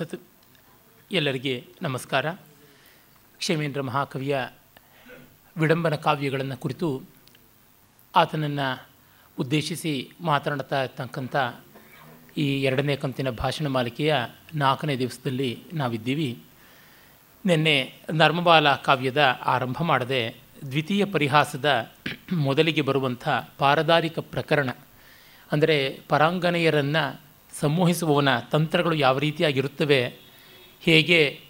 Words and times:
ತತ್ 0.00 0.18
ಎಲ್ಲರಿಗೆ 1.18 1.52
ನಮಸ್ಕಾರ. 1.84 2.26
ಕ್ಷೇಮೇಂದ್ರ 3.40 3.80
ಮಹಾಕವಿಯ 3.88 4.34
ವಿಡಂಬನ 5.56 5.96
ಕಾವ್ಯಗಳನ್ನು 6.04 6.56
ಕುರಿತು 6.64 6.88
ಆತನನ್ನು 8.14 8.68
ಉದ್ದೇಶಿಸಿ 9.38 9.94
ಮಾತನಾಡ್ತಾ 10.30 10.78
ಇರ್ತಕ್ಕಂಥ 10.84 11.34
ಈ 12.44 12.46
ಎರಡನೇ 12.68 12.96
ಕಂತಿನ 13.02 13.32
ಭಾಷಣ 13.42 13.66
ಮಾಲಿಕೆಯ 13.76 14.14
ನಾಲ್ಕನೇ 14.62 14.96
ದಿವಸದಲ್ಲಿ 15.02 15.50
ನಾವಿದ್ದೀವಿ. 15.82 16.30
ನಿನ್ನೆ 17.44 17.76
ನರ್ಮಬಾಲ 18.22 18.76
ಕಾವ್ಯದ 18.88 19.24
ಆರಂಭ 19.56 19.78
ಮಾಡದೆ 19.92 20.24
ದ್ವಿತೀಯ 20.70 21.04
ಪರಿಹಾಸದ 21.16 21.70
ಮೊದಲಿಗೆ 22.46 22.84
ಬರುವಂಥ 22.90 23.28
ಪಾರದಾರಿಕ 23.62 24.18
ಪ್ರಕರಣ, 24.34 24.68
ಅಂದರೆ 25.50 25.78
ಪರಾಂಗನೆಯರನ್ನು 26.12 27.04
ಸಂಮೋಹಿಸುವವನ 27.60 28.38
ತಂತ್ರಗಳು 28.38 28.94
ಯಾವ 28.94 29.18
ರೀತಿಯಾಗಿರುತ್ತವೆ? 29.18 30.16
ಹೇಗೆ 30.80 31.40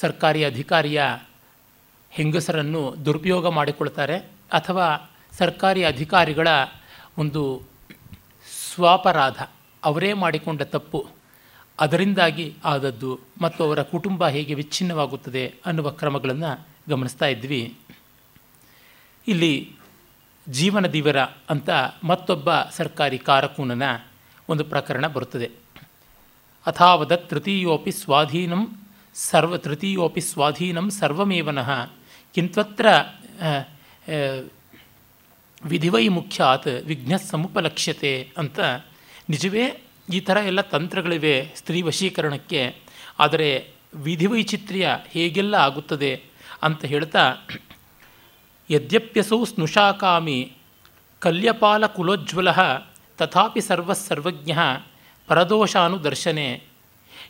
ಸರ್ಕಾರಿ 0.00 0.44
ಅಧಿಕಾರಿಯ 0.44 1.02
ಹೆಂಗಸರನ್ನು 2.10 2.94
ದುರುಪಯೋಗ 3.04 3.48
ಮಾಡಿಕೊಳ್ತಾರೆ? 3.48 4.16
ಅಥವಾ 4.52 5.10
ಸರ್ಕಾರಿ 5.32 5.84
ಅಧಿಕಾರಿಗಳ 5.84 6.48
ಒಂದು 7.18 7.62
ಸ್ವಾಪರಾಧ, 8.74 9.42
ಅವರೇ 9.84 10.12
ಮಾಡಿಕೊಂಡ 10.12 10.62
ತಪ್ಪು, 10.62 11.08
ಅದರಿಂದಾಗಿ 11.80 12.54
ಆದದ್ದು 12.64 13.20
ಮತ್ತು 13.40 13.64
ಅವರ 13.64 13.82
ಕುಟುಂಬ 13.82 14.28
ಹೇಗೆ 14.28 14.54
ವಿಚ್ಛಿನ್ನವಾಗುತ್ತದೆ 14.54 15.54
ಅನ್ನುವ 15.66 15.90
ಕ್ರಮಗಳನ್ನು 15.90 16.68
ಗಮನಿಸ್ತಾ 16.88 17.26
ಇದ್ವಿ. 17.26 17.78
ಇಲ್ಲಿ 19.28 19.76
ಜೀವನ 20.48 20.86
ದಿವರ 20.86 21.20
ಅಂತ 21.20 21.70
ಮತ್ತೊಬ್ಬ 22.04 22.48
ಸರ್ಕಾರಿ 22.72 23.18
ಕಾರಕೂನನ 23.18 23.82
ಒಂದು 24.50 24.64
ಪ್ರಕರಣ 24.64 25.06
ಬರುತ್ತದೆ. 25.06 25.50
ಅಥಾವದ 26.66 27.14
ತೃತೀಯೋಪಿ 27.14 27.92
ಸ್ವಾಧೀನಂ 27.92 28.62
ಸರ್ವ, 29.14 29.56
ತೃತೀಯೋಪಿ 29.56 30.20
ಸ್ವಾಧೀನಂ 30.20 30.90
ಸರ್ವಮೇವನಃ. 30.90 31.70
ಕಿಂತ್ವತ್ರ 32.34 32.86
ವಿಧಿವೈ 35.64 36.08
ಮುಖ್ಯಾತ್, 36.08 36.68
ವಿಘ್ನ 36.86 37.16
ಸಮುಪಲಕ್ಷ್ಯತೆ 37.16 38.32
ಅಂತ. 38.38 38.60
ನಿಜವೇ 39.28 39.64
ಈ 40.12 40.20
ಥರ 40.20 40.36
ಎಲ್ಲ 40.46 40.60
ತಂತ್ರಗಳಿವೆ 40.60 41.34
ಸ್ತ್ರೀ 41.56 41.82
ವಶೀಕರಣಕ್ಕೆ. 41.82 42.62
ಆದರೆ 43.18 43.50
ವಿಧಿವೈಚಿತ್ರ್ಯ 43.94 44.98
ಹೇಗೆಲ್ಲ 45.08 45.54
ಆಗುತ್ತದೆ 45.54 46.12
ಅಂತ 46.62 46.84
ಹೇಳ್ತಾ, 46.84 47.22
ಯದ್ಯಪ್ಯಸೌ 48.70 49.44
ಸ್ನುಷಾಕಾಮಿ 49.44 50.52
ಕಲ್ಯಪಾಲ 51.18 51.86
ಕುಲೋಜ್ವಲ 51.86 52.50
ತಥಾಪಿ 53.20 53.60
ಸರ್ವಸರ್ವಜ್ಞ 53.60 54.50
ಪರದೋಷಾನುದರ್ಶನೆ. 55.26 56.62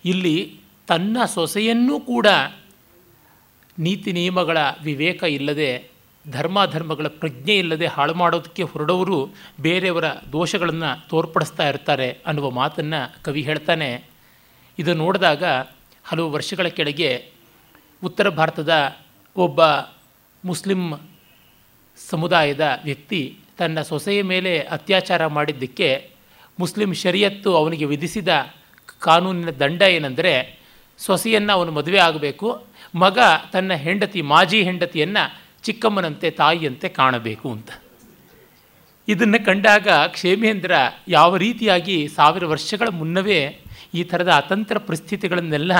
ಇಲ್ಲಿ 0.04 0.60
ತನ್ನ 0.88 1.24
ಸೊಸೆಯನ್ನೂ 1.24 2.00
ಕೂಡ 2.00 2.26
ನೀತಿ 3.78 4.12
ನಿಯಮಗಳ 4.12 4.58
ವಿವೇಕ 4.82 5.22
ಇಲ್ಲದೆ, 5.22 5.90
ಧರ್ಮಾಧರ್ಮಗಳ 6.30 7.06
ಪ್ರಜ್ಞೆ 7.08 7.58
ಇಲ್ಲದೆ 7.58 7.86
ಹಾಳು 7.86 8.14
ಮಾಡೋದಕ್ಕೆ 8.14 8.62
ಹೊರಡವರು 8.62 9.28
ಬೇರೆಯವರ 9.60 10.04
ದೋಷಗಳನ್ನು 10.32 11.08
ತೋರ್ಪಡಿಸ್ತಾ 11.08 11.68
ಇರ್ತಾರೆ 11.68 12.18
ಅನ್ನುವ 12.26 12.50
ಮಾತನ್ನು 12.50 13.22
ಕವಿ 13.22 13.42
ಹೇಳ್ತಾನೆ. 13.42 14.04
ಇದು 14.78 14.94
ನೋಡಿದಾಗ 14.94 15.44
ಹಲವು 16.04 16.30
ವರ್ಷಗಳ 16.30 16.68
ಕೆಳಗೆ 16.68 17.32
ಉತ್ತರ 18.04 18.28
ಭಾರತದ 18.28 18.96
ಒಬ್ಬ 19.36 19.60
ಮುಸ್ಲಿಂ 20.44 20.92
ಸಮುದಾಯದ 22.10 22.80
ವ್ಯಕ್ತಿ 22.84 23.39
ತನ್ನ 23.60 23.82
ಸೊಸೆಯ 23.82 24.20
ಮೇಲೆ 24.22 24.52
ಅತ್ಯಾಚಾರ 24.76 25.22
ಮಾಡಿದ್ದಕ್ಕೆ 25.26 25.88
ಮುಸ್ಲಿಂ 26.58 26.90
ಶರಿಯತ್ತು 26.94 27.50
ಅವನಿಗೆ 27.56 27.84
ವಿಧಿಸಿದ 27.84 28.30
ಕಾನೂನಿನ 29.00 29.50
ದಂಡ 29.50 29.82
ಏನೆಂದರೆ 29.82 30.32
ಸೊಸೆಯನ್ನು 30.98 31.52
ಅವನು 31.52 31.70
ಮದುವೆ 31.72 31.98
ಆಗಬೇಕು, 31.98 32.48
ಮಗ 32.94 33.18
ತನ್ನ 33.52 33.72
ಹೆಂಡತಿ 33.84 34.20
ಮಾಜಿ 34.22 34.58
ಹೆಂಡತಿಯನ್ನು 34.62 35.24
ಚಿಕ್ಕಮ್ಮನಂತೆ 35.62 36.28
ತಾಯಿಯಂತೆ 36.30 36.88
ಕಾಣಬೇಕು 36.88 37.48
ಅಂತ. 37.52 37.70
ಇದನ್ನು 39.08 39.38
ಕಂಡಾಗ 39.44 39.88
ಕ್ಷೇಮೇಂದ್ರ 39.88 40.72
ಯಾವ 41.08 41.36
ರೀತಿಯಾಗಿ 41.36 42.08
ಸಾವಿರ 42.08 42.44
ವರ್ಷಗಳ 42.46 42.88
ಮುನ್ನವೇ 42.88 43.40
ಈ 43.94 44.02
ಥರದ 44.02 44.32
ಅತಂತ್ರ 44.32 44.78
ಪರಿಸ್ಥಿತಿಗಳನ್ನೆಲ್ಲ 44.78 45.72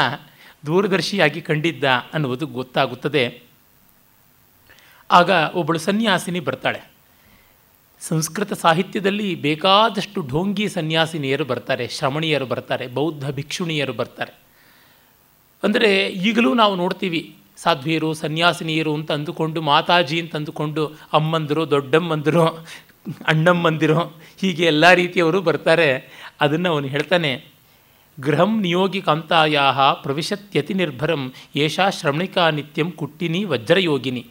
ದೂರದರ್ಶಿಯಾಗಿ 0.67 1.41
ಕಂಡಿದ್ದ 1.41 1.85
ಅನ್ನುವುದು 2.15 2.47
ಗೊತ್ತಾಗುತ್ತದೆ. 2.59 3.25
ಆಗ 5.11 5.31
ಒಬ್ಬಳು 5.55 5.79
ಸನ್ಯಾಸಿನಿ 5.79 6.41
ಬರ್ತಾಳೆ. 6.41 6.81
ಸಂಸ್ಕೃತ 8.01 8.53
ಸಾಹಿತ್ಯದಲ್ಲಿ 8.53 9.35
ಬೇಕಾದಷ್ಟು 9.35 10.21
ಢೋಂಗಿ 10.23 10.69
ಸನ್ಯಾಸಿನಿಯರು 10.69 11.45
ಬರ್ತಾರೆ, 11.45 11.89
ಶ್ರಮಣೀಯರು 11.89 12.47
ಬರ್ತಾರೆ, 12.47 12.87
ಬೌದ್ಧ 12.87 13.31
ಭಿಕ್ಷುಣಿಯರು 13.31 13.93
ಬರ್ತಾರೆ. 13.93 14.33
ಅಂದರೆ 15.63 16.07
ಈಗಲೂ 16.07 16.55
ನಾವು 16.55 16.77
ನೋಡ್ತೀವಿ, 16.77 17.37
ಸಾಧ್ವಿಯರು, 17.57 18.15
ಸನ್ಯಾಸಿನಿಯರು 18.15 18.95
ಅಂತ 18.95 19.13
ಅಂದುಕೊಂಡು, 19.13 19.61
ಮಾತಾಜಿ 19.63 20.21
ಅಂತ 20.21 20.37
ಅಂದುಕೊಂಡು, 20.37 20.87
ಅಮ್ಮಂದಿರು, 21.13 21.71
ದೊಡ್ಡಮ್ಮಂದಿರು, 21.71 22.47
ಅಣ್ಣಮ್ಮಂದಿರು, 23.27 24.01
ಹೀಗೆ 24.41 24.65
ಎಲ್ಲ 24.65 24.93
ರೀತಿಯವರು 24.93 25.43
ಬರ್ತಾರೆ. 25.43 25.89
ಅದನ್ನು 26.41 26.69
ಅವನು 26.73 26.87
ಹೇಳ್ತಾನೆ 26.87 27.45
ಗೃಹಂ 28.21 28.61
ನಿಯೋಗಿ 28.61 29.01
ಕಾಂತಾಯ 29.01 29.59
ಪ್ರವಿಶತ್ಯತಿ 30.03 30.75
ನಿರ್ಭರಂ, 30.75 31.33
ಏಷಾ 31.57 31.91
ಶ್ರಮಣಿಕಾ 31.91 32.51
ನಿತ್ಯಂ 32.51 32.91
ಕುಟ್ಟಿನಿ 32.93 33.45
ವಜ್ರಯೋಗಿನಿ. 33.45 34.27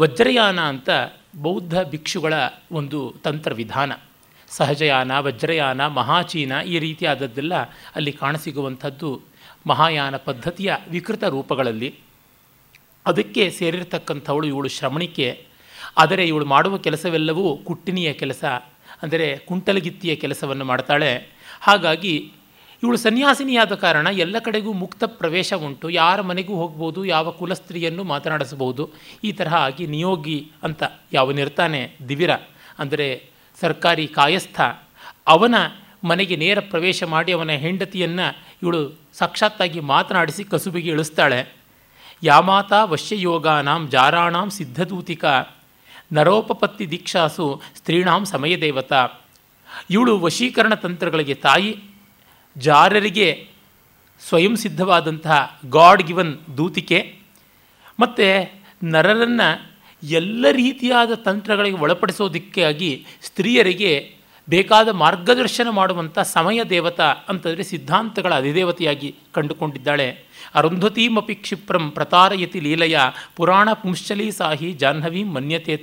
ವಜ್ರಯಾನ 0.00 0.58
ಅಂತ 0.72 0.90
ಬೌದ್ಧ 1.44 1.74
ಭಿಕ್ಷುಗಳ 1.92 2.34
ಒಂದು 2.78 2.98
ತಂತ್ರವಿಧಾನ. 3.24 3.92
ಸಹಜಯಾನ, 4.48 5.12
ವಜ್ರಯಾನ, 5.26 5.80
ಮಹಾಚೀನ 5.98 6.52
ಈ 6.72 6.76
ರೀತಿಯಾದದ್ದೆಲ್ಲ 6.78 7.54
ಅಲ್ಲಿ 7.96 8.12
ಕಾಣಸಿಗುವಂಥದ್ದು 8.22 9.10
ಮಹಾಯಾನ 9.66 10.16
ಪದ್ಧತಿಯ 10.28 10.72
ವಿಕೃತ 10.90 11.24
ರೂಪಗಳಲ್ಲಿ. 11.36 11.90
ಅದಕ್ಕೆ 13.06 13.44
ಸೇರಿರ್ತಕ್ಕಂಥವಳು 13.58 14.46
ಇವಳು 14.52 14.68
ಶ್ರಮಣಿಕೆ 14.68 15.28
ಆದರೆ 15.96 16.22
ಇವಳು 16.26 16.46
ಮಾಡುವ 16.54 16.74
ಕೆಲಸವೆಲ್ಲವೂ 16.86 17.46
ಕುಟ್ಟಿನಿಯ 17.68 18.08
ಕೆಲಸ, 18.22 18.44
ಅಂದರೆ 19.02 19.26
ಕುಂಟಲಗಿತ್ತಿಯ 19.48 20.12
ಕೆಲಸವನ್ನು 20.24 20.64
ಮಾಡ್ತಾಳೆ. 20.64 21.10
ಹಾಗಾಗಿ 21.60 22.14
ಇವಳು 22.82 22.96
ಸನ್ಯಾಸಿನಿಯಾದ 22.96 23.74
ಕಾರಣ 23.74 24.06
ಎಲ್ಲ 24.24 24.36
ಕಡೆಗೂ 24.38 24.72
ಮುಕ್ತ 24.72 25.04
ಪ್ರವೇಶ 25.20 25.52
ಉಂಟು. 25.66 25.86
ಯಾರ 25.90 26.20
ಮನೆಗೂ 26.20 26.54
ಹೋಗ್ಬೋದು, 26.54 27.00
ಯಾವ 27.04 27.30
ಕುಲಸ್ತ್ರೀಯನ್ನು 27.30 28.04
ಮಾತನಾಡಿಸಬಹುದು, 28.04 28.84
ಈ 29.24 29.32
ತರಹ 29.32 29.54
ಆಗಿ 29.68 29.86
ನಿಯೋಗಿ 29.86 30.38
ಅಂತ 30.62 30.82
ಯಾವನಿರ್ತಾನೆ 31.12 31.80
ದಿವಿರ, 32.08 32.32
ಅಂದರೆ 32.78 33.08
ಸರ್ಕಾರಿ 33.60 34.06
ಕಾಯಸ್ಥ, 34.06 34.60
ಅವನ 35.26 35.54
ಮನೆಗೆ 36.04 36.36
ನೇರ 36.36 36.58
ಪ್ರವೇಶ 36.60 37.02
ಮಾಡಿ 37.14 37.30
ಅವನ 37.32 37.52
ಹೆಂಡತಿಯನ್ನು 37.64 38.26
ಇವಳು 38.62 38.80
ಸಾಕ್ಷಾತ್ತಾಗಿ 39.14 39.80
ಮಾತನಾಡಿಸಿ 39.80 40.44
ಕಸುಬಿಗೆ 40.44 40.90
ಇಳಿಸ್ತಾಳೆ. 40.90 41.40
ಯಾಮಾತ 42.22 42.72
ವಶ್ಯಯೋಗಾನಾಂ 42.92 43.82
ಜಾರಾಣಾಂ 43.88 44.50
ಸಿದ್ಧದೂತಿಕ, 44.50 45.24
ನರೋಪಪತ್ತಿ 46.12 46.84
ದೀಕ್ಷಾಸು 46.90 47.46
ಸ್ತ್ರೀಣಾಂ 47.76 48.22
ಸಮಯದೇವತಾ. 48.24 49.00
ಇವಳು 49.90 50.12
ವಶೀಕರಣ 50.20 50.74
ತಂತ್ರಗಳಿಗೆ 50.74 51.34
ತಾಯಿ 51.46 51.70
ಜಾರರಿಗೆ 52.56 53.48
ಸ್ವಯಂ 54.28 54.56
ಸಿದ್ಧವಾದಂತಹ 54.56 55.60
ಗಾಡ್ 55.70 56.02
ಗಿವನ್ 56.02 56.56
ದೂತಿಕೆ, 56.56 57.18
ಮತ್ತು 58.00 58.26
ನರರನ್ನು 58.84 59.76
ಎಲ್ಲ 60.02 60.46
ರೀತಿಯಾದ 60.50 61.14
ತಂತ್ರಗಳಿಗೆ 61.14 61.76
ಒಳಪಡಿಸೋದಕ್ಕಾಗಿ 61.76 63.06
ಸ್ತ್ರೀಯರಿಗೆ 63.22 64.16
ಬೇಕಾದ 64.48 64.88
ಮಾರ್ಗದರ್ಶನ 64.88 65.68
ಮಾಡುವಂಥ 65.70 66.18
ಸಮಯ 66.18 66.62
ದೇವತಾ 66.62 67.14
ಅಂತಂದರೆ 67.28 67.62
ಸಿದ್ಧಾಂತಗಳ 67.62 68.34
ಅಧಿದೇವತೆಯಾಗಿ 68.34 69.14
ಕಂಡುಕೊಂಡಿದ್ದಾಳೆ. 69.34 70.18
ಅರುಂಧತೀಮಪಿ 70.54 71.34
ಕ್ಷಿಪ್ರಂ 71.34 71.90
ಪ್ರತಾರಯತಿ 71.90 72.60
ಲೀಲಯ 72.60 72.98
ಪುರಾಣ 73.36 73.72
ಪುಂಶ್ಚಲೀ 73.72 74.30
ಸಾಹಿ 74.30 74.72
ಜಾಹ್ನವೀ 74.72 75.22
ಮನ್ಯತೆ 75.22 75.76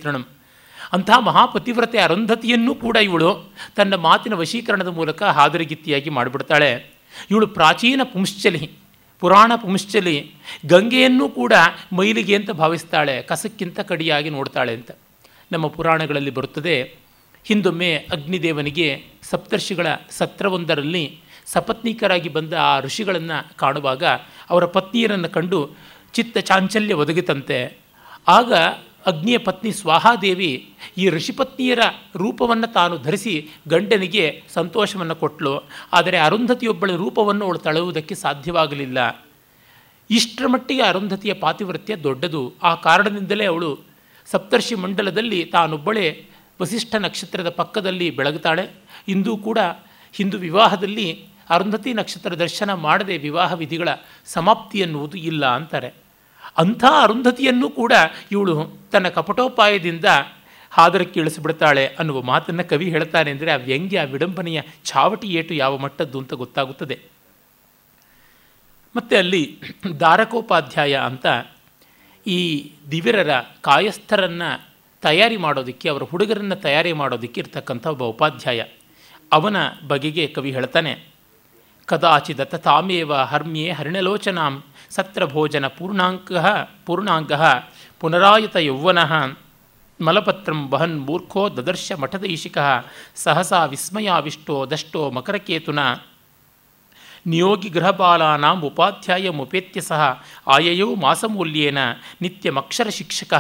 ಅಂಥ 0.94 1.10
ಮಹಾಪತಿವ್ರತೆ 1.24 1.98
ಅರಂಧತಿಯನ್ನೂ 1.98 2.76
ಕೂಡ 2.76 2.98
ಇವಳು 2.98 3.54
ತನ್ನ 3.76 3.96
ಮಾತಿನ 3.96 4.34
ವಶೀಕರಣದ 4.34 4.88
ಮೂಲಕ 4.88 5.24
ಹಾದರಿಗಿತ್ತಿಯಾಗಿ 5.24 6.10
ಮಾಡಿಬಿಡ್ತಾಳೆ. 6.10 6.94
ಇವಳು 7.32 7.48
ಪ್ರಾಚೀನ 7.48 8.02
ಪುಂಶ್ಚಲಿ, 8.04 8.72
ಪುರಾಣ 9.20 9.52
ಪುಂಶ್ಚಲಿ, 9.56 10.32
ಗಂಗೆಯನ್ನೂ 10.66 11.30
ಕೂಡ 11.30 11.54
ಮೈಲಿಗೆ 11.94 12.36
ಅಂತ 12.36 12.52
ಭಾವಿಸ್ತಾಳೆ, 12.52 13.22
ಕಸಕ್ಕಿಂತ 13.22 13.80
ಕಡಿಯಾಗಿ 13.80 14.30
ನೋಡ್ತಾಳೆ 14.30 14.74
ಅಂತ. 14.74 14.92
ನಮ್ಮ 15.52 15.68
ಪುರಾಣಗಳಲ್ಲಿ 15.68 16.32
ಬರುತ್ತದೆ, 16.32 16.96
ಹಿಂದೊಮ್ಮೆ 17.44 17.96
ಅಗ್ನಿದೇವನಿಗೆ 17.96 19.04
ಸಪ್ತರ್ಷಿಗಳ 19.24 19.88
ಸತ್ರವೊಂದರಲ್ಲಿ 20.10 21.20
ಸಪತ್ನಿಕರಾಗಿ 21.46 22.30
ಬಂದ 22.30 22.54
ಆ 22.54 22.80
ಋಷಿಗಳನ್ನು 22.80 23.58
ಕಾಣುವಾಗ 23.58 24.04
ಅವರ 24.50 24.66
ಪತ್ನಿಯರನ್ನು 24.66 25.30
ಕಂಡು 25.30 25.70
ಚಿತ್ತ 26.14 26.38
ಚಾಂಚಲ್ಯ 26.38 26.94
ಒದಗಿತಂತೆ. 26.94 27.78
ಆಗ 28.28 28.54
ಅಗ್ನಿಯ 29.06 29.38
ಪತ್ನಿ 29.38 29.72
ಸ್ವಾಹಾದೇವಿ 29.72 30.74
ಈ 30.98 31.10
ಋಷಿಪತ್ನಿಯರ 31.10 31.80
ರೂಪವನ್ನು 32.16 32.74
ತಾನು 32.74 32.98
ಧರಿಸಿ 32.98 33.50
ಗಂಡನಿಗೆ 33.68 34.44
ಸಂತೋಷವನ್ನು 34.54 35.16
ಕೊಟ್ಟಳು 35.16 35.64
ಆದರೆ 35.94 36.18
ಅರುಂಧತಿಯೊಬ್ಬಳ 36.18 36.92
ರೂಪವನ್ನು 36.92 37.46
ಅವಳು 37.46 37.60
ತಳೆಯುವುದಕ್ಕೆ 37.60 38.16
ಸಾಧ್ಯವಾಗಲಿಲ್ಲ. 38.16 39.26
ಇಷ್ಟರ 40.10 40.48
ಮಟ್ಟಿಗೆ 40.48 40.82
ಅರುಂಧತಿಯ 40.82 41.34
ಪಾತಿವೃತ್ಯ 41.34 41.96
ದೊಡ್ಡದು. 41.96 42.54
ಆ 42.64 42.76
ಕಾರಣದಿಂದಲೇ 42.76 43.46
ಅವಳು 43.46 43.80
ಸಪ್ತರ್ಷಿ 44.26 44.76
ಮಂಡಲದಲ್ಲಿ 44.76 45.46
ತಾನೊಬ್ಬಳೇ 45.46 46.26
ವಸಿಷ್ಠ 46.62 46.96
ನಕ್ಷತ್ರದ 46.96 47.50
ಪಕ್ಕದಲ್ಲಿ 47.50 48.10
ಬೆಳಗುತ್ತಾಳೆ. 48.10 48.70
ಇಂದೂ 49.08 49.38
ಕೂಡ 49.38 49.58
ಹಿಂದೂ 50.14 50.38
ವಿವಾಹದಲ್ಲಿ 50.38 51.26
ಅರುಂಧತಿ 51.50 51.94
ನಕ್ಷತ್ರ 51.94 52.36
ದರ್ಶನ 52.36 52.74
ಮಾಡದೆ 52.74 53.18
ವಿವಾಹ 53.18 53.54
ವಿಧಿಗಳ 53.54 53.90
ಸಮಾಪ್ತಿ 54.26 54.80
ಎನ್ನುವುದು 54.80 55.18
ಇಲ್ಲ 55.18 55.46
ಅಂತಾರೆ. 55.46 56.03
ಅಂಥ 56.58 56.84
ಅರುಂಧತಿಯನ್ನು 57.02 57.70
ಕೂಡ 57.70 57.94
ಇವಳು 58.32 58.56
ತನ್ನ 58.92 59.08
ಕಪಟೋಪಾಯದಿಂದ 59.10 60.06
ಹಾದರಕ್ಕೆ 60.72 61.20
ಇಳಿಸಿಬಿಡ್ತಾಳೆ 61.20 61.86
ಅನ್ನುವ 62.00 62.22
ಮಾತನ್ನು 62.22 62.64
ಕವಿ 62.70 62.90
ಹೇಳ್ತಾನೆ 62.90 63.32
ಅಂದರೆ 63.32 63.52
ಆ 63.52 63.56
ವ್ಯಂಗ್ಯ 63.56 64.02
ವಿಡಂಬನೆಯ 64.12 64.62
ಚಾವಟಿ 64.84 65.28
ಏಟು 65.28 65.54
ಯಾವ 65.54 65.78
ಮಟ್ಟದ್ದು 65.78 66.18
ಅಂತ 66.20 66.34
ಗೊತ್ತಾಗುತ್ತದೆ. 66.34 66.98
ಮತ್ತು 68.96 69.14
ಅಲ್ಲಿ 69.16 69.44
ದಾರಕೋಪಾಧ್ಯಾಯ 70.00 70.94
ಅಂತ 70.96 71.26
ಈ 72.28 72.40
ದಿವಿರರ 72.92 73.32
ಕಾಯಸ್ಥರನ್ನು 73.62 74.50
ತಯಾರಿ 75.02 75.38
ಮಾಡೋದಕ್ಕೆ, 75.38 75.90
ಅವರ 75.90 76.04
ಹುಡುಗರನ್ನು 76.04 76.56
ತಯಾರಿ 76.56 76.94
ಮಾಡೋದಕ್ಕೆ 76.94 77.42
ಇರ್ತಕ್ಕಂಥ 77.42 77.86
ಒಬ್ಬ 77.88 78.04
ಉಪಾಧ್ಯಾಯ. 78.04 78.62
ಅವನ 79.32 79.58
ಬಗೆಗೆ 79.88 80.28
ಕವಿ 80.28 80.52
ಹೇಳ್ತಾನೆ, 80.52 80.94
ಕದಾಚಿದತ 81.86 82.56
ತಾಮೇವ 82.56 83.14
ಹರ್ಮ್ಯೆ 83.14 83.72
ಹರಿಣಲೋಚನಾಂ 83.72 84.54
ಸತ್ರ 84.96 85.26
ಭೋಜನ 85.26 85.68
ಪೂರ್ಣಾಂಕ 85.68 86.32
ಪೂರ್ಣಾಂಗ, 86.86 87.32
ಪುನರಾಯತ 88.00 88.56
ಯೌವನ 88.56 89.00
ಮಲಪತ್ರಂ 90.02 90.70
ವಹನ್ 90.70 91.00
ಮೂರ್ಖೋ 91.02 91.50
ದದರ್ಶ 91.50 91.92
ಮಠದೈಶಿಕ 91.92 92.58
ಸಹಸಾ 93.16 93.66
ವಿಸ್ಮಯಾವಿಷ್ಟೋ 93.66 94.66
ದಷ್ಟೋ 94.66 95.12
ಮಕರಕೇತುನ. 95.12 95.80
ನಿಯೋಗಿ 97.28 97.70
ಗೃಹಬಾಲಾನಾಂ 97.70 98.62
ಉಪಾಧ್ಯಾಯಮುಪೇತ್ಯ 98.62 99.82
ಸಹ 99.82 100.24
ಆಯಯೌ 100.48 100.96
ಮಾಸಮೂಲ್ಯೇನ 100.96 101.78
ನಿತ್ಯಮಕ್ಷರ 102.22 102.90
ಶಿಕ್ಷಕ. 102.90 103.34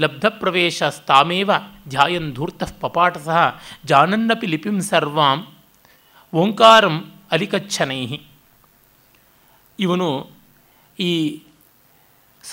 ಲಬ್ಧಪ್ರವೇಶಸ್ತಾಮೇವ 0.00 1.50
ಧ್ಯಾಯನ್ 1.88 2.34
ಧೂರ್ತಃ 2.34 2.70
ಪಪಾಟಸಃ 2.80 3.54
ಜಾನನ್ನಪಿ 3.84 4.46
ಲಿಪಿಂ 4.46 4.80
ಸರ್ವಾಂ. 4.80 5.46
ಓಂಕಾರಂ 6.34 7.12
ಅಲಿಕಚ್ಛನೈ. 7.30 8.18
ಇವನು 9.78 10.39
ಈ 11.00 11.40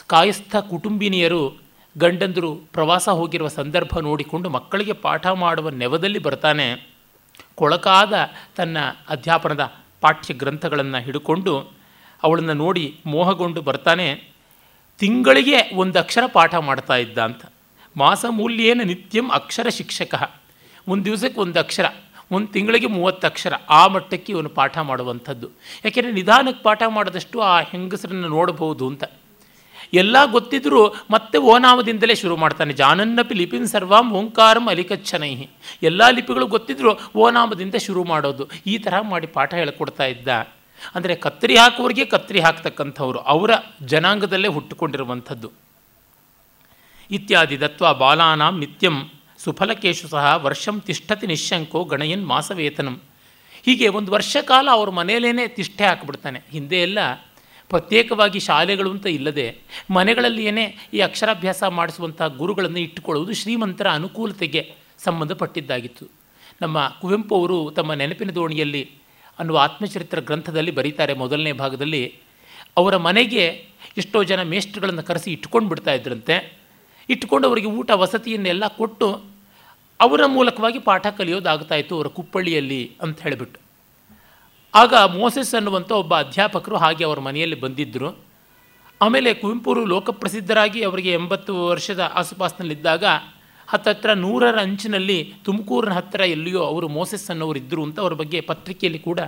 ಕಾಯಸ್ಥ 0.08 0.56
ಕುಟುಂಬಿನಿಯರು 0.56 1.58
ಗಂಡಂದರು 1.98 2.56
ಪ್ರವಾಸ 2.56 3.10
ಹೋಗಿರುವ 3.10 3.48
ಸಂದರ್ಭ 3.48 4.00
ನೋಡಿಕೊಂಡು 4.00 4.50
ಮಕ್ಕಳಿಗೆ 4.50 4.94
ಪಾಠ 4.94 5.28
ಮಾಡುವ 5.28 5.70
ನೆವದಲ್ಲಿ 5.70 6.20
ಬರ್ತಾನೆ. 6.20 6.90
ಕೊಳಕಾದ 7.56 8.14
ತನ್ನ 8.56 8.78
ಅಧ್ಯಾಪನದ 9.10 9.74
ಪಾಠ್ಯ 10.02 10.34
ಗ್ರಂಥಗಳನ್ನು 10.34 10.98
ಹಿಡ್ಕೊಂಡು 10.98 11.72
ಅವಳನ್ನು 12.24 12.54
ನೋಡಿ 12.54 13.00
ಮೋಹಗೊಂಡು 13.06 13.62
ಬರ್ತಾನೆ. 13.62 14.24
ತಿಂಗಳಿಗೆ 15.00 15.76
ಒಂದು 15.76 16.00
ಅಕ್ಷರ 16.00 16.24
ಪಾಠ 16.34 16.56
ಮಾಡ್ತಾ 16.56 16.96
ಇದ್ದ 16.96 17.18
ಅಂತ. 17.18 17.46
ಮಾಸ 17.98 18.26
ಮೂಲ್ಯೇನ 18.30 18.82
ನಿತ್ಯಂ 18.84 19.32
ಅಕ್ಷರ 19.32 19.70
ಶಿಕ್ಷಕ. 19.70 20.40
ಒಂದು 20.88 21.06
ದಿವಸಕ್ಕೆ 21.06 21.42
ಒಂದು 21.42 21.60
ಒಂದು 22.32 22.48
ತಿಂಗಳಿಗೆ 22.48 22.88
ಮೂವತ್ತು 22.88 23.28
ಅಕ್ಷರ 23.28 23.54
ಆ 23.70 23.88
ಮಟ್ಟಕ್ಕೆ 23.88 24.34
ಇವನು 24.34 24.50
ಪಾಠ 24.50 24.78
ಮಾಡುವಂಥದ್ದು. 24.78 25.48
ಯಾಕೆಂದರೆ 25.86 26.12
ನಿಧಾನಕ್ಕೆ 26.12 26.64
ಪಾಠ 26.64 26.84
ಮಾಡಿದಷ್ಟು 26.88 27.42
ಆ 27.42 27.62
ಹೆಂಗಸರನ್ನು 27.62 28.28
ನೋಡಬಹುದು 28.28 28.88
ಅಂತ. 28.88 29.04
ಎಲ್ಲ 29.94 30.18
ಗೊತ್ತಿದ್ದರೂ 30.26 30.88
ಮತ್ತೆ 30.88 31.38
ಓನಾಮದಿಂದಲೇ 31.38 32.16
ಶುರು 32.16 32.38
ಮಾಡ್ತಾನೆ. 32.38 32.74
ಜಾನನ್ನಪಿ 32.74 33.36
ಲಿಪಿನ್ 33.36 33.68
ಸರ್ವಾಂ 33.68 34.12
ಓಂಕಾರಂ 34.12 34.68
ಅಲಿಕಚ್ಚನೈಹಿ. 34.68 35.50
ಎಲ್ಲ 35.84 36.10
ಲಿಪಿಗಳು 36.10 36.48
ಗೊತ್ತಿದ್ದರೂ 36.48 37.00
ಓನಾಮದಿಂದ 37.16 37.76
ಶುರು 37.76 38.04
ಮಾಡೋದು. 38.04 38.50
ಈ 38.68 38.78
ಥರ 38.78 38.94
ಮಾಡಿ 39.02 39.28
ಪಾಠ 39.28 39.54
ಹೇಳ್ಕೊಡ್ತಾ 39.54 40.06
ಇದ್ದ. 40.06 40.28
ಅಂದರೆ 40.96 41.16
ಕತ್ತರಿ 41.16 41.58
ಹಾಕುವವರಿಗೆ 41.58 42.06
ಕತ್ತರಿ 42.06 42.40
ಹಾಕ್ತಕ್ಕಂಥವ್ರು. 42.40 43.20
ಅವರ 43.20 43.52
ಜನಾಂಗದಲ್ಲೇ 43.86 44.48
ಹುಟ್ಟುಕೊಂಡಿರುವಂಥದ್ದು. 44.48 45.52
ಇತ್ಯಾದಿ 47.12 47.60
ದತ್ವ 47.60 47.94
ಬಾಲಾನಾಂ 47.94 48.60
ನಿತ್ಯಂ 48.60 49.10
ಸುಫಲಕೇಶು 49.48 50.08
ಸಹ 50.08 50.40
ವರ್ಷಂ 50.44 50.80
ತಿಷ್ಠತಿ 50.80 51.28
ನಿಶಂಕೋ 51.28 51.84
ಗಣಯನ್ 51.84 52.26
ಮಾಸವೇತನಂ. 52.28 53.02
ಹೀಗೆ 53.66 53.88
ಒಂದು 53.88 54.12
ವರ್ಷ 54.12 54.38
ಕಾಲ 54.42 54.70
ಅವ್ರ 54.72 54.90
ಮನೆಯಲ್ಲೇ 54.90 55.48
ತಿಷ್ಠೆ 55.48 55.84
ಹಾಕಿಬಿಡ್ತಾನೆ. 55.86 56.42
ಹಿಂದೆ 56.52 56.76
ಎಲ್ಲ 56.76 57.00
ಪ್ರತ್ಯೇಕವಾಗಿ 57.70 58.40
ಶಾಲೆಗಳು 58.40 58.92
ಅಂತ 58.92 59.06
ಇಲ್ಲದೆ 59.06 59.58
ಮನೆಗಳಲ್ಲಿಯೇ 59.90 60.90
ಈ 60.94 61.00
ಅಕ್ಷರಾಭ್ಯಾಸ 61.00 61.64
ಮಾಡಿಸುವಂಥ 61.64 62.22
ಗುರುಗಳನ್ನು 62.22 62.80
ಇಟ್ಟುಕೊಳ್ಳುವುದು 62.80 63.34
ಶ್ರೀಮಂತರ 63.34 63.90
ಅನುಕೂಲತೆಗೆ 63.90 64.74
ಸಂಬಂಧಪಟ್ಟಿದ್ದಾಗಿತ್ತು. 64.98 66.06
ನಮ್ಮ 66.62 66.98
ಕುವೆಂಪು 67.02 67.40
ಅವರು 67.40 67.72
ತಮ್ಮ 67.76 67.94
ನೆನಪಿನ 67.94 68.30
ದೋಣಿಯಲ್ಲಿ 68.30 68.92
ಅನ್ನುವ 69.40 69.58
ಆತ್ಮಚರಿತ್ರ 69.58 70.20
ಗ್ರಂಥದಲ್ಲಿ 70.20 70.72
ಬರೀತಾರೆ 70.72 71.14
ಮೊದಲನೇ 71.14 71.52
ಭಾಗದಲ್ಲಿ, 71.52 72.16
ಅವರ 72.78 72.98
ಮನೆಗೆ 72.98 73.66
ಎಷ್ಟೋ 73.98 74.24
ಜನ 74.24 74.42
ಮೇಷ್ಟ್ರುಗಳನ್ನು 74.42 75.04
ಕರೆಸಿ 75.04 75.32
ಇಟ್ಕೊಂಡು 75.32 75.70
ಬಿಡ್ತಾ 75.70 75.94
ಇದ್ರಂತೆ. 75.94 76.58
ಇಟ್ಕೊಂಡು 77.10 77.48
ಅವರಿಗೆ 77.48 77.68
ಊಟ 77.68 77.92
ವಸತಿಯನ್ನೆಲ್ಲ 77.92 78.68
ಕೊಟ್ಟು 78.68 79.37
ಅವರ 80.02 80.26
ಮೂಲಕವಾಗಿ 80.26 80.80
ಪಾಠ 80.80 81.08
ಕಲಿಯೋದಾಗ್ತಾಯಿತ್ತು 81.08 81.96
ಅವರ 81.96 82.08
ಕುಪ್ಪಳ್ಳಿಯಲ್ಲಿ 82.08 82.92
ಅಂತ 83.02 83.22
ಹೇಳಿಬಿಟ್ಟು. 83.22 83.60
ಆಗ 84.76 84.94
ಮೋಸೆಸ್ 84.94 85.56
ಅನ್ನುವಂಥ 85.56 85.92
ಒಬ್ಬ 85.92 86.20
ಅಧ್ಯಾಪಕರು 86.20 86.78
ಹಾಗೆ 86.78 87.04
ಅವರ 87.04 87.20
ಮನೆಯಲ್ಲಿ 87.20 87.60
ಬಂದಿದ್ದರು 87.60 88.26
ಆಮೇಲೆ 89.02 89.34
ಕುವೆಂಪುರು 89.34 89.86
ಲೋಕಪ್ರಸಿದ್ಧರಾಗಿ 89.86 90.84
ಅವರಿಗೆ 90.84 91.14
ಎಂಬತ್ತು 91.14 91.66
ವರ್ಷದ 91.66 92.12
ಆಸುಪಾಸಿನಲ್ಲಿದ್ದಾಗ 92.14 93.06
ಹತ್ತತ್ರ 93.68 94.14
ನೂರರ 94.14 94.60
ಅಂಚಿನಲ್ಲಿ 94.60 95.34
ತುಮಕೂರಿನ 95.46 95.94
ಹತ್ತಿರ 95.94 96.22
ಎಲ್ಲಿಯೋ 96.22 96.64
ಅವರು 96.64 96.88
ಮೋಸೆಸ್ 96.88 97.30
ಅನ್ನೋರು 97.30 97.60
ಇದ್ದರು 97.60 97.84
ಅಂತ 97.84 98.00
ಅವ್ರ 98.00 98.14
ಬಗ್ಗೆ 98.14 98.42
ಪತ್ರಿಕೆಯಲ್ಲಿ 98.42 99.00
ಕೂಡ 99.00 99.20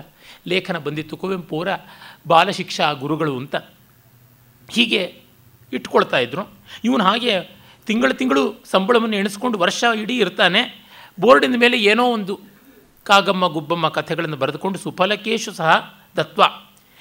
ಲೇಖನ 0.48 0.78
ಬಂದಿತ್ತು, 0.78 1.18
ಕುವೆಂಪುರ 1.18 1.68
ಬಾಲಶಿಕ್ಷಾ 2.28 2.92
ಗುರುಗಳು 2.94 3.38
ಅಂತ. 3.38 3.56
ಹೀಗೆ 4.70 5.22
ಇಟ್ಕೊಳ್ತಾ 5.74 6.18
ಇದ್ದರು 6.18 6.50
ಇವನು 6.84 7.04
ಹಾಗೆ 7.04 7.59
ತಿಂಗಳು 7.90 8.14
ತಿಂಗಳು 8.14 8.64
ಸಂಬಳವನ್ನು 8.66 9.16
ಎಣಿಸ್ಕೊಂಡು 9.16 9.58
ವರ್ಷ 9.60 9.84
ಇಡೀ 10.02 10.18
ಇರ್ತಾನೆ. 10.18 10.86
ಬೋರ್ಡಿನ 11.20 11.56
ಮೇಲೆ 11.58 11.78
ಏನೋ 11.80 12.06
ಒಂದು 12.12 12.40
ಕಾಗಮ್ಮ, 13.04 13.48
ಗುಬ್ಬಮ್ಮ 13.48 13.88
ಕಥೆಗಳನ್ನು 13.88 14.38
ಬರೆದುಕೊಂಡು 14.38 14.80
ಸುಫಲಕೇಶು 14.80 15.52
ಸಹ 15.52 16.00
ದತ್ವ. 16.18 16.44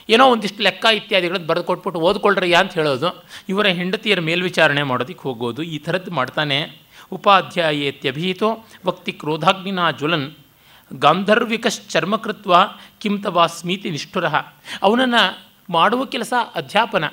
ಏನೋ 0.08 0.31
ಒಂದಿಷ್ಟು 0.31 0.62
ಲೆಕ್ಕ 0.62 0.87
ಇತ್ಯಾದಿಗಳನ್ನು 0.94 1.46
ಬರೆದು 1.46 1.64
ಕೊಟ್ಬಿಟ್ಟು 1.64 2.00
ಓದ್ಕೊಳ್ರಯ್ಯ 2.00 2.55
ಅಂತ 2.55 2.73
ಹೇಳೋದು. 2.73 3.25
ಇವರ 3.49 3.67
ಹೆಂಡತಿಯರ 3.67 4.20
ಮೇಲ್ವಿಚಾರಣೆ 4.20 4.82
ಮಾಡೋದಕ್ಕೆ 4.82 5.23
ಹೋಗೋದು, 5.23 5.62
ಈ 5.62 5.79
ಥರದ್ದು 5.79 6.11
ಮಾಡ್ತಾನೆ. 6.11 6.79
ಉಪಾಧ್ಯಾಯೇತ್ಯಭೀತೋ 7.12 8.64
ವಕ್ತಿ 8.87 9.12
ಕ್ರೋಧಾಗ್ನಿನಾ 9.12 9.91
ಜ್ವಲನ್. 9.91 10.32
ಗಾಂಧರ್ವಿಕಶ್ಚರ್ಮಕೃತ್ವ 10.93 12.55
ಕಿಂತವಾ 12.99 13.46
ಸ್ಮೀತಿ 13.46 13.91
ನಿಷ್ಠುರ 13.91 14.26
ಅವನನ್ನು 14.82 15.46
ಮಾಡುವ 15.70 16.05
ಕೆಲಸ 16.05 16.32
ಅಧ್ಯಾಪನ. 16.55 17.05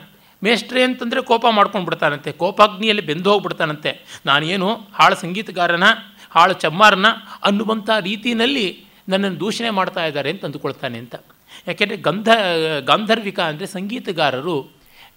ಮೇಷ್ಟ್ರೆ 0.44 0.82
ಅಂತಂದರೆ 0.88 1.22
ಕೋಪ 1.30 1.46
ಮಾಡ್ಕೊಂಡು 1.58 1.88
ಬಿಡ್ತಾನಂತೆ, 1.90 2.32
ಕೋಪಾಗ್ನಿಯಲ್ಲಿ 2.42 3.04
ಬೆಂದು 3.10 3.30
ಹೋಗ್ಬಿಡ್ತಾನಂತೆ. 3.32 3.92
ನಾನೇನು 4.30 4.70
ಹಾಳು 4.98 5.16
ಸಂಗೀತಗಾರನ, 5.24 5.86
ಹಾಳು 6.36 6.56
ಚಮ್ಮಾರನ 6.64 7.08
ಅನ್ನುವಂಥ 7.50 7.90
ರೀತಿಯಲ್ಲಿ 8.10 8.68
ನನ್ನನ್ನು 9.10 9.40
ದೂಷಣೆ 9.40 9.72
ಮಾಡ್ತಾ 9.80 10.04
ಇದ್ದಾರೆ 10.10 10.30
ಅಂತ 10.34 10.44
ಅಂದುಕೊಳ್ತಾನೆ 10.48 10.98
ಅಂತ. 11.04 11.16
ಯಾಕೆಂದರೆ 11.68 11.98
ಗಂಧ, 12.08 12.30
ಗಾಂಧರ್ವಿಕ 12.90 13.40
ಅಂದರೆ 13.52 13.68
ಸಂಗೀತಗಾರರು 13.76 14.56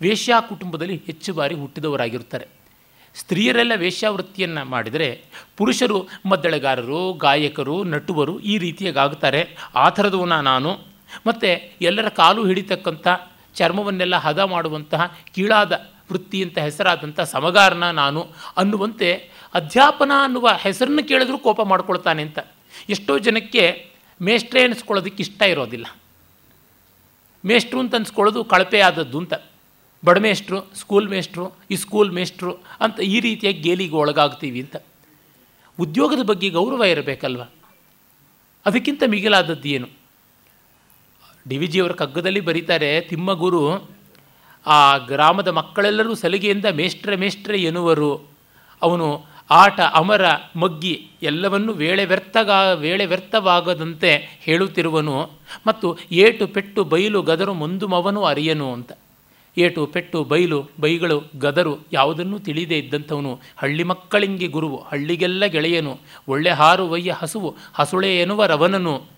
ವೇಶ್ಯಾ 0.05 0.37
ಕುಟುಂಬದಲ್ಲಿ 0.51 0.97
ಹೆಚ್ಚು 1.07 1.31
ಬಾರಿ 1.39 1.55
ಹುಟ್ಟಿದವರಾಗಿರ್ತಾರೆ 1.55 2.47
ಸ್ತ್ರೀಯರೆಲ್ಲ 3.17 3.75
ವೇಶ್ಯಾವೃತ್ತಿಯನ್ನು 3.77 4.63
ಮಾಡಿದರೆ 4.75 5.09
ಪುರುಷರು 5.59 5.99
ಮದ್ದಳೆಗಾರರು, 6.31 7.01
ಗಾಯಕರು, 7.25 7.77
ನಟುವರು 7.93 8.35
ಈ 8.51 8.55
ರೀತಿಯಾಗುತ್ತಾರೆ 8.65 9.41
ಆ 9.75 9.87
ಥರದವನ 9.97 10.37
ನಾನು. 10.53 10.73
ಮತ್ತು 11.27 11.51
ಎಲ್ಲರ 11.89 12.09
ಕಾಲು 12.21 12.41
ಹಿಡಿತಕ್ಕಂಥ 12.47 13.09
ಚರ್ಮವನ್ನೆಲ್ಲ 13.59 14.17
ಹದ 14.17 14.39
ಮಾಡುವಂತಹ 14.39 15.03
ಕೀಳಾದ 15.35 15.73
ವೃತ್ತಿ 16.13 16.43
ಅಂತ 16.43 16.59
ಹೆಸರಾದಂಥ 16.59 17.21
ಸಮಗಾರನ 17.21 17.91
ನಾನು 17.91 18.27
ಅನ್ನುವಂತೆ 18.57 19.31
ಅಧ್ಯಾಪನ 19.55 20.13
ಅನ್ನುವ 20.23 20.49
ಹೆಸರನ್ನು 20.59 21.09
ಕೇಳಿದ್ರೂ 21.09 21.39
ಕೋಪ 21.39 21.61
ಮಾಡ್ಕೊಳ್ತಾನೆ 21.63 22.23
ಅಂತ. 22.23 22.39
ಎಷ್ಟೋ 22.89 23.19
ಜನಕ್ಕೆ 23.19 23.91
ಮೇಷ್ಟ್ರೇ 24.23 24.65
ಅನಿಸ್ಕೊಳ್ಳೋದಕ್ಕೆ 24.65 25.23
ಇಷ್ಟ 25.23 25.43
ಇರೋದಿಲ್ಲ. 25.43 25.87
ಮೇಷ್ಟ್ರು 27.45 27.81
ಅಂತ 27.81 27.95
ಅನ್ಸ್ಕೊಳ್ಳೋದು 27.95 28.45
ಕಳಪೆ 28.45 28.81
ಆದದ್ದು 28.81 29.19
ಅಂತ. 29.19 29.35
ಬಡಮೇಷ್ಟ್ರು 30.05 30.75
ಸ್ಕೂಲ್ 30.75 31.09
ಮೇಷ್ಟ್ರು, 31.09 31.53
ಈ 31.71 31.77
ಸ್ಕೂಲ್ 31.77 32.13
ಮೇಷ್ಟ್ರು 32.13 32.53
ಅಂತ 32.81 33.01
ಈ 33.01 33.21
ರೀತಿಯಾಗಿ 33.21 33.59
ಗೇಲಿಗೆ 33.59 33.95
ಒಳಗಾಗ್ತೀವಿ 33.95 34.61
ಅಂತ. 34.61 34.77
ಉದ್ಯೋಗದ 35.81 36.23
ಬಗ್ಗೆ 36.25 36.51
ಗೌರವ 36.51 36.85
ಇರಬೇಕಲ್ವ? 36.85 37.43
ಅದಕ್ಕಿಂತ 38.67 39.03
ಮಿಗಿಲಾದದ್ದು 39.07 39.69
ಏನು? 39.69 39.98
ಡಿ 41.49 41.59
ವಿ 41.59 41.67
ಜಿಯವರ 41.67 41.93
ಕಗ್ಗದಲ್ಲಿ 41.93 42.41
ಬರೀತಾರೆ, 42.41 43.01
ತಿಮ್ಮಗುರು, 43.01 43.91
ಆ 44.67 44.99
ಗ್ರಾಮದ 44.99 45.49
ಮಕ್ಕಳೆಲ್ಲರೂ 45.49 46.15
ಸಲಿಗೆಯಿಂದ 46.15 46.65
ಮೇಷ್ಟ್ರೆ 46.65 47.17
ಮೇಷ್ಟ್ರೆ 47.17 47.63
ಎನ್ನುವರು. 47.63 48.29
ಅವನು 48.83 49.25
ಆಟ, 49.51 49.81
ಅಮರ, 49.81 50.23
ಮಗ್ಗಿ 50.57 51.09
ಎಲ್ಲವನ್ನು 51.23 51.73
ವೇಳೆ 51.73 52.05
ವ್ಯರ್ಥಗ, 52.05 52.51
ವೇಳೆ 52.75 53.07
ವ್ಯರ್ಥವಾಗದಂತೆ 53.07 54.41
ಹೇಳುತ್ತಿರುವನು 54.41 55.31
ಮತ್ತು 55.67 55.99
ಏಟು 56.13 56.47
ಪೆಟ್ಟು 56.47 56.85
ಬೈಲು 56.85 57.23
ಗದರು 57.23 57.55
ಮುಂದುಮವನು 57.55 58.25
ಅರಿಯನು 58.25 58.73
ಅಂತ. 58.73 58.93
ಏಟು 59.59 59.87
ಪೆಟ್ಟು 59.87 60.25
ಬೈಲು 60.25 60.71
ಬೈಗಳು 60.81 61.23
ಗದರು 61.39 61.79
ಯಾವುದನ್ನೂ 61.93 62.39
ತಿಳಿದೇ 62.39 62.79
ಇದ್ದಂಥವನು. 62.79 63.41
ಹಳ್ಳಿ 63.57 63.83
ಮಕ್ಕಳಿಂಗೆ 63.83 64.47
ಗುರುವು 64.47 64.77
ಹಳ್ಳಿಗೆಲ್ಲ 64.77 65.45
ಗೆಳೆಯನು. 65.45 65.99
ಒಳ್ಳೆ 66.29 66.51
ಹಾರುವಯ್ಯ 66.51 67.13
ಹಸುವು 67.13 67.57
ಹಸುಳೆ 67.75 68.19
ಎನ್ನುವ 68.19 68.45
ರವನನು. 68.45 69.18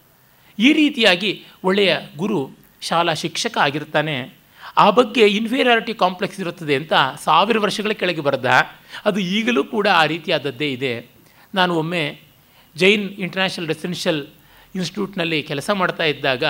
ಈ 0.60 0.72
ರೀತಿಯಾಗಿ 0.72 1.44
ಒಳ್ಳೆಯ 1.64 1.96
ಗುರು, 2.16 2.50
ಶಾಲಾ 2.80 3.14
ಶಿಕ್ಷಕ 3.14 3.58
ಆಗಿರ್ತಾನೆ. 3.58 4.34
ಆ 4.76 4.90
ಬಗ್ಗೆ 4.90 5.26
ಇನ್ಫೀರಿಯಾರಿಟಿ 5.26 5.94
ಕಾಂಪ್ಲೆಕ್ಸ್ 5.94 6.40
ಇರುತ್ತದೆ 6.40 6.74
ಅಂತ 6.74 6.92
ಸಾವಿರ 7.24 7.58
ವರ್ಷಗಳ 7.58 7.92
ಕೆಳಗೆ 7.92 8.20
ಬರೆದ. 8.20 8.50
ಅದು 9.04 9.20
ಈಗಲೂ 9.20 9.64
ಕೂಡ 9.64 9.88
ಆ 9.88 10.04
ರೀತಿಯಾದದ್ದೇ 10.04 10.72
ಇದೆ. 10.72 11.06
ನಾನು 11.54 11.74
ಒಮ್ಮೆ 11.74 12.20
ಜೈನ್ 12.76 13.10
ಇಂಟರ್ನ್ಯಾಷನಲ್ 13.10 13.68
ರೆಸಿಡೆನ್ಷಿಯಲ್ 13.68 14.26
ಇನ್ಸ್ಟಿಟ್ಯೂಟ್ನಲ್ಲಿ 14.74 15.42
ಕೆಲಸ 15.42 15.70
ಮಾಡ್ತಾ 15.70 16.04
ಇದ್ದಾಗ 16.04 16.44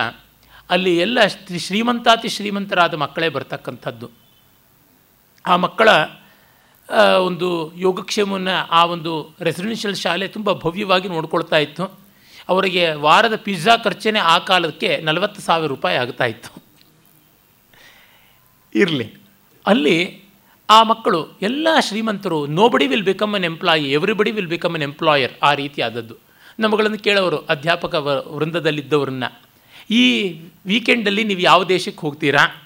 ಅಲ್ಲಿ 0.70 0.98
ಎಲ್ಲ 0.98 1.26
ಶ್ರೀ- 1.26 1.58
ಶ್ರೀಮಂತಾತಿ 1.58 2.28
ಶ್ರೀಮಂತರಾದ 2.28 2.94
ಮಕ್ಕಳೇ 2.94 3.28
ಬರ್ತಕ್ಕಂಥದ್ದು. 3.28 4.10
ಆ 5.46 5.56
ಮಕ್ಕಳ 5.56 5.88
ಒಂದು 7.16 7.76
ಯೋಗಕ್ಷೇಮವನ್ನು 7.76 8.68
ಆ 8.70 8.84
ಒಂದು 8.84 9.36
ರೆಸಿಡೆನ್ಷಿಯಲ್ 9.40 9.96
ಶಾಲೆ 9.96 10.28
ತುಂಬ 10.28 10.52
ಭವ್ಯವಾಗಿ 10.52 11.08
ನೋಡ್ಕೊಳ್ತಾ 11.08 11.56
ಇತ್ತು. 11.56 12.09
ಅವರಿಗೆ 12.50 12.92
ವಾರದ 12.92 13.36
ಪಿಜ್ಜಾ 13.36 13.76
ಖರ್ಚೇ 13.76 14.18
ಆ 14.18 14.38
ಕಾಲಕ್ಕೆ 14.38 14.96
ನಲವತ್ತು 14.96 15.42
ಸಾವಿರ 15.42 15.68
ರೂಪಾಯಿ 15.68 15.96
ಆಗ್ತಾ 15.96 16.24
ಇತ್ತು 16.24 16.62
ಇರಲಿ. 18.74 19.14
ಅಲ್ಲಿ 19.66 20.24
ಆ 20.70 20.82
ಮಕ್ಕಳು 20.82 21.38
ಎಲ್ಲ 21.42 21.68
ಶ್ರೀಮಂತರು 21.80 22.46
nobody 22.46 22.86
will 22.86 23.02
become 23.02 23.34
an 23.34 23.44
employee 23.44 23.92
everybody 23.92 24.30
will 24.30 24.46
become 24.46 24.74
an 24.74 24.82
employer 24.82 25.32
ಆ 25.42 25.54
ರೀತಿ 25.54 25.82
ಆದದ್ದು 25.82 26.14
ನಮ್ಮಗಳನ್ನು 26.58 26.98
ಕೇಳೋರು 26.98 27.36
ಅಧ್ಯಾಪಕ 27.36 27.94
ವೃಂದದಲ್ಲಿದ್ದವ್ರನ್ನ 27.94 28.34
ವೃಂದದಲ್ಲಿದ್ದವರನ್ನ 28.34 29.24
ಈ 29.90 30.30
ವೀಕೆಂಡಲ್ಲಿ 30.66 31.24
ನೀವು 31.24 31.40
ಯಾವ 31.40 31.64
ದೇಶಕ್ಕೆ 31.64 32.00
ಹೋಗ್ತೀರಾ? 32.00 32.62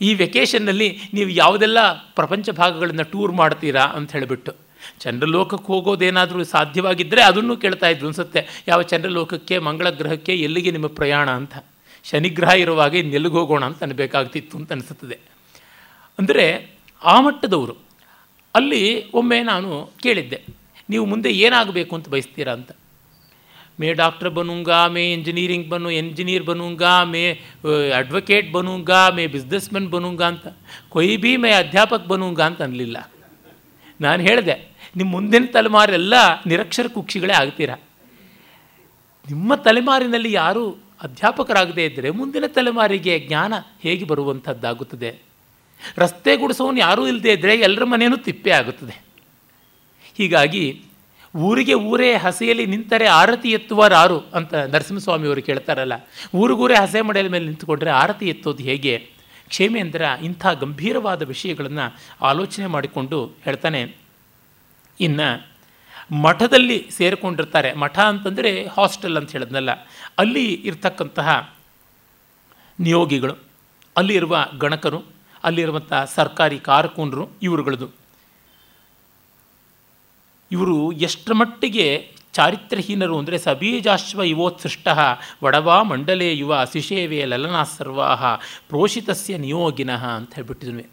ಈ 0.00 0.14
ವೆಕೇಷನ್ನಲ್ಲಿ 0.14 0.98
ನೀವು 1.14 1.30
ಯಾವುದೆಲ್ಲ 1.30 1.92
ಪ್ರಪಂಚ 1.92 2.50
ಭಾಗಗಳನ್ನು 2.50 3.10
ಟೂರ್ 3.10 3.32
ಮಾಡ್ತೀರಾ? 3.32 3.82
ಅಂತ 3.82 4.12
ಹೇಳಿಬಿಟ್ಟು. 4.12 4.61
ಚಂದ್ರಲೋಕಕ್ಕೆ 5.00 5.68
ಹೋಗೋದೇನಾದರೂ 5.72 6.44
ಸಾಧ್ಯವಾಗಿದ್ದರೆ 6.44 7.22
ಅದನ್ನು 7.22 7.56
ಕೇಳ್ತಾ 7.56 7.88
ಇದ್ರು 7.94 8.08
ಅನಿಸುತ್ತೆ. 8.08 8.40
ಯಾವ 8.68 8.80
ಚಂದ್ರಲೋಕಕ್ಕೆ 8.82 9.58
ಮಂಗಳ 9.58 9.90
ಗ್ರಹಕ್ಕೆ 10.00 10.34
ಎಲ್ಲಿಗೆ 10.36 10.70
ನಿಮ್ಮ 10.70 10.90
ಪ್ರಯಾಣ 11.00 11.28
ಅಂತ. 11.30 11.54
ಶನಿಗ್ರಹ 12.04 12.52
ಇರುವಾಗ 12.54 12.94
ಇನ್ನೆಲ್ಲಿಗೆ 12.94 13.34
ಹೋಗೋಣ 13.34 13.64
ಅಂತ 13.64 13.82
ಅನ್ಬೇಕಾಗ್ತಿತ್ತು 13.82 14.54
ಅಂತ 14.58 14.72
ಅನಿಸುತ್ತದೆ. 14.72 15.18
ಅಂದರೆ 16.18 16.46
ಆ 17.02 17.14
ಮಟ್ಟದವರು, 17.20 17.74
ಅಲ್ಲಿ 18.54 18.82
ಒಮ್ಮೆ 19.12 19.38
ನಾನು 19.42 19.70
ಕೇಳಿದ್ದೆ, 20.02 20.38
ನೀವು 20.90 21.04
ಮುಂದೆ 21.06 21.30
ಏನಾಗಬೇಕು 21.44 21.92
ಅಂತ 21.96 22.08
ಬಯಸ್ತೀರಾ 22.08 22.52
ಅಂತ. 22.52 22.70
ಮೇ 23.80 23.88
ಡಾಕ್ಟರ್ 23.92 24.30
ಬನೂಂಗಾ, 24.30 24.78
ಮೇ 24.88 25.02
ಇಂಜಿನಿಯರಿಂಗ್ 25.12 25.68
ಬನ್ನು 25.68 25.90
ಎಂಜಿನಿಯರ್ 25.90 26.44
ಬನೂಂಗಾ, 26.44 26.92
ಮೇ 27.04 27.22
ಅಡ್ವೊಕೇಟ್ 27.96 28.48
ಬನುಂಗ, 28.52 28.90
ಮೇ 29.14 29.24
ಬಿಸ್ನೆಸ್ಮನ್ 29.26 29.88
ಬನೂಂಗಾ 29.90 30.26
ಅಂತ. 30.26 30.46
ಕೊಯ್ 30.88 31.16
ಬಿ 31.18 31.32
ಮೇ 31.36 31.50
ಅಧ್ಯಾಪಕ 31.52 32.04
ಬನೂಂಗಾ 32.06 32.44
ಅಂತ 32.46 32.60
ಅನ್ನಲಿಲ್ಲ 32.62 32.98
ನಾನು 34.00 34.20
ಹೇಳಿದೆ 34.22 34.56
ನಿಮ್ಮ 34.96 35.10
ಮುಂದಿನ 35.10 35.44
ತಲೆಮಾರೆಲ್ಲ 35.52 36.14
ನಿರಕ್ಷರ 36.46 36.86
ಕುಕ್ಷಿಗಳೇ 36.86 37.32
ಆಗ್ತೀರಾ? 37.32 37.76
ನಿಮ್ಮ 39.26 39.54
ತಲೆಮಾರಿನಲ್ಲಿ 39.54 40.32
ಯಾರೂ 40.32 40.64
ಅಧ್ಯಾಪಕರಾಗದೇ 41.02 41.84
ಇದ್ದರೆ 41.84 42.10
ಮುಂದಿನ 42.10 42.44
ತಲೆಮಾರಿಗೆ 42.46 43.18
ಜ್ಞಾನ 43.18 43.54
ಹೇಗೆ 43.82 44.04
ಬರುವಂಥದ್ದಾಗುತ್ತದೆ? 44.04 45.10
ರಸ್ತೆ 45.98 46.36
ಗುಡಿಸೋನು 46.36 46.78
ಯಾರೂ 46.78 47.06
ಇಲ್ಲದೇ 47.06 47.32
ಇದ್ದರೆ 47.32 47.56
ಎಲ್ಲರ 47.56 47.84
ಮನೆಯೂ 47.84 48.16
ತಿಪ್ಪೆ 48.16 48.50
ಆಗುತ್ತದೆ. 48.50 49.02
ಹೀಗಾಗಿ 50.16 50.64
ಊರಿಗೆ 51.36 51.74
ಊರೇ 51.74 52.16
ಹಸೆಯಲ್ಲಿ 52.16 52.66
ನಿಂತರೆ 52.66 53.06
ಆರತಿ 53.06 53.50
ಎತ್ತುವರಾರು 53.50 54.18
ಅಂತ 54.34 54.54
ನರಸಿಂಹಸ್ವಾಮಿಯವರು 54.54 55.42
ಕೇಳ್ತಾರಲ್ಲ, 55.42 55.92
ಊರಿಗೂರೇ 56.34 56.74
ಹಸೆ 56.74 57.00
ಮಡೆಯ 57.00 57.28
ಮೇಲೆ 57.28 57.44
ನಿಂತುಕೊಂಡ್ರೆ 57.44 57.90
ಆರತಿ 57.90 58.28
ಎತ್ತೋದು 58.28 58.62
ಹೇಗೆ? 58.62 58.94
ಕ್ಷೇಮೇಂದ್ರ 59.48 60.02
ಇಂಥ 60.22 60.46
ಗಂಭೀರವಾದ 60.60 61.22
ವಿಷಯಗಳನ್ನು 61.22 61.86
ಆಲೋಚನೆ 62.24 62.66
ಮಾಡಿಕೊಂಡು 62.66 63.18
ಹೇಳ್ತಾನೆ 63.44 63.80
ಇನ್ನು 65.00 65.52
ಮಠದಲ್ಲಿ 66.14 66.88
ಸೇರಿಕೊಂಡಿರ್ತಾರೆ. 66.90 67.72
ಮಠ 67.72 67.98
ಅಂತಂದರೆ 67.98 68.66
ಹಾಸ್ಟೆಲ್ 68.66 69.16
ಅಂತ 69.16 69.32
ಹೇಳಿದ್ನಲ್ಲ. 69.32 69.70
ಅಲ್ಲಿ 70.18 70.52
ಇರ್ತಕ್ಕಂತಹ 70.52 71.54
ನಿಯೋಗಿಗಳು, 72.80 73.34
ಅಲ್ಲಿರುವ 73.96 74.46
ಗಣಕರು 74.58 75.02
ಅಲ್ಲಿರುವಂಥ 75.44 75.92
ಸರ್ಕಾರಿ 76.14 76.58
ಕಾರ್ಕೂನರು 76.58 77.28
ಇವರುಗಳದು. 77.42 77.88
ಇವರು 80.50 80.92
ಎಷ್ಟರ 80.92 81.32
ಮಟ್ಟಿಗೆ 81.32 82.12
ಚಾರಿತ್ರಹೀನರು 82.32 83.18
ಅಂದರೆ 83.18 83.38
ಸಬೀಜಾಶ್ವ 83.38 84.22
ಇವೋತ್ಸೃಷ್ಟ 84.22 84.88
ವಡವಾ 85.44 85.82
ಮಂಡಲೇ 85.82 86.34
ಯುವ 86.34 86.54
ಅಶಿಶೇವೇ 86.54 87.24
ಲಲನಾ 87.24 87.64
ಸರ್ವಾಹ 87.64 88.24
ಪ್ರೋಷಿತಸ್ಯ 88.68 89.38
ನಿಯೋಗಿನಃ 89.38 90.06
ಅಂತ 90.06 90.34
ಹೇಳ್ಬಿಟ್ಟಿದ್ವಿ. 90.34 90.86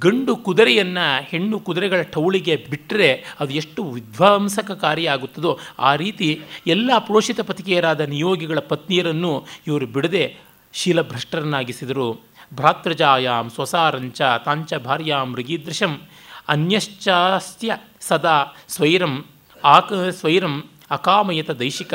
ಗಂಡು 0.00 0.36
ಕುದುರೆಯನ್ನು 0.36 1.22
ಹೆಣ್ಣು 1.22 1.60
ಕುದುರೆಗಳ 1.60 2.02
ಟೌಳಿಗೆ 2.02 2.66
ಬಿಟ್ಟರೆ 2.70 3.24
ಅದು 3.40 3.52
ಎಷ್ಟು 3.54 3.90
ವಿಧ್ವಂಸಕಕಾರಿಯಾಗುತ್ತದೋ 3.90 5.58
ಆ 5.78 5.94
ರೀತಿ 5.94 6.42
ಎಲ್ಲ 6.66 6.90
ಪ್ರೋಷಿತ 6.98 7.40
ಪತಿಕೆಯರಾದ 7.40 8.00
ನಿಯೋಗಿಗಳ 8.00 8.58
ಪತ್ನಿಯರನ್ನು 8.58 9.46
ಇವರು 9.66 9.86
ಬಿಡದೆ 9.86 10.36
ಶೀಲಭ್ರಷ್ಟರನ್ನಾಗಿಸಿದರು. 10.72 12.20
ಭ್ರಾತೃಜಾಯಾಂ 12.54 13.50
ಸ್ವಸಾರಂಚ 13.50 14.22
ತಾಂಚ 14.44 14.74
ಭಾರ್ಯಾಂ 14.74 15.32
ಮೃಗೀದೃಶಂ 15.32 16.00
ಅನ್ಯಶ್ಚಾಸ್ತ್ಯ 16.48 17.76
ಸದಾ 18.00 18.44
ಸ್ವೈರಂ 18.68 19.24
ಆಕ 19.64 19.92
ಸ್ವೈರಂ 19.92 20.64
ಅಕಾಮಯತ 20.90 21.50
ದೈಶಿಕ. 21.50 21.94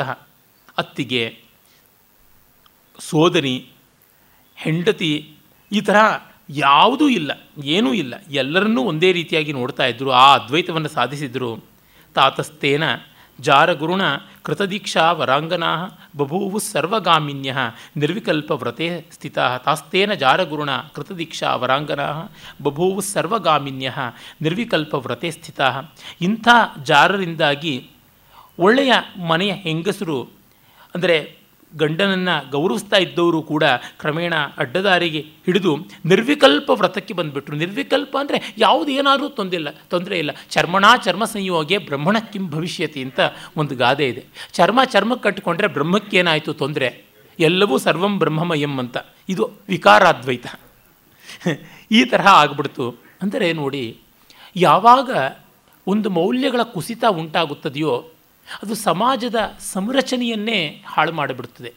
ಅತ್ತಿಗೆ, 0.78 1.38
ಸೋದರಿ, 2.98 3.68
ಹೆಂಡತಿ 4.56 5.34
ಈ 5.72 5.80
ಥರ 5.80 5.96
ಯಾವುದೂ 6.50 7.08
ಇಲ್ಲ, 7.08 7.30
ಏನೂ 7.64 7.92
ಇಲ್ಲ. 7.92 8.14
ಎಲ್ಲರನ್ನೂ 8.30 8.82
ಒಂದೇ 8.82 9.12
ರೀತಿಯಾಗಿ 9.12 9.52
ನೋಡ್ತಾ 9.52 9.86
ಇದ್ದರು 9.86 10.10
ಆ 10.10 10.34
ಅದ್ವೈತವನ್ನು 10.34 10.88
ಸಾಧಿಸಿದರು. 10.88 11.64
ತಾತಸ್ತೇನ 12.14 12.84
ಜಾರಗುರುಣ 13.38 14.02
ಕೃತದೀಕ್ಷಾ 14.42 15.12
ವರಾಂಗನಾ 15.12 15.70
ಬಭೂವು 16.16 16.58
ಸರ್ವಗಾಮಿನ್ಯ 16.58 17.54
ನಿರ್ವಿಕಲ್ಪ 17.96 18.50
ವ್ರತೆ 18.50 19.04
ಸ್ಥಿತ 19.12 19.38
ತಾಸ್ತೇನ 19.64 20.12
ಜಾರಗುರುಣ 20.14 20.70
ಕೃತದೀಕ್ಷಾ 20.94 21.54
ವರಾಂಗನಾ 21.54 22.08
ಬಭೂವು 22.62 23.00
ಸರ್ವಗಾಮಿನ್ಯ 23.00 23.92
ನಿರ್ವಿಕಲ್ಪ 24.42 24.94
ವ್ರತೆ 24.94 25.30
ಸ್ಥಿತ 25.30 25.60
ಇಂಥ 26.20 26.48
ಜಾರರಿಂದಾಗಿ 26.82 27.90
ಒಳ್ಳೆಯ 28.58 28.92
ಮನೆಯ 29.28 29.52
ಹೆಂಗಸರು, 29.52 30.18
ಅಂದರೆ 30.94 31.39
ಗಂಡನನ್ನು 31.76 32.50
ಗೌರವಿಸ್ತಾ 32.50 32.96
ಇದ್ದವರು 32.96 33.40
ಕೂಡ 33.42 33.64
ಕ್ರಮೇಣ 34.00 34.34
ಅಡ್ಡದಾರಿಗೆ 34.58 35.20
ಹಿಡಿದು 35.46 35.72
ನಿರ್ವಿಕಲ್ಪ 36.04 36.70
ವ್ರತಕ್ಕೆ 36.70 37.14
ಬಂದುಬಿಟ್ರು. 37.14 37.56
ನಿರ್ವಿಕಲ್ಪ 37.56 38.16
ಅಂದರೆ 38.20 38.38
ಯಾವುದು 38.58 38.90
ಏನಾದರೂ 38.90 39.28
ತೊಂದಿಲ್ಲ 39.28 39.68
ತೊಂದರೆ 39.70 40.18
ಇಲ್ಲ. 40.18 40.30
ಚರ್ಮಣ 40.50 40.84
ಚರ್ಮ 41.04 41.24
ಸಂಯೋಗೆ 41.24 41.78
ಬ್ರಹ್ಮಣ 41.78 42.16
ಕಿಂ 42.32 42.46
ಭವಿಷ್ಯತಿ 42.50 43.02
ಅಂತ 43.02 43.20
ಒಂದು 43.56 43.76
ಗಾದೆ 43.76 44.08
ಇದೆ. 44.08 44.24
ಚರ್ಮ 44.52 44.84
ಚರ್ಮಕ್ಕೆ 44.84 45.24
ಕಟ್ಟಿಕೊಂಡ್ರೆ 45.28 45.68
ಬ್ರಹ್ಮಕ್ಕೇನಾಯಿತು 45.68 46.54
ತೊಂದರೆ. 46.54 46.90
ಎಲ್ಲವೂ 47.38 47.78
ಸರ್ವಂ 47.78 48.14
ಬ್ರಹ್ಮಮಯಂ 48.18 48.74
ಅಂತ. 48.78 48.96
ಇದು 49.28 49.44
ವಿಕಾರಾದ್ವೈತ. 49.68 50.46
ಈ 51.90 52.00
ತರಹ 52.04 52.26
ಆಗ್ಬಿಡ್ತು. 52.26 52.86
ಅಂದರೆ 53.22 53.52
ನೋಡಿ, 53.52 53.84
ಯಾವಾಗ 54.56 55.10
ಒಂದು 55.86 56.08
ಮೌಲ್ಯಗಳ 56.10 56.62
ಕುಸಿತ 56.62 57.04
ಉಂಟಾಗುತ್ತದೆಯೋ 57.10 57.94
ಅದು 58.62 58.74
ಸಮಾಜದ 58.74 59.56
ಸಂರಚನೆಯನ್ನೇ 59.60 60.82
ಹಾಳು 60.86 61.12
ಮಾಡಿಬಿಡುತ್ತದೆ 61.12 61.74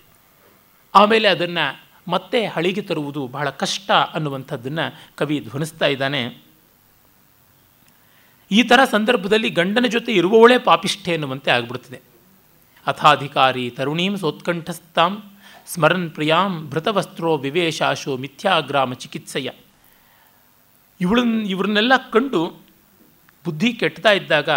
ಆಮೇಲೆ 0.95 1.27
ಅದನ್ನು 1.27 1.79
ಮತ್ತೆ 2.07 2.45
ಹಳಿಗೆ 2.45 2.81
ತರುವುದು 2.81 3.27
ಬಹಳ 3.27 3.49
ಕಷ್ಟ 3.49 3.91
ಅನ್ನುವಂಥದ್ದನ್ನು 3.91 5.15
ಕವಿ 5.15 5.39
ಧ್ವನಿಸ್ತಾ 5.39 5.85
ಇದ್ದಾನೆ. 5.85 6.43
ಈ 8.51 8.63
ಥರ 8.63 8.79
ಸಂದರ್ಭದಲ್ಲಿ 8.91 9.49
ಗಂಡನ 9.49 9.85
ಜೊತೆ 9.87 10.11
ಇರುವವಳೇ 10.11 10.57
ಪಾಪಿಷ್ಠೆ 10.57 11.11
ಎನ್ನುವಂತೆ 11.11 11.51
ಆಗಿಬಿಡುತ್ತದೆ 11.51 12.01
ಅಥಾಧಿಕಾರಿ 12.87 13.69
ತರುಣೀಂ 13.69 14.17
ಸೋತ್ಕಂಠಸ್ಥಾಂ 14.17 15.23
ಸ್ಮರನ್ 15.67 16.11
ಪ್ರಿಯಾಂ 16.11 16.69
ಭೃತವಸ್ತ್ರೋ 16.69 17.37
ವಿವೇಶಾಶೋ 17.37 18.17
ಮಿಥ್ಯಾಗ್ರಾಮ 18.17 18.93
ಚಿಕಿತ್ಸೆಯ. 18.93 19.49
ಇವಳನ್ನ 21.01 21.45
ಇವ್ರನ್ನೆಲ್ಲ 21.45 21.93
ಕಂಡು 22.11 22.61
ಬುದ್ಧಿ 23.45 23.73
ಕೆಟ್ಟತಾ 23.73 24.11
ಇದ್ದಾಗ 24.11 24.49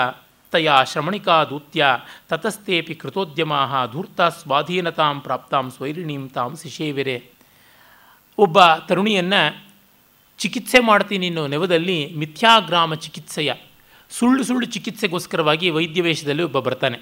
ತಯಾ 0.51 0.85
ಶ್ರಮಣಿಕಾ 0.85 1.45
ದೂತ್ಯ 1.45 1.87
ತತಸ್ತೇಪಿ 2.29 2.95
ಕೃತೋದ್ಯಮಾ 2.95 3.87
ಧೂರ್ತ 3.93 4.21
ಸ್ವಾಧೀನತಾಂ 4.21 5.21
ಪ್ರಾಪ್ತಾಂ 5.21 5.71
ಸ್ವೈರಿಣೀಂ 5.71 6.29
ತಾಂ 6.29 6.57
ಶಿಶೇವಿರೆ 6.63 7.31
ಒಬ್ಬ 8.39 8.59
ತರುಣಿಯನ್ನು, 8.75 9.65
ಚಿಕಿತ್ಸೆ 10.39 10.79
ಮಾಡ್ತೀನಿ 10.81 11.27
ಅನ್ನೋ 11.27 11.47
ನೆವದಲ್ಲಿ 11.47 12.15
ಮಿಥ್ಯಾಗ್ರಾಮ 12.15 12.95
ಚಿಕಿತ್ಸೆಯ, 12.95 13.53
ಸುಳ್ಳು 14.11 14.45
ಸುಳ್ಳು 14.45 14.67
ಚಿಕಿತ್ಸೆಗೋಸ್ಕರವಾಗಿ 14.67 15.71
ವೈದ್ಯವೇಷದಲ್ಲಿ 15.71 16.43
ಒಬ್ಬ 16.43 16.59
ಬರ್ತಾನೆ. 16.59 16.99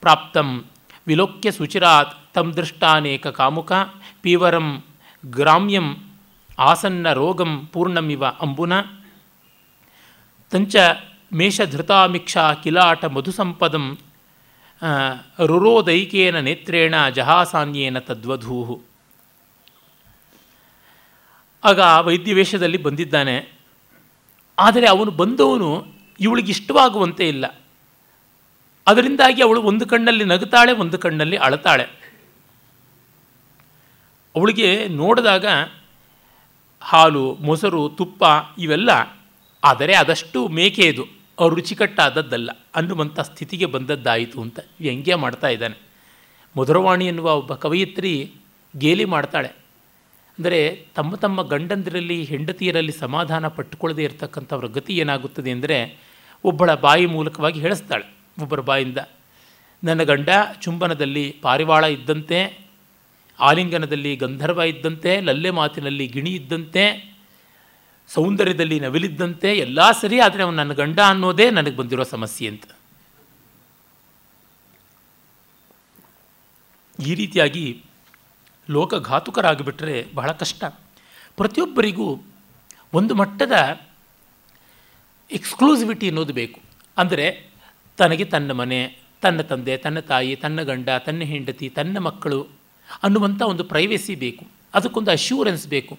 ಪ್ರಾಪ್ತಂ 0.00 0.64
ವಿಲೋಕ್ಯ 1.06 1.50
ಸುಚಿರಾತ್ 1.50 2.34
ತಂ 2.34 2.52
ದೃಷ್ಟಾನೇಕ 2.52 3.26
ಕಾಮುಕ, 3.26 3.72
ಪೀವರಂ 4.22 4.84
ಗ್ರಾಮ್ಯಂ 5.26 5.88
ಆಸನ್ನ 6.58 7.12
ರೋಗಂ 7.12 7.66
ಪೂರ್ಣಮಿವ 7.66 8.26
ಅಂಬುನ. 8.26 8.72
ತಂಚ 10.50 10.76
ಮೇಷಧೃತಾಮಿಕ್ಷಾ 11.32 12.54
ಕಿಲಾಟ 12.54 13.04
ಮಧುಸಂಪದಂ 13.04 13.98
ರುರೋದೈಕೇನ 15.46 16.40
ನೇತ್ರೇಣ 16.40 17.08
ಜಹಾಸಾನ್ಯೇನ 17.08 17.98
ತದ್ವಧೂಹು. 17.98 18.82
ಆಗ 21.64 21.78
ವೈದ್ಯ 21.78 22.34
ವೇಷದಲ್ಲಿ 22.34 22.78
ಬಂದಿದ್ದಾನೆ. 22.78 23.52
ಆದರೆ 24.58 24.86
ಅವನು 24.86 25.10
ಬಂದವನು 25.10 25.86
ಇವಳಿಗಿಷ್ಟವಾಗುವಂತೆ 26.20 27.28
ಇಲ್ಲ. 27.28 27.60
ಅದರಿಂದಾಗಿ 28.86 29.42
ಅವಳು 29.42 29.62
ಒಂದು 29.62 29.86
ಕಣ್ಣಲ್ಲಿ 29.86 30.24
ನಗುತ್ತಾಳೆ, 30.24 30.72
ಒಂದು 30.72 30.98
ಕಣ್ಣಲ್ಲಿ 30.98 31.36
ಅಳತಾಳೆ. 31.36 31.84
ಅವಳಿಗೆ 34.36 34.88
ನೋಡಿದಾಗ 34.88 35.46
ಹಾಲು, 36.82 37.34
ಮೊಸರು, 37.34 37.88
ತುಪ್ಪ 37.88 38.24
ಇವೆಲ್ಲ, 38.58 38.90
ಆದರೆ 39.64 39.94
ಅದಷ್ಟು 39.94 40.48
ಮೇಕೆಯದು 40.48 41.19
ಅವ್ರು 41.40 41.56
ರುಚಿಕಟ್ಟಾದದ್ದಲ್ಲ 41.56 42.50
ಅನ್ನುವಂಥ 42.74 43.20
ಸ್ಥಿತಿಗೆ 43.20 43.66
ಬಂದದ್ದಾಯಿತು 43.66 44.40
ಅಂತ 44.40 44.58
ವ್ಯಂಗ್ಯ 44.80 45.14
ಮಾಡ್ತಾ 45.14 45.48
ಇದ್ದಾನೆ. 45.48 45.76
ಮಧುರವಾಣಿ 46.56 47.06
ಎನ್ನುವ 47.06 47.36
ಒಬ್ಬ 47.36 47.54
ಕವಯಿತ್ರಿ 47.54 48.32
ಗೇಲಿ 48.76 49.04
ಮಾಡ್ತಾಳೆ. 49.04 49.48
ಅಂದರೆ 50.38 50.86
ತಮ್ಮ 50.94 51.16
ತಮ್ಮ 51.16 51.42
ಗಂಡಂದಿರಲ್ಲಿ 51.42 52.22
ಹೆಂಡತಿಯರಲ್ಲಿ 52.22 52.92
ಸಮಾಧಾನ 52.92 53.48
ಪಟ್ಟುಕೊಳ್ಳದೇ 53.48 54.02
ಇರತಕ್ಕಂಥವ್ರ 54.02 54.66
ಗತಿ 54.66 54.96
ಏನಾಗುತ್ತದೆ 54.96 55.50
ಅಂದರೆ, 55.50 55.98
ಒಬ್ಬಳ 56.44 56.74
ಬಾಯಿ 56.74 57.06
ಮೂಲಕವಾಗಿ 57.06 57.60
ಹೇಳಿಸ್ತಾಳೆ. 57.60 58.06
ಒಬ್ಬರ 58.42 58.60
ಬಾಯಿಂದ, 58.60 58.98
ನನ್ನ 59.84 60.02
ಗಂಡ 60.02 60.28
ಚುಂಬನದಲ್ಲಿ 60.60 61.36
ಪಾರಿವಾಳ 61.42 61.84
ಇದ್ದಂತೆ, 61.84 62.68
ಆಲಿಂಗನದಲ್ಲಿ 63.40 64.16
ಗಂಧರ್ವ 64.16 64.62
ಇದ್ದಂತೆ, 64.62 65.20
ಲಲ್ಲೆ 65.20 65.50
ಮಾತಿನಲ್ಲಿ 65.50 66.06
ಗಿಣಿ 66.06 66.30
ಇದ್ದಂತೆ 66.30 67.09
ಸೌಂದರ್ಯದಲ್ಲಿ 68.14 68.80
ನವಿಲಿದ್ದಂತೆ 68.80 69.50
ಎಲ್ಲ 69.58 69.80
ಸರಿ, 70.00 70.20
ಆದರೆ 70.20 70.42
ಅವನು 70.42 70.56
ನನ್ನ 70.56 70.72
ಗಂಡ 70.72 71.00
ಅನ್ನೋದೇ 71.12 71.46
ನನಗೆ 71.50 71.76
ಬಂದಿರೋ 71.76 72.04
ಸಮಸ್ಯೆ 72.14 72.48
ಅಂತ. 72.48 72.64
ಈ 76.98 77.14
ರೀತಿಯಾಗಿ 77.14 77.64
ಲೋಕಘಾತುಕರಾಗಿಬಿಟ್ರೆ 78.68 79.94
ಬಹಳ 80.14 80.30
ಕಷ್ಟ. 80.32 80.64
ಪ್ರತಿಯೊಬ್ಬರಿಗೂ 81.36 82.08
ಒಂದು 82.94 83.14
ಮಟ್ಟದ 83.14 83.56
ಎಕ್ಸ್ಕ್ಲೂಸಿವಿಟಿ 85.30 86.06
ಅನ್ನೋದು 86.08 86.32
ಬೇಕು. 86.32 86.60
ಅಂದರೆ 86.96 87.26
ತನಗೆ 87.96 88.24
ತನ್ನ 88.24 88.52
ಮನೆ, 88.52 88.80
ತನ್ನ 89.22 89.40
ತಂದೆ, 89.40 89.76
ತನ್ನ 89.76 90.00
ತಾಯಿ, 90.00 90.36
ತನ್ನ 90.36 90.62
ಗಂಡ, 90.62 90.88
ತನ್ನ 91.06 91.22
ಹೆಂಡತಿ, 91.22 91.68
ತನ್ನ 91.68 91.98
ಮಕ್ಕಳು 91.98 92.40
ಅನ್ನುವಂಥ 93.02 93.42
ಒಂದು 93.42 93.64
ಪ್ರೈವೇಸಿ 93.64 94.14
ಬೇಕು. 94.14 94.44
ಅದಕ್ಕೊಂದು 94.74 95.10
ಅಶ್ಯೂರೆನ್ಸ್ 95.10 95.66
ಬೇಕು. 95.68 95.94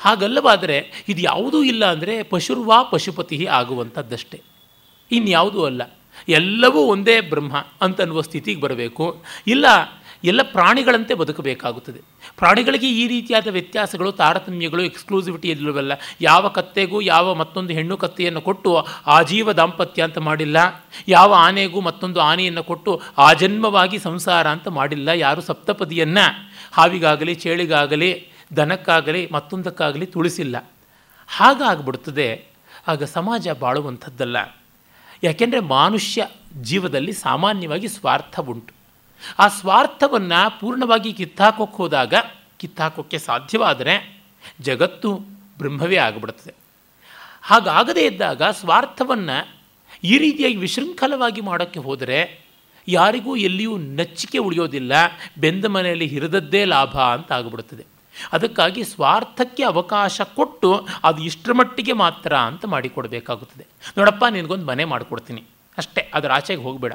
ಹಾಗಲ್ಲವಾದರೆ 0.00 1.04
ಇದು 1.08 1.20
ಯಾವುದೂ 1.20 1.62
ಇಲ್ಲ 1.62 1.90
ಅಂದರೆ 1.90 2.22
ಪಶುರ್ವಾ 2.22 2.82
ಪಶುಪತಿ 2.82 3.46
ಆಗುವಂಥದ್ದಷ್ಟೇ. 3.46 4.40
ಇನ್ಯಾವುದೂ 5.10 5.64
ಅಲ್ಲ. 5.64 5.82
ಎಲ್ಲವೂ 6.28 6.78
ಒಂದೇ 6.78 7.20
ಬ್ರಹ್ಮ 7.20 7.56
ಅಂತನ್ನುವ 7.80 8.20
ಸ್ಥಿತಿಗೆ 8.20 8.60
ಬರಬೇಕು. 8.60 9.22
ಇಲ್ಲ, 9.46 9.66
ಎಲ್ಲ 10.24 10.42
ಪ್ರಾಣಿಗಳಂತೆ 10.42 11.14
ಬದುಕಬೇಕಾಗುತ್ತದೆ. 11.14 12.00
ಪ್ರಾಣಿಗಳಿಗೆ 12.36 12.88
ಈ 12.88 13.08
ರೀತಿಯಾದ 13.08 13.46
ವ್ಯತ್ಯಾಸಗಳು, 13.46 14.12
ತಾರತಮ್ಯಗಳು 14.12 14.82
ಎಕ್ಸ್ಕ್ಲೂಸಿವಿಟಿ 14.82 15.50
ಇಲ್ಲವಲ್ಲ. 15.50 15.92
ಯಾವ 16.20 16.48
ಕತ್ತೆಗೂ, 16.48 17.00
ಯಾವ 17.00 17.34
ಮತ್ತೊಂದು 17.34 17.72
ಹೆಣ್ಣು 17.72 17.96
ಕತ್ತೆಯನ್ನು 17.96 18.40
ಕೊಟ್ಟು 18.40 18.86
ಆಜೀವ 19.06 19.52
ದಾಂಪತ್ಯ 19.52 20.02
ಅಂತ 20.02 20.18
ಮಾಡಿಲ್ಲ. 20.18 20.56
ಯಾವ 21.08 21.34
ಆನೆಗೂ 21.36 21.80
ಮತ್ತೊಂದು 21.80 22.20
ಆನೆಯನ್ನು 22.20 22.64
ಕೊಟ್ಟು 22.64 23.00
ಆಜನ್ಮವಾಗಿ 23.18 23.98
ಸಂಸಾರ 23.98 24.48
ಅಂತ 24.48 24.68
ಮಾಡಿಲ್ಲ. 24.68 25.08
ಯಾರು 25.08 25.40
ಸಪ್ತಪದಿಯನ್ನು? 25.40 26.52
ಹಾವಿಗಾಗಲಿ, 26.72 27.34
ಚೇಳಿಗಾಗಲಿ 27.34 28.29
ದನಕ್ಕಾಗಲಿ 28.56 29.28
ಮತ್ತೊಂದಕ್ಕಾಗಲಿ 29.32 30.06
ತುಳಿಸಿಲ್ಲ. 30.06 30.70
ಹಾಗಾಗ್ಬಿಡ್ತದೆ. 31.28 32.44
ಆಗ 32.88 33.04
ಸಮಾಜ 33.04 33.48
ಬಾಳುವಂಥದ್ದಲ್ಲ. 33.48 34.36
ಯಾಕೆಂದರೆ 35.22 35.60
ಮನುಷ್ಯ 35.60 36.28
ಜೀವದಲ್ಲಿ 36.62 37.12
ಸಾಮಾನ್ಯವಾಗಿ 37.12 37.88
ಸ್ವಾರ್ಥ 37.88 38.40
ಉಂಟು. 38.40 38.74
ಆ 39.38 39.48
ಸ್ವಾರ್ಥವನ್ನು 39.48 40.60
ಪೂರ್ಣವಾಗಿ 40.60 41.12
ಕಿತ್ತಾಕೋಕ್ಕೆ 41.12 41.76
ಹೋದಾಗ, 41.76 42.14
ಕಿತ್ತಾಕೋಕ್ಕೆ 42.58 43.18
ಸಾಧ್ಯವಾದರೆ 43.18 44.22
ಜಗತ್ತು 44.60 45.14
ಬ್ರಹ್ಮವೇ 45.58 45.96
ಆಗಿಬಿಡುತ್ತದೆ 45.96 46.54
ಹಾಗಾಗದೇ 47.42 48.06
ಇದ್ದಾಗ 48.06 48.42
ಸ್ವಾರ್ಥವನ್ನು 48.42 49.60
ಈ 50.04 50.18
ರೀತಿಯಾಗಿ 50.18 50.56
ವಿಶೃಂಖಲವಾಗಿ 50.56 51.40
ಮಾಡೋಕ್ಕೆ 51.40 51.80
ಹೋದರೆ 51.80 52.44
ಯಾರಿಗೂ 52.88 53.36
ಎಲ್ಲಿಯೂ 53.36 53.76
ನಚ್ಚಿಕೆ 53.76 54.38
ಉಳಿಯೋದಿಲ್ಲ. 54.38 54.92
ಬೆಂದ 55.38 55.64
ಮನೆಯಲ್ಲಿ 55.64 56.06
ಹಿರಿದದ್ದೇ 56.06 56.64
ಲಾಭ 56.64 57.00
ಅಂತ 57.00 57.32
ಆಗಿಬಿಡುತ್ತದೆ 57.32 57.86
ಅದಕ್ಕಾಗಿ 58.32 58.84
ಸ್ವಾರ್ಥಕ್ಕೆ 58.84 59.62
ಅವಕಾಶ 59.62 60.20
ಕೊಟ್ಟು 60.20 60.88
ಅದು 61.04 61.22
ಇಷ್ಟರ 61.22 61.52
ಮಟ್ಟಿಗೆ 61.52 61.92
ಮಾತ್ರ 61.92 62.36
ಅಂತ 62.36 62.64
ಮಾಡಿಕೊಡಬೇಕಾಗುತ್ತದೆ. 62.64 63.66
ನೋಡಪ್ಪ, 63.98 64.24
ನಿನಗೊಂದು 64.30 64.66
ಮನೆ 64.66 64.84
ಮಾಡಿಕೊಡ್ತೀನಿ. 64.84 65.44
ಅಷ್ಟೇ, 65.78 66.10
ಅದರ 66.14 66.32
ಆಚೆಗೆ 66.32 66.62
ಹೋಗಬೇಡ. 66.62 66.92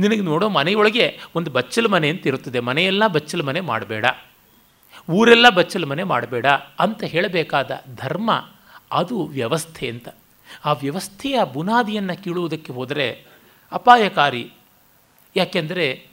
ನಿನಗೆ 0.00 0.20
ನೋಡೋ 0.20 0.48
ಮನೆಯೊಳಗೆ 0.48 1.20
ಒಂದು 1.34 1.50
ಬಚ್ಚಲು 1.50 1.88
ಮನೆ 1.88 2.08
ಅಂತ 2.08 2.26
ಇರುತ್ತದೆ. 2.26 2.60
ಮನೆಯೆಲ್ಲ 2.60 3.06
ಬಚ್ಚಲು 3.06 3.44
ಮನೆ 3.44 3.60
ಮಾಡಬೇಡ. 3.60 4.06
ಊರೆಲ್ಲ 5.10 5.48
ಬಚ್ಚಲು 5.48 5.86
ಮನೆ 5.86 6.02
ಮಾಡಬೇಡ 6.02 6.46
ಅಂತ 6.80 7.04
ಹೇಳಬೇಕಾದ 7.04 7.70
ಧರ್ಮ 7.96 8.48
ಅದು 8.92 9.24
ವ್ಯವಸ್ಥೆ 9.24 9.88
ಅಂತ. 9.88 10.08
ಆ 10.64 10.72
ವ್ಯವಸ್ಥೆಯ 10.72 11.40
ಬುನಾದಿಯನ್ನು 11.52 12.24
ಕೀಳುವುದಕ್ಕೆ 12.24 12.72
ಹೋದರೆ 12.72 13.24
ಅಪಾಯಕಾರಿ. 13.72 14.52
ಯಾಕೆಂದರೆ 15.36 16.06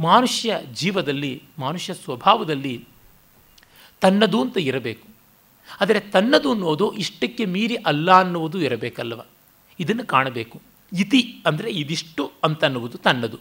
ಮನುಷ್ಯ 0.00 0.56
ಜೀವದಲ್ಲಿ, 0.72 1.42
ಮನುಷ್ಯ 1.58 1.94
ಸ್ವಭಾವದಲ್ಲಿ 1.94 2.84
ತನ್ನದು 4.00 4.40
ಅಂತ 4.40 4.56
ಇರಬೇಕು. 4.56 5.08
ಆದರೆ 5.80 6.00
ತನ್ನದು 6.00 6.52
ಅನ್ನೋದು 6.52 6.92
ಇಷ್ಟಕ್ಕೆ 6.92 7.44
ಮೀರಿ 7.44 7.74
ಅಲ್ಲ 7.74 8.12
ಅನ್ನುವುದು 8.12 8.58
ಇರಬೇಕಲ್ವ? 8.60 9.20
ಇದನ್ನು 9.78 10.04
ಕಾಣಬೇಕು. 10.06 10.60
ಇತಿ 10.92 11.42
ಅಂದರೆ 11.46 11.70
ಇದಿಷ್ಟು 11.70 12.32
ಅಂತ 12.44 12.64
ಅನ್ನುವುದು 12.64 12.98
ತನ್ನದು. 12.98 13.38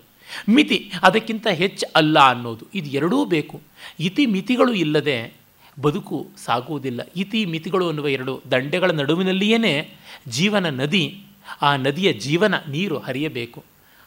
ಮಿತಿ 0.50 0.92
ಅದಕ್ಕಿಂತ 1.04 1.48
ಹೆಚ್ಚು 1.48 1.92
ಅಲ್ಲ 1.96 2.20
ಅನ್ನೋದು 2.20 2.66
ಇದು 2.76 2.90
ಎರಡೂ 2.90 3.26
ಬೇಕು. 3.26 3.62
ಇತಿ 4.00 4.26
ಮಿತಿಗಳು 4.26 4.74
ಇಲ್ಲದೆ 4.74 5.34
ಬದುಕು 5.82 6.28
ಸಾಗುವುದಿಲ್ಲ. 6.38 7.02
ಇತಿ 7.16 7.46
ಮಿತಿಗಳು 7.46 7.88
ಅನ್ನುವ 7.88 8.08
ಎರಡು 8.08 8.42
ದಂಡೆಗಳ 8.52 8.92
ನಡುವಿನಲ್ಲಿಯೇ 8.92 9.98
ಜೀವನ 10.28 10.70
ನದಿ, 10.70 11.22
ಆ 11.62 11.76
ನದಿಯ 11.76 12.14
ಜೀವನ 12.14 12.56
ನೀರು 12.68 13.00
ಹರಿಯಬೇಕು. 13.00 13.64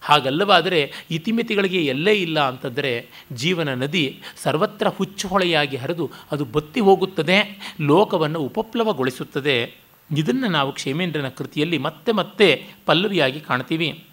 ಹಾಗಲ್ಲವಾದರೆ 0.09 0.93
ಇತಿಮಿತಿಗಳಿಗೆ 1.11 1.85
ಎಲ್ಲೇ 1.85 2.15
ಇಲ್ಲ 2.15 2.41
ಅಂತಂದರೆ 2.49 3.09
ಜೀವನ 3.33 3.75
ನದಿ 3.75 4.23
ಸರ್ವತ್ರ 4.43 4.89
ಹುಚ್ಚುಹೊಳೆಯಾಗಿ 4.89 5.77
ಹರಿದು 5.77 6.11
ಅದು 6.33 6.45
ಬತ್ತಿ 6.45 6.81
ಹೋಗುತ್ತದೆ, 6.81 7.39
ಲೋಕವನ್ನು 7.81 8.39
ಉಪಪ್ಲವಗೊಳಿಸುತ್ತದೆ. 8.39 9.75
ಇದನ್ನು 10.17 10.49
ನಾವು 10.49 10.73
ಕ್ಷೇಮೇಂದ್ರನ 10.73 11.29
ಕೃತಿಯಲ್ಲಿ 11.29 11.79
ಮತ್ತೆ 11.79 12.13
ಮತ್ತೆ 12.13 12.67
ಪಲ್ಲವಿಯಾಗಿ 12.87 13.41
ಕಾಣ್ತೀವಿ. 13.41 14.05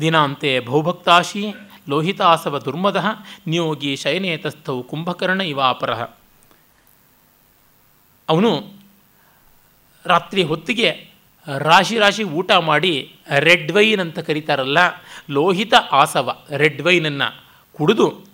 ದಿನಾಂತೆ 0.00 0.60
ಭೌಭಕ್ತಾಶಿ 0.60 1.44
ಲೋಹಿತಾಸವ 1.88 2.58
ದುರ್ಮದ 2.58 3.04
ನಿಯೋಗಿ 3.46 3.96
ಶಯನೇತಸ್ಥವು 3.96 4.82
ಕುಂಭಕರ್ಣ 4.82 5.40
ಇವಾಪರಃ. 5.40 6.10
ಅವನು 8.28 8.72
ರಾತ್ರಿ 10.06 10.42
ಹೊತ್ತಿಗೆ 10.42 11.13
ರಾಶಿ 11.58 11.98
ರಾಶಿ 11.98 12.22
ಊಟ 12.22 12.52
ಮಾಡಿ 12.52 13.14
ರೆಡ್ 13.38 13.72
ವೈನ್ 13.72 14.00
ಅಂತ 14.00 14.18
ಕರೀತಾರಲ್ಲ, 14.18 14.78
ಲೋಹಿತ 15.30 15.74
ಆಸವ, 15.92 16.36
ರೆಡ್ 16.56 16.82
ವೈನನ್ನು 16.82 17.44
ಕುಡಿದು 17.72 18.24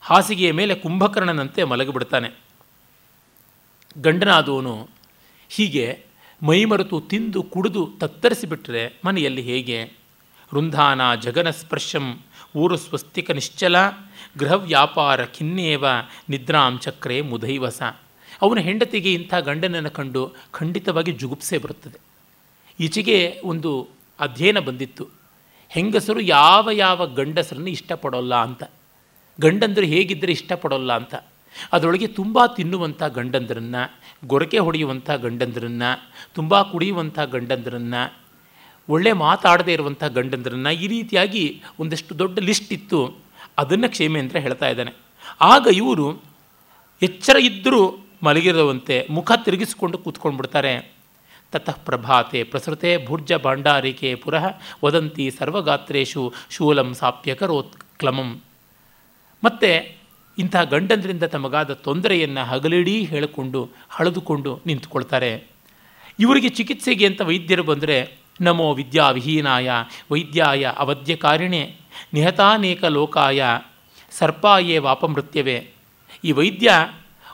ಹಾಸಿಗೆಯ 0.00 0.52
ಮೇಲೆ 0.52 0.74
ಕುಂಭಕರ್ಣನಂತೆ 0.74 1.64
ಮಲಗಿಬಿಡ್ತಾನೆ. 1.64 2.30
ಗಂಡನಾದವನು 3.98 4.88
ಹೀಗೆ 5.48 6.04
ಮೈಮರೆತು 6.42 7.00
ತಿಂದು 7.00 7.42
ಕುಡಿದು 7.42 7.90
ತತ್ತರಿಸಿಬಿಟ್ರೆ 8.00 9.00
ಮನೆಯಲ್ಲಿ 9.04 9.42
ಹೇಗೆ? 9.42 9.84
ರುಂಧಾನ 10.52 11.14
ಜಗನ 11.14 11.50
ಸ್ಪರ್ಶಂ, 11.50 12.20
ಊರು 12.56 12.76
ಸ್ವಸ್ತಿಕ 12.76 13.30
ನಿಶ್ಚಲ, 13.30 13.76
ಗೃಹ 14.38 14.52
ವ್ಯಾಪಾರ 14.52 15.24
ಖಿನ್ನೇವ, 15.24 15.84
ನಿದ್ರಾಂ 16.28 16.78
ಚಕ್ರೆ 16.78 17.20
ಮುದೈವಸ. 17.20 17.82
ಅವನ 18.42 18.58
ಹೆಂಡತಿಗೆ 18.58 19.12
ಇಂಥ 19.12 19.34
ಗಂಡನನ್ನು 19.34 19.90
ಕಂಡು 19.90 20.32
ಖಂಡಿತವಾಗಿ 20.50 21.12
ಜುಗುಪ್ಸೆ 21.12 21.58
ಬರುತ್ತದೆ. 21.58 22.13
ಈಚೆಗೆ 22.80 23.40
ಒಂದು 23.44 23.88
ಅಧ್ಯಯನ 24.20 24.58
ಬಂದಿತ್ತು. 24.58 25.08
ಹೆಂಗಸರು 25.68 26.20
ಯಾವ 26.20 26.70
ಯಾವ 26.72 27.06
ಗಂಡಸರನ್ನು 27.06 27.70
ಇಷ್ಟಪಡೋಲ್ಲ 27.70 28.34
ಅಂತ. 28.34 28.62
ಗಂಡಂದರು 29.40 29.84
ಹೇಗಿದ್ದರೆ 29.84 30.32
ಇಷ್ಟಪಡೋಲ್ಲ 30.32 30.96
ಅಂತ. 30.96 31.14
ಅದರೊಳಗೆ 31.72 32.06
ತುಂಬ 32.06 32.46
ತಿನ್ನುವಂಥ 32.46 33.02
ಗಂಡಂದರನ್ನು, 33.02 34.00
ಗೊರಕೆ 34.26 34.58
ಹೊಡೆಯುವಂಥ 34.58 35.10
ಗಂಡಂದರನ್ನು, 35.10 36.10
ತುಂಬ 36.34 36.62
ಕುಡಿಯುವಂಥ 36.62 37.18
ಗಂಡಂದರನ್ನು, 37.18 38.18
ಒಳ್ಳೆ 38.88 39.12
ಮಾತಾಡದೇ 39.12 39.72
ಇರುವಂಥ 39.72 40.04
ಗಂಡಂದರನ್ನು 40.04 40.70
ಈ 40.70 40.86
ರೀತಿಯಾಗಿ 40.86 41.62
ಒಂದಷ್ಟು 41.80 42.18
ದೊಡ್ಡ 42.18 42.38
ಲಿಸ್ಟ್ 42.38 42.72
ಇತ್ತು. 42.72 43.18
ಅದನ್ನು 43.58 43.88
ಕ್ಷೇಮೇಂದ್ರ 43.88 44.36
ಹೇಳ್ತಾ 44.36 44.68
ಇದ್ದಾನೆ. 44.68 44.92
ಆಗ 45.40 45.66
ಇವರು 45.72 46.22
ಎಚ್ಚರ 47.02 47.36
ಇದ್ದರೂ 47.36 48.06
ಮಲಗಿರುವಂತೆ, 48.22 49.06
ಮುಖ 49.10 49.32
ತಿರುಗಿಸಿಕೊಂಡು 49.44 49.98
ಕೂತ್ಕೊಂಡು 49.98 50.36
ಬಿಡ್ತಾರೆ 50.36 50.93
ತತಃ 51.54 51.76
ಪ್ರಭಾತೆ 51.84 52.42
ಪ್ರಸೃತೆ 52.42 53.06
ಭುರ್ಜ 53.06 53.32
ಭಾಂಡಾರಿಕೆ 53.32 54.14
ಪುರಃ 54.14 54.60
ವದಂತಿ 54.84 55.30
ಸರ್ವಗಾತ್ರೇಶು 55.30 56.32
ಶೂಲಂ 56.50 56.94
ಸಾಪ್ಯಕರೋತ್ 56.94 57.72
ಕ್ಲಮಂ. 57.98 58.40
ಮತ್ತು 59.44 59.98
ಇಂತಹ 60.38 60.64
ಗಂಡಂದ್ರಿಂದ 60.64 61.22
ತಮಗಾದ 61.22 61.72
ತೊಂದರೆಯನ್ನು 61.72 62.44
ಹಗಲಿಡೀ 62.44 63.04
ಹೇಳಿಕೊಂಡು, 63.04 63.70
ಹಳೆದುಕೊಂಡು 63.90 64.60
ನಿಂತುಕೊಳ್ತಾರೆ. 64.66 65.44
ಇವರಿಗೆ 66.20 66.48
ಚಿಕಿತ್ಸೆಗೆ 66.48 67.06
ಅಂತ 67.06 67.20
ವೈದ್ಯರು 67.20 67.62
ಬಂದರೆ, 67.62 68.18
ನಮೋ 68.40 68.74
ವಿದ್ಯಾ 68.74 69.10
ವಿಹೀನಾಯ 69.10 69.70
ವೈದ್ಯಾಯ 70.10 70.72
ಅವಧ್ಯಕಾರಿಣೆ, 70.76 71.76
ನಿಹತಾನೇಕ 72.14 72.84
ಲೋಕಾಯ, 72.84 73.44
ಸರ್ಪಾಯೇ 74.10 74.78
ವಾಪಮೃತ್ಯವೇ. 74.78 75.70
ಈ 76.24 76.32
ವೈದ್ಯ 76.32 76.70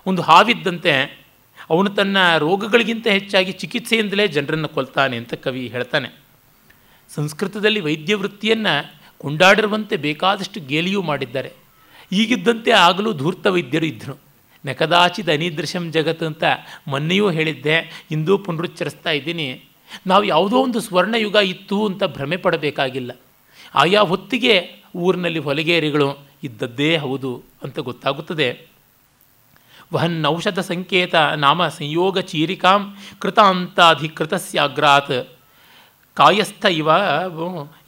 ಒಂದು 0.06 0.22
ಹಾವಿದ್ದಂತೆ 0.22 1.19
ಅವನು 1.70 1.90
ತನ್ನ 1.90 2.37
ರೋಗಗಳಿಗಿಂತ 2.38 3.06
ಹೆಚ್ಚಾಗಿ 3.06 3.52
ಚಿಕಿತ್ಸೆಯಿಂದಲೇ 3.52 4.28
ಜನರನ್ನು 4.28 4.68
ಕೊಲ್ತಾನೆ 4.68 5.16
ಅಂತ 5.16 5.35
ಕವಿ 5.35 5.68
ಹೇಳ್ತಾನೆ. 5.68 6.20
ಸಂಸ್ಕೃತದಲ್ಲಿ 7.14 7.80
ವೈದ್ಯ 7.80 8.14
ವೃತ್ತಿಯನ್ನು 8.14 9.00
ಕೊಂಡಾಡಿರುವಂತೆ 9.18 9.96
ಬೇಕಾದಷ್ಟು 9.96 10.61
ಗೇಲಿಯೂ 10.61 11.02
ಮಾಡಿದ್ದಾರೆ. 11.02 11.52
ಈಗಿದ್ದಂತೆ 12.12 12.70
ಆಗಲೂ 12.70 13.12
ಧೂರ್ತ 13.12 13.46
ವೈದ್ಯರು 13.46 13.87
ಇದ್ದರು. 13.87 14.18
ನೆಕದಾಚಿದ 14.64 15.28
ಅನಿದೃಶ್ಯಂ 15.28 15.92
ಜಗತ್ 15.92 16.22
ಅಂತ 16.22 16.44
ಮೊನ್ನೆಯೂ 16.88 17.30
ಹೇಳಿದ್ದೆ, 17.30 18.06
ಇಂದೂ 18.11 18.38
ಪುನರುಚ್ಚರಿಸ್ತಾ 18.38 19.11
ಇದ್ದೀನಿ. 19.11 19.64
ನಾವು 20.06 20.24
ಯಾವುದೋ 20.24 20.56
ಒಂದು 20.56 20.80
ಸ್ವರ್ಣಯುಗ 20.80 21.35
ಇತ್ತು 21.35 21.87
ಅಂತ 21.87 22.04
ಭ್ರಮೆ 22.04 22.37
ಪಡಬೇಕಾಗಿಲ್ಲ. 22.37 23.11
ಆಯಾ 23.74 24.00
ಹೊತ್ತಿಗೆ 24.00 24.83
ಊರಿನಲ್ಲಿ 24.96 25.38
ಹೊಲಗೇರಿಗಳು 25.38 26.28
ಇದ್ದದ್ದೇ 26.44 26.96
ಹೌದು 26.96 27.42
ಅಂತ 27.62 27.78
ಗೊತ್ತಾಗುತ್ತದೆ. 27.78 28.69
ವಹನ್ 29.92 30.26
ಔಷಧ 30.26 30.59
ಸಂಕೇತ 30.59 31.14
ನಾಮ 31.14 31.68
ಸಂಯೋಗ 31.68 32.18
ಚೀರಿಕಾಂ 32.18 32.96
ಕೃತಾಂತಾಧಿಕೃತಸ್ಯಾಗ್ರಾತ್ 33.18 35.38
ಕಾಯಸ್ಥ 36.14 36.64
ಇವ 36.64 36.88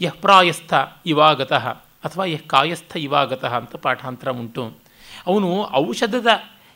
ಯಃ 0.03 0.11
ಪ್ರಾಯಸ್ಥ 0.21 0.75
ಇವಾಗತಃ 1.07 1.77
ಅಥವಾ 2.05 2.25
ಯಹ್ 2.25 2.47
ಕಾಯಸ್ಥ 2.47 2.97
ಇವಾಗತಃ 2.97 3.47
ಅಂತ 3.47 3.77
ಪಾಠಾಂತರ 3.77 4.31
ಉಂಟು. 4.31 4.79
ಅವನು 5.27 5.75
ಔಷಧದ 5.75 6.27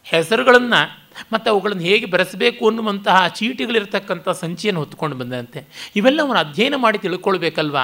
ಹೆಸರುಗಳನ್ನು 0.03 1.07
ಮತ್ತು 1.33 1.51
ಅವುಗಳನ್ನು 1.51 1.83
ಹೇಗೆ 1.83 2.07
ಬೆರೆಸಬೇಕು 2.07 2.69
ಅನ್ನುವಂತಹ 2.69 3.29
ಚೀಟಿಗಳಿರ್ತಕ್ಕಂಥ 3.29 4.29
ಸಂಚಿಯನ್ನು 4.29 4.81
ಹೊತ್ಕೊಂಡು 4.81 5.17
ಬಂದಂತೆ. 5.17 5.93
ಇವೆಲ್ಲ 5.97 6.23
ಅವನು 6.23 6.39
ಅಧ್ಯಯನ 6.39 6.75
ಮಾಡಿ 6.77 6.99
ತಿಳ್ಕೊಳ್ಬೇಕಲ್ವ? 6.99 7.77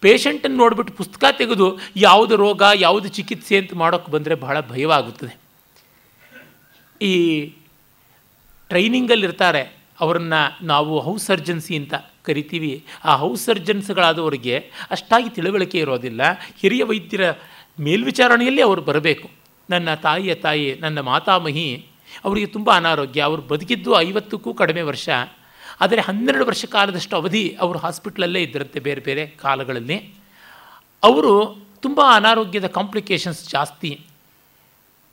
ಪೇಷಂಟನ್ನು 0.00 0.56
ನೋಡಿಬಿಟ್ಟು 0.56 0.94
ಪುಸ್ತಕ 0.94 1.24
ತೆಗೆದು, 1.32 1.78
ಯಾವುದು 1.96 2.36
ರೋಗ, 2.36 2.62
ಯಾವುದು 2.74 3.08
ಚಿಕಿತ್ಸೆ 3.08 3.58
ಅಂತ 3.58 3.74
ಮಾಡೋಕ್ಕೆ 3.74 4.12
ಬಂದರೆ 4.12 4.34
ಬಹಳ 4.34 4.60
ಭಯವಾಗುತ್ತದೆ. 4.60 5.43
ಈ 7.02 7.46
ಟ್ರೈನಿಂಗಲ್ಲಿರ್ತಾರೆ, 8.68 9.76
ಅವರನ್ನು 10.00 10.66
ನಾವು 10.66 11.00
ಹೌಸ್ 11.00 11.26
ಸರ್ಜನ್ಸಿ 11.26 11.76
ಅಂತ 11.76 11.94
ಕರಿತೀವಿ. 12.22 12.84
ಆ 13.04 13.16
ಹೌಸ್ 13.16 13.44
ಸರ್ಜನ್ಸ್ಗಳಾದವರಿಗೆ 13.44 14.58
ಅಷ್ಟಾಗಿ 14.90 15.30
ತಿಳುವಳಿಕೆ 15.30 15.78
ಇರೋದಿಲ್ಲ. 15.78 16.20
ಹಿರಿಯ 16.60 16.84
ವೈದ್ಯರ 16.84 17.30
ಮೇಲ್ವಿಚಾರಣೆಯಲ್ಲಿ 17.80 18.62
ಅವರು 18.62 18.82
ಬರಬೇಕು. 18.82 19.30
ನನ್ನ 19.70 19.94
ತಾಯಿಯ 19.94 20.34
ತಾಯಿ, 20.34 20.74
ನನ್ನ 20.80 21.00
ಮಾತಾಮಹಿ, 21.00 21.86
ಅವರಿಗೆ 22.24 22.46
ತುಂಬ 22.46 22.70
ಅನಾರೋಗ್ಯ. 22.70 23.20
ಅವರು 23.20 23.42
ಬದುಕಿದ್ದು 23.42 24.00
ಐವತ್ತಕ್ಕೂ 24.00 24.54
ಕಡಿಮೆ 24.54 24.82
ವರ್ಷ. 24.82 25.08
ಆದರೆ 25.80 26.00
ಹನ್ನೆರಡು 26.00 26.46
ವರ್ಷ 26.46 26.64
ಕಾಲದಷ್ಟು 26.64 27.16
ಅವಧಿ 27.16 27.56
ಅವರು 27.60 27.78
ಹಾಸ್ಪಿಟ್ಲಲ್ಲೇ 27.78 28.42
ಇದ್ದರಂತೆ 28.42 28.80
ಬೇರೆ 28.80 29.00
ಬೇರೆ 29.00 29.26
ಕಾಲಗಳಲ್ಲಿ. 29.26 30.14
ಅವರು 31.02 31.56
ತುಂಬ 31.80 32.00
ಅನಾರೋಗ್ಯದ 32.12 32.66
ಕಾಂಪ್ಲಿಕೇಶನ್ಸ್ 32.66 33.50
ಜಾಸ್ತಿ. 33.50 34.00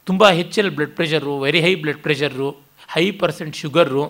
ತುಂಬ 0.08 0.30
ಹೆಚ್ಚಿನ 0.40 0.70
blood 0.78 0.96
pressure 0.98 1.34
very 1.46 1.62
high 1.66 1.74
blood 1.84 2.02
pressure 2.06 2.50
high 2.94 3.06
percent 3.22 3.60
sugar 3.62 4.04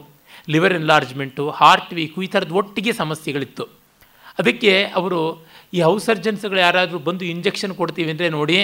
liver 0.54 0.75
enlargement 0.80 1.43
heart 1.60 1.91
weak 1.97 2.19
ಈ 2.25 2.30
ಥರದ್ದು 2.34 2.56
ಒಟ್ಟಿಗೆ 2.62 2.91
ಸಮಸ್ಯೆಗಳಿತ್ತು. 3.01 3.65
ಅದಕ್ಕೆ 4.41 4.71
ಅವರು 4.99 5.19
ಈ 5.75 5.80
ಹೌಸ್ 5.88 6.06
ಸರ್ಜನ್ಸ್ಗಳು 6.10 6.60
ಯಾರಾದರೂ 6.65 6.99
ಬಂದು 7.08 7.23
ಇಂಜೆಕ್ಷನ್ 7.34 7.73
ಕೊಡ್ತೀವಿ 7.80 8.10
ಅಂದರೆ 8.13 8.27
ನೋಡಿ, 8.38 8.58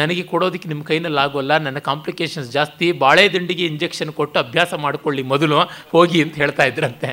ನನಗೆ 0.00 0.22
ಕೊಡೋದಕ್ಕೆ 0.32 0.68
ನಿಮ್ಮ 0.72 0.82
ಕೈನಲ್ಲಿ 0.90 1.20
ಆಗೋಲ್ಲ, 1.24 1.52
ನನ್ನ 1.66 1.78
ಕಾಂಪ್ಲಿಕೇಶನ್ಸ್ 1.88 2.50
ಜಾಸ್ತಿ, 2.56 2.86
ಬಾಳೆ 3.02 3.24
ದಂಡಿಗೆ 3.34 3.64
ಇಂಜೆಕ್ಷನ್ 3.72 4.10
ಕೊಟ್ಟು 4.18 4.36
ಅಭ್ಯಾಸ 4.44 4.74
ಮಾಡಿಕೊಳ್ಳಿ 4.84 5.24
ಮೊದಲು, 5.32 5.58
ಹೋಗಿ 5.94 6.18
ಅಂತ 6.24 6.34
ಹೇಳ್ತಾ 6.42 6.66
ಇದ್ರಂತೆ. 6.72 7.10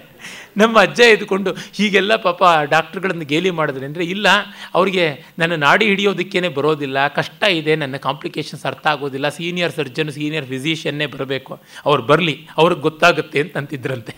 ನಮ್ಮ 0.60 0.82
ಅಜ್ಜ 0.82 1.00
ಇದ್ಕೊಂಡು 1.16 1.52
ಹೀಗೆಲ್ಲ 1.78 2.16
ಪಾಪ 2.16 2.44
ಡಾಕ್ಟ್ರುಗಳನ್ನು 2.74 3.26
ಗೇಲಿ 3.26 3.50
ಮಾಡಿದ್ರೆ 3.50 3.86
ಅಂದರೆ 3.86 4.04
ಇಲ್ಲ, 4.06 4.28
ಅವರಿಗೆ 4.76 5.06
ನನ್ನ 5.40 5.56
ನಾಡಿ 5.56 5.86
ಹಿಡಿಯೋದಕ್ಕೇ 5.86 6.50
ಬರೋದಿಲ್ಲ, 6.58 7.08
ಕಷ್ಟ 7.08 7.44
ಇದೆ, 7.60 7.76
ನನ್ನ 7.76 7.98
ಕಾಂಪ್ಲಿಕೇಶನ್ಸ್ 7.98 8.66
ಅರ್ಥ 8.66 8.86
ಆಗೋದಿಲ್ಲ 8.88 9.30
ಸೀನಿಯರ್ 9.30 9.72
ಸರ್ಜನ್ 9.72 10.12
ಸೀನಿಯರ್ 10.12 10.46
ಫಿಸಿಷಿಯನ್ನೇ 10.46 11.06
ಬರಬೇಕು, 11.06 11.54
ಅವ್ರು 11.86 12.04
ಬರಲಿ, 12.04 12.36
ಅವ್ರಿಗೆ 12.58 12.82
ಗೊತ್ತಾಗುತ್ತೆ 12.82 13.40
ಅಂತ 13.40 13.58
ಅಂತಿದ್ರಂತೆ. 13.58 14.16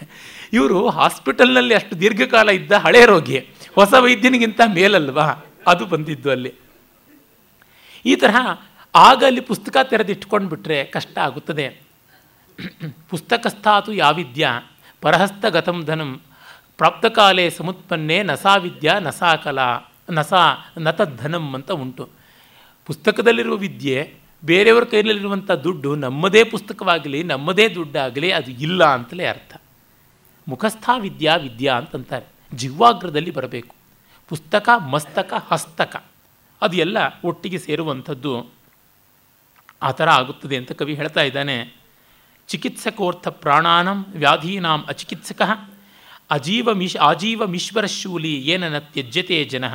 ಇವರು 0.54 0.90
ಹಾಸ್ಪಿಟಲ್ನಲ್ಲಿ 0.90 1.76
ಅಷ್ಟು 1.76 2.02
ದೀರ್ಘಕಾಲ 2.02 2.50
ಇದ್ದ 2.50 2.72
ಹಳೆ 2.72 3.06
ರೋಗಿ 3.06 3.40
ಹೊಸ 3.80 3.94
ವೈದ್ಯನಿಗಿಂತ 4.06 4.62
ಮೇಲಲ್ವಾ? 4.80 5.28
ಅದು 5.68 5.86
ಬಂದಿದ್ದು 5.86 6.32
ಅಲ್ಲಿ. 6.32 6.54
ಈ 8.06 8.16
ತರಹ 8.16 8.38
ಆಗ 8.96 9.24
ಅಲ್ಲಿ 9.28 9.42
ಪುಸ್ತಕ 9.42 9.78
ತೆರೆದಿಟ್ಕೊಂಡು 9.90 10.50
ಬಿಟ್ಟರೆ 10.50 10.84
ಕಷ್ಟ 10.96 11.18
ಆಗುತ್ತದೆ. 11.18 11.66
ಪುಸ್ತಕಸ್ಥಾತು 13.10 13.92
ಯಾವಿದ್ಯ? 13.94 14.48
ಪರಹಸ್ತಗತಂ 15.04 15.86
ಧನಂ 15.86 16.22
ಪ್ರಾಪ್ತಕಾಲೇ 16.78 17.50
ಸಮುತ್ಪನ್ನೇ 17.50 18.24
ನಸಾ 18.24 18.56
ವಿದ್ಯಾ 18.56 19.00
ನಸಾ 19.00 19.36
ಕಲಾ 19.36 19.80
ನಸಾ 20.12 20.72
ನತಧನಂ 20.78 21.54
ಅಂತ 21.54 21.72
ಉಂಟು. 21.72 22.10
ಪುಸ್ತಕದಲ್ಲಿರುವ 22.86 23.56
ವಿದ್ಯೆ 23.56 24.14
ಬೇರೆಯವರ 24.46 24.84
ಕೈಯಲ್ಲಿರುವಂಥ 24.84 25.52
ದುಡ್ಡು 25.52 25.96
ನಮ್ಮದೇ 25.96 26.44
ಪುಸ್ತಕವಾಗಲಿ 26.44 27.24
ನಮ್ಮದೇ 27.24 27.68
ದುಡ್ಡಾಗಲಿ 27.70 28.32
ಅದು 28.32 28.52
ಇಲ್ಲ 28.52 28.84
ಅಂತಲೇ 28.84 29.26
ಅರ್ಥ. 29.26 29.62
ಮುಖಸ್ಥಾ 30.48 30.98
ವಿದ್ಯಾ 30.98 31.36
ವಿದ್ಯಾ 31.36 31.76
ಅಂತಂತಾರೆ. 31.76 32.26
ಜಿಹ್ವಾಗ್ರದಲ್ಲಿ 32.56 33.32
ಬರಬೇಕು. 33.32 33.76
ಪುಸ್ತಕ, 34.30 34.70
ಮಸ್ತಕ, 34.90 35.34
ಹಸ್ತಕ 35.52 36.04
ಅದು 36.62 36.78
ಎಲ್ಲ 36.78 36.98
ಒಟ್ಟಿಗೆ 37.24 37.58
ಸೇರುವಂಥದ್ದು 37.58 38.48
ಆ 39.82 39.92
ಥರ 39.92 40.10
ಆಗುತ್ತದೆ 40.10 40.58
ಅಂತ 40.58 40.72
ಕವಿ 40.72 40.94
ಹೇಳ್ತಾ 40.94 41.22
ಇದ್ದಾನೆ. 41.22 41.83
ಚಿಕಿತ್ಸಕೋರ್ಥ 42.48 43.28
ಪ್ರಾಣಾನಂ 43.28 44.06
ವ್ಯಾಧೀನಾಂ 44.16 44.86
ಅಚಿಕಿತ್ಸಕ 44.88 45.42
ಅಜೀವ 46.30 46.74
ಮಿಶ್ 46.74 46.98
ಆಜೀವ 46.98 47.42
ಶೂಲಿ 47.86 48.34
ಏನನ್ನ 48.50 48.78
ತ್ಯಜ್ಯತೆ 48.78 49.46
ಜನ. 49.46 49.66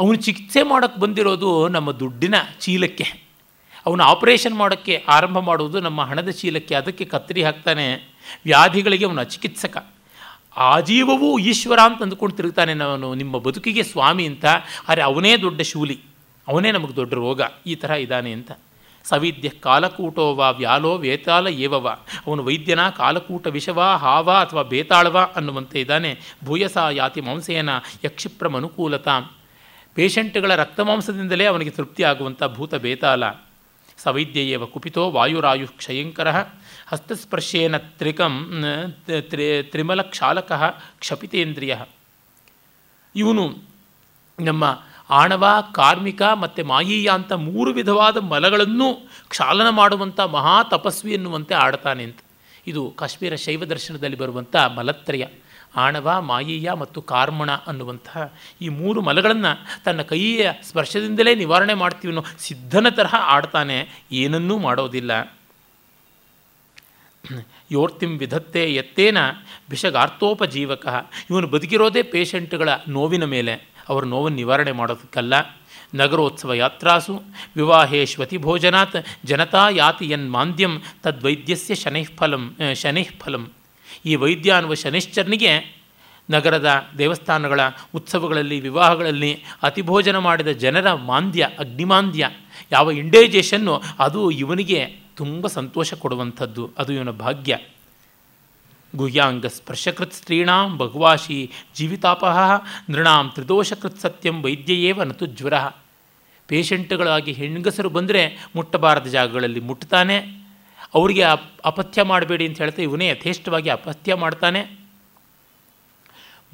ಅವನು 0.00 0.14
ಚಿಕಿತ್ಸೆ 0.14 0.62
ಮಾಡೋಕ್ಕೆ 0.62 1.00
ಬಂದಿರೋದು 1.00 1.68
ನಮ್ಮ 1.68 1.92
ದುಡ್ಡಿನ 1.92 2.34
ಚೀಲಕ್ಕೆ. 2.60 3.06
ಅವನು 3.86 4.04
ಆಪರೇಷನ್ 4.04 4.54
ಮಾಡೋಕ್ಕೆ 4.54 5.04
ಆರಂಭ 5.08 5.38
ಮಾಡುವುದು 5.38 5.80
ನಮ್ಮ 5.80 6.00
ಹಣದ 6.02 6.28
ಚೀಲಕ್ಕೆ, 6.30 6.74
ಅದಕ್ಕೆ 6.74 7.04
ಕತ್ತರಿ 7.04 7.42
ಹಾಕ್ತಾನೆ. 7.42 7.86
ವ್ಯಾಧಿಗಳಿಗೆ 8.44 9.06
ಅವನು 9.06 9.20
ಅಚಿಕಿತ್ಸಕ. 9.20 9.86
ಆಜೀವವೂ 10.56 11.38
ಈಶ್ವರ 11.38 11.78
ಅಂತ 11.78 12.02
ಅಂದ್ಕೊಂಡು 12.02 12.36
ತಿರುಗ್ತಾನೆ 12.36 12.74
ನಾನು 12.74 13.14
ನಿಮ್ಮ 13.14 13.38
ಬದುಕಿಗೆ 13.38 13.82
ಸ್ವಾಮಿ 13.82 14.26
ಅಂತ. 14.26 14.44
ಆದರೆ 14.88 15.02
ಅವನೇ 15.02 15.36
ದೊಡ್ಡ 15.36 15.62
ಶೂಲಿ, 15.62 16.00
ಅವನೇ 16.48 16.72
ನಮಗೆ 16.72 16.96
ದೊಡ್ಡ 16.96 17.14
ರೋಗ, 17.14 17.40
ಈ 17.66 17.74
ಥರ 17.74 17.90
ಇದ್ದಾನೆ 17.90 18.32
ಅಂತ. 18.32 18.52
ಸವಿದ್ಯ 19.04 19.48
ಕಾಲಕೂಟೋವ 19.48 20.54
ವ್ಯಾಲೋ 20.56 20.98
ವೇತಾಲ 20.98 21.46
ಏವವ 21.46 21.88
ಅವನು 22.26 22.44
ವೈದ್ಯನ, 22.44 22.88
ಕಾಲಕೂಟ 22.88 23.46
ವಿಷವ, 23.46 23.82
ಹಾವ 23.82 24.30
ಅಥವಾ 24.30 24.62
ಬೇತಾಳವ 24.62 25.32
ಅನ್ನುವಂತೆ 25.36 25.80
ಇದ್ದಾನೆ. 25.80 26.20
ಭೂಯಸ 26.44 26.76
ಯಾತಿ 26.90 27.20
ಮಾಂಸೇನ 27.20 27.70
ಯಕ್ಷಿಪ್ರಮ 28.04 28.56
ಅನುಕೂಲತಾ 28.56 29.20
ಪೇಷಂಟ್ಗಳ 29.94 30.54
ರಕ್ತಮಾಂಸದಿಂದಲೇ 30.54 31.44
ಅವನಿಗೆ 31.44 31.70
ತೃಪ್ತಿ 31.70 32.02
ಆಗುವಂಥ 32.02 32.42
ಭೂತ 32.44 32.74
ಬೇತಾಲ. 32.74 33.28
ಸವೈದ್ಯೇವ 33.98 34.66
ಕುಪಿತೋ 34.66 35.10
ವಾಯುರಾಯು 35.10 35.68
ಕ್ಷಯಂಕರ. 35.68 36.28
ಹಸ್ತಸ್ಪರ್ಶೇನ 36.86 37.76
ತ್ರಿಕಂ 37.76 38.64
ತ್ರಿ, 39.20 39.62
ತ್ರಿಮಲಕ್ಷಾಲಕಃ 39.62 40.62
ಕ್ಷಪಿತೇಂದ್ರಿಯ. 40.98 41.76
ಇವನು 43.16 43.44
ನಮ್ಮ 44.40 44.64
ಆಣವ, 45.18 45.44
ಕಾರ್ಮಿಕ 45.74 46.22
ಮತ್ತು 46.42 46.60
ಮಾಯೀಯ 46.64 47.08
ಅಂತ 47.14 47.32
ಮೂರು 47.46 47.70
ವಿಧವಾದ 47.72 48.16
ಮಲಗಳನ್ನು 48.32 48.88
ಕ್ಷಾಲನ 49.28 49.68
ಮಾಡುವಂಥ 49.70 50.20
ಮಹಾ 50.36 50.56
ತಪಸ್ವಿ 50.72 51.12
ಎನ್ನುವಂತೆ 51.12 51.54
ಆಡ್ತಾನೆ 51.54 52.02
ಅಂತ. 52.04 52.20
ಇದು 52.66 52.82
ಕಾಶ್ಮೀರ 52.90 53.34
ಶೈವ 53.36 53.64
ದರ್ಶನದಲ್ಲಿ 53.64 54.18
ಬರುವಂಥ 54.18 54.56
ಮಲತ್ರಯ, 54.76 55.24
ಆಣವ, 55.76 56.08
ಮಾಯೀಯ 56.20 56.72
ಮತ್ತು 56.72 56.98
ಕಾರ್ಮಣ 57.02 57.50
ಅನ್ನುವಂತಹ 57.66 58.24
ಈ 58.62 58.68
ಮೂರು 58.68 59.00
ಮಲಗಳನ್ನು 59.02 59.52
ತನ್ನ 59.84 60.02
ಕೈಯ 60.02 60.52
ಸ್ಪರ್ಶದಿಂದಲೇ 60.62 61.32
ನಿವಾರಣೆ 61.34 61.74
ಮಾಡ್ತೀವಿ 61.74 62.12
ಅನ್ನೋ 62.12 62.24
ಸಿದ್ಧನ 62.38 62.86
ತರಹ 62.88 63.14
ಆಡ್ತಾನೆ, 63.36 63.78
ಏನನ್ನೂ 64.12 64.56
ಮಾಡೋದಿಲ್ಲ. 64.58 65.12
ಯೋರ್ತಿಂ 67.70 68.10
ವಿಧತ್ತೆ 68.18 68.62
ಎತ್ತೇನ 68.74 69.18
ಭಿಷಗಾರ್ಥೋಪಜೀವಕ. 69.70 70.86
ಇವನು 71.30 71.46
ಬದುಕಿರೋದೇ 71.46 72.02
ಪೇಷಂಟ್ಗಳ 72.02 72.68
ನೋವಿನ 72.88 73.24
ಮೇಲೆ. 73.24 73.54
ಅವರ 73.88 74.04
ನೋವನ್ನು 74.04 74.36
ನಿವಾರಣೆ 74.36 74.72
ಮಾಡೋದಕ್ಕಲ್ಲ. 74.72 75.34
ನಗರೋತ್ಸವ 75.94 76.54
ಯಾತ್ರಾಸು, 76.54 77.22
ವಿವಾಹೇಶ್ವತಿ 77.56 78.36
ಭೋಜನಾತ್, 78.36 78.96
ಜನತಾ 79.24 79.68
ಯಾತಿ 79.68 80.10
ಯನ್ಮಾಂದ್ಯಂ 80.10 80.82
ತದ್ವೈದ್ಯಸ್ಯ 81.02 81.74
ಶನೈಃಫಲಂ 81.74 82.56
ಶನೈಃಫಲಂ 82.74 83.48
ಈ 84.06 84.14
ವೈದ್ಯ 84.14 84.52
ಅನ್ನುವ 84.52 84.74
ಶನಿಶ್ಚರನಿಗೆ 84.74 85.84
ನಗರದ 86.30 86.68
ದೇವಸ್ಥಾನಗಳ 86.98 87.60
ಉತ್ಸವಗಳಲ್ಲಿ, 87.94 88.60
ವಿವಾಹಗಳಲ್ಲಿ 88.60 89.44
ಅತಿಭೋಜನ 89.62 90.18
ಮಾಡಿದ 90.18 90.48
ಜನರ 90.48 90.94
ಮಾಂದ್ಯ, 90.94 91.48
ಅಗ್ನಿಮಾಂದ್ಯ, 91.58 92.30
ಯಾವ 92.72 92.90
ಇಂಡೈಜೇಷನ್ನು 92.90 93.82
ಅದು 93.98 94.30
ಇವನಿಗೆ 94.30 94.86
ತುಂಬ 95.16 95.46
ಸಂತೋಷ 95.46 95.94
ಕೊಡುವಂಥದ್ದು. 95.94 96.70
ಅದು 96.78 96.92
ಇವನ 96.92 97.10
ಭಾಗ್ಯ. 97.10 97.58
ಗುಹ್ಯಾಂಗ 98.96 99.46
ಸ್ಪರ್ಶಕೃತ್ 99.46 100.12
ಸ್ತ್ರೀಣಾಂ 100.12 100.76
ಬಹುವಾಶಿ 100.76 101.50
ಜೀವಿತಾಪಹ 101.76 102.38
ನೃಣಾಂ 102.90 103.30
ತ್ರಿದೋಷಕೃತ್ 103.34 104.00
ಸತ್ಯಂ 104.00 104.42
ವೈದ್ಯಯೇವ 104.42 105.02
ನತು 105.02 105.26
ಜ್ವರ. 105.26 105.54
ಪೇಷಂಟ್ಗಳಾಗಿ 106.46 107.32
ಹೆಣ್ಗಸರು 107.32 107.90
ಬಂದರೆ 107.90 108.46
ಮುಟ್ಟಬಾರದ 108.56 109.06
ಜಾಗಗಳಲ್ಲಿ 109.06 109.60
ಮುಟ್ತಾನೆ 109.60 110.44
ಅವರಿಗೆ 110.94 111.22
ಅಪ್ 111.22 111.60
ಅಪಥ್ಯ 111.64 112.02
ಮಾಡಬೇಡಿ 112.02 112.46
ಅಂತ 112.48 112.58
ಹೇಳ್ತಾ 112.58 112.82
ಇವನೇ 112.82 113.08
ಯಥೇಷ್ಟವಾಗಿ 113.08 113.70
ಅಪಥ್ಯ 113.70 114.14
ಮಾಡ್ತಾನೆ. 114.14 114.84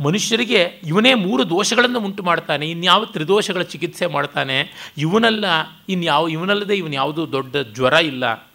ಮನುಷ್ಯರಿಗೆ 0.05 0.81
ಇವನೇ 0.87 1.15
ಮೂರು 1.15 1.51
ದೋಷಗಳನ್ನು 1.51 2.01
ಉಂಟು 2.01 2.23
ಮಾಡ್ತಾನೆ. 2.23 2.71
ಇನ್ಯಾವ 2.71 3.05
ತ್ರಿದೋಷಗಳ 3.05 3.63
ಚಿಕಿತ್ಸೆ 3.63 4.07
ಮಾಡ್ತಾನೆ. 4.07 4.91
ಇವನಲ್ಲ, 4.99 5.45
ಇನ್ಯಾವ, 5.89 6.29
ಇವನಲ್ಲದೆ 6.29 6.75
ಇವನು 6.77 6.95
ಯಾವುದೂ 6.95 7.33
ದೊಡ್ಡ 7.33 7.57
ಜ್ವರ 7.57 7.93
ಇಲ್ಲ. 7.93 8.50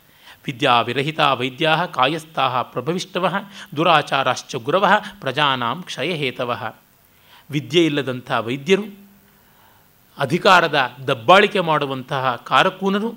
ವಿದ್ಯಾ 0.46 0.82
ವಿರಹಿತ 0.82 1.20
ವೈದ್ಯಾ 1.20 1.86
ಕಾಯಸ್ಥಾ 1.86 2.62
ಪ್ರಭವಿಷ್ಟವ, 2.62 3.34
ದುರಾಚಾರಾಶ್ಚ 3.76 4.56
ಗುರವ, 4.56 5.02
ಪ್ರಜಾನಾಂ 5.22 5.82
ಕ್ಷಯಹೇತವ. 5.82 6.74
ವಿದ್ಯೆ 7.52 7.86
ಇಲ್ಲದಂಥ 7.86 8.32
ವೈದ್ಯರು, 8.32 9.00
ಅಧಿಕಾರದ 10.18 10.98
ದಬ್ಬಾಳಿಕೆ 11.08 11.60
ಮಾಡುವಂತಹ 11.60 12.36
ಕಾರಕೂನರು, 12.36 13.14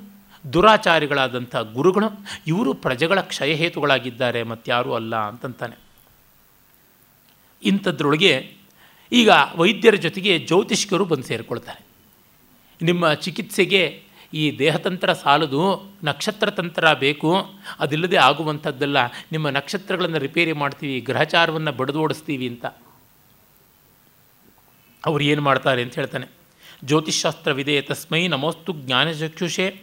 ದುರಾಚಾರಿಗಳಾದಂಥ 0.52 1.56
ಗುರುಗಳು, 1.56 2.06
ಇವರು 2.46 2.74
ಪ್ರಜೆಗಳ 2.74 3.20
ಕ್ಷಯಹೇತುಗಳಾಗಿದ್ದಾರೆ, 3.20 4.42
ಮತ್ತಾರೂ 4.42 4.92
ಅಲ್ಲ 4.92 5.16
ಅಂತಂತಾನೆ. 5.16 5.76
ಇಂಥದ್ರೊಳಗೆ 7.62 8.54
ಈಗ 9.12 9.30
ವೈದ್ಯರ 9.56 9.94
ಜೊತೆಗೆ 9.94 10.38
ಜ್ಯೋತಿಷ್ಕರು 10.38 11.04
ಬಂದು 11.04 11.22
ಸೇರಿಕೊಳ್ತಾರೆ. 11.22 11.86
ನಿಮ್ಮ 12.82 13.14
ಚಿಕಿತ್ಸೆಗೆ 13.14 14.02
ಈ 14.34 14.58
ದೇಹತಂತ್ರ 14.58 15.12
ಸಾಲದು 15.12 15.92
ನಕ್ಷತ್ರ 16.04 16.50
ತಂತ್ರ 16.50 16.92
ಬೇಕು, 16.92 17.36
ಅದಿಲ್ಲದೆ 17.78 18.16
ಆಗುವಂಥದ್ದಲ್ಲ. 18.16 18.96
ನಿಮ್ಮ 19.32 19.48
ನಕ್ಷತ್ರಗಳನ್ನು 19.48 20.18
ರಿಪೇರಿ 20.18 20.52
ಮಾಡ್ತೀವಿ, 20.52 21.00
ಗ್ರಹಚಾರವನ್ನು 21.00 21.72
ಬಡಿದೋಡಿಸ್ತೀವಿ 21.72 22.48
ಅಂತ. 22.48 22.66
ಅವ್ರು 25.06 25.24
ಏನು 25.24 25.42
ಮಾಡ್ತಾರೆ 25.42 25.82
ಅಂತ 25.82 25.94
ಹೇಳ್ತಾನೆ. 25.94 26.26
ಜ್ಯೋತಿಷಾಸ್ತ್ರವಿದೆ 26.84 27.82
ತಸ್ಮೈ 27.82 28.28
ನಮೋಸ್ತು 28.28 28.72
ಜ್ಞಾನಚಕ್ಷುಷೆ 28.72 29.82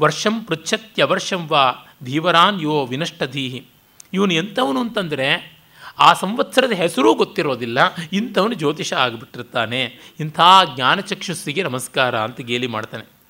ವರ್ಷಂ 0.00 0.40
ಪೃಚ್ಛತ್ಯವರ್ಷಂ 0.40 1.46
ವಾ 1.46 1.72
ಧೀವರಾನ್ 2.04 2.62
ಯೋ 2.62 2.86
ವಿನಷ್ಟಧೀಹಿ. 2.86 3.66
ಇವನು 4.12 4.34
ಎಂಥವನು 4.34 4.80
ಅಂತಂದರೆ 4.80 5.58
ಆ 5.98 6.12
ಸಂವತ್ಸರದ 6.12 6.72
ಹೆಸರೂ 6.72 7.14
ಗೊತ್ತಿರೋದಿಲ್ಲ, 7.14 7.78
ಇಂಥವನು 8.12 8.54
ಜ್ಯೋತಿಷ 8.54 8.92
ಆಗಿಬಿಟ್ಟಿರ್ತಾನೆ. 8.92 9.98
ಇಂಥ 10.20 10.40
ಜ್ಞಾನಚಕ್ಷುಸ್ಸಿಗೆ 10.74 11.62
ನಮಸ್ಕಾರ 11.62 12.18
ಅಂತ 12.18 12.40
ಗೇಲಿ 12.40 12.66
ಮಾಡ್ತಾನೆ. 12.66 13.21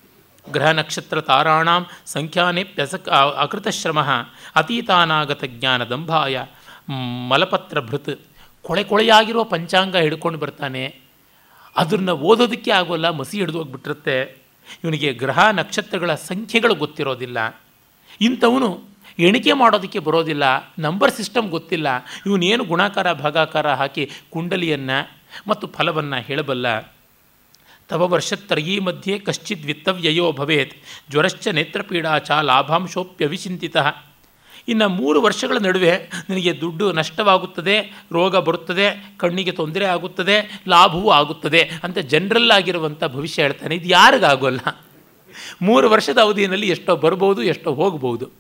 ಗ್ರಹ 0.51 0.71
ನಕ್ಷತ್ರ 0.71 1.21
ತಾರಾಣಾಂ 1.21 1.87
ಸಂಖ್ಯಾನೇ 2.07 2.65
ಪ್ಯಸಕ್ 2.65 3.09
ಅಕೃತಶ್ರಮ 3.39 4.01
ಅತೀತಾನಾಗತ 4.55 5.45
ಜ್ಞಾನ 5.45 5.85
ದಂಭಾಯ 5.85 6.45
ಮಲಪತ್ರ 7.29 7.81
ಭೃತ್. 7.81 8.21
ಕೊಳೆ 8.63 8.85
ಕೊಳೆಯಾಗಿರೋ 8.85 9.45
ಪಂಚಾಂಗ 9.45 9.97
ಹಿಡ್ಕೊಂಡು 9.97 10.39
ಬರ್ತಾನೆ. 10.39 10.99
ಅದನ್ನು 11.77 12.13
ಓದೋದಕ್ಕೆ 12.13 12.71
ಆಗೋಲ್ಲ, 12.71 13.11
ಮಸಿ 13.11 13.39
ಹಿಡಿದು 13.39 13.59
ಹೋಗ್ಬಿಟ್ಟಿರುತ್ತೆ. 13.59 14.43
ಇವನಿಗೆ 14.85 15.13
ಗ್ರಹ 15.13 15.51
ನಕ್ಷತ್ರಗಳ 15.51 16.15
ಸಂಖ್ಯೆಗಳು 16.15 16.75
ಗೊತ್ತಿರೋದಿಲ್ಲ. 16.75 17.61
ಇಂಥವನು 18.21 18.83
ಎಣಿಕೆ 19.19 19.53
ಮಾಡೋದಕ್ಕೆ 19.53 19.99
ಬರೋದಿಲ್ಲ, 19.99 20.73
ನಂಬರ್ 20.79 21.13
ಸಿಸ್ಟಮ್ 21.13 21.51
ಗೊತ್ತಿಲ್ಲ. 21.51 21.89
ಇವನೇನು 22.27 22.65
ಗುಣಾಕಾರ, 22.65 23.13
ಭಾಗಾಕಾರ 23.13 23.71
ಹಾಕಿ 23.71 24.11
ಕುಂಡಲಿಯನ್ನು 24.31 25.21
ಮತ್ತು 25.49 25.67
ಫಲವನ್ನು 25.67 26.17
ಹೇಳಬಲ್ಲ. 26.17 26.81
ತವ 27.93 28.09
ವರ್ಷತ್ರಯೀ 28.09 28.79
ಮಧ್ಯೆ 28.79 29.19
ಕಶ್ಚಿತ್ 29.19 29.65
ವಿತ್ತವ್ಯಯೋ 29.67 30.33
ಭವೇತ್ 30.33 30.73
ಜ್ವರಶ್ಚ 31.11 31.49
ನೇತ್ರಪೀಡಾ 31.49 32.19
ಚ 32.19 32.31
ಲಾಭಾಂಶೋಪ್ಯವಿಚಿಂತಿತ 32.43 33.77
ಇನ್ನು 34.69 34.89
ಮೂರು 34.89 35.23
ವರ್ಷಗಳ 35.23 35.57
ನಡುವೆ 35.57 35.91
ನಿನಗೆ 36.29 36.61
ದುಡ್ಡು 36.61 36.93
ನಷ್ಟವಾಗುತ್ತದೆ, 36.93 38.05
ರೋಗ 38.13 38.37
ಬರುತ್ತದೆ, 38.37 39.15
ಕಣ್ಣಿಗೆ 39.17 39.51
ತೊಂದರೆ 39.51 39.85
ಆಗುತ್ತದೆ, 39.85 40.63
ಲಾಭವೂ 40.69 41.11
ಆಗುತ್ತದೆ 41.11 41.71
ಅಂತ 41.83 41.99
ಜನರಲ್ 41.99 42.51
ಆಗಿರುವಂಥ 42.51 43.05
ಭವಿಷ್ಯ 43.05 43.43
ಹೇಳ್ತಾನೆ. 43.43 43.75
ಇದು 43.75 43.89
ಯಾರಿಗಾಗೋಲ್ಲ 43.89 44.61
ಮೂರು 45.63 45.91
ವರ್ಷದ 45.91 46.19
ಅವಧಿಯಲ್ಲಿ 46.19 46.69
ಎಷ್ಟೋ 46.69 46.97
ಬರ್ಬೋದು, 46.97 47.43
ಎಷ್ಟೋ 47.43 47.75
ಹೋಗ್ಬೋದು. 47.75 48.31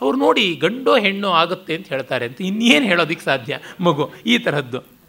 ಅವ್ರು 0.00 0.18
ನೋಡಿ 0.18 0.54
ಗಂಡೋ 0.54 0.98
ಹೆಣ್ಣೋ 0.98 1.30
ಆಗುತ್ತೆ 1.30 1.76
ಅಂತ 1.76 1.88
ಹೇಳ್ತಾರೆ 1.88 2.26
ಅಂತ. 2.26 2.40
ಇನ್ನೇನು 2.40 2.84
ಹೇಳೋದಕ್ಕೆ 2.84 3.24
ಸಾಧ್ಯ 3.24 3.58
ಮಗು? 3.80 4.12
ಈ 4.26 4.38
ತರಹದ್ದು. 4.38 4.99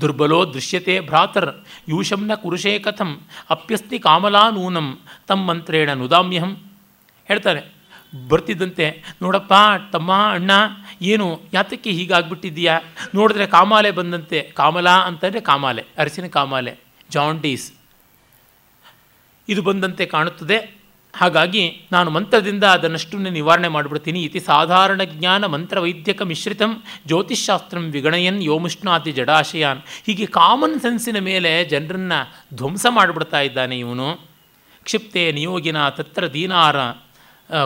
ದುರ್ಬಲೋ 0.00 0.44
ದೃಶ್ಯತೆ 0.44 1.00
ಭ್ರಾತರ್ 1.00 1.50
ಯೂಷಂನ 1.88 2.34
ಕುರುಷೇ 2.34 2.78
ಕಥಂ 2.78 3.20
ಅಪ್ಯಸ್ತಿ 3.50 3.98
ಕಾಮಲಾನೂನಂ 3.98 4.98
ತಮ್ಮ 5.28 5.48
ಮಂತ್ರೇಣ 5.50 5.92
ನುದಾಮ್ಯಹಂ. 5.92 6.52
ಹೇಳ್ತಾರೆ, 7.24 7.62
ಬರ್ತಿದ್ದಂತೆ, 8.28 9.16
ನೋಡಪ್ಪ 9.22 9.54
ತಮ್ಮ 9.92 10.12
ಅಣ್ಣ, 10.12 10.50
ಏನು, 11.02 11.40
ಯಾತಕ್ಕೆ 11.52 11.90
ಹೀಗಾಗ್ಬಿಟ್ಟಿದ್ದೀಯಾ? 11.90 12.80
ನೋಡಿದ್ರೆ 13.14 13.46
ಕಾಮಾಲೆ 13.46 13.90
ಬಂದಂತೆ, 13.90 14.42
ಕಾಮಲಾ 14.42 14.90
ಅಂತಂದರೆ 14.90 15.40
ಕಾಮಾಲೆ, 15.40 15.84
ಅರಸಿನ 15.98 16.26
ಕಾಮಾಲೆ 16.26 16.76
ಜಾಂಡೀಸ್ 17.10 17.72
ಇದು 19.48 19.62
ಬಂದಂತೆ 19.62 20.06
ಕಾಣುತ್ತದೆ. 20.06 20.79
ಹಾಗಾಗಿ 21.14 21.62
ನಾನು 21.92 22.10
ಮಂತ್ರದಿಂದ 22.10 22.64
ಅದನ್ನಷ್ಟನ್ನೇ 22.64 23.30
ನಿವಾರಣೆ 23.30 23.68
ಮಾಡಿಬಿಡ್ತೀನಿ. 23.68 24.22
ಇತಿ 24.22 24.40
ಸಾಧಾರಣ 24.40 25.00
ಜ್ಞಾನ 25.04 25.46
ಮಂತ್ರ 25.46 25.80
ವೈದ್ಯಕ 25.80 26.22
ಮಿಶ್ರಿತಂ 26.22 26.82
ಜ್ಯೋತಿಷಾಸ್ತ್ರಂ 27.06 27.84
ವಿಗಣಯನ್ 27.90 28.42
ಯೋಮುಷ್ಣಾತಿ 28.42 29.12
ಜಡಾಶಯಾನ್. 29.12 29.82
ಹೀಗೆ 30.06 30.26
ಕಾಮನ್ 30.26 30.80
ಸೆನ್ಸಿನ 30.80 31.18
ಮೇಲೆ 31.18 31.52
ಜನರನ್ನು 31.64 32.20
ಧ್ವಂಸ 32.56 32.86
ಮಾಡಿಬಿಡ್ತಾ 32.90 33.40
ಇದ್ದಾನೆ 33.40 33.78
ಇವನು. 33.78 34.08
ಕ್ಷಿಪ್ತೆ 34.84 35.32
ನಿಯೋಗಿನ 35.32 35.88
ತತ್ರ 35.88 36.32
ದೀನಾರ 36.32 36.76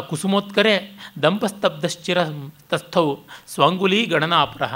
ಕುಸುಮೋತ್ಕರೆ 0.08 0.74
ದಂಪಸ್ತಬ್ಧಶ್ಚಿರ 1.22 2.18
ತಸ್ಥೌ 2.70 3.06
ಸ್ವಾಂಗುಲಿ 3.46 4.06
ಗಣನಾಪರಹ. 4.06 4.74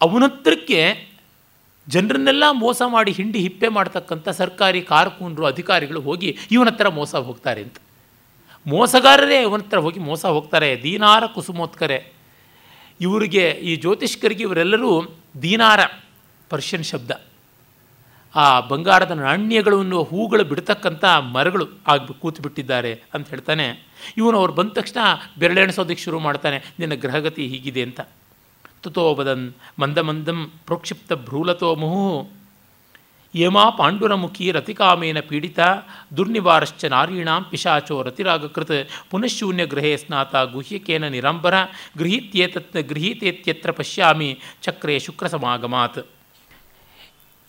ಅವನತ್ರಕ್ಕೆ 0.00 0.80
ಜನರನ್ನೆಲ್ಲ 1.88 2.44
ಮೋಸ 2.50 2.82
ಮಾಡಿ 2.86 3.12
ಹಿಂಡಿ 3.12 3.38
ಹಿಪ್ಪೆ 3.38 3.68
ಮಾಡ್ತಕ್ಕಂಥ 3.68 4.28
ಸರ್ಕಾರಿ 4.28 4.82
ಕಾರ್ಕೂನರು 4.82 5.46
ಅಧಿಕಾರಿಗಳು 5.46 6.00
ಹೋಗಿ 6.00 6.36
ಇವನ 6.50 6.66
ಹತ್ರ 6.66 6.88
ಮೋಸ 6.88 7.14
ಹೋಗ್ತಾರೆ 7.14 7.62
ಅಂತ. 7.62 7.76
ಮೋಸಗಾರರೇ 8.66 9.42
ಇವನ 9.42 9.58
ಹತ್ರ 9.58 9.78
ಹೋಗಿ 9.78 10.00
ಮೋಸ 10.00 10.26
ಹೋಗ್ತಾರೆ. 10.26 10.82
ದೀನಾರ 10.82 11.26
ಕುಸುಮೋತ್ಕರೆ. 11.26 12.12
ಇವರಿಗೆ 13.00 13.50
ಈ 13.50 13.76
ಜ್ಯೋತಿಷ್ಕರಿಗೆ 13.76 14.42
ಇವರೆಲ್ಲರೂ 14.42 15.08
ದೀನಾರ, 15.42 15.80
ಪರ್ಷಿಯನ್ 16.50 16.84
ಶಬ್ದ. 16.84 17.10
ಆ 18.36 18.60
ಬಂಗಾರದ 18.60 19.10
ನಾಣ್ಯಗಳು 19.10 19.80
ಅನ್ನುವ 19.80 20.02
ಹೂಗಳು 20.02 20.44
ಬಿಡ್ತಕ್ಕಂಥ 20.44 21.04
ಮರಗಳು 21.04 21.68
ಆಗಿ 21.86 22.20
ಕೂತು 22.20 22.42
ಬಿಟ್ಟಿದ್ದಾರೆ 22.42 23.02
ಅಂತ 23.14 23.28
ಹೇಳ್ತಾನೆ. 23.28 23.86
ಇವನು 24.16 24.38
ಅವ್ರು 24.38 24.52
ಬಂದ 24.52 24.70
ತಕ್ಷಣ 24.72 24.98
ಬೆರಳೆಣಿಸೋದಕ್ಕೆ 25.38 26.02
ಶುರು 26.02 26.18
ಮಾಡ್ತಾನೆ. 26.18 26.62
ನಿನ್ನ 26.78 26.94
ಗ್ರಹಗತಿ 26.94 27.46
ಹೀಗಿದೆ 27.46 27.82
ಅಂತ. 27.82 28.00
ತುತೋ 28.86 29.06
ವದನ್ 29.18 29.46
ಮಂದ 29.82 29.98
ಮಂದಂ 30.08 30.40
ಪ್ರೋಕ್ಷಿಪ್ತ 30.66 31.12
ಭ್ರೂಲತೋ 31.26 31.70
ಮುಹು. 31.82 32.08
ಯಮಾ 33.34 33.64
ಪಾಂಡುರಮುಖಿ 33.78 34.44
ರತಿಕಾಮೇನ 34.56 35.20
ಪೀಡಿತ 35.20 35.60
ದುರ್ನಿವಾರಶ್ಚ 36.16 36.84
ನಾರೀಣಾಂ 36.84 37.42
ಪಿಶಾಚೋ 37.50 37.96
ರತಿರಾಗಕೃತ್. 38.02 38.76
ಪುನಃಶೂನ್ಯ 39.10 39.66
ಗೃಹೇ 39.66 39.92
ಸ್ನಾತ 39.96 40.36
ಗುಹ್ಯಕೇನ 40.36 41.08
ನಿರಂಬರ 41.08 41.54
ಗೃಹೀತ್ಯೇತತ್ 41.98 42.78
ಗೃಹೀತೇತ್ಯತ್ರ 42.88 43.70
ಪಶ್ಯಾಮಿ 43.70 44.30
ಚಕ್ರೇ 44.62 44.98
ಶುಕ್ರ 44.98 45.26
ಸಮಾಗಮಾತ್. 45.26 46.00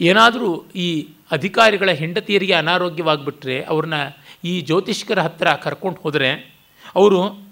ಏನಾದರೂ 0.01 0.49
ಈ 0.75 0.89
ಅಧಿಕಾರಿಗಳ 1.31 1.91
ಹೆಂಡತಿಯರಿಗೆ 1.91 2.53
ಅನಾರೋಗ್ಯವಾಗಿಬಿಟ್ರೆ 2.53 3.63
ಅವ್ರನ್ನ 3.63 3.99
ಈ 4.43 4.61
ಜ್ಯೋತಿಷ್ಕರ 4.61 5.19
ಹತ್ತಿರ 5.21 5.53
ಕರ್ಕೊಂಡು 5.53 6.01
ಹೋದರೆ, 6.01 6.31
ಅವರು 6.95 7.46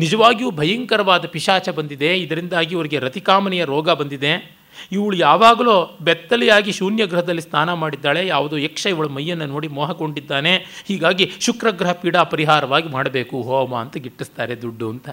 ನಿಜವಾಗಿಯೂ 0.00 0.50
ಭಯಂಕರವಾದ 0.50 1.26
ಪಿಶಾಚ 1.26 1.68
ಬಂದಿದೆ. 1.68 2.18
ಇದರಿಂದಾಗಿ 2.20 2.74
ಇವರಿಗೆ 2.74 2.98
ರತಿಕಾಮನೆಯ 2.98 3.64
ರೋಗ 3.64 3.90
ಬಂದಿದೆ. 3.90 4.60
ಇವಳು 4.92 5.16
ಯಾವಾಗಲೂ 5.16 5.98
ಬೆತ್ತಲೆಯಾಗಿ 6.00 6.72
ಶೂನ್ಯ 6.72 7.06
ಗ್ರಹದಲ್ಲಿ 7.06 7.42
ಸ್ನಾನ 7.42 7.72
ಮಾಡಿದ್ದಾಳೆ. 7.72 8.26
ಯಾವುದೋ 8.26 8.56
ಯಕ್ಷ 8.56 8.86
ಇವಳ 8.86 9.06
ಮೈಯನ್ನು 9.06 9.46
ನೋಡಿ 9.46 9.68
ಮೋಹಗೊಂಡಿದ್ದಾನೆ. 9.68 10.56
ಹೀಗಾಗಿ 10.86 11.32
ಶುಕ್ರಗ್ರಹ 11.40 11.92
ಪೀಡಾ 11.92 12.22
ಪರಿಹಾರವಾಗಿ 12.22 12.88
ಮಾಡಬೇಕು. 12.88 13.42
ಹೋಮ 13.42 13.76
ಅಂತ 13.76 13.96
ಗಿಟ್ಟಿಸ್ತಾರೆ 13.96 14.62
ದುಡ್ಡು 14.62 14.90
ಅಂತ. 14.90 15.08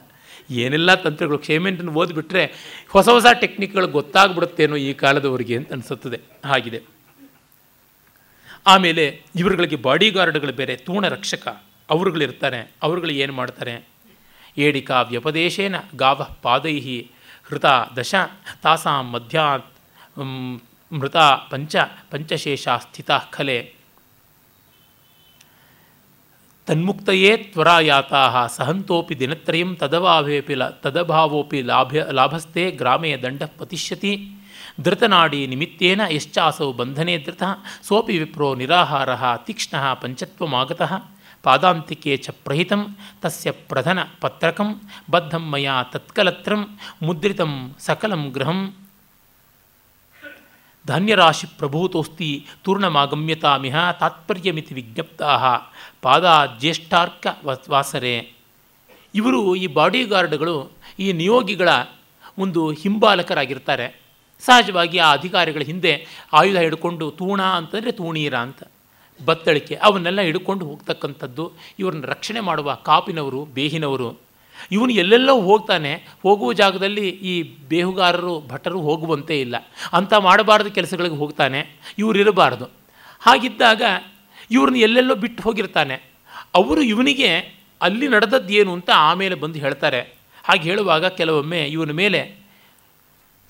ಏನೆಲ್ಲ 0.49 0.93
ತಂತ್ರಗಳು 0.95 1.37
ಕ್ಷೇಮೆಂಟನ್ನು 1.37 1.93
ಓದ್ಬಿಟ್ರೆ 1.93 2.45
ಹೊಸ 2.89 3.09
ಹೊಸ 3.09 3.25
ಟೆಕ್ನಿಕ್ಗಳು 3.33 3.87
ಗೊತ್ತಾಗ್ಬಿಡುತ್ತೇನೋ 3.87 4.75
ಈ 4.75 4.93
ಕಾಲದವರಿಗೆ 4.93 5.57
ಅಂತ 5.57 5.73
ಅನಿಸುತ್ತದೆ. 5.73 6.19
ಹಾಗಿದೆ. 6.45 6.81
ಆಮೇಲೆ 8.67 9.21
ಇವರುಗಳಿಗೆ 9.35 9.75
ಬಾಡಿಗಾರ್ಡ್ಗಳು 9.75 10.53
ಬೇರೆ 10.53 10.75
ತೂಣ 10.75 11.07
ರಕ್ಷಕ 11.07 11.47
ಅವರುಗಳಿರ್ತಾರೆ. 11.89 12.71
ಅವರುಗಳು 12.83 13.11
ಏನು 13.11 13.33
ಮಾಡ್ತಾರೆ? 13.33 13.96
ಏಡಿಕಾ 14.57 15.01
ವ್ಯಪದೇಶೇನ 15.01 15.75
ಗಾವ 15.95 16.27
ಪಾದೈ 16.41 16.79
ಹೃತ 17.49 17.65
ದಶ 17.97 18.15
ತಾಸಾಂ 18.63 19.11
ಮಧ್ಯಾತ್ 19.11 19.67
ಮೃತ 20.91 21.17
ಪಂಚ, 21.49 21.75
ಪಂಚಶೇಷ 22.11 22.67
ಸ್ಥಿತ 22.67 23.11
ಖಲೆ. 23.31 23.73
ತನ್ಮುಕ್ತಯೇ 26.67 27.37
ತ್ವರಾಯಾತಾ 27.37 28.47
ಸಹಂತೋಪಿ 28.47 29.19
ದಿನತ್ರಯಂ 29.19 29.75
ತದಭಾವೇಪಿ 29.75 30.53
ಲ, 30.53 30.69
ತದಭಾವೋಪಿ 30.69 31.61
ಲಾಭ 31.61 31.93
ಲಾಭಸ್ಥೆ 32.11 32.71
ಗ್ರಾಮೇ 32.71 33.15
ದಂಡ 33.15 33.43
ಪತಿಷ್ಯತಿ. 33.57 34.13
ಧೃತನಾಡಿ 34.81 35.47
ನಿಮಿತ್ತೇನ 35.47 36.01
ಯಶ್ಚಾಸೌ 36.09 36.73
ಬಂಧನೆ 36.73 37.17
ಧೃತ, 37.17 37.43
ಸೋಪಿ 37.83 38.17
ವಿಪ್ರೋ 38.17 38.55
ನಿರಾಹಾರ, 38.55 39.09
ತೀಕ್ಷ್ಣ 39.45 39.93
ಪಂಚತ್ವಮಾಗತಃ. 39.93 40.93
ಪಾದಾಂತಿಕೆ 41.47 42.13
ಚ 42.17 42.29
ಪ್ರಹಿತಂ, 42.45 42.81
ತಸ್ಯ 43.21 43.51
ಪ್ರಧನ 43.69 43.99
ಪತ್ರಕಂ, 44.21 44.69
ಬದ್ಧಂ 45.11 45.43
ಮಯಾ 45.51 45.75
ತತ್ಕಲತ್ರಂ, 45.93 46.61
ಮುದ್ರಿತಂ 47.01 47.53
ಸಕಲಂ 47.79 48.23
ಗೃಹಂ. 48.35 48.59
ಧಾನ್ಯರಾಶಿ 50.85 51.47
ಪ್ರಭೂತೋಸ್ತಿ 51.59 52.29
ತೂರ್ಣಮಾಗಮ್ಯತಾಮಿಹ 52.63 53.75
ತಾತ್ಪರ್ಯಮಿತಿ 53.99 54.73
ವಿಜ್ಞಪ್ತಾ 54.73 55.31
ಪಾದಾಜ್ಯೇಷ್ಟಾರ್ಕ 56.01 57.27
ವಾಸರೆ. 57.69 58.15
ಇವರು 59.15 59.41
ಈ 59.55 59.67
ಬಾಡಿಗಾರ್ಡ್ಗಳು, 59.77 60.55
ಈ 60.99 61.07
ನಿಯೋಗಿಗಳ 61.19 61.69
ಒಂದು 62.37 62.61
ಹಿಂಬಾಲಕರಾಗಿರ್ತಾರೆ. 62.81 63.87
ಸಹಜವಾಗಿ 64.43 64.97
ಆ 64.97 65.09
ಅಧಿಕಾರಿಗಳ 65.13 65.63
ಹಿಂದೆ 65.69 65.93
ಆಯುಧ 66.33 66.57
ಹಿಡ್ಕೊಂಡು 66.57 67.05
ತೂಣ 67.19 67.41
ಅಂತಂದರೆ 67.59 67.91
ತೂಣೀರ 67.99 68.35
ಅಂತ. 68.37 68.61
ಬತ್ತಳಿಕೆ, 69.25 69.75
ಅವನ್ನೆಲ್ಲ 69.75 70.21
ಹಿಡ್ಕೊಂಡು 70.21 70.65
ಹೋಗ್ತಕ್ಕಂಥದ್ದು 70.65 71.51
ಇವ್ರನ್ನ 71.79 72.05
ರಕ್ಷಣೆ 72.05 72.39
ಮಾಡುವ 72.39 72.73
ಕಾಪಿನವರು, 72.73 73.45
ಬೇಹಿನವರು. 73.45 74.19
ಇವನು 74.71 74.91
ಎಲ್ಲೆಲ್ಲೋ 74.91 75.41
ಹೋಗ್ತಾನೆ, 75.41 75.93
ಹೋಗುವ 76.23 76.53
ಜಾಗದಲ್ಲಿ 76.53 77.09
ಈ 77.09 77.43
ಬೇಹುಗಾರರು, 77.43 78.43
ಭಟರು 78.47 78.81
ಹೋಗುವಂತೆ 78.81 79.41
ಇಲ್ಲ. 79.41 79.55
ಅಂಥ 79.93 80.13
ಮಾಡಬಾರ್ದು 80.13 80.71
ಕೆಲಸಗಳಿಗೆ 80.71 81.15
ಹೋಗ್ತಾನೆ 81.15 81.75
ಇವರಿರಬಾರ್ದು 81.97 82.65
ಹಾಗಿದ್ದಾಗ 83.19 83.81
ಇವ್ರನ್ನ 84.51 84.77
ಎಲ್ಲೆಲ್ಲೋ 84.77 85.15
ಬಿಟ್ಟು 85.15 85.43
ಹೋಗಿರ್ತಾನೆ. 85.43 85.93
ಅವರು 86.55 86.81
ಇವನಿಗೆ 86.81 87.37
ಅಲ್ಲಿ 87.81 88.07
ನಡೆದದ್ದು 88.07 88.53
ಏನು 88.53 88.73
ಅಂತ 88.73 88.89
ಆಮೇಲೆ 88.95 89.35
ಬಂದು 89.35 89.59
ಹೇಳ್ತಾರೆ. 89.59 90.01
ಹಾಗೆ 90.43 90.61
ಹೇಳುವಾಗ 90.61 91.05
ಕೆಲವೊಮ್ಮೆ 91.05 91.65
ಇವನ 91.65 91.91
ಮೇಲೆ 91.91 92.35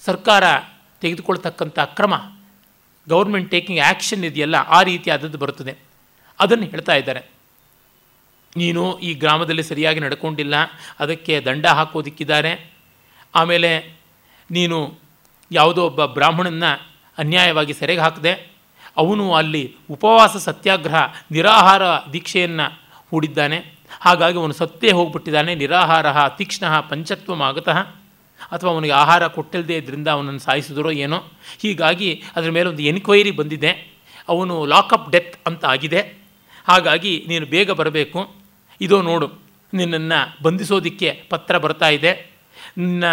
ಸರ್ಕಾರ 0.06 0.44
ತೆಗೆದುಕೊಳ್ತಕ್ಕಂಥ 1.02 1.80
ಕ್ರಮ 1.80 2.14
ಗೌರ್ಮೆಂಟ್ 3.10 3.52
ಟೇಕಿಂಗ್ 3.52 3.82
ಆ್ಯಕ್ಷನ್ 3.82 4.24
ಇದೆಯಲ್ಲ, 4.24 4.56
ಆ 4.56 4.82
ರೀತಿ 4.82 5.12
ಆದದ್ದು 5.12 5.38
ಬರುತ್ತದೆ. 5.38 5.78
ಅದನ್ನು 6.40 6.66
ಹೇಳ್ತಾ 6.66 6.96
ಇದ್ದಾರೆ. 6.96 7.22
ನೀನು 8.58 9.00
ಈ 9.00 9.14
ಗ್ರಾಮದಲ್ಲಿ 9.14 9.64
ಸರಿಯಾಗಿ 9.64 10.00
ನಡ್ಕೊಂಡಿಲ್ಲ, 10.00 10.56
ಅದಕ್ಕೆ 11.00 11.42
ದಂಡ 11.42 11.66
ಹಾಕೋದಿಕ್ಕಿದ್ದಾರೆ. 11.66 12.72
ಆಮೇಲೆ 13.36 14.00
ನೀನು 14.52 15.00
ಯಾವುದೋ 15.52 15.86
ಒಬ್ಬ 15.86 16.06
ಬ್ರಾಹ್ಮಣನ 16.06 16.64
ಅನ್ಯಾಯವಾಗಿ 17.18 17.74
ಸೆರೆಗೆ 17.74 18.02
ಹಾಕಿದೆ, 18.02 18.34
ಅವನು 18.98 19.34
ಅಲ್ಲಿ 19.34 19.76
ಉಪವಾಸ 19.90 20.38
ಸತ್ಯಾಗ್ರಹ, 20.38 21.04
ನಿರಾಹಾರ 21.32 21.82
ದೀಕ್ಷೆಯನ್ನು 22.14 22.68
ಹೂಡಿದ್ದಾನೆ. 23.10 23.78
ಹಾಗಾಗಿ 24.00 24.38
ಅವನು 24.38 24.54
ಸತ್ತೇ 24.54 24.92
ಹೋಗ್ಬಿಟ್ಟಿದ್ದಾನೆ 24.92 25.56
ನಿರಾಹಾರ 25.56 26.28
ತೀಕ್ಷ್ಣ 26.30 26.80
ಪಂಚತ್ವ 26.80 27.44
ಆಗತಃ 27.44 27.78
ಅಥವಾ 28.52 28.72
ಅವನಿಗೆ 28.72 28.94
ಆಹಾರ 28.94 29.28
ಕೊಟ್ಟಿಲ್ಲದೆ 29.28 29.76
ಇದರಿಂದ 29.78 30.08
ಅವನನ್ನು 30.08 30.40
ಸಾಯಿಸಿದರೋ 30.40 30.92
ಏನೋ. 30.92 31.18
ಹೀಗಾಗಿ 31.60 32.24
ಅದರ 32.36 32.50
ಮೇಲೆ 32.50 32.70
ಒಂದು 32.70 32.84
ಎನ್ಕ್ವೈರಿ 32.84 33.32
ಬಂದಿದೆ. 33.32 33.72
ಅವನು 34.30 34.66
ಲಾಕಪ್ 34.66 35.12
ಡೆತ್ 35.12 35.36
ಅಂತ 35.46 35.66
ಆಗಿದೆ. 35.66 36.02
ಹಾಗಾಗಿ 36.68 37.26
ನೀನು 37.28 37.46
ಬೇಗ 37.46 37.72
ಬರಬೇಕು. 37.72 38.36
ಇದೋ 38.82 39.02
ನೋಡು, 39.02 39.28
ನಿನ್ನನ್ನು 39.74 40.44
ಬಂಧಿಸೋದಕ್ಕೆ 40.44 41.24
ಪತ್ರ 41.30 41.58
ಬರ್ತಾ 41.58 41.90
ಇದೆ. 41.90 42.12
ನಿನ್ನ 42.78 43.04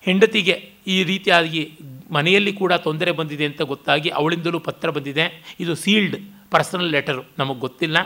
ಹೆಂಡತಿಗೆ 0.00 0.54
ಈ 0.86 1.02
ರೀತಿಯಾಗಿ 1.02 1.62
ಮನೆಯಲ್ಲಿ 2.10 2.52
ಕೂಡ 2.52 2.72
ತೊಂದರೆ 2.72 3.12
ಬಂದಿದೆ 3.12 3.44
ಅಂತ 3.44 3.62
ಗೊತ್ತಾಗಿ 3.62 4.08
ಅವಳಿಂದಲೂ 4.08 4.60
ಪತ್ರ 4.60 4.90
ಬಂದಿದೆ. 4.90 5.56
ಇದು 5.60 5.74
ಸೀಲ್ಡ್ 5.74 6.16
ಪರ್ಸನಲ್ 6.50 6.90
ಲೆಟರು 6.90 7.22
ನಮಗೆ 7.38 7.58
ಗೊತ್ತಿಲ್ಲ. 7.58 7.98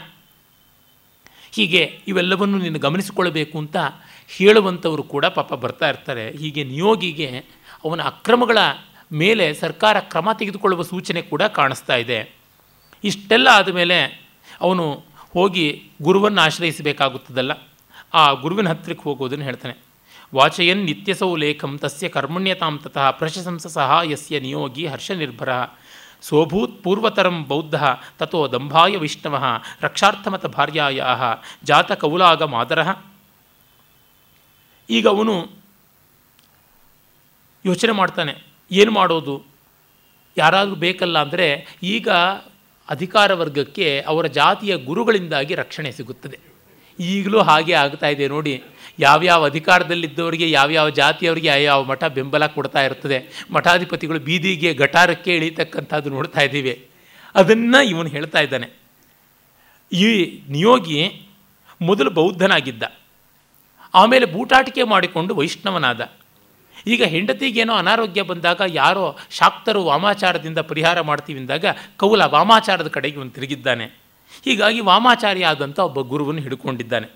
ಹೀಗೆ 1.55 1.83
ಇವೆಲ್ಲವನ್ನು 2.09 2.59
ನೀನು 2.59 2.79
ಗಮನಿಸಿಕೊಳ್ಬೇಕು 2.79 3.59
ಅಂತ 3.59 3.77
ಹೇಳುವಂಥವರು 4.37 5.03
ಕೂಡ 5.03 5.27
ಪಾಪ 5.27 5.55
ಬರ್ತಾ 5.55 5.89
ಇರ್ತಾರೆ. 5.89 6.31
ಹೀಗೆ 6.31 6.65
ನಿಯೋಗಿಗೆ 6.65 7.45
ಅವನ 7.85 8.03
ಅಕ್ರಮಗಳ 8.03 8.59
ಮೇಲೆ 9.13 9.55
ಸರ್ಕಾರ 9.55 10.01
ಕ್ರಮ 10.01 10.33
ತೆಗೆದುಕೊಳ್ಳುವ 10.33 10.83
ಸೂಚನೆ 10.83 11.23
ಕೂಡ 11.23 11.43
ಕಾಣಿಸ್ತಾ 11.43 11.97
ಇದೆ. 11.97 12.35
ಇಷ್ಟೆಲ್ಲ 13.05 13.49
ಆದಮೇಲೆ 13.53 14.29
ಅವನು 14.61 15.05
ಹೋಗಿ 15.33 15.91
ಗುರುವನ್ನು 16.03 16.41
ಆಶ್ರಯಿಸಬೇಕಾಗುತ್ತದಲ್ಲ. 16.41 17.53
ಆ 18.15 18.33
ಗುರುವಿನ 18.33 18.69
ಹತ್ತಿರಕ್ಕೆ 18.69 19.05
ಹೋಗೋದನ್ನು 19.05 19.45
ಹೇಳ್ತಾನೆ. 19.45 19.75
ವಾಚಯನ್ 20.35 20.85
ನಿತ್ಯಸೌ 20.85 21.37
ಲೇಖಂ 21.37 21.79
ತಸ್ಯ 21.79 22.09
ಕರ್ಮಣ್ಯತಾಂ 22.09 22.79
ತತಃ 22.79 23.11
ಪ್ರಶಂಸ 23.11 23.67
ಸಹಾಯಸ್ಯ 23.67 24.41
ನಿಯೋಗಿ 24.41 24.87
ಹರ್ಷನಿರ್ಭರ 24.87 25.49
ಸೋಭೂತ್ 26.23 26.83
ಪೂರ್ವತರಂ 26.83 27.45
ಬೌದ್ಧ 27.49 27.75
ತಥೋ 28.19 28.49
ದಂಭಾಯ 28.53 28.97
ವಿಷ್ಣವ 28.97 29.45
ರಕ್ಷಾರ್ಥಮತ 29.81 30.47
ಭಾರ್ಯಾಯ 30.47 31.03
ಜಾತಕೌಲಾಗ 31.65 32.43
ಮಾದರ 32.43 32.83
ಈಗ 34.97 35.07
ಅವನು 35.15 35.35
ಯೋಚನೆ 37.65 37.93
ಮಾಡ್ತಾನೆ, 38.01 38.33
ಏನು 38.71 38.93
ಮಾಡೋದು? 38.99 39.35
ಯಾರಾದರೂ 40.37 40.77
ಬೇಕಲ್ಲ 40.85 41.17
ಅಂದರೆ 41.25 41.47
ಈಗ 41.95 42.09
ಅಧಿಕಾರ 42.89 43.31
ವರ್ಗಕ್ಕೆ 43.41 43.87
ಅವರ 44.13 44.27
ಜಾತಿಯ 44.41 44.73
ಗುರುಗಳಿಂದಾಗಿ 44.89 45.55
ರಕ್ಷಣೆ 45.63 45.91
ಸಿಗುತ್ತದೆ. 45.99 46.39
ಈಗಲೂ 46.99 47.39
ಹಾಗೆ 47.49 47.75
ಆಗ್ತಾ 47.83 48.09
ಇದೆ 48.15 48.25
ನೋಡಿ, 48.33 48.55
ಯಾವ್ಯಾವ 48.99 49.47
ಅಧಿಕಾರದಲ್ಲಿದ್ದವರಿಗೆ, 49.51 50.47
ಯಾವ್ಯಾವ 50.51 50.89
ಜಾತಿಯವರಿಗೆ 51.01 51.51
ಯಾವ 51.65 51.81
ಮಠ 51.91 52.03
ಬೆಂಬಲ 52.17 52.47
ಕೊಡ್ತಾ 52.57 52.81
ಇರ್ತದೆ, 52.89 53.19
ಮಠಾಧಿಪತಿಗಳು 53.55 54.21
ಬೀದಿಗೆ 54.29 54.73
ಗಟಾರಕ್ಕೆ 54.83 55.33
ಇಳಿತಕ್ಕಂಥದ್ದು 55.39 56.11
ನೋಡ್ತಾ 56.17 56.43
ಇದ್ದೀವಿ. 56.49 56.75
ಅದನ್ನು 57.35 57.81
ಇವನು 57.93 58.11
ಹೇಳ್ತಾ 58.17 58.41
ಇದ್ದಾನೆ. 58.47 58.69
ಈ 59.93 60.09
ನಿಯೋಗಿ 60.55 60.99
ಮೊದಲು 61.81 62.11
ಬೌದ್ಧನಾಗಿದ್ದ. 62.19 62.85
ಆಮೇಲೆ 63.95 64.27
ಬೂಟಾಟಿಕೆ 64.27 64.83
ಮಾಡಿಕೊಂಡು 64.83 65.35
ವೈಷ್ಣವನಾದ. 65.35 66.11
ಈಗ 66.87 67.05
ಹೆಂಡತಿಗೇನೋ 67.05 67.75
ಅನಾರೋಗ್ಯ 67.75 68.23
ಬಂದಾಗ 68.23 68.63
ಯಾರೋ 68.67 69.17
ಶಾಕ್ತರು 69.31 69.85
ವಾಮಾಚಾರದಿಂದ 69.85 70.59
ಪರಿಹಾರ 70.59 71.01
ಮಾಡ್ತೀವಿ 71.01 71.41
ಅಂದಾಗ 71.41 71.65
ಕೌಲ 71.97 72.23
ವಾಮಾಚಾರದ 72.23 72.89
ಕಡೆಗೆ 72.89 73.19
ಒಂದು 73.19 73.33
ತಿರುಗಿದ್ದಾನೆ. 73.33 73.85
ಹೀಗಾಗಿ 74.45 74.81
ವಾಮಾಚಾರಿ 74.81 75.43
ಆದಂಥ 75.43 75.79
ಒಬ್ಬ 75.79 76.01
ಗುರುವನ್ನು 76.01 76.43
ಹಿಡ್ಕೊಂಡಿದ್ದಾನೆ. 76.43 77.07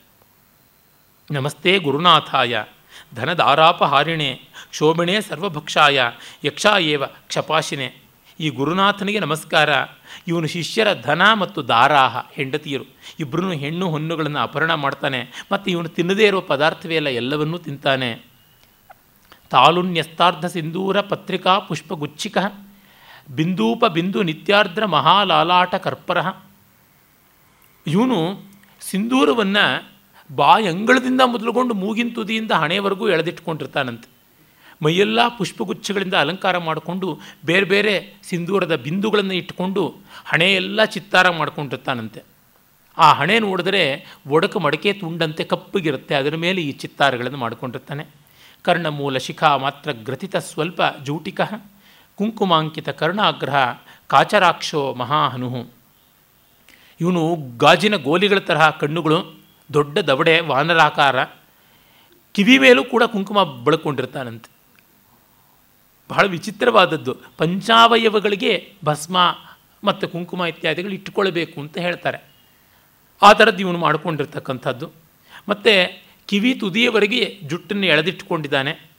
ನಮಸ್ತೆ 1.30 1.78
ಗುರುನಾಥಾಯ, 1.78 2.64
ಧನದಾರಾಪಹಾರಿಣೆ, 3.14 4.40
ಕ್ಷೋಭಿಣೆ 4.70 5.20
ಸರ್ವಭಕ್ಷಾಯ, 5.20 6.00
ಯಕ್ಷಾಯೇವ, 6.44 7.06
ಕ್ಷಪಾಶಿನೆ. 7.06 7.94
ಈ 8.40 8.48
ಗುರುನಾಥನಿಗೆ 8.48 9.20
ನಮಸ್ಕಾರ. 9.20 9.70
ಇವನು 10.26 10.46
ಶಿಷ್ಯರ 10.46 10.88
ಧನ 11.02 11.22
ಮತ್ತು 11.34 11.68
ದಾರಾಹ, 11.68 12.16
ಹೆಂಡತಿಯರು. 12.32 12.86
ಇಬ್ಬರೂ 13.20 13.52
ಹೆಣ್ಣು 13.52 13.88
ಹೊನ್ನುಗಳನ್ನು 13.88 14.38
ಅಪಹರಣ 14.38 14.74
ಮಾಡ್ತಾನೆ, 14.74 15.46
ಮತ್ತು 15.52 15.70
ಇವನು 15.70 15.88
ತಿನ್ನದೇ 15.88 16.26
ಇರುವ 16.26 16.40
ಪದಾರ್ಥವೇ 16.40 16.96
ಅಲ್ಲ, 16.96 17.08
ಎಲ್ಲವನ್ನೂ 17.08 17.58
ತಿಂತಾನೆ. 17.58 18.10
ತಾಲುನ್ಯಸ್ತಾರ್ಧ 19.50 20.46
ಸಿಂಧೂರ 20.46 21.00
ಪತ್ರಿಕಾ 21.00 21.58
ಪುಷ್ಪಗುಚ್ಛಿಕ, 21.58 22.38
ಬಿಂದೂಪ 23.30 23.84
ಬಿಂದು 23.86 24.22
ನಿತ್ಯಾರ್ಧ್ರ 24.22 24.84
ಮಹಾಲಾಲಾಟ 24.84 25.74
ಕರ್ಪರ 25.74 26.18
ಇವನು 27.86 28.18
ಸಿಂಧೂರವನ್ನು 28.80 29.64
ಬಾಯಂಗಳದಿಂದ 30.34 31.20
ಮೊದಲುಗೊಂಡು 31.20 31.74
ಮೂಗಿನ 31.74 32.08
ತುದಿಯಿಂದ 32.14 32.52
ಹಣೆವರೆಗೂ 32.52 33.08
ಎಳೆದಿಟ್ಕೊಂಡಿರ್ತಾನಂತೆ. 33.08 34.15
ಮೈಯೆಲ್ಲ 34.82 35.28
ಪುಷ್ಪಗುಚ್ಛಗಳಿಂದ 35.28 36.14
ಅಲಂಕಾರ 36.14 36.58
ಮಾಡಿಕೊಂಡು 36.58 37.18
ಬೇರೆ 37.44 37.64
ಬೇರೆ 37.64 38.16
ಸಿಂಧೂರದ 38.22 38.76
ಬಿಂದುಗಳನ್ನು 38.76 39.34
ಇಟ್ಟುಕೊಂಡು 39.34 39.96
ಹಣೆಯೆಲ್ಲ 40.24 40.84
ಚಿತ್ತಾರ 40.84 41.30
ಮಾಡ್ಕೊಂಡಿರ್ತಾನಂತೆ. 41.30 42.22
ಆ 42.98 43.12
ಹಣೆ 43.12 43.38
ನೋಡಿದ್ರೆ 43.38 44.06
ಒಡಕು 44.28 44.60
ಮಡಕೆ 44.60 44.92
ತುಂಡಂತೆ 44.92 45.44
ಕಪ್ಪಗಿರುತ್ತೆ. 45.44 46.14
ಅದರ 46.14 46.36
ಮೇಲೆ 46.36 46.60
ಈ 46.60 46.72
ಚಿತ್ತಾರಗಳನ್ನು 46.72 47.38
ಮಾಡಿಕೊಂಡಿರ್ತಾನೆ. 47.38 48.06
ಕರ್ಣಮೂಲ 48.62 49.18
ಶಿಖಾ 49.18 49.56
ಮಾತ್ರ 49.56 49.92
ಗ್ರಥಿತ 49.92 50.36
ಸ್ವಲ್ಪ 50.36 50.82
ಜೂಟಿಕ. 51.04 51.40
ಕುಂಕುಮಾಂಕಿತ 52.14 52.88
ಕರ್ಣಾಗ್ರಹ 52.88 53.78
ಕಾಚರಾಕ್ಷೋ 54.06 54.94
ಮಹಾಹನು 54.94 55.66
ಇವನು 57.00 57.36
ಗಾಜಿನ 57.56 57.96
ಗೋಲಿಗಳ 57.96 58.38
ತರಹ 58.38 58.70
ಕಣ್ಣುಗಳು, 58.70 59.40
ದೊಡ್ಡ 59.72 59.98
ದವಡೆ 59.98 60.40
ವಾನರಾಕಾರ. 60.40 61.24
ಕಿವಿ 62.32 62.58
ಮೇಲೂ 62.58 62.84
ಕೂಡ 62.84 63.02
ಕುಂಕುಮ 63.02 63.44
ಬಳಕೊಂಡಿರ್ತಾನಂತೆ. 63.64 64.55
ಬಹಳ 66.10 66.26
ವಿಚಿತ್ರವಾದದ್ದು. 66.26 67.16
ಪಂಚಾವಯವಗಳಿಗೆ 67.38 68.72
ಭಸ್ಮ 68.84 69.38
ಮತ್ತು 69.84 70.08
ಕುಂಕುಮ 70.08 70.44
ಇತ್ಯಾದಿಗಳು 70.44 70.92
ಇಟ್ಟುಕೊಳ್ಳಬೇಕು 70.92 71.60
ಅಂತ 71.60 71.78
ಹೇಳ್ತಾರೆ. 71.78 72.24
ಆ 73.22 73.32
ಥರದ್ದು 73.32 73.60
ಇವನು 73.60 73.78
ಮಾಡಿಕೊಂಡಿರ್ತಕ್ಕಂಥದ್ದು. 73.78 74.90
ಮತ್ತು 75.48 76.02
ಕಿವಿ 76.28 76.54
ತುದಿಯವರೆಗೆ 76.54 77.38
ಜುಟ್ಟನ್ನು 77.42 77.86
ಎಳೆದಿಟ್ಟುಕೊಂಡಿದ್ದಾನೆ. 77.86 78.90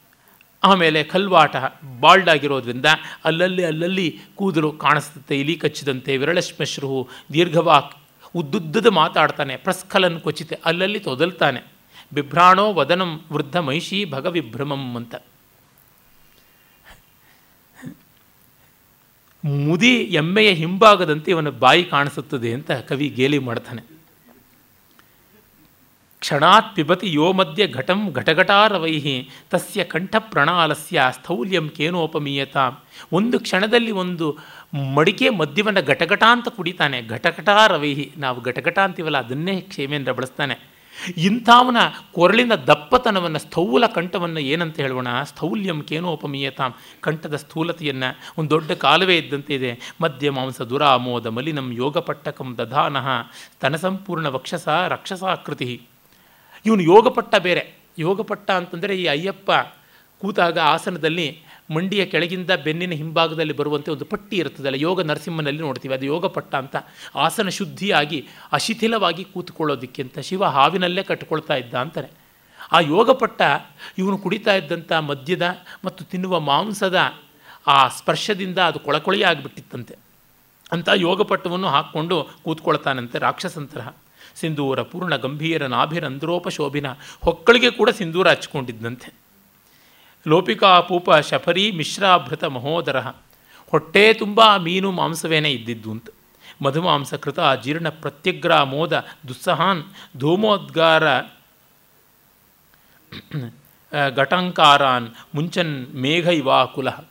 ಆಮೇಲೆ 0.64 1.04
ಕಲ್ವಾಟ 1.04 1.56
ಬಾಲ್ಡ್ 2.00 2.30
ಆಗಿರೋದ್ರಿಂದ 2.30 2.86
ಅಲ್ಲಲ್ಲಿ 3.26 3.66
ಅಲ್ಲಲ್ಲಿ 3.66 4.20
ಕೂದಲು 4.36 4.72
ಕಾಣಿಸ್ತತೆ, 4.72 5.40
ಇಲಿ 5.40 5.56
ಕಚ್ಚಿದಂತೆ 5.56 6.18
ವಿರಳಶ್ಮಶ್ರು 6.18 7.08
ದೀರ್ಘವಾಕ್ 7.34 7.98
ಉದ್ದುದ್ದದ 8.36 8.86
ಮಾತಾಡ್ತಾನೆ 8.86 9.56
ಪ್ರಸ್ಖಲನ್ 9.56 10.20
ಕೊಚಿತೆ 10.20 10.60
ಅಲ್ಲಲ್ಲಿ 10.66 11.00
ತೊದಲ್ತಾನೆ. 11.00 11.64
ಬಿಭ್ರಾಣೋ 12.14 12.74
ವದನಂ 12.74 13.26
ವೃದ್ಧ 13.32 13.58
ಮಹಿಷಿ 13.58 14.06
ಭಗವಿಭ್ರಮಂ 14.06 14.96
ಅಂತ. 14.96 15.16
ಮುದಿ 19.48 19.96
ಎಮ್ಮೆಯ 19.96 20.52
ಹಿಂಭಾಗದಂತೆ 20.52 21.32
ಇವನ 21.32 21.50
ಬಾಯಿ 21.50 21.84
ಕಾಣಿಸುತ್ತದೆ 21.84 22.54
ಅಂತ 22.54 22.72
ಕವಿ 22.72 23.10
ಗೇಲಿ 23.10 23.40
ಮಾಡ್ತಾನೆ. 23.40 23.98
ಕ್ಷಣಾತ್ 26.20 26.76
ಪಿಬತಿ 26.76 27.14
ಯೋ 27.14 27.32
ಮಧ್ಯ 27.32 27.68
ಘಟಂ 27.68 28.12
ಘಟಘಟಾರವೈಹಿ, 28.12 29.30
ತಸ್ಯ 29.50 29.84
ಕಂಠ 29.84 30.16
ಪ್ರಣಾಲಸ್ಯ 30.20 31.04
ಸ್ಥೌಲ್ಯಂ 31.12 31.70
ಕೇನೋಪಮೀಯತ. 31.70 32.58
ಒಂದು 33.12 33.40
ಕ್ಷಣದಲ್ಲಿ 33.40 33.92
ಒಂದು 33.92 34.38
ಮಡಿಕೆ 34.94 35.30
ಮದ್ಯವನ್ನು 35.30 35.86
ಘಟಘಟ 35.86 36.24
ಅಂತ 36.32 36.48
ಕುಡಿತಾನೆ. 36.48 37.02
ಘಟಘಟಾರವೈಹಿ, 37.02 38.12
ನಾವು 38.18 38.42
ಘಟಘಟ 38.42 38.80
ಅಂತೀವಲ್ಲ 38.80 39.18
ಅದನ್ನೇ 39.18 39.62
ಕ್ಷೇಮೇಂದ್ರ 39.62 40.12
ಬಳಸ್ತಾನೆ. 40.12 40.77
ಇಂಥವನ 41.18 41.78
ಕೊರಳಿನ 42.12 42.56
ದಪ್ಪತನವನ್ನು, 42.56 43.40
ಸ್ಥೌಲ 43.40 43.86
ಕಂಠವನ್ನು 43.86 44.40
ಏನಂತ 44.40 44.80
ಹೇಳೋಣ 44.80 45.08
ಸ್ಥೌಲ್ಯಂ 45.24 45.82
ಕೇನೋಪಮೀಯತಾಂ 45.82 46.74
ಕಂಠದ 47.02 47.36
ಸ್ಥೂಲತೆಯನ್ನು 47.36 48.20
ಒಂದು 48.38 48.50
ದೊಡ್ಡ 48.50 48.72
ಕಾಲುವೆ 48.72 49.18
ಇದ್ದಂತೆ 49.18 49.56
ಇದೆ. 49.56 49.80
ಮಧ್ಯ 50.02 50.30
ಮಾಂಸ 50.30 50.62
ದುರಾಮೋದ 50.62 51.26
ಮಲಿನಂ 51.26 51.72
ಯೋಗಪಟ್ಟಕಂ 51.72 52.58
ದಧಾನಃ. 52.58 53.08
ಸ್ತನಸಂಪೂರ್ಣ 53.56 54.28
ವಕ್ಷಸ 54.28 54.68
ರಕ್ಷಸಾಕೃತಿ 54.68 55.82
ಇವನು 56.66 56.82
ಯೋಗಪಟ್ಟ 56.82 57.36
ಬೇರೆ. 57.36 57.78
ಯೋಗಪಟ್ಟ 58.00 58.52
ಅಂತಂದರೆ 58.52 58.98
ಈ 58.98 59.06
ಅಯ್ಯಪ್ಪ 59.06 59.52
ಕೂತಾಗ 60.22 60.60
ಆಸನದಲ್ಲಿ 60.60 61.44
ಮಂಡಿಯ 61.74 62.06
ಕೆಳಗಿಂದ 62.06 62.52
ಬೆನ್ನಿನ 62.64 62.92
ಹಿಂಭಾಗದಲ್ಲಿ 62.92 63.54
ಬರುವಂತೆ 63.54 63.92
ಒಂದು 63.92 64.06
ಪಟ್ಟಿ 64.06 64.38
ಇರ್ತದಲ್ಲ 64.38 64.76
ಯೋಗ 64.76 65.02
ನರಸಿಂಹನಲ್ಲಿ 65.02 65.62
ನೋಡ್ತೀವಿ. 65.62 65.94
ಅದು 65.94 66.06
ಯೋಗಪಟ್ಟ 66.06 66.56
ಅಂತ. 66.56 66.76
ಆಸನ 67.16 67.50
ಶುದ್ಧಿಯಾಗಿ, 67.50 68.28
ಅಶಿಥಿಲವಾಗಿ 68.52 69.24
ಕೂತ್ಕೊಳ್ಳೋದಕ್ಕೆ 69.24 70.02
ಅಂತ 70.02 70.20
ಶಿವ 70.20 70.46
ಹಾವಿನಲ್ಲೇ 70.46 71.04
ಕಟ್ಕೊಳ್ತಾ 71.04 71.56
ಇದ್ದ 71.56 71.74
ಅಂತಾರೆ. 71.74 72.08
ಆ 72.72 72.80
ಯೋಗಪಟ್ಟ 72.80 73.42
ಇವನು 73.98 74.18
ಕುಡಿತಾ 74.18 74.56
ಇದ್ದಂಥ 74.56 74.92
ಮದ್ಯದ 74.92 75.58
ಮತ್ತು 75.86 76.04
ತಿನ್ನುವ 76.04 76.40
ಮಾಂಸದ 76.40 77.14
ಆ 77.68 77.88
ಸ್ಪರ್ಶದಿಂದ 77.88 78.58
ಅದು 78.58 78.80
ಕೊಳಕೊಳೆಯೇ 78.80 79.24
ಆಗಿಬಿಟ್ಟಿತ್ತಂತೆ. 79.24 79.96
ಅಂತ 80.72 80.90
ಯೋಗಪಟ್ಟವನ್ನು 80.96 81.68
ಹಾಕ್ಕೊಂಡು 81.68 82.30
ಕೂತ್ಕೊಳ್ತಾನಂತೆ 82.44 83.18
ರಾಕ್ಷಸಂತರಹ 83.20 83.90
ಸಿಂಧೂರ 84.36 84.82
ಪೂರ್ಣ 84.82 85.16
ಗಂಭೀರ 85.16 85.66
ನಾಭಿರಂದ್ರೋಪ 85.66 86.48
ಶೋಭಿನ 86.48 86.86
ಹೊಕ್ಕಳಿಗೆ 87.24 87.72
ಕೂಡ 87.72 87.90
ಸಿಂಧೂರ 87.90 88.30
ಹಚ್ಕೊಂಡಿದ್ದಂತೆ. 88.30 89.27
ಲೋಪಿಕಾ 90.28 90.80
ಪೂಪ 90.80 91.10
ಶಫರಿ 91.30 91.72
ಮಿಶ್ರಾಭೃತ 91.72 92.44
ಮಹೋದರ. 92.56 92.98
ಹೊಟ್ಟೆ 93.72 94.14
ತುಂಬ 94.14 94.40
ಮೀನು 94.58 94.92
ಮಾಂಸವೇನೇ 94.92 95.50
ಇದ್ದಿದ್ದು 95.50 95.92
ಅಂತ. 95.92 96.08
ಮಧುಮಾಂಸ 96.62 97.14
ಕೃತ 97.14 97.40
ಜೀರ್ಣ 97.64 97.90
ಪ್ರತ್ಯಗ್ರ 97.90 98.54
ಮೋದ 98.64 98.94
ದುಸ್ಸಹಾನ್ 99.28 99.84
ಧೂಮೋದ್ಗಾರ 100.18 101.04
ಘಟಂಕಾರಾನ್, 104.16 105.08
ಮುಂಚನ್ 105.36 105.74
ಮೇಘ 105.94 106.28
ಇವಾ 106.28 106.58
ಇನ್ನವನ 106.64 107.06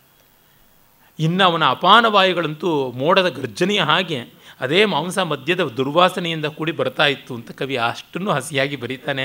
ಇನ್ನು 1.19 1.45
ಅವನ 1.45 1.65
ಅಪಾನವಾಯುಗಳಂತೂ 1.65 2.71
ಮೋಡದ 2.93 3.29
ಗರ್ಜನೆಯ 3.29 3.81
ಹಾಗೆ 3.81 4.19
ಅದೇ 4.61 4.81
ಮಾಂಸ 4.85 5.19
ಮಧ್ಯದ 5.19 5.63
ದುರ್ವಾಸನೆಯಿಂದ 5.69 6.47
ಕೂಡಿ 6.47 6.73
ಬರ್ತಾ 6.73 7.07
ಇತ್ತು 7.07 7.33
ಅಂತ 7.35 7.51
ಕವಿ 7.51 7.77
ಅಷ್ಟನ್ನು 7.77 8.31
ಹಸಿಯಾಗಿ 8.33 8.77
ಬರೀತಾನೆ. 8.77 9.25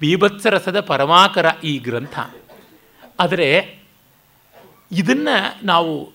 ಬೀಭತ್ಸರಸದ 0.00 0.80
ಪರಮಾಕರ 0.80 1.46
ಈ 1.64 1.78
ಗ್ರಂಥ. 1.78 2.18
ಆದರೆ 3.22 3.48
ಇದನ್ನು 4.92 5.66
ನಾವು 5.66 6.12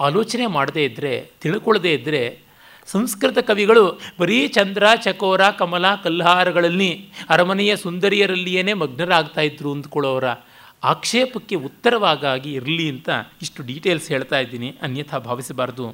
ಆಲೋಚನೆ 0.00 0.46
ಮಾಡದೇ 0.46 0.84
ಇದ್ದರೆ 0.84 1.30
ತಿಳ್ಕೊಳ್ಳದೇ 1.40 1.92
ಇದ್ದರೆ 1.92 2.22
ಸಂಸ್ಕೃತ 2.86 3.38
ಕವಿಗಳು 3.38 4.00
ಬರೀ 4.20 4.48
ಚಂದ್ರ, 4.48 4.86
ಚಕೋರ, 5.02 5.42
ಕಮಲ 5.50 5.94
ಕಲ್ಹಾರಗಳಲ್ಲಿ 5.94 6.90
ಅರಮನೆಯ 7.28 7.76
ಸುಂದರಿಯರಲ್ಲಿಯೇ 7.76 8.72
ಮಗ್ನರಾಗ್ತಾ 8.72 9.40
ಇದ್ರು 9.40 9.72
ಅಂದ್ಕೊಳ್ಳೋರ 9.72 10.24
ಆಕ್ಷೇಪಕ್ಕೆ 10.84 11.54
ಉತ್ತರವಾಗಿ 11.54 12.52
ಇರಲಿ 12.52 12.88
ಅಂತ 12.88 13.08
ಇಷ್ಟು 13.42 13.62
ಡೀಟೇಲ್ಸ್ 13.62 14.08
ಹೇಳ್ತಾ 14.08 14.38
ಇದ್ದೀನಿ. 14.38 14.74
ಅನ್ಯಥಾ 14.82 15.18
ಭಾವಿಸಬಾರ್ದು. 15.18 15.86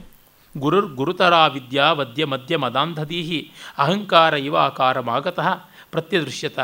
ಗುರುರ್ 0.56 0.94
ಗುರುತರ 0.94 1.34
ವಿದ್ಯಾ 1.52 1.92
ವದ್ಯ 1.92 2.24
ಮಧ್ಯ 2.24 2.56
ಮದಾಂಧದೀಹಿ 2.56 3.50
ಅಹಂಕಾರ 3.78 4.34
ಇವ 4.34 4.56
ಆಕಾರಮಾಗತಃ 4.56 5.48
ಪ್ರತ್ಯದೃಶ್ಯತ. 5.90 6.58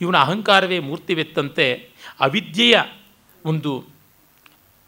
ಇವನ 0.00 0.16
ಅಹಂಕಾರವೇ 0.16 0.78
ಮೂರ್ತಿವೆತ್ತಂತೆ, 0.78 1.90
ಅವಿದ್ಯೆಯ 2.20 2.76
ಒಂದು 3.46 3.84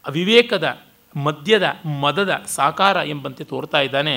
ಅವಿವೇಕದ, 0.05 0.79
ಮದ್ಯದ, 1.15 1.67
ಮದದ 2.01 2.33
ಸಾಕಾರ 2.47 2.97
ಎಂಬಂತೆ 3.05 3.43
ತೋರ್ತಾ 3.43 3.81
ಇದ್ದಾನೆ. 3.81 4.15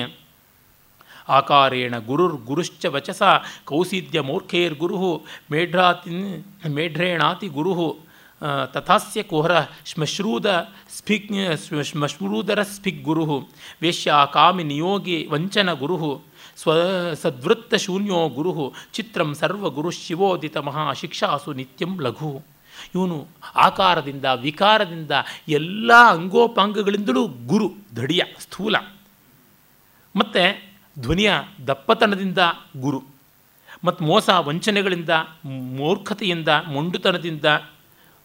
ಆಕಾರೇಣ 1.29 1.97
ಗುರುರ್ 1.97 2.37
ಗುರುಶ್ಚ 2.45 2.85
ವಚಸ, 2.85 3.21
ಕೌಸಿದ್ಯ 3.65 4.21
ಮೂರ್ಖೇರ್ಗುರು 4.21 5.21
ಮೇಢ್ರಾತಿ 5.51 6.11
ಮೇಢ್ರೇಣಾತಿ 6.69 7.47
ಗುರು 7.47 7.95
ತಥಾಸ್ಯ 8.73 9.23
ಕುಹರ 9.23 9.61
ಶ್ಮಶ್ರೂದ 9.85 10.69
ಸ್ಫಿಗ್, 10.97 11.57
ಶ್ಮಶ್ರೂದರ 11.83 12.63
ಸ್ಫಿಗ್ 12.63 13.03
ಗುರು 13.03 13.49
ವೇಶ್ಯ 13.81 14.13
ಕಾಮಿ 14.33 14.63
ನಿಯೋಗಿ 14.63 15.27
ವಂಚನ 15.31 15.73
ಗುರು 15.73 15.97
ಸ್ವ, 16.55 16.71
ಸದ್ವೃತ್ತ 17.13 17.75
ಶೂನ್ಯೋ 17.75 18.29
ಗುರು 18.29 18.73
ಚಿತ್ರಂ 18.93 19.33
ಸರ್ವಗುರು 19.33 19.89
ಶಿವೋದಿತ 19.89 20.57
ಮಹಾ 20.57 20.93
ಶಿಕ್ಷಾಸು 20.93 21.53
ನಿತ್ಯಂ 21.53 22.01
ಲಘು. 22.01 22.52
ಇವನು 22.95 23.27
ಆಕಾರದಿಂದ, 23.55 24.25
ವಿಕಾರದಿಂದ 24.25 25.11
ಎಲ್ಲ 25.47 25.93
ಅಂಗೋಪಾಂಗಗಳಿಂದಲೂ 25.93 27.27
ಗುರು, 27.27 27.71
ದಡಿಯ, 27.95 28.23
ಸ್ಥೂಲ. 28.39 28.75
ಮತ್ತು 30.15 30.61
ಧ್ವನಿಯ 30.99 31.33
ದಪ್ಪತನದಿಂದ 31.67 32.37
ಗುರು. 32.77 33.03
ಮತ್ತು 33.83 34.03
ಮೋಸ 34.03 34.29
ವಂಚನೆಗಳಿಂದ, 34.29 35.09
ಮೂರ್ಖತೆಯಿಂದ, 35.45 36.47
ಮೊಂಡುತನದಿಂದ, 36.67 37.45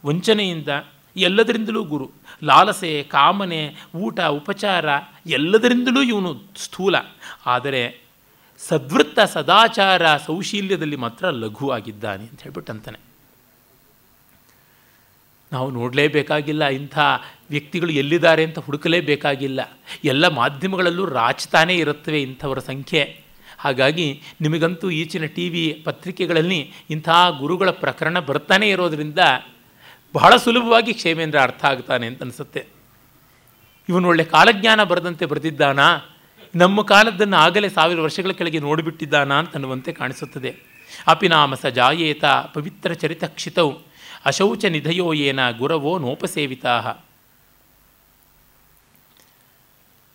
ವಂಚನೆಯಿಂದ 0.05 0.69
ಎಲ್ಲದರಿಂದಲೂ 1.17 1.85
ಗುರು. 1.85 2.11
ಲಾಲಸೆ, 2.45 3.03
ಕಾಮನೆ, 3.03 3.75
ಊಟ, 3.97 4.21
ಉಪಚಾರ 4.21 4.85
ಎಲ್ಲದರಿಂದಲೂ 5.27 6.03
ಇವನು 6.03 6.41
ಸ್ಥೂಲ. 6.57 6.95
ಆದರೆ 7.47 8.01
ಸದ್ವೃತ್ತ 8.59 9.21
ಸದಾಚಾರ 9.21 10.17
ಸೌಶೀಲ್ಯದಲ್ಲಿ 10.17 10.97
ಮಾತ್ರ 10.97 11.31
ಲಘು 11.31 11.71
ಆಗಿದ್ದಾನೆ 11.71 12.27
ಅಂತ 12.27 12.43
ಹೇಳ್ಬಿಟ್ಟು 12.43 12.73
ಅಂತಾನೆ 12.73 13.08
ನಾವು 15.53 15.71
ನೋಡಲೇಬೇಕಾಗಿಲ್ಲ, 15.71 16.65
ಇಂಥ 16.65 16.99
ವ್ಯಕ್ತಿಗಳು 17.51 17.91
ಎಲ್ಲಿದ್ದಾರೆ 17.91 18.45
ಅಂತ 18.45 18.59
ಹುಡುಕಲೇಬೇಕಾಗಿಲ್ಲ. 18.59 19.61
ಎಲ್ಲ 20.05 20.29
ಮಾಧ್ಯಮಗಳಲ್ಲೂ 20.29 21.05
ರಾಚ್ತಾನೇ 21.05 21.75
ಇರುತ್ತವೆ 21.75 22.23
ಇಂಥವರ 22.23 22.59
ಸಂಖ್ಯೆ. 22.59 23.21
ಹಾಗಾಗಿ 23.59 24.23
ನಿಮಗಂತೂ 24.41 24.91
ಈಚಿನ 24.91 25.25
ಟಿ 25.25 25.49
ವಿ 25.49 25.83
ಪತ್ರಿಕೆಗಳಲ್ಲಿ 25.85 26.73
ಇಂಥ 26.91 27.09
ಗುರುಗಳ 27.39 27.71
ಪ್ರಕರಣ 27.71 28.19
ಬರ್ತಾನೆ 28.19 28.71
ಇರೋದರಿಂದ 28.71 29.19
ಬಹಳ 30.15 30.37
ಸುಲಭವಾಗಿ 30.37 30.95
ಕ್ಷೇಮೇಂದ್ರ 30.95 31.41
ಅರ್ಥ 31.41 31.65
ಆಗ್ತಾನೆ 31.65 32.07
ಅಂತ 32.07 32.23
ಅನಿಸುತ್ತೆ. 32.23 32.67
ಇವನು 33.89 34.09
ಒಳ್ಳೆ 34.09 34.25
ಕಾಲಜ್ಞಾನ 34.25 34.85
ಬರೆದಂತೆ 34.85 35.27
ಬರೆದಿದ್ದಾನಾ? 35.27 35.89
ನಮ್ಮ 36.55 36.83
ಕಾಲದ್ದನ್ನು 36.83 37.37
ಆಗಲೇ 37.37 37.69
ಸಾವಿರ 37.69 38.01
ವರ್ಷಗಳ 38.01 38.31
ಕೆಳಗೆ 38.31 38.59
ನೋಡಿಬಿಟ್ಟಿದ್ದಾನಾ 38.59 39.35
ಅಂತನ್ನುವಂತೆ 39.35 39.93
ಕಾಣಿಸುತ್ತದೆ. 39.93 40.57
ಅಪಿನಾಮ 41.07 41.55
ಸ 41.55 41.67
ಜಾಯೇತ 41.67 42.25
ಪವಿತ್ರ 42.25 42.93
ಚರಿತಕ್ಷಿತವು 42.93 43.88
ಅಶೌಚ 44.25 44.65
ನಿಧಯೋ 44.65 45.13
ಏನ 45.13 45.51
ಗುರವೋ 45.51 45.99
ನೋಪಸೇವಿತಾ 45.99 46.95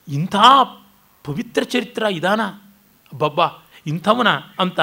ಇಂಥ 0.08 0.36
ಪವಿತ್ರ 1.24 1.64
ಚರಿತ್ರ 1.64 2.06
ಇದಾನ. 2.12 2.42
ಬಬ್ಬ 3.18 3.40
ಇಂಥವನ 3.88 4.28
ಅಂತ 4.60 4.80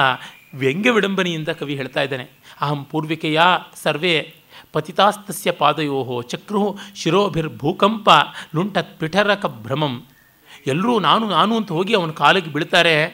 ವ್ಯಂಗ್ಯ 0.53 0.91
ವಿಡಂಬನೆಯಿಂದ 0.91 1.49
ಕವಿ 1.49 1.75
ಹೇಳ್ತಾ 1.75 2.01
ಇದ್ದಾನೆ. 2.01 2.29
ಅಹಂ 2.61 2.83
ಪೂರ್ವಿಕೆಯ 2.85 3.41
ಸರ್ವೇ 3.83 4.33
ಪತಿತಾಸ್ತಸ್ಯ 4.71 5.51
ಪಾದಯೋ 5.51 6.21
ಚಕ್ರು 6.21 6.77
ಶಿರೋಭಿರ್ಭೂಕಂಪ 6.95 8.09
ಲುಂಟತ್ 8.55 8.99
ಪಿಠರಕ 8.99 9.45
ಭ್ರಮಂ. 9.45 10.05
ಎಲ್ಲರೂ 10.67 10.99
ನಾನು 10.99 11.29
ನಾನು 11.29 11.57
ಅಂತ 11.57 11.71
ಹೋಗಿ 11.71 11.95
ಅವನ 11.95 12.11
ಕಾಲಿಗೆ 12.11 12.53
ಬೀಳ್ತಾರೆ. 12.53 13.05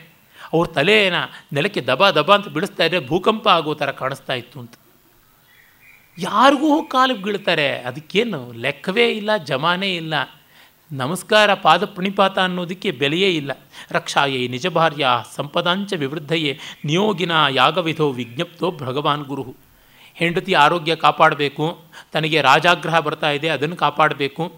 ಅವ್ರ 0.54 0.68
ತಲೆನ 0.68 1.14
ನೆಲಕ್ಕೆ 1.54 1.82
ದಬ 1.82 2.10
ದಬ 2.10 2.36
ಅಂತ 2.36 2.48
ಬಿಡಿಸ್ತಾ 2.48 2.84
ಇದ್ರೆ 2.84 3.08
ಭೂಕಂಪ 3.08 3.48
ಆಗೋ 3.48 3.74
ಥರ 3.74 3.92
ಕಾಣಿಸ್ತಾ 3.92 4.34
ಇತ್ತು 4.34 4.60
ಅಂತ. 4.60 4.74
ಯಾರಿಗೂ 6.20 6.68
ಹೋಗಿ 6.70 6.90
ಕಾಲಿಗೆ 6.90 7.22
ಬೀಳ್ತಾರೆ. 7.22 7.80
ಅದಕ್ಕೇನು? 7.80 8.52
ಲೆಕ್ಕವೇ 8.52 9.10
ಇಲ್ಲ, 9.10 9.38
ಜಮಾನೇ 9.38 9.96
ಇಲ್ಲ. 9.96 10.14
ನಮಸ್ಕಾರ 10.92 11.54
ಪಾದ 11.54 11.86
ಪ್ರಣಿಪಾತ 11.86 12.40
ಅನ್ನೋದಕ್ಕೆ 12.40 12.92
ಬೆಲೆಯೇ 12.92 13.30
ಇಲ್ಲ. 13.30 13.52
ರಕ್ಷಾಯೇ 13.92 14.48
ನಿಜ 14.48 14.68
ಭಾರ್ಯ, 14.68 15.08
ಸಂಪದಾಂಚ 15.36 15.94
ವಿವೃದ್ಧಯೇ, 15.94 16.60
ನಿಯೋಗಿನ 16.86 17.32
ಯಾಗವಿಧೋ 17.50 18.10
ವಿಜ್ಞಪ್ತೋ 18.10 18.72
ಭಗವಾನ್ 18.72 19.24
ಗುರು. 19.24 19.56
ಹೆಂಡತಿ 20.16 20.54
ಆರೋಗ್ಯ 20.54 20.96
ಕಾಪಾಡಬೇಕು, 20.96 21.82
ತನಗೆ 22.12 22.42
ರಾಜಾಗ್ರಹ 22.42 23.00
ಬರ್ತಾ 23.00 23.32
ಇದೆ, 23.32 23.50
ಅದನ್ನು 23.50 23.76
ಕಾಪಾಡಬೇಕು. 23.76 24.54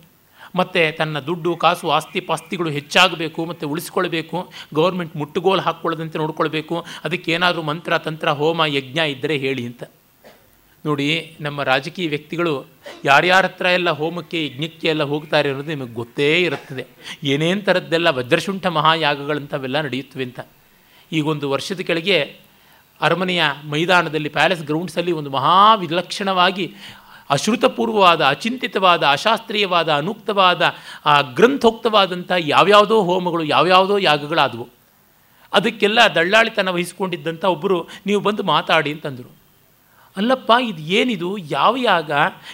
ಮತ್ತು 0.55 0.97
ತನ್ನ 0.97 1.20
ದುಡ್ಡು, 1.20 1.55
ಕಾಸು, 1.55 1.89
ಆಸ್ತಿ, 1.91 2.20
ಪಾಸ್ತಿಗಳು 2.20 2.70
ಹೆಚ್ಚಾಗಬೇಕು, 2.70 3.45
ಮತ್ತು 3.45 3.70
ಉಳಿಸ್ಕೊಳ್ಬೇಕು, 3.70 4.51
ಗೌರ್ಮೆಂಟ್ 4.74 5.18
ಮುಟ್ಟುಗೋಲು 5.18 5.62
ಹಾಕ್ಕೊಳ್ಳದಂತೆ 5.62 6.18
ನೋಡ್ಕೊಳ್ಬೇಕು 6.18 6.86
ಅದಕ್ಕೇನಾದರೂ 7.03 7.62
ಮಂತ್ರ, 7.62 7.97
ತಂತ್ರ, 7.97 8.30
ಹೋಮ, 8.30 8.62
ಯಜ್ಞ 8.66 8.99
ಇದ್ದರೆ 8.99 9.38
ಹೇಳಿ 9.38 9.66
ಅಂತ. 9.66 9.84
ನೋಡಿ, 10.86 11.38
ನಮ್ಮ 11.41 11.63
ರಾಜಕೀಯ 11.63 12.09
ವ್ಯಕ್ತಿಗಳು 12.09 12.65
ಯಾರ್ಯಾರ 13.05 13.45
ಹತ್ರ 13.45 13.65
ಎಲ್ಲ 13.65 13.89
ಹೋಮಕ್ಕೆ, 13.89 14.45
ಯಜ್ಞಕ್ಕೆ 14.45 14.88
ಎಲ್ಲ 14.88 15.03
ಹೋಗ್ತಾರೆ 15.03 15.49
ಅನ್ನೋದು 15.49 15.69
ನಿಮಗೆ 15.69 15.93
ಗೊತ್ತೇ 15.93 16.38
ಇರುತ್ತದೆ. 16.38 16.88
ಏನೇನು 17.23 17.61
ಥರದ್ದೆಲ್ಲ 17.61 18.09
ವಜ್ರಶುಂಠ 18.09 18.65
ಮಹಾಯಾಗಗಳಂಥವೆಲ್ಲ 18.67 19.82
ನಡೆಯುತ್ತವೆ 19.82 20.23
ಅಂತ. 20.23 20.39
ಈಗೊಂದು 21.11 21.49
ವರ್ಷದ 21.49 21.80
ಕೆಳಗೆ 21.80 22.39
ಅರಮನೆಯ 23.01 23.43
ಮೈದಾನದಲ್ಲಿ, 23.69 24.30
ಪ್ಯಾಲೇಸ್ 24.30 24.63
ಗ್ರೌಂಡ್ಸಲ್ಲಿ 24.63 25.11
ಒಂದು 25.11 25.30
ಮಹಾ 25.30 25.75
ವಿಲಕ್ಷಣವಾಗಿ 25.75 26.75
ಅಶ್ರುತಪೂರ್ವವಾದ, 27.30 28.21
ಅಚಿಂತಿತವಾದ, 28.25 29.03
ಅಶಾಸ್ತ್ರೀಯವಾದ, 29.03 29.93
ಅನುಕ್ತವಾದ 29.93 30.75
ಗ್ರಂಥೋಕ್ತವಾದಂಥ 31.34 32.32
ಯಾವ್ಯಾವುದೋ 32.39 33.01
ಹೋಮಗಳು, 33.01 33.43
ಯಾವ್ಯಾವುದೋ 33.43 33.97
ಯಾಗಗಳಾದವು. 33.97 34.69
ಅದಕ್ಕೆಲ್ಲ 35.53 35.99
ದಳ್ಳಾಳಿತನ 36.15 36.69
ವಹಿಸಿಕೊಂಡಿದ್ದಂಥ 36.69 37.45
ಒಬ್ಬರು 37.45 37.88
ನೀವು 38.05 38.21
ಬಂದು 38.21 38.43
ಮಾತಾಡಿ 38.43 38.91
ಅಂತಂದರು. 38.91 39.38
ಅಲ್ಲಪ್ಪ, 40.18 40.51
ಇದು 40.64 40.82
ಏನಿದು? 40.82 41.38
ಯಾವ 41.38 41.76
ಯಾಗ? 41.78 42.12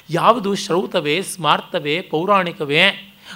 ಯಾವುದು 0.09 0.55
ಶ್ರೌತವೇ, 0.55 1.21
ಸ್ಮಾರ್ತವೇ, 1.21 2.01
ಪೌರಾಣಿಕವೇ 2.01 2.83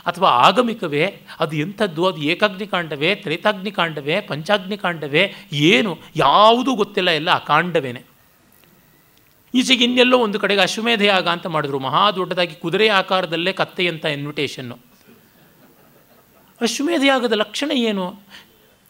ಅಥವಾ 0.05 0.30
ಆಗಮಿಕವೇ? 0.30 1.22
ಅದು 1.39 1.55
ಎಂಥದ್ದು? 1.55 2.05
ಅದು 2.05 2.17
ಏಕಾಗ್ನಿಕಾಂಡವೇ, 2.17 3.15
ತ್ರೇತಾಗ್ನಿಕಾಂಡವೇ, 3.15 4.22
ಪಂಚಾಗ್ನಿಕಾಂಡವೇ? 4.22 5.34
ಏನು? 5.51 5.99
ಯಾವುದೂ 6.15 6.76
ಗೊತ್ತಿಲ್ಲ. 6.76 7.09
ಎಲ್ಲ 7.09 7.32
ಅಕಾಂಡವೇನೆ 7.32 8.03
ಈಚೆಗೆ 9.53 9.84
ಇನ್ನೆಲ್ಲೋ 9.84 10.17
ಒಂದು 10.17 10.39
ಕಡೆಗೆ 10.39 10.61
ಅಶ್ವಮೇಧ 10.61 11.01
ಯಾಗ 11.01 11.28
ಅಂತ 11.28 11.47
ಮಾಡಿದ್ರು. 11.47 11.80
ಮಹಾ 11.80 12.11
ದೊಡ್ಡದಾಗಿ 12.11 12.55
ಕುದುರೆ 12.55 12.88
ಆಕಾರದಲ್ಲೇ 12.88 13.53
ಕತ್ತೆಯಂಥ 13.53 14.05
ಇನ್ವಿಟೇಷನ್ನು 14.05 14.78
ಅಶ್ವಮೇಧ 16.61 17.03
ಯಾಗದ 17.07 17.32
ಲಕ್ಷಣ 17.32 17.72
ಏನು? 17.72 18.20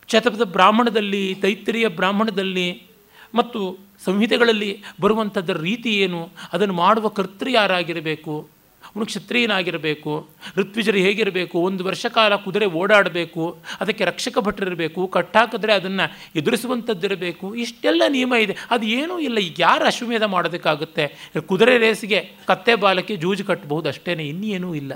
ಶತಪಥ 0.08 0.42
ಬ್ರಾಹ್ಮಣದಲ್ಲಿ, 0.42 1.36
ತೈತ್ರಿಯ 1.42 1.88
ಬ್ರಾಹ್ಮಣದಲ್ಲಿ 1.88 2.89
ಮತ್ತು 3.36 3.78
ಸಂಹಿತೆಗಳಲ್ಲಿ 4.06 4.84
ಬರುವಂಥದ್ದರ 5.02 5.58
ರೀತಿ 5.58 6.02
ಏನು? 6.02 6.30
ಅದನ್ನು 6.54 6.74
ಮಾಡುವ 6.74 7.08
ಕರ್ತೃ 7.08 7.50
ಯಾರಾಗಿರಬೇಕು? 7.50 8.48
ಅವನು 8.84 9.06
ಕ್ಷತ್ರಿಯನಾಗಿರಬೇಕು? 9.06 10.30
ಋತ್ವಿಜರು 10.58 10.98
ಹೇಗಿರಬೇಕು? 10.98 11.60
ಒಂದು 11.60 11.84
ವರ್ಷ 11.84 12.06
ಕಾಲ 12.06 12.36
ಕುದುರೆ 12.36 12.66
ಓಡಾಡಬೇಕು? 12.66 13.58
ಅದಕ್ಕೆ 13.80 14.06
ರಕ್ಷಕ 14.06 14.40
ಭಟ್ರಿರಬೇಕು? 14.40 15.08
ಕಟ್ಟಾಕಿದ್ರೆ 15.08 15.74
ಅದನ್ನು 15.74 16.30
ಎದುರಿಸುವಂಥದ್ದಿರಬೇಕು? 16.36 17.56
ಇಷ್ಟೆಲ್ಲ 17.56 18.04
ನಿಯಮ 18.10 18.34
ಇದೆ. 18.40 18.58
ಅದು 18.72 18.86
ಏನೂ 18.86 19.20
ಇಲ್ಲ. 19.20 19.38
ಈಗ 19.38 19.56
ಯಾರು 19.60 19.86
ಅಶ್ವಮೇಧ 19.86 20.24
ಮಾಡೋದಕ್ಕಾಗುತ್ತೆ? 20.24 21.32
ಕುದುರೆ 21.48 21.78
ರೇಸಿಗೆ 21.78 22.32
ಕತ್ತೆ 22.48 22.76
ಬಾಲಕ್ಕೆ 22.76 23.16
ಜೂಜು 23.16 23.46
ಕಟ್ಟಬಹುದು 23.46 23.90
ಅಷ್ಟೇ 23.90 24.12
ಇನ್ನೇನೂ 24.12 24.76
ಇಲ್ಲ. 24.76 24.94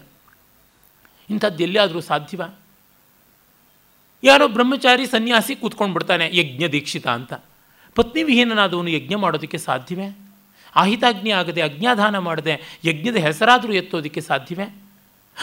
ಇಂಥದ್ದು 1.30 1.64
ಎಲ್ಲಿಯಾದರೂ 1.64 2.00
ಸಾಧ್ಯವ? 2.00 2.42
ಯಾರೋ 4.24 4.48
ಬ್ರಹ್ಮಚಾರಿ 4.48 5.06
ಸನ್ಯಾಸಿ 5.06 5.56
ಕೂತ್ಕೊಂಡು 5.56 5.94
ಬಿಡ್ತಾನೆ 5.94 6.30
ಯಜ್ಞ 6.34 6.68
ದೀಕ್ಷಿತ 6.68 7.08
ಅಂತ. 7.08 7.34
ಪತ್ನಿ 7.96 8.24
ವಿಹೀನನಾದವನು 8.24 8.90
ಯಜ್ಞ 8.90 9.16
ಮಾಡೋದಕ್ಕೆ 9.16 9.58
ಸಾಧ್ಯವೇ? 9.58 10.08
ಆಹಿತಾಗ್ನಿ 10.76 11.32
ಆಗದೆ 11.32 11.62
ಅಜ್ಞಾಧಾನ 11.62 12.18
ಮಾಡದೆ 12.18 12.54
ಯಜ್ಞದ 12.86 13.16
ಹೆಸರಾದರೂ 13.16 13.74
ಎತ್ತೋದಕ್ಕೆ 13.74 14.22
ಸಾಧ್ಯವೇ? 14.22 14.66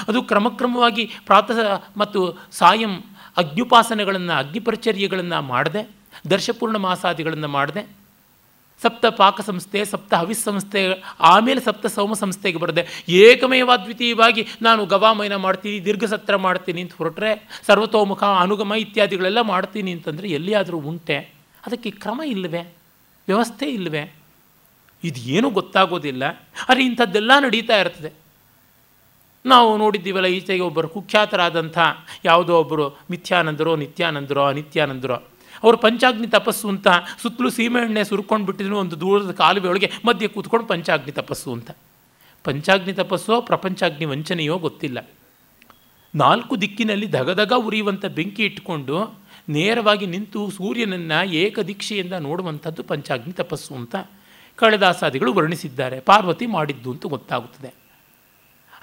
ಅದು 0.09 0.23
ಕ್ರಮಕ್ರಮವಾಗಿ 0.23 1.11
ಪ್ರಾತಃ 1.27 1.59
ಮತ್ತು 1.97 2.21
ಸಾಯಂ 2.53 2.93
ಅಗ್ನಿಪಾಸನೆಗಳನ್ನು 3.37 4.35
ಅಗ್ನಿಪರಿಚರ್ಯಗಳನ್ನು 4.39 5.43
ಮಾಡದೆ, 5.43 5.83
ದರ್ಶಪೂರ್ಣ 6.31 6.77
ಮಾಸಾದಿಗಳನ್ನು 6.77 7.49
ಮಾಡದೆ, 7.49 7.83
ಸಪ್ತ 8.83 9.07
ಪಾಕ 9.07 9.41
ಸಂಸ್ಥೆ 9.41 9.85
ಸಪ್ತ 9.85 10.15
ಹವಿಸ್ 10.15 10.45
ಸಂಸ್ಥೆ 10.45 10.81
ಆಮೇಲೆ 11.21 11.61
ಸಪ್ತ 11.61 11.87
ಸೌಮ 11.87 12.13
ಸಂಸ್ಥೆಗೆ 12.13 12.59
ಬರದೆ 12.59 13.05
ಏಕಮೇವಾದ್ವಿತೀಯವಾಗಿ 13.09 14.47
ನಾನು 14.63 14.87
ಗವಾಮಯನ 14.87 15.37
ಮಾಡ್ತೀನಿ, 15.37 15.85
ದೀರ್ಘಸತ್ರ 15.85 16.37
ಮಾಡ್ತೀನಿ 16.37 16.81
ಅಂತ 16.81 16.93
ಹೊರಟ್ರೆ, 16.99 17.33
ಸರ್ವತೋಮುಖ, 17.67 18.23
ಅನುಗಮ 18.23 18.73
ಇತ್ಯಾದಿಗಳೆಲ್ಲ 18.79 19.41
ಮಾಡ್ತೀನಿ 19.41 19.93
ಅಂತಂದರೆ 19.93 20.29
ಎಲ್ಲಿಯಾದರೂ 20.29 20.79
ಉಂಟೆ. 20.79 21.40
ಅದಕ್ಕೆ 21.67 21.91
ಕ್ರಮ 21.91 22.21
ಇಲ್ಲವೇ? 22.27 22.61
ವ್ಯವಸ್ಥೆ 23.27 23.67
ಇಲ್ಲವೇ? 23.67 24.15
ಇದು 25.05 25.21
ಏನೂ 25.21 25.51
ಗೊತ್ತಾಗೋದಿಲ್ಲ. 25.51 26.23
ಆದರೆ 26.69 26.85
ಇಂಥದ್ದೆಲ್ಲ 26.85 27.33
ನಡೀತಾ 27.41 27.81
ಇರ್ತದೆ. 27.81 28.13
ನಾವು 29.47 29.77
ನೋಡಿದ್ದೀವಲ್ಲ, 29.77 30.27
ಈಚೆಗೆ 30.27 30.63
ಒಬ್ಬರು 30.63 30.89
ಕುಖ್ಯಾತರಾದಂಥ 30.89 31.79
ಯಾವುದೋ 32.25 32.61
ಒಬ್ಬರು, 32.61 32.89
ಮಿಥ್ಯಾನಂದರೋ, 32.89 33.77
ನಿತ್ಯಾನಂದರೋ, 33.77 34.45
ಅನಿತ್ಯಾನಂದರೋ. 34.45 35.15
ಅವರು 35.63 35.77
ಪಂಚಾಗ್ನಿ 35.77 36.27
ತಪಸ್ಸು 36.27 36.69
ಅಂತ 36.69 36.89
ಸುತ್ತಲೂ 37.23 37.51
ಸೀಮೆಎಣ್ಣೆ 37.51 38.05
ಸುರ್ಕೊಂಡು 38.05 38.47
ಬಿಟ್ಟಿದ್ರು, 38.47 38.79
ಒಂದು 38.79 39.01
ದೂರದ 39.01 39.31
ಕಾಲುವೆ 39.31 39.69
ಒಳಗೆ 39.69 39.91
ಮಧ್ಯೆ 40.05 40.29
ಕೂತ್ಕೊಂಡು 40.29 40.67
ಪಂಚಾಗ್ನಿ 40.67 41.13
ತಪಸ್ಸು 41.13 41.53
ಅಂತ. 41.53 41.71
ಪಂಚಾಗ್ನಿ 42.45 42.93
ತಪಸ್ಸೋ, 42.93 43.41
ಪ್ರಪಂಚಾಗ್ನಿ 43.41 44.05
ವಂಚನೆಯೋ 44.05 44.59
ಗೊತ್ತಿಲ್ಲ. 44.59 45.09
ನಾಲ್ಕು 46.15 46.61
ದಿಕ್ಕಿನಲ್ಲಿ 46.61 47.07
ಧಗಧಗ 47.07 47.53
ಉರಿಯುವಂಥ 47.53 48.07
ಬೆಂಕಿ 48.07 48.45
ಇಟ್ಕೊಂಡು 48.45 49.20
ನೇರವಾಗಿ 49.51 50.07
ನಿಂತು 50.07 50.51
ಸೂರ್ಯನನ್ನು 50.51 51.27
ಏಕದೀಕ್ಷೆಯಿಂದ 51.27 52.13
ನೋಡುವಂಥದ್ದು 52.13 52.83
ಪಂಚಾಗ್ನಿ 52.83 53.33
ತಪಸ್ಸು 53.33 53.75
ಅಂತ 53.75 53.97
ಕಳೆದಾಸಾದಿಗಳು 54.57 55.33
ವರ್ಣಿಸಿದ್ದಾರೆ. 55.33 56.01
ಪಾರ್ವತಿ 56.01 56.47
ಮಾಡಿದ್ದು 56.47 56.91
ಅಂತ 56.91 57.07
ಗೊತ್ತಾಗುತ್ತದೆ. 57.07 57.75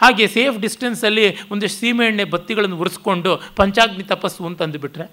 ಹಾಗೆ 0.01 0.27
ಸೇಫ್ 0.27 0.59
ಡಿಸ್ಟೆನ್ಸಲ್ಲಿ 0.59 1.35
ಸೀಮೆ 1.35 1.67
ಸೀಮೆಎಣ್ಣೆ 1.67 2.23
ಬತ್ತಿಗಳನ್ನು 2.23 2.77
ಉರಿಸ್ಕೊಂಡು 2.77 3.41
ಪಂಚಾಗ್ನಿ 3.55 4.03
ತಪಸ್ಸು 4.03 4.45
ಅಂತ 4.45 4.61
ಅಂದುಬಿಟ್ರೆ 4.61 5.11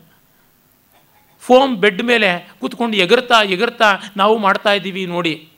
ಫೋಮ್ 1.41 1.77
ಬೆಡ್ 1.77 2.03
ಮೇಲೆ 2.03 2.53
ಕೂತ್ಕೊಂಡು 2.61 2.97
ಎಗರ್ತಾ 2.97 3.43
ಎಗರ್ತಾ 3.43 3.85
ನಾವು 4.17 4.39
ಮಾಡ್ತಾ 4.39 4.73
ಇದ್ದೀವಿ 4.73 5.07
ನೋಡಿ. 5.07 5.49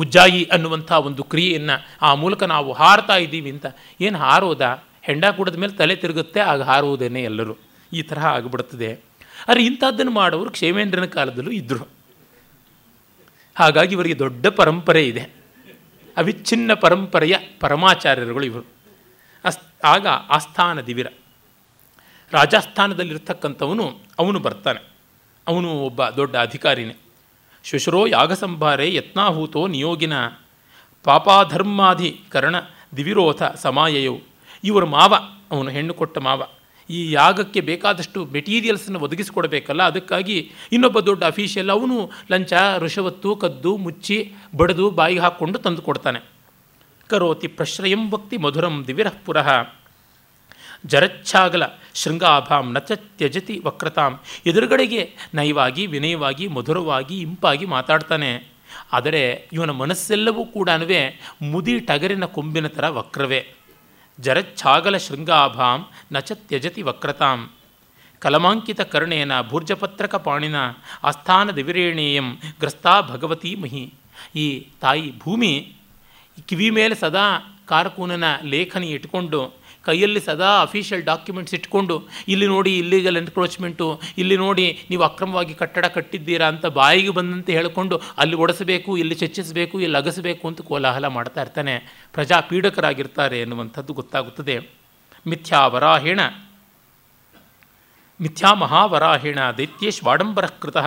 ಉಜ್ಜಾಯಿ 0.00 0.44
ಅನ್ನುವಂಥ 0.44 0.92
ಒಂದು 0.92 1.22
ಕ್ರಿಯೆಯನ್ನು 1.22 1.86
ಆ 2.02 2.14
ಮೂಲಕ 2.14 2.42
ನಾವು 2.42 2.72
ಹಾರ್ತಾ 2.72 3.16
ಇದ್ದೀವಿ 3.16 3.50
ಅಂತ. 3.50 3.66
ಏನು 4.00 4.18
ಹಾರೋದ? 4.18 4.84
ಹೆಂಡ 5.10 5.24
ಕುಡಿದ 5.24 5.54
ಮೇಲೆ 5.54 5.72
ತಲೆ 5.72 5.96
ತಿರುಗುತ್ತೆ, 5.96 6.40
ಆಗ 6.40 6.62
ಹಾರುವುದೇನೆ 6.62 7.22
ಎಲ್ಲರೂ. 7.22 7.56
ಈ 7.92 8.02
ತರಹ 8.02 8.26
ಆಗಿಬಿಡುತ್ತದೆ 8.26 9.00
ಆದರೆ 9.48 9.64
ಇಂಥದ್ದನ್ನು 9.64 10.12
ಮಾಡೋರು 10.12 10.50
ಕ್ಷೇಮೇಂದ್ರನ 10.50 11.04
ಕಾಲದಲ್ಲೂ 11.04 11.50
ಇದ್ದರು 11.50 11.88
ಹಾಗಾಗಿ 13.58 13.94
ಇವರಿಗೆ 13.94 14.18
ದೊಡ್ಡ 14.18 14.46
ಪರಂಪರೆ 14.46 15.08
ಇದೆ. 15.08 15.22
ಅವಿಚ್ಛಿನ್ನ 16.16 16.74
ಪರಂಪರೆಯ 16.74 17.36
ಪರಮಾಚಾರ್ಯರುಗಳು 17.60 18.44
ಇವರು. 18.44 18.64
ಅಸ್, 19.44 19.58
ಆಗ 19.84 20.06
ಆಸ್ಥಾನ 20.06 20.80
ದಿವಿರ. 20.80 21.06
ರಾಜಸ್ಥಾನದಲ್ಲಿರ್ತಕ್ಕಂಥವನು 22.32 24.00
ಅವನು 24.18 24.38
ಬರ್ತಾನೆ. 24.38 24.80
ಅವನು 25.48 25.70
ಒಬ್ಬ 25.70 26.08
ದೊಡ್ಡ 26.08 26.36
ಅಧಿಕಾರಿನೇ. 26.36 26.96
ಶುಶ್ರೋ 27.64 28.06
ಯಾಗ 28.06 28.32
ಸಂಭಾರೆ 28.32 28.94
ಯತ್ನಾಹೂತೋ 28.94 29.66
ನಿಯೋಗಿನ 29.66 30.12
ಪಾಪಾಧರ್ಮಾಧಿಕರಣ 31.04 32.56
ದಿವಿರೋಧ 32.96 33.42
ಸಮಾಯಯವು 33.42 34.29
ಇವರ 34.64 34.84
ಮಾವ, 34.84 35.14
ಅವನು 35.50 35.70
ಹೆಣ್ಣು 35.70 35.94
ಕೊಟ್ಟ 35.94 36.18
ಮಾವ. 36.18 36.42
ಈ 36.90 37.12
ಯಾಗಕ್ಕೆ 37.12 37.60
ಬೇಕಾದಷ್ಟು 37.60 38.24
ಮೆಟೀರಿಯಲ್ಸನ್ನು 38.24 39.00
ಒದಗಿಸಿಕೊಡಬೇಕಲ್ಲ, 39.00 39.82
ಅದಕ್ಕಾಗಿ 39.82 40.50
ಇನ್ನೊಬ್ಬ 40.72 41.00
ದೊಡ್ಡ 41.00 41.24
ಅಫೀಷಿಯಲ್ 41.24 41.70
ಅವನು 41.70 42.10
ಲಂಚ 42.32 42.52
ಋಷವತ್ತು 42.78 43.36
ಕದ್ದು, 43.36 43.76
ಮುಚ್ಚಿ, 43.76 44.32
ಬಡಿದು 44.56 44.90
ಬಾಯಿಗೆ 44.90 45.20
ಹಾಕ್ಕೊಂಡು 45.20 45.58
ತಂದು 45.58 45.82
ಕೊಡ್ತಾನೆ. 45.82 46.20
ಕರೋತಿ 47.08 47.46
ಪ್ರಶ್ರಯಂ 47.46 48.10
ಭಕ್ತಿ 48.10 48.36
ಮಧುರಂ 48.36 48.84
ದಿವಿರಃ 48.86 49.14
ಪುರಃ. 49.24 49.48
ಜರಚ್ಛಾಗಲ 50.86 51.62
ಶೃಂಗಾಭಾಂ 51.94 52.72
ನಚ 52.72 52.92
ತ್ಯಜತಿ 52.92 53.60
ವಕ್ರತಾಂ. 53.64 54.20
ಎದುರುಗಡೆಗೆ 54.46 55.14
ನಯವಾಗಿ 55.34 55.86
ವಿನಯವಾಗಿ, 55.86 56.48
ಮಧುರವಾಗಿ, 56.48 57.20
ಇಂಪಾಗಿ 57.20 57.66
ಮಾತಾಡ್ತಾನೆ. 57.66 58.30
ಆದರೆ 58.92 59.48
ಇವನ 59.52 59.70
ಮನಸ್ಸೆಲ್ಲವೂ 59.70 60.44
ಕೂಡ 60.44 60.70
ಮುದಿ 61.42 61.80
ಟಗರಿನ 61.80 62.24
ಕೊಂಬಿನ 62.24 62.66
ಥರ 62.66 62.88
ವಕ್ರವೇ. 62.88 63.40
ಜರಚ್ಛಾಗಲ 64.20 64.96
ಶೃಂಗಾಭಾಂ 64.96 65.88
ನಚ 66.12 66.32
ತ್ಯಜತಿ 66.32 66.82
ವಕ್ರತಾಂ. 66.82 67.50
ಕಲಮಾಂಕಿತ 68.18 68.80
ಕರ್ಣೇನ 68.80 69.32
ಭೂರ್ಜಪತ್ರಕ 69.48 70.14
ಪಾಣಿನ 70.14 70.56
ಆಸ್ಥಾನ 71.04 71.50
ದಿವಿರೇಣೇಯಂ 71.50 72.28
ಗ್ರಸ್ತಾ 72.60 73.00
ಭಗವತಿ 73.00 73.54
ಮಹಿ. 73.54 73.84
ಈ 74.36 74.66
ತಾಯಿ 74.80 75.18
ಭೂಮಿ 75.18 75.52
ಕಿವಿ 76.48 76.70
ಮೇಲೆ 76.70 76.94
ಸದಾ 76.94 77.26
ಕಾರಕೂನನ 77.68 78.24
ಲೇಖನಿ 78.44 78.86
ಇಟ್ಕೊಂಡು 78.86 79.40
ಕೈಯಲ್ಲಿ 79.84 80.20
ಸದಾ 80.20 80.50
ಅಫಿಷಿಯಲ್ 80.60 81.02
ಡಾಕ್ಯುಮೆಂಟ್ಸ್ 81.02 81.54
ಇಟ್ಕೊಂಡು, 81.54 81.96
ಇಲ್ಲಿ 82.28 82.46
ನೋಡಿ 82.46 82.78
ಇಲ್ಲಿಗಲ್ 82.78 83.16
ಎನ್ಕ್ರೋಚ್ಮೆಂಟು 83.16 84.00
ಇಲ್ಲಿ 84.18 84.36
ನೋಡಿ 84.36 84.66
ನೀವು 84.90 85.02
ಅಕ್ರಮವಾಗಿ 85.02 85.54
ಕಟ್ಟಡ 85.54 85.84
ಕಟ್ಟಿದ್ದೀರಾ 85.84 86.46
ಅಂತ 86.46 86.66
ಬಾಯಿಗೆ 86.66 87.10
ಬಂದಂತೆ 87.10 87.52
ಹೇಳಿಕೊಂಡು, 87.52 88.00
ಅಲ್ಲಿ 88.18 88.36
ಒಡಿಸಬೇಕು 88.36 88.96
ಇಲ್ಲಿ 88.96 89.14
ಚರ್ಚಿಸಬೇಕು 89.14 89.80
ಇಲ್ಲಿ 89.80 89.98
ಅಗಸಬೇಕು 89.98 90.48
ಅಂತ 90.48 90.60
ಕೋಲಾಹಲ 90.60 91.06
ಮಾಡ್ತಾ 91.06 91.42
ಇರ್ತಾನೆ. 91.42 91.74
ಪ್ರಜಾಪೀಡಕರಾಗಿರ್ತಾರೆ 92.12 93.40
ಎನ್ನುವಂಥದ್ದು 93.40 93.92
ಗೊತ್ತಾಗುತ್ತದೆ. 93.92 94.56
ಮಿಥ್ಯಾ 95.26 95.66
ವರಾಹೇಣ. 95.66 96.20
ಮಿಥ್ಯಾ 98.20 98.54
ಮಹಾವರಾಹೇಣ 98.54 99.38
ದೈತ್ಯೇಶ್ವಾಡಂಬರ 99.58 100.46
ಕೃತಃ. 100.46 100.86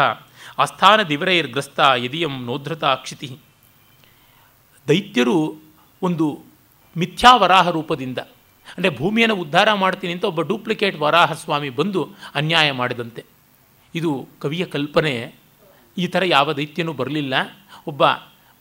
ಆಸ್ಥಾನ 0.60 1.02
ದಿವರೈರ್ಗ್ರಸ್ತ 1.04 1.80
ಯದಿಯಂ 2.06 2.46
ನೋಧೃತ 2.46 2.84
ಕ್ಷಿತಿ 2.84 3.30
ದೈತ್ಯರು 4.89 5.38
ಒಂದು 6.02 6.28
ಮಿಥ್ಯಾವರಾಹ 6.98 7.70
ರೂಪದಿಂದ 7.70 8.20
ಅಂದರೆ 8.78 8.97
ಭೂಮಿಯನ್ನು 8.97 9.36
ಉದ್ಧಾರ 9.36 9.74
ಮಾಡ್ತೀನಿ 9.74 10.14
ಅಂತ 10.14 10.26
ಒಬ್ಬ 10.26 10.41
ಡೂಪ್ಲಿಕೇಟ್ 10.41 10.99
ವರಾಹ 10.99 11.34
ಸ್ವಾಮಿ 11.34 11.70
ಬಂದು 11.70 12.09
ಅನ್ಯಾಯ 12.36 12.72
ಮಾಡಿದಂತೆ. 12.72 13.26
ಇದು 13.95 14.28
ಕವಿಯ 14.41 14.66
ಕಲ್ಪನೆ. 14.66 15.36
ಈ 15.97 16.07
ಥರ 16.07 16.24
ಯಾವ 16.26 16.53
ದೈತ್ಯನೂ 16.53 16.93
ಬರಲಿಲ್ಲ. 16.93 17.34
ಒಬ್ಬ 17.88 18.03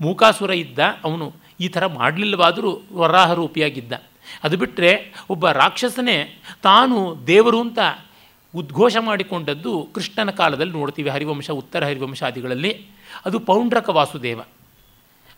ಮೂಕಾಸುರ 0.01 0.51
ಇದ್ದ, 0.51 0.79
ಅವನು 1.05 1.33
ಈ 1.61 1.69
ಥರ 1.69 1.87
ಮಾಡಲಿಲ್ಲವಾದರೂ 1.87 2.83
ವರಾಹ 2.93 3.33
ರೂಪಿಯಾಗಿದ್ದ 3.33 3.93
ಅದು 4.45 4.57
ಬಿಟ್ಟರೆ 4.57 5.15
ಒಬ್ಬ 5.31 5.51
ರಾಕ್ಷಸನೇ 5.51 6.43
ತಾನು 6.63 7.17
ದೇವರು 7.27 7.61
ಅಂತ 7.61 7.79
ಉದ್ಘೋಷ 8.55 8.97
ಮಾಡಿಕೊಂಡದ್ದು 9.01 9.89
ಕೃಷ್ಣನ 9.95 10.31
ಕಾಲದಲ್ಲಿ 10.31 10.73
ನೋಡ್ತೀವಿ, 10.73 11.11
ಹರಿವಂಶ, 11.11 11.51
ಉತ್ತರ 11.51 11.85
ಹರಿವಂಶಾದಿಗಳಲ್ಲಿ. 11.85 12.87
ಅದು 13.25 13.39
ಪೌಂಡ್ರಕ 13.39 13.89
ವಾಸುದೇವ. 13.89 14.41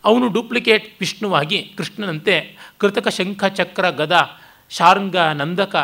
ಅವನು 0.05 0.27
ಡೂಪ್ಲಿಕೇಟ್ 0.27 0.97
ವಿಷ್ಣುವಾಗಿ 0.99 1.73
ಕೃಷ್ಣನಂತೆ 1.77 2.57
ಕೃತಕ 2.77 3.07
ಶಂಖ, 3.07 3.45
ಚಕ್ರ, 3.45 3.89
ಗದ 3.89 4.29
ಶಾರ್ಂಗ, 4.69 5.17
ನಂದಕ 5.17 5.75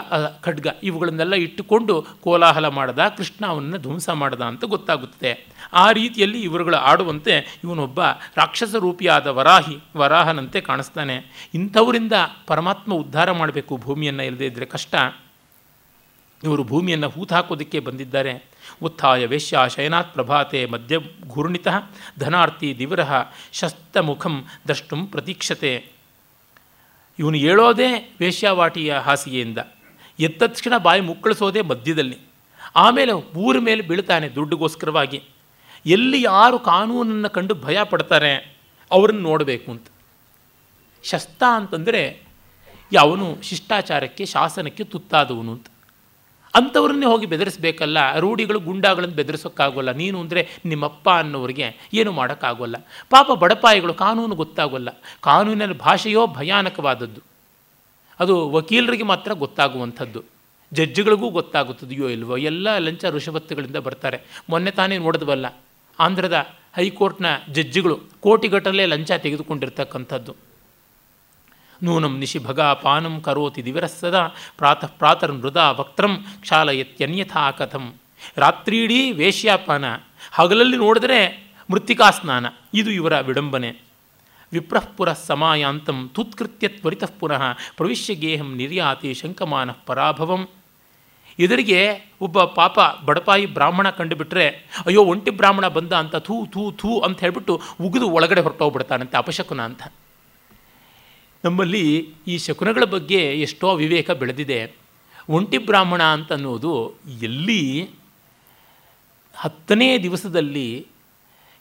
ಖಡ್ಗ 0.43 0.67
ಇವುಗಳನ್ನೆಲ್ಲ 0.83 1.33
ಇಟ್ಟುಕೊಂಡು 1.33 2.05
ಕೋಲಾಹಲ 2.21 2.67
ಮಾಡದ, 2.67 2.99
ಕೃಷ್ಣ 3.17 3.45
ಅವನನ್ನು 3.45 3.77
ಧ್ವಂಸ 3.77 4.09
ಮಾಡದ 4.09 4.41
ಅಂತ 4.41 4.63
ಗೊತ್ತಾಗುತ್ತದೆ. 4.63 5.47
ಆ 5.73 5.91
ರೀತಿಯಲ್ಲಿ 5.91 6.41
ಇವರುಗಳು 6.41 6.75
ಆಡುವಂತೆ 6.75 7.59
ಇವನೊಬ್ಬ 7.63 8.01
ರಾಕ್ಷಸ 8.35 8.75
ರೂಪಿಯಾದ 8.75 9.27
ವರಾಹಿ, 9.27 9.79
ವರಾಹನಂತೆ 9.97 10.61
ಕಾಣಿಸ್ತಾನೆ. 10.61 11.47
ಇಂಥವರಿಂದ 11.53 12.13
ಪರಮಾತ್ಮ 12.47 12.93
ಉದ್ಧಾರ 12.93 13.31
ಮಾಡಬೇಕು 13.31 13.77
ಭೂಮಿಯನ್ನು 13.77 14.23
ಇಲ್ಲದೇ 14.23 14.45
ಇದ್ದರೆ 14.45 14.65
ಕಷ್ಟ. 14.65 14.95
ಇವರು 16.43 16.63
ಭೂಮಿಯನ್ನು 16.63 17.09
ಹೂತಾಕೋದಕ್ಕೆ 17.09 17.79
ಬಂದಿದ್ದಾರೆ. 17.79 18.45
ಉತ್ಥಾಯ 18.83 19.25
ವೇಶ್ಯ 19.25 19.57
ಶಯನಾತ್ 19.75 20.13
ಪ್ರಭಾತೆ 20.13 20.65
ಮಧ್ಯ 20.65 20.97
ಘೂರ್ಣಿತ 21.27 21.67
ಧನಾರ್ಥಿ 22.19 22.75
ದಿವರಹ 22.77 23.23
ಶಸ್ತಮುಖಂ 23.51 24.45
ದ್ರಷ್ಟುಂ 24.67 25.07
ಪ್ರತೀಕ್ಷತೆ. 25.07 26.00
ಇವನು 27.21 27.37
ಹೇಳೋದೇ 27.37 28.15
ವೇಶ್ಯಾವಾಟಿಯ 28.19 28.93
ಹಾಸಿಗೆಯಿಂದ. 28.93 29.57
ಎದ್ದ 30.19 30.43
ತಕ್ಷಣ 30.47 30.77
ಬಾಯಿ 30.77 31.01
ಮುಕ್ಕಳಿಸೋದೇ 31.01 31.61
ಮಧ್ಯದಲ್ಲಿ. 31.61 32.17
ಆಮೇಲೆ 32.75 33.11
ಊರ 33.11 33.59
ಮೇಲೆ 33.59 33.81
ಬೀಳ್ತಾನೆ 33.81 34.29
ದುಡ್ಡುಗೋಸ್ಕರವಾಗಿ. 34.29 35.23
ಎಲ್ಲಿ 35.85 36.21
ಯಾರು 36.21 36.59
ಕಾನೂನನ್ನು 36.59 37.29
ಕಂಡು 37.29 37.55
ಭಯ 37.55 37.77
ಪಡ್ತಾರೆ 37.83 38.57
ಅವ್ರನ್ನ 38.91 39.19
ನೋಡಬೇಕು 39.19 39.71
ಅಂತ. 39.71 39.87
ಶಸ್ತ 41.03 41.43
ಅಂತಂದರೆ 41.55 42.23
ಅವನು 42.99 43.37
ಶಿಷ್ಟಾಚಾರಕ್ಕೆ, 43.41 44.25
ಶಾಸನಕ್ಕೆ 44.25 44.83
ತುತ್ತಾದವನು 44.83 45.51
ಅಂತ. 45.51 45.67
ಅಂಥವ್ರನ್ನೇ 46.55 47.05
ಹೋಗಿ 47.05 47.25
ಬೆದರಿಸಬೇಕಲ್ಲ, 47.25 47.97
ರೂಢಿಗಳು 48.17 48.59
ಗುಂಡಾಗಳನ್ನು 48.59 49.15
ಬೆದರಿಸೋಕ್ಕಾಗೋಲ್ಲ. 49.15 49.91
ನೀನು 49.91 50.17
ಅಂದರೆ 50.19 50.41
ನಿಮ್ಮಪ್ಪ 50.65 51.09
ಅನ್ನೋರಿಗೆ 51.09 51.67
ಏನು 51.93 52.11
ಮಾಡೋಕ್ಕಾಗೋಲ್ಲ. 52.11 52.75
ಪಾಪ 53.09 53.31
ಬಡಪಾಯಿಗಳು 53.31 53.93
ಕಾನೂನು 53.93 54.35
ಗೊತ್ತಾಗೋಲ್ಲ. 54.35 54.89
ಕಾನೂನಿನ 55.21 55.71
ಭಾಷೆಯೋ 55.71 56.27
ಭಯಾನಕವಾದದ್ದು. 56.27 57.21
ಅದು 58.19 58.35
ವಕೀಲರಿಗೆ 58.49 59.03
ಮಾತ್ರ 59.03 59.33
ಗೊತ್ತಾಗುವಂಥದ್ದು. 59.33 60.23
ಜಡ್ಜ್ಗಳಿಗೂ 60.71 61.29
ಗೊತ್ತಾಗುತ್ತದೆಯೋ 61.29 62.09
ಇಲ್ವೋ, 62.09 62.35
ಎಲ್ಲ 62.37 62.77
ಲಂಚ 62.77 63.05
ಋಷಭತ್ತುಗಳಿಂದ 63.05 63.75
ಬರ್ತಾರೆ. 63.75 64.19
ಮೊನ್ನೆ 64.49 64.71
ತಾನೇ 64.71 64.97
ನೋಡಿದ್ವಲ್ಲ, 64.97 65.45
ಆಂಧ್ರದ 65.99 66.37
ಹೈಕೋರ್ಟ್ನ 66.75 67.25
ಜಡ್ಜಿಗಳು 67.51 67.99
ಕೋಟಿಗಟ್ಟಲೆ 68.19 68.85
ಲಂಚ 68.85 69.11
ತೆಗೆದುಕೊಂಡಿರ್ತಕ್ಕಂಥದ್ದು. 69.11 70.50
ನೂನಂ 71.83 72.13
ನಿಶಿ 72.21 72.39
ಭಗ 72.47 72.61
ಪಾನಂ 72.83 73.15
ಕರೋತಿ 73.25 73.61
ದಿವರಸ್ಸದ 73.67 74.17
ಪ್ರಾತಃ 74.59 74.91
ಪ್ರಾತರ್ 74.99 75.35
ಮೃದ 75.37 75.59
ವಕ್ತ್ರಂ 75.79 76.13
ಕ್ಷಾಲಯತ್ಯನ್ಯಥಾ 76.43 77.45
ಕಥಂ 77.59 77.85
ರಾತ್ರಿಡೀ 78.43 78.99
ವೇಶ್ಯಾಪಾನ 79.11 79.85
ಹಗಲಲ್ಲಿ 80.37 80.77
ನೋಡಿದ್ರೆ 80.77 81.19
ಮೃತ್ತಿಕಾ 81.69 82.07
ಸ್ನಾನ, 82.11 82.45
ಇದು 82.73 82.89
ಇವರ 82.91 83.13
ವಿಡಂಬನೆ. 83.27 83.69
ವಿಪ್ರಃ 84.51 84.85
ಸಮಯಾಂತಂ 84.95 85.25
ಸಮಾಯಾಂತಂ 85.27 85.97
ತುತ್ಕೃತ್ಯ 86.15 86.67
ತ್ವರಿತಃ 86.67 87.11
ಪುನಃ 87.19 87.43
ಪ್ರವಿಶ್ಯ 87.77 88.15
ಗೇಹಂ 88.23 88.49
ನಿರ್ಯಾತಿ 88.61 89.11
ಶಂಕಮಾನ 89.19 89.71
ಪರಾಭವಂ. 89.87 90.43
ಇದರಿಗೆ 91.39 91.79
ಒಬ್ಬ 92.21 92.43
ಪಾಪ 92.59 92.79
ಬಡಪಾಯಿ 93.05 93.45
ಬ್ರಾಹ್ಮಣ 93.57 93.87
ಕಂಡುಬಿಟ್ರೆ, 93.99 94.45
ಅಯ್ಯೋ, 94.85 95.03
ಒಂಟಿ 95.13 95.31
ಬ್ರಾಹ್ಮಣ 95.39 95.67
ಬಂದ 95.77 95.93
ಅಂತ 96.03 96.15
ಥೂ 96.27 96.37
ಥೂ 96.53 96.63
ಥೂ 96.81 96.91
ಅಂತ 97.07 97.19
ಹೇಳ್ಬಿಟ್ಟು 97.19 97.55
ಉಗಿದು 97.85 98.09
ಒಳಗಡೆ 98.17 98.41
ಹೊರಟೋಗ್ಬಿಡ್ತಾನಂತೆ 98.41 99.17
ಅಪಶಕುನ 99.17 99.61
ಅಂತ. 99.71 99.83
ನಮ್ಮಲ್ಲಿ 101.45 102.13
ಈ 102.27 102.37
ಶಕುನಗಳ 102.37 102.83
ಬಗ್ಗೆ 102.83 103.41
ಎಷ್ಟೋ 103.41 103.75
ವಿವೇಕ 103.75 104.11
ಬೆಳೆದಿದೆ. 104.11 104.75
ಒಂಟಿ 105.29 105.57
ಬ್ರಾಹ್ಮಣ 105.57 106.03
ಅಂತ 106.03 106.33
ಅನ್ನೋದು 106.33 106.93
ಎಲ್ಲಿ 107.21 107.89
ಹತ್ತನೇ 109.35 109.97
ದಿವಸದಲ್ಲಿ 109.97 110.87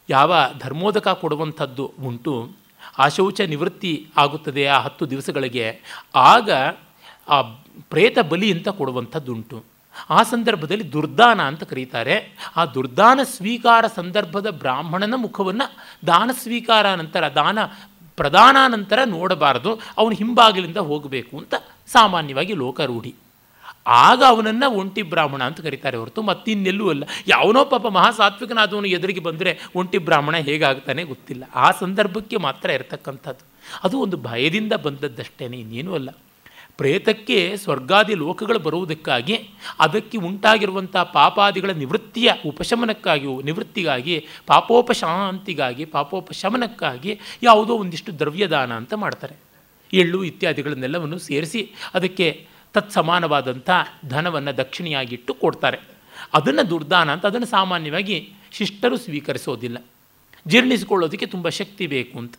ಯಾವ 0.09 0.33
ಧರ್ಮೋದಕ 0.59 1.07
ಕೊಡುವಂಥದ್ದು 1.07 1.93
ಉಂಟು 2.03 2.51
ಆ 2.97 3.07
ಶೌಚ 3.07 3.41
ನಿವೃತ್ತಿ 3.41 4.07
ಆಗುತ್ತದೆ 4.17 4.65
ಆ 4.65 4.79
ಹತ್ತು 4.79 5.09
ದಿವಸಗಳಿಗೆ. 5.09 5.81
ಆಗ 6.15 6.49
ಆ 7.29 7.41
ಪ್ರೇತ 7.89 8.19
ಬಲಿ 8.19 8.51
ಅಂತ 8.51 8.69
ಕೊಡುವಂಥದ್ದುಂಟು. 8.69 9.63
ಆ 10.09 10.23
ಸಂದರ್ಭದಲ್ಲಿ 10.23 10.91
ದುರ್ದಾನ 10.91 11.41
ಅಂತ 11.41 11.63
ಕರೀತಾರೆ. 11.63 12.15
ಆ 12.55 12.65
ದುರ್ದಾನ 12.65 13.19
ಸ್ವೀಕಾರ 13.23 13.85
ಸಂದರ್ಭದ 13.95 14.49
ಬ್ರಾಹ್ಮಣನ 14.49 15.13
ಮುಖವನ್ನು 15.15 15.73
ದಾನ 16.07 16.29
ಸ್ವೀಕಾರ 16.33 16.95
ನಂತರ 16.95 17.27
ದಾನ 17.27 17.59
ಪ್ರದಾನ 18.21 18.57
ನಂತರ 18.67 18.99
ನೋಡಬಾರದು, 19.15 19.71
ಅವನು 19.97 20.15
ಹಿಂಬಾಗಿಲಿಂದ 20.15 20.79
ಹೋಗಬೇಕು 20.91 21.33
ಅಂತ 21.37 21.53
ಸಾಮಾನ್ಯವಾಗಿ 21.87 22.53
ಲೋಕ 22.63 22.81
ರೂಢಿ 22.81 23.13
ಆಗ 23.87 24.21
ಅವನನ್ನು 24.27 24.67
ಒಂಟಿ 24.71 25.01
ಬ್ರಾಹ್ಮಣ 25.01 25.41
ಅಂತ 25.43 25.59
ಕರೀತಾರೆ 25.61 25.97
ಹೊರತು 25.97 26.21
ಮತ್ತಿನ್ನೆಲ್ಲೂ 26.21 26.85
ಅಲ್ಲ. 26.89 27.03
ಯಾವನೋ 27.27 27.61
ಪಾಪ 27.65 27.85
ಮಹಾಸಾತ್ವಿಕನಾದವನು 27.87 28.87
ಎದುರಿಗೆ 28.87 29.19
ಬಂದರೆ 29.19 29.51
ಒಂಟಿ 29.75 29.97
ಬ್ರಾಹ್ಮಣ 30.07 30.35
ಹೇಗಾಗ್ತಾನೆ 30.49 31.03
ಗೊತ್ತಿಲ್ಲ. 31.03 31.43
ಆ 31.55 31.69
ಸಂದರ್ಭಕ್ಕೆ 31.71 32.37
ಮಾತ್ರ 32.37 32.69
ಇರತಕ್ಕಂಥದ್ದು. 32.69 33.43
ಅದು 33.83 33.95
ಒಂದು 33.99 34.17
ಭಯದಿಂದ 34.17 34.73
ಬಂದದ್ದಷ್ಟೇ 34.85 35.45
ಇನ್ನೇನೂ 35.45 35.93
ಅಲ್ಲ. 35.93 36.09
ಪ್ರೇತಕ್ಕೆ 36.81 37.57
ಸ್ವರ್ಗಾದಿ 37.57 38.13
ಲೋಕಗಳು 38.13 38.59
ಬರುವುದಕ್ಕಾಗಿ, 38.59 39.49
ಅದಕ್ಕೆ 39.79 40.17
ಉಂಟಾಗಿರುವಂಥ 40.17 40.97
ಪಾಪಾದಿಗಳ 40.97 41.69
ನಿವೃತ್ತಿಯ 41.69 42.31
ಉಪಶಮನಕ್ಕಾಗಿ, 42.45 43.43
ನಿವೃತ್ತಿಗಾಗಿ, 43.43 44.27
ಪಾಪೋಪಶಾಂತಿಗಾಗಿ, 44.47 45.85
ಪಾಪೋಪಶಮನಕ್ಕಾಗಿ 45.85 47.19
ಯಾವುದೋ 47.43 47.73
ಒಂದಿಷ್ಟು 47.73 48.19
ದ್ರವ್ಯದಾನ 48.19 48.73
ಅಂತ 48.73 48.93
ಮಾಡ್ತಾರೆ. 48.93 49.35
ಎಳ್ಳು 49.93 50.23
ಇತ್ಯಾದಿಗಳನ್ನೆಲ್ಲವನ್ನು 50.23 51.19
ಸೇರಿಸಿ 51.19 51.71
ಅದಕ್ಕೆ 51.93 52.47
ತತ್ಸಮಾನವಾದಂಥ 52.73 53.69
ಧನವನ್ನು 54.07 54.57
ದಕ್ಷಿಣೆಯಾಗಿಟ್ಟು 54.57 55.33
ಕೊಡ್ತಾರೆ. 55.33 55.79
ಅದನ್ನು 56.33 56.69
ದುರ್ದಾನ 56.69 57.13
ಅಂತ 57.13 57.25
ಅದನ್ನು 57.25 57.47
ಸಾಮಾನ್ಯವಾಗಿ 57.47 58.33
ಶಿಷ್ಟರು 58.51 58.97
ಸ್ವೀಕರಿಸೋದಿಲ್ಲ. 58.97 59.77
ಜೀರ್ಣಿಸಿಕೊಳ್ಳೋದಕ್ಕೆ 60.47 61.25
ತುಂಬ 61.25 61.49
ಶಕ್ತಿ 61.49 61.87
ಬೇಕು 61.87 62.19
ಅಂತ. 62.19 62.33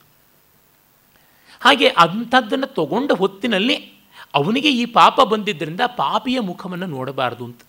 ಹಾಗೆ 1.61 1.88
ಅಂಥದ್ದನ್ನು 1.88 2.66
ತಗೊಂಡ 2.66 3.12
ಹೊತ್ತಿನಲ್ಲಿ 3.12 3.91
ಅವನಿಗೆ 4.35 4.70
ಈ 4.83 4.85
ಪಾಪ 4.99 5.20
ಬಂದಿದ್ದರಿಂದ 5.33 5.83
ಪಾಪಿಯ 6.03 6.39
ಮುಖವನ್ನು 6.51 6.89
ನೋಡಬಾರ್ದು 6.97 7.45
ಅಂತ. 7.49 7.61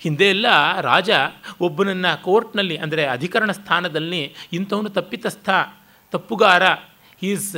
ಹಿಂದೆ 0.00 0.26
ಎಲ್ಲ 0.34 0.46
ರಾಜ 0.88 1.10
ಒಬ್ಬನನ್ನು 1.66 2.12
ಕೋರ್ಟ್ನಲ್ಲಿ, 2.24 2.76
ಅಂದರೆ 2.84 3.02
ಅಧಿಕರಣ 3.16 3.50
ಸ್ಥಾನದಲ್ಲಿ 3.60 4.22
ಇಂಥವನು 4.56 4.90
ತಪ್ಪಿತಸ್ಥ, 4.98 5.48
ತಪ್ಪುಗಾರ 6.12 6.62
ಈಸ್ 7.22 7.52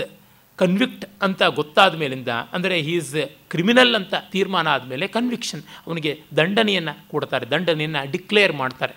ಕನ್ವಿಕ್ಟ್ 0.58 1.04
ಅಂತ 1.26 1.42
ಗೊತ್ತಾದ 1.58 1.94
ಮೇಲಿಂದ, 2.02 2.32
ಅಂದರೆ 2.56 2.74
ಈಸ್ 2.94 3.14
ಕ್ರಿಮಿನಲ್ 3.52 3.94
ಅಂತ 4.00 4.14
ತೀರ್ಮಾನ 4.32 4.68
ಆದಮೇಲೆ 4.74 5.06
ಕನ್ವಿಕ್ಷನ್ 5.16 5.62
ಅವನಿಗೆ 5.86 6.12
ದಂಡನೆಯನ್ನು 6.38 6.94
ಕೊಡ್ತಾರೆ, 7.12 7.46
ದಂಡನೆಯನ್ನು 7.54 8.02
ಡಿಕ್ಲೇರ್ 8.12 8.54
ಮಾಡ್ತಾರೆ. 8.62 8.94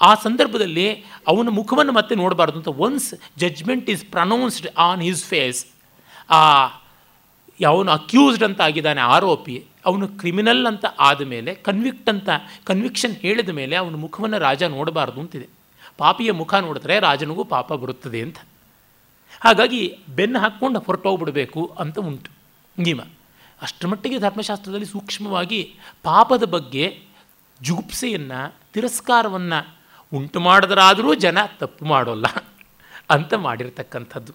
ಆ 0.00 0.10
ಸಂದರ್ಭದಲ್ಲಿ 0.24 0.86
ಅವನ 1.30 1.50
ಮುಖವನ್ನು 1.58 1.94
ಮತ್ತೆ 1.98 2.14
ನೋಡಬಾರ್ದು 2.22 2.58
ಅಂತ 2.60 2.72
once 2.86 3.08
judgment 3.42 3.90
is 3.94 4.04
pronounced 4.14 4.68
on 4.86 5.02
his 5.08 5.24
face 5.24 5.60
ಆ 6.30 6.42
ಯಾವನು 7.60 7.90
ಅಕ್ಯೂಸ್ಡ್ 7.92 8.44
ಅಂತ 8.44 8.60
ಆಗಿದ್ದಾನೆ, 8.60 9.00
ಆರೋಪಿ, 9.00 9.64
ಅವನು 9.84 10.08
ಕ್ರಿಮಿನಲ್ 10.08 10.66
ಅಂತ 10.66 10.86
ಆದ 11.00 11.22
ಮೇಲೆ 11.22 11.54
ಕನ್ವಿಕ್ಟ್ 11.54 12.08
ಅಂತ 12.08 12.28
ಕನ್ವಿಕ್ಷನ್ 12.64 13.16
ಹೇಳಿದ 13.16 13.48
ಮೇಲೆ 13.48 13.76
ಅವನ 13.76 13.94
ಮುಖವನ್ನು 13.94 14.38
ರಾಜ 14.38 14.62
ನೋಡಬಾರ್ದು 14.62 15.20
ಅಂತಿದೆ. 15.20 15.48
ಪಾಪಿಯ 15.98 16.32
ಮುಖ 16.32 16.54
ನೋಡಿದ್ರೆ 16.54 17.00
ರಾಜನಿಗೂ 17.00 17.44
ಪಾಪ 17.44 17.72
ಬರುತ್ತದೆ 17.72 18.22
ಅಂತ. 18.22 18.38
ಹಾಗಾಗಿ 19.40 19.98
ಬೆನ್ನು 20.08 20.38
ಹಾಕ್ಕೊಂಡು 20.38 20.80
ಹೊರಟೋಗ್ಬಿಡಬೇಕು 20.80 21.76
ಅಂತ 21.78 21.98
ಉಂಟು. 21.98 22.30
ನಿಯಮ 22.78 23.00
ಅಷ್ಟರ 23.62 23.86
ಮಟ್ಟಿಗೆ 23.86 24.18
ಧರ್ಮಶಾಸ್ತ್ರದಲ್ಲಿ 24.18 24.86
ಸೂಕ್ಷ್ಮವಾಗಿ 24.86 25.74
ಪಾಪದ 26.02 26.42
ಬಗ್ಗೆ 26.42 27.02
ಜುಗುಪ್ಸೆಯನ್ನು, 27.62 28.54
ತಿರಸ್ಕಾರವನ್ನು 28.74 29.76
ಉಂಟು 30.12 30.40
ಮಾಡಿದ್ರಾದರೂ 30.40 31.14
ಜನ 31.14 31.38
ತಪ್ಪು 31.58 31.84
ಮಾಡೋಲ್ಲ 31.84 32.26
ಅಂತ 33.10 33.34
ಮಾಡಿರ್ತಕ್ಕಂಥದ್ದು. 33.34 34.32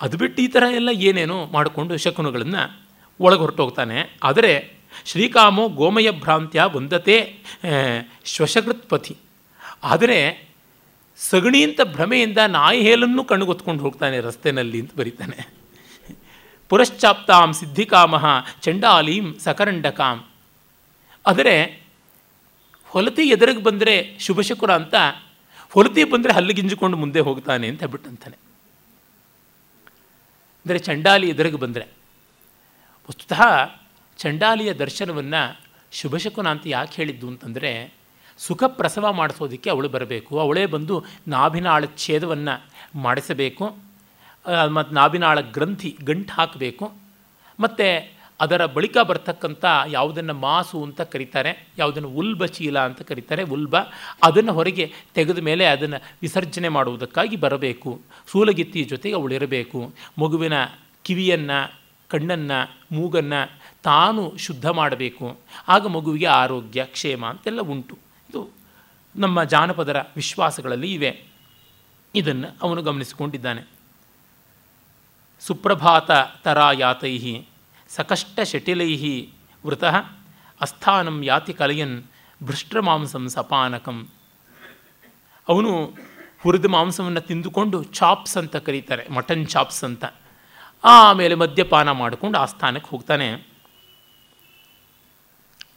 ಅದು 0.00 0.16
ಬಿಟ್ಟು 0.16 0.38
ಈ 0.42 0.46
ಥರ 0.46 0.64
ಎಲ್ಲ 0.80 0.90
ಏನೇನೋ 1.08 1.38
ಮಾಡಿಕೊಂಡು 1.46 1.96
ಶಕುನಗಳನ್ನು 1.96 2.62
ಒಳಗೆ 3.20 3.40
ಹೊರಟೋಗ್ತಾನೆ 3.40 3.98
ಆದರೆ 4.22 4.52
ಶ್ರೀಕಾಮೋ 5.06 5.64
ಗೋಮಯ 5.68 6.08
ಭ್ರಾಂತ್ಯ 6.22 6.60
ಒಂದತೆ 6.74 7.16
ಶ್ವಶಕೃತ್ಪಥಿ 8.24 9.14
ಆದರೆ 9.84 10.18
ಸಗಣಿ 11.18 11.60
ಅಂತ 11.64 11.80
ಭ್ರಮೆಯಿಂದ 11.94 12.40
ನಾಯಿ 12.48 12.80
ಹೇಲನ್ನು 12.82 13.22
ಕಣ್ಣುಗೊತ್ಕೊಂಡು 13.24 13.82
ಹೋಗ್ತಾನೆ 13.82 14.16
ರಸ್ತೆನಲ್ಲಿ 14.20 14.78
ಅಂತ 14.80 14.92
ಬರೀತಾನೆ. 14.96 15.38
ಪುರಶ್ಚಾಪ್ತಾಂ 16.70 17.50
ಸಿದ್ಧಿಕಾಮಃ 17.52 18.24
ಚಂಡಾಲೀಂ 18.62 19.26
ಸಕರಂಡಕಾಂ. 19.44 20.18
ಆದರೆ 21.26 21.54
ಹೊಲತಿ 22.92 23.24
ಎದುರಿಗೆ 23.28 23.62
ಬಂದರೆ 23.62 23.94
ಶುಭಶಕುರ 24.20 24.70
ಅಂತ, 24.72 24.94
ಹೊಲತಿ 25.72 26.04
ಬಂದರೆ 26.04 26.32
ಹಲ್ಲಿಗಿಂಜಿಕೊಂಡು 26.32 26.96
ಮುಂದೆ 26.96 27.20
ಹೋಗ್ತಾನೆ 27.20 27.66
ಅಂತ 27.68 27.80
ಹೇಳ್ಬಿಟ್ಟಂತಾನೆ. 27.80 28.36
ಅಂದರೆ 30.70 30.84
ಚಂಡಾಲಿ 30.84 31.30
ಎದುರಿಗೆ 31.30 31.56
ಬಂದರೆ. 31.56 31.84
ವಸ್ತುತಃ 33.08 33.42
ಚಂಡಾಲಿಯ 34.16 34.72
ದರ್ಶನವನ್ನು 34.72 35.60
ಶುಭಶಕುನ 35.92 36.48
ಅಂತ 36.48 36.62
ಯಾಕೆ 36.66 36.94
ಹೇಳಿದ್ದು 36.94 37.28
ಅಂತಂದರೆ, 37.28 37.94
ಸುಖ 38.38 38.64
ಪ್ರಸವ 38.66 39.12
ಮಾಡಿಸೋದಕ್ಕೆ 39.12 39.70
ಅವಳು 39.70 39.88
ಬರಬೇಕು. 39.88 40.40
ಅವಳೇ 40.40 40.66
ಬಂದು 40.66 41.04
ನಾಭಿನಾಳ 41.28 41.84
ಛೇದವನ್ನು 41.96 42.54
ಮಾಡಿಸಬೇಕು. 42.98 43.76
ಮತ್ತು 44.74 44.94
ನಾಭಿನಾಳ 44.94 45.40
ಗ್ರಂಥಿ 45.40 45.98
ಗಂಟು 46.04 46.32
ಹಾಕಬೇಕು. 46.32 46.92
ಮತ್ತು 47.60 48.12
ಅದರ 48.40 48.66
ಬಳಿಕ 48.66 48.98
ಬರ್ತಕ್ಕಂಥ 48.98 49.64
ಯಾವುದನ್ನು 49.86 50.34
ಮಾಸು 50.34 50.84
ಅಂತ 50.84 51.00
ಕರೀತಾರೆ, 51.00 51.68
ಯಾವುದನ್ನು 51.78 52.08
ಉಲ್ಬ 52.08 52.46
ಚೀಲ 52.46 52.78
ಅಂತ 52.78 53.02
ಕರೀತಾರೆ, 53.02 53.42
ಉಲ್ಬ 53.42 53.76
ಅದನ್ನು 54.22 54.52
ಹೊರಗೆ 54.52 54.92
ತೆಗೆದ 55.14 55.38
ಮೇಲೆ 55.38 55.64
ಅದನ್ನು 55.64 56.02
ವಿಸರ್ಜನೆ 56.22 56.68
ಮಾಡುವುದಕ್ಕಾಗಿ 56.68 57.36
ಬರಬೇಕು. 57.36 58.00
ಸೂಲಗಿತ್ತಿ 58.26 58.84
ಜೊತೆಗೆ 58.84 59.14
ಅವಳಿರಬೇಕು 59.14 59.94
ಮಗುವಿನ 60.18 60.52
ಕಿವಿಯನ್ನು, 61.02 61.80
ಕಣ್ಣನ್ನು, 62.08 62.78
ಮೂಗನ್ನು 62.92 63.60
ತಾನು 63.82 64.36
ಶುದ್ಧ 64.36 64.68
ಮಾಡಬೇಕು. 64.68 65.38
ಆಗ 65.68 65.86
ಮಗುವಿಗೆ 65.86 66.26
ಆರೋಗ್ಯ, 66.26 66.84
ಕ್ಷೇಮ 66.84 67.26
ಅಂತೆಲ್ಲ 67.26 67.60
ಉಂಟು. 67.60 67.98
ಇದು 68.30 68.50
ನಮ್ಮ 69.16 69.44
ಜಾನಪದರ 69.44 69.96
ವಿಶ್ವಾಸಗಳಲ್ಲಿ 70.16 70.94
ಇವೆ. 70.94 71.22
ಇದನ್ನು 72.14 72.48
ಅವನು 72.62 72.82
ಗಮನಿಸಿಕೊಂಡಿದ್ದಾನೆ. 72.82 73.68
ಸುಪ್ರಭಾತ 75.40 76.10
ತರಾಯಾತೈ 76.44 77.42
ಸಕಷ್ಟ 77.96 78.40
ಶಟಿಲೈ 78.40 78.92
ವೃತಃ 79.66 79.96
ಅಸ್ಥಾನಂ 80.60 81.22
ಯಾತಿ 81.24 81.52
ಕಲಯನ್ 81.52 82.02
ಭೃಷ್ಟ್ರಮಾಂಸಂ 82.44 83.28
ಸಪಾನಕಂ 83.28 84.08
ಅವನು 85.48 85.70
ಹುರಿದ 86.42 86.64
ಮಾಂಸವನ್ನು 86.64 87.20
ತಿಂದುಕೊಂಡು 87.20 87.82
ಚಾಪ್ಸ್ 87.82 88.36
ಅಂತ 88.36 88.56
ಕರೀತಾರೆ, 88.56 89.08
ಮಟನ್ 89.08 89.46
ಚಾಪ್ಸ್ 89.46 89.84
ಅಂತ. 89.84 90.04
ಆಮೇಲೆ 90.84 91.34
ಮದ್ಯಪಾನ 91.34 91.90
ಮಾಡಿಕೊಂಡು 91.90 92.38
ಆ 92.38 92.44
ಸ್ಥಾನಕ್ಕೆ 92.44 92.90
ಹೋಗ್ತಾನೆ. 92.90 93.46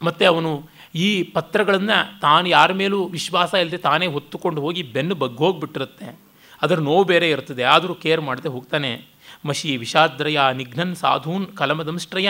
ಮತ್ತು 0.02 0.26
ಅವನು 0.26 0.68
ಈ 0.94 1.22
ಪತ್ರಗಳನ್ನು 1.22 2.20
ತಾನು 2.20 2.48
ಯಾರ 2.48 2.72
ಮೇಲೂ 2.72 3.04
ವಿಶ್ವಾಸ 3.04 3.54
ಇಲ್ಲದೆ 3.54 3.76
ತಾನೇ 3.76 4.06
ಹೊತ್ತುಕೊಂಡು 4.06 4.60
ಹೋಗಿ 4.60 4.82
ಬೆನ್ನು 4.82 5.14
ಬಗ್ಗೋಗ್ಬಿಟ್ಟಿರುತ್ತೆ. 5.14 6.20
ಅದರ 6.62 6.78
ನೋವು 6.78 7.04
ಬೇರೆ 7.04 7.30
ಇರ್ತದೆ, 7.30 7.64
ಆದರೂ 7.64 7.94
ಕೇರ್ 7.94 8.20
ಮಾಡದೆ 8.20 8.48
ಹೋಗ್ತಾನೆ. 8.48 9.13
ಮಶಿ 9.44 9.76
ವಿಷಾದ್ರಯ 9.76 10.40
ನಿಘ್ನನ್ 10.52 10.94
ಸಾಧೂನ್ 10.96 11.46
ಕಲಮದಂಶ್ರಯ 11.56 12.28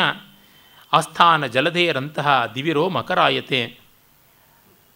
ಆಸ್ಥಾನ 0.93 1.47
ಜಲಧೇಯರಂತಹ 1.47 2.47
ದಿವಿರೋ 2.55 2.89
ಮಕರಾಯತೆ. 2.89 3.79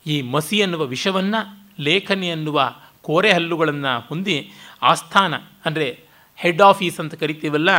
ಈ 0.07 0.23
ಮಸಿ 0.23 0.59
ಎನ್ನುವ 0.59 0.83
ವಿಷವನ್ನು, 0.87 1.41
ಲೇಖನಿ 1.81 2.29
ಎನ್ನುವ 2.29 2.75
ಕೋರೆ 3.03 3.33
ಹಲ್ಲುಗಳನ್ನು 3.33 4.01
ಹೊಂದಿ 4.01 4.37
ಆಸ್ಥಾನ, 4.83 5.35
ಅಂದರೆ 5.65 5.89
ಹೆಡ್ 6.37 6.63
ಆಫೀಸ್ 6.63 7.01
ಅಂತ 7.01 7.15
ಕರಿತೀವಲ್ಲ, 7.15 7.71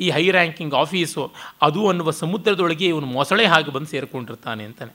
ಈ 0.00 0.10
ಹೈ 0.10 0.30
ರ್ಯಾಂಕಿಂಗ್ 0.30 0.74
ಆಫೀಸು 0.74 1.22
ಅದು 1.62 1.88
ಅನ್ನುವ 1.88 2.10
ಸಮುದ್ರದೊಳಗೆ 2.10 2.86
ಇವನು 2.86 3.06
ಮೊಸಳೆ 3.06 3.46
ಹಾಗೆ 3.46 3.70
ಬಂದು 3.70 3.86
ಸೇರಿಕೊಂಡಿರ್ತಾನೆ 3.86 4.64
ಅಂತಾನೆ. 4.64 4.92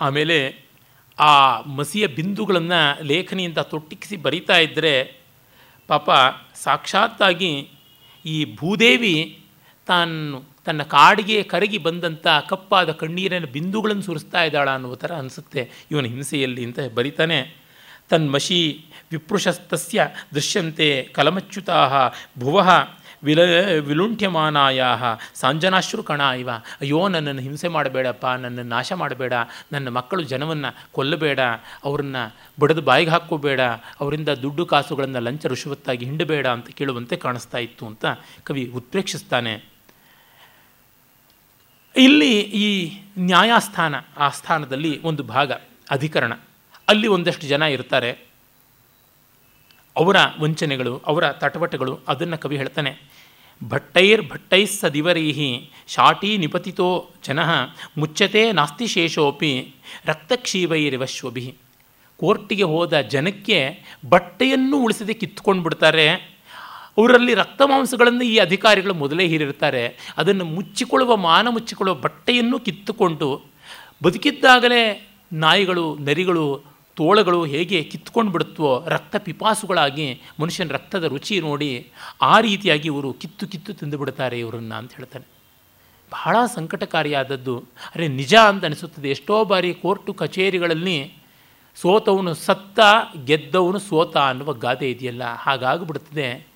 ಆಮೇಲೆ 0.00 0.38
ಆ 1.18 1.60
ಮಸಿಯ 1.60 2.06
ಬಿಂದುಗಳನ್ನು 2.06 2.80
ಲೇಖನಿಯಿಂದ 3.04 3.58
ತೊಟ್ಟಿಕ್ಕಿಸಿ 3.58 4.16
ಬರಿತಾ 4.16 4.56
ಇದ್ದರೆ 4.58 5.23
ಪಾಪ 5.86 6.10
ಸಾಕ್ಷಾತ್ತಾಗಿ 6.54 7.68
ಈ 8.26 8.54
ಭೂದೇವಿ 8.54 9.44
ತಾನು 9.86 10.54
ತನ್ನ 10.64 10.82
ಕಾಡಿಗೆ 10.82 11.42
ಕರಗಿ 11.42 11.78
ಬಂದಂಥ 11.78 12.26
ಕಪ್ಪಾದ 12.48 12.92
ಕಣ್ಣೀರಿನ 12.92 13.44
ಬಿಂದುಗಳನ್ನು 13.44 14.02
ಸುರಿಸ್ತಾ 14.02 14.44
ಇದ್ದಾಳ 14.44 14.70
ಅನ್ನುವ 14.70 14.94
ಥರ 14.94 15.14
ಅನಿಸುತ್ತೆ. 15.14 15.70
ಇವನ 15.90 16.04
ಹಿಂಸೆಯಲ್ಲಿ 16.04 16.64
ಅಂತ 16.64 16.78
ಬರಿತಾನೆ. 16.94 17.56
ತನ್ಮಶಿ 18.08 18.84
ವಿಪೃಶಸ್ತಸ್ಯ 19.10 20.08
ದೃಶ್ಯಂತೆ 20.34 21.08
ಕಲಮಚ್ಯುತಾ 21.12 22.10
ಭುವ 22.38 22.62
ವಿಲ 23.24 23.68
ವಿಲುಂಠ್ಯಮಾನಾಯ 23.78 24.84
ಸಾಂಜನಾಶ್ರುಕಣ 25.34 26.20
ಇವ. 26.20 26.50
ಅಯ್ಯೋ, 26.80 27.08
ನನ್ನನ್ನು 27.08 27.42
ಹಿಂಸೆ 27.42 27.68
ಮಾಡಬೇಡಪ್ಪ, 27.68 28.26
ನನ್ನನ್ನು 28.26 28.62
ನಾಶ 28.62 28.92
ಮಾಡಬೇಡ, 28.92 29.32
ನನ್ನ 29.72 29.88
ಮಕ್ಕಳು 29.88 30.22
ಜನವನ್ನು 30.22 30.76
ಕೊಲ್ಲಬೇಡ, 30.92 31.40
ಅವರನ್ನು 31.84 32.36
ಬಡದು 32.60 32.82
ಬಾಯಿಗೆ 32.82 33.10
ಹಾಕೋಬೇಡ 33.10 33.60
ಅವರಿಂದ 34.00 34.28
ದುಡ್ಡು 34.28 34.66
ಕಾಸುಗಳನ್ನು 34.66 35.20
ಲಂಚ 35.20 35.46
ರುಷವತ್ತಾಗಿ 35.46 36.04
ಹಿಂಡಬೇಡ 36.04 36.46
ಅಂತ 36.46 36.68
ಕೇಳುವಂತೆ 36.68 37.16
ಕಾಣಿಸ್ತಾ 37.16 37.58
ಇತ್ತು 37.58 37.86
ಅಂತ 37.86 38.04
ಕವಿ 38.42 38.72
ಉತ್ಪ್ರೇಕ್ಷಿಸ್ತಾನೆ. 38.74 39.64
ಇಲ್ಲಿ 41.96 42.40
ಈ 42.40 43.00
ನ್ಯಾಯಸ್ಥಾನ, 43.18 43.94
ಆ 44.16 44.28
ಸ್ಥಾನದಲ್ಲಿ 44.28 45.02
ಒಂದು 45.02 45.22
ಭಾಗ, 45.22 45.52
ಅಧಿಕರಣ. 45.90 46.32
ಅಲ್ಲಿ 46.88 47.06
ಒಂದಷ್ಟು 47.06 47.46
ಜನ 47.46 47.62
ಇರ್ತಾರೆ. 47.62 48.12
ಅವರ 49.96 50.16
ವಂಚನೆಗಳು, 50.40 51.02
ಅವರ 51.06 51.32
ತಟವಟಗಳು, 51.32 52.00
ಅದನ್ನು 52.08 52.38
ಕವಿ 52.38 52.56
ಹೇಳ್ತಾನೆ. 52.56 53.13
ಭಟ್ಟೈರ್ 53.68 54.28
ಭಟ್ಟೈ 54.28 54.66
ಸದಿವರೈಹಿ 54.66 55.70
ಶಾಟಿ 55.86 56.38
ನಿಪತಿತೋ 56.38 57.10
ಜನ 57.26 57.38
ಮುಚ್ಚತೆ 57.98 58.52
ನಾಸ್ತಿ 58.52 58.86
ಶೇಷೋಪಿ 58.86 59.74
ರಕ್ತಕ್ಷೀವೈರಿವಶ್ವಭಿ. 60.04 61.54
ಕೋರ್ಟಿಗೆ 62.16 62.62
ಹೋದ 62.62 63.00
ಜನಕ್ಕೆ 63.00 63.58
ಬಟ್ಟೆಯನ್ನು 64.08 64.76
ಉಳಿಸದೆ 64.82 65.12
ಕಿತ್ಕೊಂಡು 65.12 65.62
ಬಿಡ್ತಾರೆ 65.62 66.08
ಅವರಲ್ಲಿ 66.98 67.34
ರಕ್ತ 67.34 67.62
ಮಾಂಸಗಳನ್ನು 67.62 68.22
ಈ 68.22 68.36
ಅಧಿಕಾರಿಗಳು 68.36 68.94
ಮೊದಲೇ 68.94 69.26
ಹೀರಿರ್ತಾರೆ 69.28 70.14
ಅದನ್ನು 70.16 70.44
ಮುಚ್ಚಿಕೊಳ್ಳುವ, 70.44 71.16
ಮಾನ 71.16 71.48
ಮುಚ್ಚಿಕೊಳ್ಳುವ 71.48 71.96
ಬಟ್ಟೆಯನ್ನು 71.96 72.58
ಕಿತ್ತುಕೊಂಡು 72.58 73.28
ಬದುಕಿದ್ದಾಗಲೇ 74.04 75.08
ನಾಯಿಗಳು, 75.32 75.98
ನರಿಗಳು 75.98 76.73
ತೋಳಗಳು 76.96 77.44
ಹೇಗೆ 77.44 77.82
ಕಿತ್ಕೊಂಡು 77.82 78.32
ಬಿಡುತ್ತೋ 78.32 78.84
ರಕ್ತ 78.88 79.16
ಪಿಪಾಸುಗಳಾಗಿ 79.16 80.20
ಮನುಷ್ಯನ 80.40 80.68
ರಕ್ತದ 80.68 81.04
ರುಚಿ 81.04 81.40
ನೋಡಿ 81.40 81.90
ಆ 82.22 82.40
ರೀತಿಯಾಗಿ 82.40 82.86
ಇವರು 82.86 83.12
ಕಿತ್ತು 83.12 83.46
ಕಿತ್ತು 83.46 83.74
ತಿಂದು 83.74 83.98
ಬಿಡ್ತಾರೆ 83.98 84.38
ಇವರನ್ನು 84.38 84.74
ಅಂತ 84.74 84.92
ಹೇಳ್ತಾನೆ. 84.96 85.24
ಬಹಳ 86.12 86.36
ಸಂಕಟಕಾರಿಯಾದದ್ದು. 86.54 87.58
ಅರೆ 87.94 88.08
ನಿಜ 88.08 88.34
ಅಂತ 88.34 88.64
ಅನಿಸುತ್ತದೆ. 88.64 89.10
ಎಷ್ಟೋ 89.10 89.44
ಬಾರಿ 89.44 89.74
ಕೋರ್ಟು 89.74 90.14
ಕಚೇರಿಗಳಲ್ಲಿ 90.14 91.14
ಸೋತವನು 91.76 92.34
ಸತ್ತ, 92.34 92.80
ಗೆದ್ದವನು 93.24 93.78
ಸೋತ 93.78 94.16
ಅನ್ನುವ 94.16 94.52
ಗಾದೆ 94.52 94.90
ಇದೆಯಲ್ಲ. 94.90 95.22
ಹಾಗಾಗಿಬಿಡ್ತದೆ. 95.24 96.46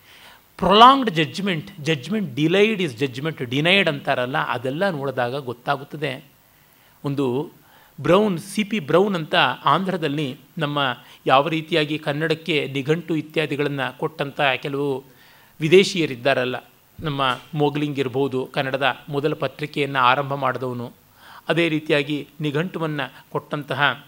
Prolonged 0.57 1.11
judgment 1.11 1.81
judgment 1.81 2.35
delayed 2.35 2.83
is 2.83 2.97
judgment 2.97 3.43
denied 3.43 3.89
ಅಂತಾರಲ್ಲ, 3.89 4.39
ಅದೆಲ್ಲ 4.39 4.91
ನೋಡಿದಾಗ 4.91 5.37
ಗೊತ್ತಾಗುತ್ತದೆ. 5.37 6.25
ಒಂದು 7.05 7.51
ಬ್ರೌನ್ 8.01 8.39
ಸಿ 8.39 8.65
ಪಿ 8.65 8.79
ಬ್ರೌನ್ 8.79 9.15
ಅಂತ 9.15 9.35
ಆಂಧ್ರದಲ್ಲಿ 9.65 10.37
ನಮ್ಮ 10.59 10.99
ಯಾವ 11.27 11.49
ರೀತಿಯಾಗಿ 11.49 11.99
ಕನ್ನಡಕ್ಕೆ 11.99 12.69
ನಿಘಂಟು 12.73 13.17
ಇತ್ಯಾದಿಗಳನ್ನು 13.17 13.99
ಕೊಟ್ಟಂಥ 13.99 14.41
ಕೆಲವು 14.41 15.05
ವಿದೇಶಿಯರಿದ್ದಾರಲ್ಲ. 15.61 16.57
ನಮ್ಮ 17.01 17.41
ಮೋಗ್ಲಿಂಗ್ 17.55 17.99
ಇರ್ಬೋದು, 17.99 18.47
ಕನ್ನಡದ 18.47 18.97
ಮೊದಲ 19.09 19.35
ಪತ್ರಿಕೆಯನ್ನು 19.35 19.99
ಆರಂಭ 19.99 20.35
ಮಾಡಿದವನು. 20.35 20.93
ಅದೇ 21.49 21.69
ರೀತಿಯಾಗಿ 21.69 22.29
ನಿಘಂಟುವನ್ನು 22.41 23.31
ಕೊಟ್ಟಂತಹ 23.31 24.07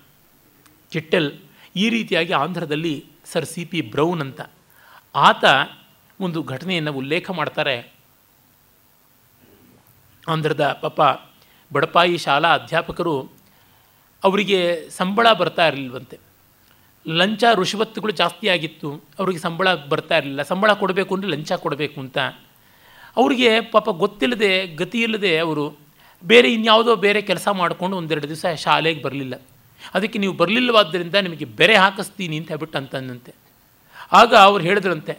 ಚಿಟ್ಟೆಲ್ 0.93 1.33
ಈ 1.77 1.89
ರೀತಿಯಾಗಿ 1.89 2.33
ಆಂಧ್ರದಲ್ಲಿ 2.33 3.05
ಸರ್ 3.25 3.45
ಸಿ 3.45 3.65
ಪಿ 3.65 3.81
ಬ್ರೌನ್ 3.81 4.21
ಅಂತ. 4.21 4.41
ಆತ 5.15 5.45
ಒಂದು 6.21 6.43
ಘಟನೆಯನ್ನು 6.43 6.93
ಉಲ್ಲೇಖ 6.93 7.31
ಮಾಡ್ತಾರೆ. 7.31 7.93
ಆಂಧ್ರದ 10.29 10.79
ಪಾಪ 10.81 11.01
ಬಡಪಾಯಿ 11.73 12.19
ಶಾಲಾ 12.19 12.55
ಅಧ್ಯಾಪಕರು 12.55 13.40
ಅವರಿಗೆ 14.23 14.61
ಸಂಬಳ 14.99 15.27
ಬರ್ತಾ 15.41 15.65
ಇರಲಿಲ್ವಂತೆ. 15.71 16.17
ಲಂಚ 17.07 17.43
ರುಷವತ್ತುಗಳು 17.61 18.13
ಜಾಸ್ತಿ 18.21 18.47
ಆಗಿತ್ತು, 18.55 18.89
ಅವರಿಗೆ 19.19 19.41
ಸಂಬಳ 19.45 19.69
ಬರ್ತಾ 19.93 20.17
ಇರಲಿಲ್ಲ. 20.21 20.43
ಸಂಬಳ 20.51 20.71
ಕೊಡಬೇಕು 20.81 21.15
ಅಂದರೆ 21.17 21.31
ಲಂಚ 21.35 21.53
ಕೊಡಬೇಕು 21.65 21.99
ಅಂತ. 22.05 22.19
ಅವರಿಗೆ 23.17 23.51
ಪಾಪ 23.75 23.89
ಗೊತ್ತಿಲ್ಲದೆ, 24.03 24.51
ಗತಿ 24.81 24.99
ಇಲ್ಲದೆ 25.03 25.33
ಅವರು 25.45 25.65
ಬೇರೆ 26.25 26.49
ಇನ್ಯಾವುದೋ 26.53 26.93
ಬೇರೆ 27.07 27.21
ಕೆಲಸ 27.31 27.49
ಮಾಡಿಕೊಂಡು 27.61 27.95
ಒಂದೆರಡು 27.97 28.29
ದಿವಸ 28.29 28.47
ಶಾಲೆಗೆ 28.65 29.01
ಬರಲಿಲ್ಲ. 29.03 29.35
ಅದಕ್ಕೆ 29.95 30.19
ನೀವು 30.23 30.35
ಬರಲಿಲ್ಲವಾದ್ದರಿಂದ 30.41 31.17
ನಿಮಗೆ 31.27 31.47
ಬೆರೆ 31.61 31.77
ಹಾಕಿಸ್ತೀನಿ 31.83 32.37
ಅಂತ 32.39 32.49
ಹೇಳ್ಬಿಟ್ಟು 32.53 32.79
ಅಂತಂದಂತೆ. 32.79 33.33
ಆಗ 34.13 34.33
ಅವ್ರು 34.49 34.63
ಹೇಳಿದ್ರಂತೆ, 34.65 35.15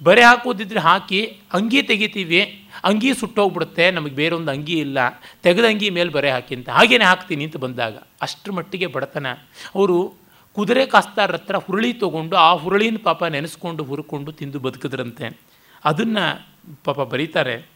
ಬರೆ 0.00 0.22
ಹಾಕೋದಿದ್ರೆ 0.22 0.80
ಹಾಕಿ 0.80 1.20
ಅಂಗಿ 1.52 1.80
ತೆಗಿತೀವಿ 1.82 2.40
ಅಂಗಿ 2.84 3.14
ಸುಟ್ಟೋಗ್ಬಿಡುತ್ತೆ, 3.14 3.90
ನಮಗೆ 3.90 4.14
ಬೇರೊಂದು 4.14 4.50
ಅಂಗಿ 4.50 4.72
ಇಲ್ಲ, 4.72 4.98
ತೆಗೆದ 5.42 5.64
ಅಂಗಿ 5.64 5.90
ಮೇಲೆ 5.90 6.10
ಬರೆ 6.10 6.30
ಹಾಕಿ 6.30 6.54
ಅಂತ. 6.54 6.68
ಹಾಗೇನೆ 6.68 7.04
ಹಾಕ್ತೀನಿ 7.04 7.44
ಅಂತ 7.44 7.56
ಬಂದಾಗ 7.56 7.96
ಅಷ್ಟರ 8.22 8.52
ಮಟ್ಟಿಗೆ 8.52 8.86
ಬಡತನ. 8.86 9.26
ಅವರು 9.74 10.14
ಕುದುರೆ 10.54 10.86
ಕಾಸ್ತಾರ 10.86 11.32
ಹತ್ರ 11.32 11.56
ಹುರುಳಿ 11.56 11.92
ತೊಗೊಂಡು 11.92 12.36
ಆ 12.36 12.52
ಹುರುಳಿನ 12.52 12.96
ಪಾಪ 13.02 13.24
ನೆನೆಸ್ಕೊಂಡು 13.24 13.84
ಹುರ್ಕೊಂಡು 13.84 14.32
ತಿಂದು 14.32 14.58
ಬದುಕಿದ್ರಂತೆ. 14.58 15.40
ಅದನ್ನು 15.84 16.46
ಪಾಪ 16.84 17.00
ಬರೀತಾರೆ. 17.00 17.68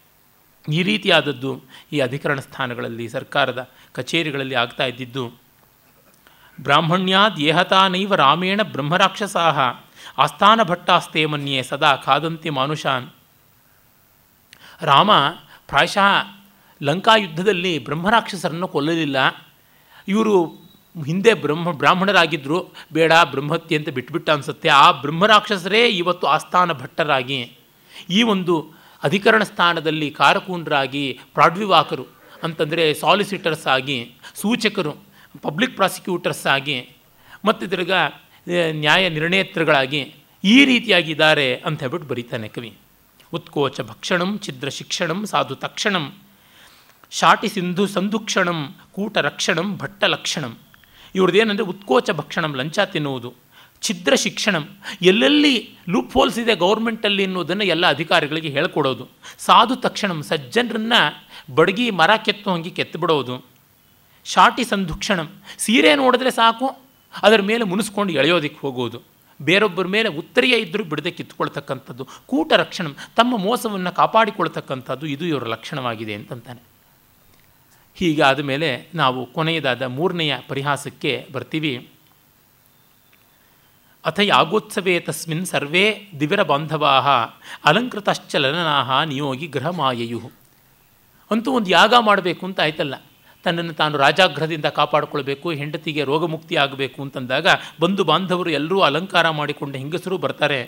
ಈ 0.68 0.82
ರೀತಿಯಾದದ್ದು 0.82 1.62
ಈ 1.92 2.00
ಅಧಿಕರಣ 2.00 2.40
ಸ್ಥಾನಗಳಲ್ಲಿ, 2.40 3.08
ಸರ್ಕಾರದ 3.08 3.70
ಕಚೇರಿಗಳಲ್ಲಿ 3.92 4.54
ಆಗ್ತಾ 4.54 4.84
ಇದ್ದಿದ್ದು. 4.84 5.44
ಬ್ರಾಹ್ಮಣ್ಯಾದ್ 6.60 7.40
ಏಹತಾನೈವ 7.40 8.14
ರಾಮೇಣ 8.14 8.62
ಬ್ರಹ್ಮರಾಕ್ಷಸಾಹ 8.62 9.58
ಆಸ್ಥಾನ 10.18 10.62
ಭಟ್ಟಾಸ್ತೆ 10.62 11.26
ಮನ್ಯೆ 11.26 11.62
ಸದಾ 11.62 11.96
ಖಾದಂತಿ 11.96 12.50
ಮಾನುಷಾನ್. 12.50 13.08
ರಾಮ 14.90 15.10
ಪ್ರಾಯಶಃ 15.68 16.08
ಲಂಕಾ 16.80 17.14
ಯುದ್ಧದಲ್ಲಿ 17.16 17.72
ಬ್ರಹ್ಮರಾಕ್ಷಸರನ್ನು 17.84 18.68
ಕೊಲ್ಲಲಿಲ್ಲ. 18.68 19.18
ಇವರು 20.08 20.34
ಹಿಂದೆ 20.96 21.32
ಬ್ರಹ್ಮ 21.34 21.72
ಬ್ರಾಹ್ಮಣರಾಗಿದ್ದರು 21.72 22.58
ಬೇಡ 22.92 23.12
ಬ್ರಹ್ಮತ್ಯೆ 23.30 23.78
ಅಂತ 23.78 23.88
ಬಿಟ್ಬಿಟ್ಟ 23.88 24.28
ಅನಿಸುತ್ತೆ. 24.30 24.68
ಆ 24.68 24.86
ಬ್ರಹ್ಮರಾಕ್ಷಸರೇ 25.04 25.82
ಇವತ್ತು 26.02 26.26
ಆಸ್ಥಾನ 26.26 26.72
ಭಟ್ಟರಾಗಿ, 26.72 27.40
ಈ 28.10 28.20
ಒಂದು 28.22 28.54
ಅಧಿಕರಣ 29.02 29.42
ಸ್ಥಾನದಲ್ಲಿ 29.42 30.10
ಕಾರಕೂನರಾಗಿ 30.10 31.04
ಪ್ರಾಡ್ವಿವಾಕರು 31.34 32.06
ಅಂತಂದರೆ 32.42 32.84
ಸಾಲಿಸಿಟರ್ಸ್ 32.94 33.66
ಆಗಿ, 33.66 33.98
ಸೂಚಕರು, 34.34 34.92
ಪಬ್ಲಿಕ್ 35.42 35.76
ಪ್ರಾಸಿಕ್ಯೂಟರ್ಸ್ 35.76 36.46
ಆಗಿ, 36.46 36.78
ಮತ್ತು 37.44 37.64
ತಿರ್ಗ, 37.66 37.92
ನ್ಯಾಯ 38.84 39.08
ನಿರ್ಣೇತೃಗಳಾಗಿ 39.08 40.02
ಈ 40.44 40.56
ರೀತಿಯಾಗಿದ್ದಾರೆ 40.64 41.48
ಅಂತ 41.66 41.80
ಹೇಳ್ಬಿಟ್ಟು 41.80 42.08
ಬರೀತಾನೆ 42.08 42.48
ಕವಿ. 42.48 42.70
ಉತ್ಕೋಚ 43.34 43.80
ಭಕ್ಷಣಂ, 43.80 44.40
ಛಿದ್ರ 44.44 44.68
ಶಿಕ್ಷಣಂ, 44.68 45.26
ಸಾಧು 45.26 45.54
ತಕ್ಷಣಂ. 45.54 46.04
ಶಾಟಿ 47.10 47.48
ಸಿಂಧು 47.48 47.86
ಸಂದುಕ್ಷಣಂ 47.86 48.58
ಕೂಟ 48.92 49.18
ರಕ್ಷಣಂ, 49.18 49.78
ಭಟ್ಟ 49.78 50.04
ಲಕ್ಷಣಂ. 50.04 50.52
ಇವ್ರದ್ದೇನೆಂದರೆ 51.14 51.66
ಉತ್ಕೋಚ 51.72 52.10
ಭಕ್ಷಣಂ, 52.10 52.52
ಲಂಚ 52.54 52.78
ತಿನ್ನುವುದು. 52.78 53.30
ಛಿದ್ರ 53.82 54.14
ಶಿಕ್ಷಣಂ. 54.14 54.64
ಎಲ್ಲೆಲ್ಲಿ 55.02 55.54
ಲೂಪ್ 55.88 56.12
ಹೋಲ್ಸ್ 56.14 56.38
ಇದೆ 56.38 56.54
ಗೌರ್ಮೆಂಟಲ್ಲಿ 56.54 57.22
ಎನ್ನುವುದನ್ನು 57.22 57.64
ಎಲ್ಲ 57.64 57.86
ಅಧಿಕಾರಿಗಳಿಗೆ 57.86 58.48
ಹೇಳ್ಕೊಡೋದು. 58.48 59.08
ಸಾಧು 59.38 59.76
ತಕ್ಷಣಂ, 59.76 60.22
ಸಜ್ಜನರನ್ನು 60.22 61.00
ಬಡಗಿ 61.54 61.90
ಮರ 61.90 62.10
ಕೆತ್ತು 62.16 62.52
ಹಂಗೆ 62.52 62.70
ಕೆತ್ತಿಬಿಡೋದು 62.70 63.34
ಶಾಟಿ 64.24 64.64
ಸಂದುಕ್ಷಣಂ 64.64 65.28
ಸೀರೆ 65.58 65.94
ನೋಡಿದ್ರೆ 65.94 66.30
ಸಾಕು, 66.30 66.68
ಅದರ 67.22 67.40
ಮೇಲೆ 67.40 67.64
ಮುನಿಸ್ಕೊಂಡು 67.64 68.12
ಎಳೆಯೋದಕ್ಕೆ 68.12 68.60
ಹೋಗೋದು. 68.60 69.13
ಬೇರೊಬ್ಬರ 69.44 69.86
ಮೇಲೆ 69.86 70.08
ಉತ್ತರಿಯ 70.08 70.54
ಇದ್ದರೂ 70.56 70.84
ಬಿಡದೆ 70.84 71.10
ಕಿತ್ಕೊಳ್ತಕ್ಕಂಥದ್ದು 71.10 72.08
ಕೂಟ 72.26 72.52
ರಕ್ಷಣಂ, 72.56 72.96
ತಮ್ಮ 73.16 73.36
ಮೋಸವನ್ನು 73.36 73.92
ಕಾಪಾಡಿಕೊಳ್ತಕ್ಕಂಥದ್ದು 73.92 75.06
ಇದು 75.06 75.26
ಇವರ 75.26 75.44
ಲಕ್ಷಣವಾಗಿದೆ 75.44 76.14
ಅಂತಂತಾನೆ. 76.14 76.62
ಹೀಗಾದ 77.94 78.40
ಮೇಲೆ 78.40 78.88
ನಾವು 78.94 79.26
ಕೊನೆಯದಾದ 79.26 79.82
ಮೂರನೆಯ 79.82 80.36
ಪರಿಹಾಸಕ್ಕೆ 80.48 81.28
ಬರ್ತೀವಿ. 81.32 81.90
ಅಥ 84.04 84.18
ಯಾಗೋತ್ಸವೇ 84.18 85.00
ತಸ್ಮಿನ್ 85.00 85.46
ಸರ್ವೇ 85.46 86.08
ದಿವಿರ 86.20 86.42
ಬಾಂಧವಾ 86.42 86.98
ಅಲಂಕೃತಶ್ಚಲನಾ 87.64 89.04
ನಿಯೋಗಿ 89.04 89.46
ಗೃಹಮಾಯಯು. 89.46 90.30
ಅಂತೂ 91.30 91.52
ಒಂದು 91.52 91.70
ಯಾಗ 91.70 91.94
ಮಾಡಬೇಕು 92.00 92.46
ಅಂತ 92.46 92.60
ಆಯ್ತಲ್ಲ. 92.60 92.94
ತನ್ನನ್ನು 93.44 93.74
ತಾನು 93.80 93.94
ರಾಜಾಗ್ರಹದಿಂದ 94.04 94.68
ಕಾಪಾಡಿಕೊಳ್ಬೇಕು, 94.78 95.48
ಹೆಂಡತಿಗೆ 95.60 96.04
ರೋಗಮುಕ್ತಿ 96.12 96.56
ಆಗಬೇಕು 96.64 96.98
ಅಂತಂದಾಗ 97.06 97.46
ಬಂಧು 97.82 98.04
ಬಾಂಧವರು 98.12 98.52
ಎಲ್ಲರೂ 98.60 98.80
ಅಲಂಕಾರ 98.88 99.26
ಮಾಡಿಕೊಂಡು 99.40 99.76
ಹೆಂಗಸರು 99.82 100.18
ಬರ್ತಾರೆ. 100.24 100.62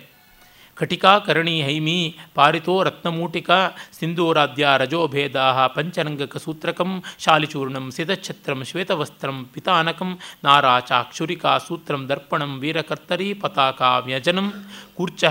ಕಟಿಕಾ 0.78 1.10
ಕರಣಿ 1.26 1.54
ಹೈಮಿ 1.66 1.94
ಪಾರಿತೋ 2.36 2.72
ರತ್ನಮೂಟಿಕ 2.86 3.50
ಸಿಂಧೂರಾದ್ಯ 3.98 4.72
ರಜೋಭೇದಾ 4.82 5.44
ಪಂಚರಂಗಕ 5.76 6.36
ಸೂತ್ರಕಂ 6.44 6.90
ಶಾಲಿಚೂರ್ಣಂ 7.24 7.86
ಸಿದಚ್ಛತ್ರಂ 7.96 8.60
ಶ್ವೇತವಸ್ತ್ರಂ 8.70 9.38
ಪಿತಾನಕಂ 9.54 10.10
ನಾರಾಚಾಕ್ಷುರಿಕಾ 10.46 11.52
ಸೂತ್ರಂ 11.66 12.02
ದರ್ಪಣಂ 12.10 12.52
ವೀರಕರ್ತರಿ 12.64 13.28
ಪತಾಕಾ 13.44 13.90
ವ್ಯಜನಂ 14.08 14.50
ಕೂರ್ಚ 14.98 15.24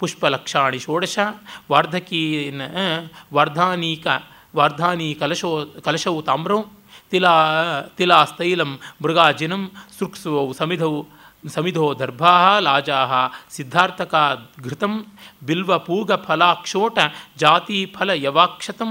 ಪುಷ್ಪಲಕ್ಷಾಣಿ 0.00 0.80
ಷೋಡಶ 0.86 1.18
ವಾರ್ಧಕೀನ 1.72 2.62
ವಾರ್ಧಾನೀಕ, 3.38 4.06
ವಾರ್ಧಾನಿ 4.58 5.08
ಕಲಶೋ 5.22 5.52
ಕಲಶವು 5.86 6.20
ತಾಮ್ರೌ 6.30 6.60
ತಿಲಾ, 7.12 7.34
ತಿಲಾಸ್ತೈಲಂ 7.98 8.70
ಮೃಗಾಜಿನಂ 9.02 9.62
ಸೃಕ್ಸುವೌ 9.98 10.46
ಸಮಿಧವು 10.52 11.00
ಸಮಿಧೋ 11.44 11.84
ದರ್ಭಾ 11.98 12.32
ಲಾಜಾ 12.58 13.00
ಸಿದ್ಧಾರ್ಥಕ 13.50 14.14
ಘೃತಂ 14.64 14.94
ಬಿಲ್ವಪೂಗಫಲಾಕ್ಷೋಟ 15.42 16.98
ಜಾತಿಫಲ 17.36 18.10
ಯವಾಕ್ಷತಂ 18.18 18.90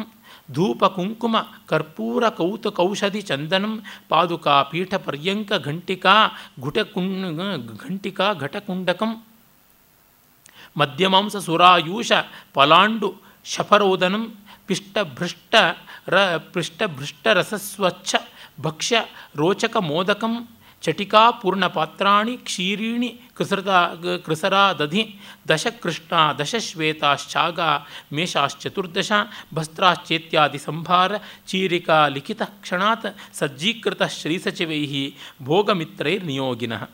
ಧೂಪ 0.50 0.86
ಕುಂಕುಮ 0.96 1.36
ಕರ್ಪೂರ 1.70 2.24
ಕೌತುಕೌಷಧಿ 2.30 3.22
ಚಂದನಂ 3.22 3.74
ಪಾದುಕಾ 4.10 4.56
ಪೀಠ 4.64 4.94
ಪರ್ಯಂಕ 5.06 5.52
ಘಂಟಿಕಾ 5.64 6.14
ಘುಟಕುಂ 6.64 7.08
ಘಂಟಿಕಾ 7.84 8.28
ಘಟಕುಂಡಕಂ 8.42 9.12
ಮಧ್ಯಮಾಂಸ 10.76 11.36
ಸುರಾಯೂಷ 11.46 12.12
ಪಲಾಂಡು 12.54 13.10
ಶಫರೋದನಂ 13.46 14.24
ಪಿಷ್ಟಭೃಷ್ಟ 14.66 15.54
ರ 16.10 17.42
ಸ್ವಚ್ಛ 17.42 18.16
ಭಕ್ಷ್ಯ 18.62 18.98
ರೋಚಕ 19.36 19.78
ಮೋದಕಂ 19.78 20.48
ಚಟಿಕಾ 20.82 21.32
ಪೂರ್ಣಪಾತ್ರಾಣಿ 21.32 22.38
ಕ್ಷೀರೀಣಿ 22.38 23.22
ಕೃಸೃತ 23.36 23.68
ಕೃಸರಾದಧಿ 24.26 25.16
ದಶಕೃಷ್ಣ 25.50 26.40
ದಶಶ್ವೇತಾಶ್ಚಾಗ 26.40 27.60
ಮೇಷಾಶ್ಚತುರ್ದಶ 28.14 29.12
ಭಸ್ತ್ರಾಶ್ಚೇತ್ಯಾದಿ 29.54 30.58
ಸಂಭಾರ 30.58 31.12
ಚೀರಿಕಾ 31.48 32.08
ಲಿಖಿತ 32.08 32.42
ಕ್ಷಣಾತ್ 32.42 33.36
ಸಜ್ಜೀಕೃತ 33.36 34.04
ಶ್ರೀಸಚಿವೈ 34.04 35.14
ಭೋಗಮಿತ್ರೈರ್ನಿಯೋಗಿನಃ. 35.44 36.90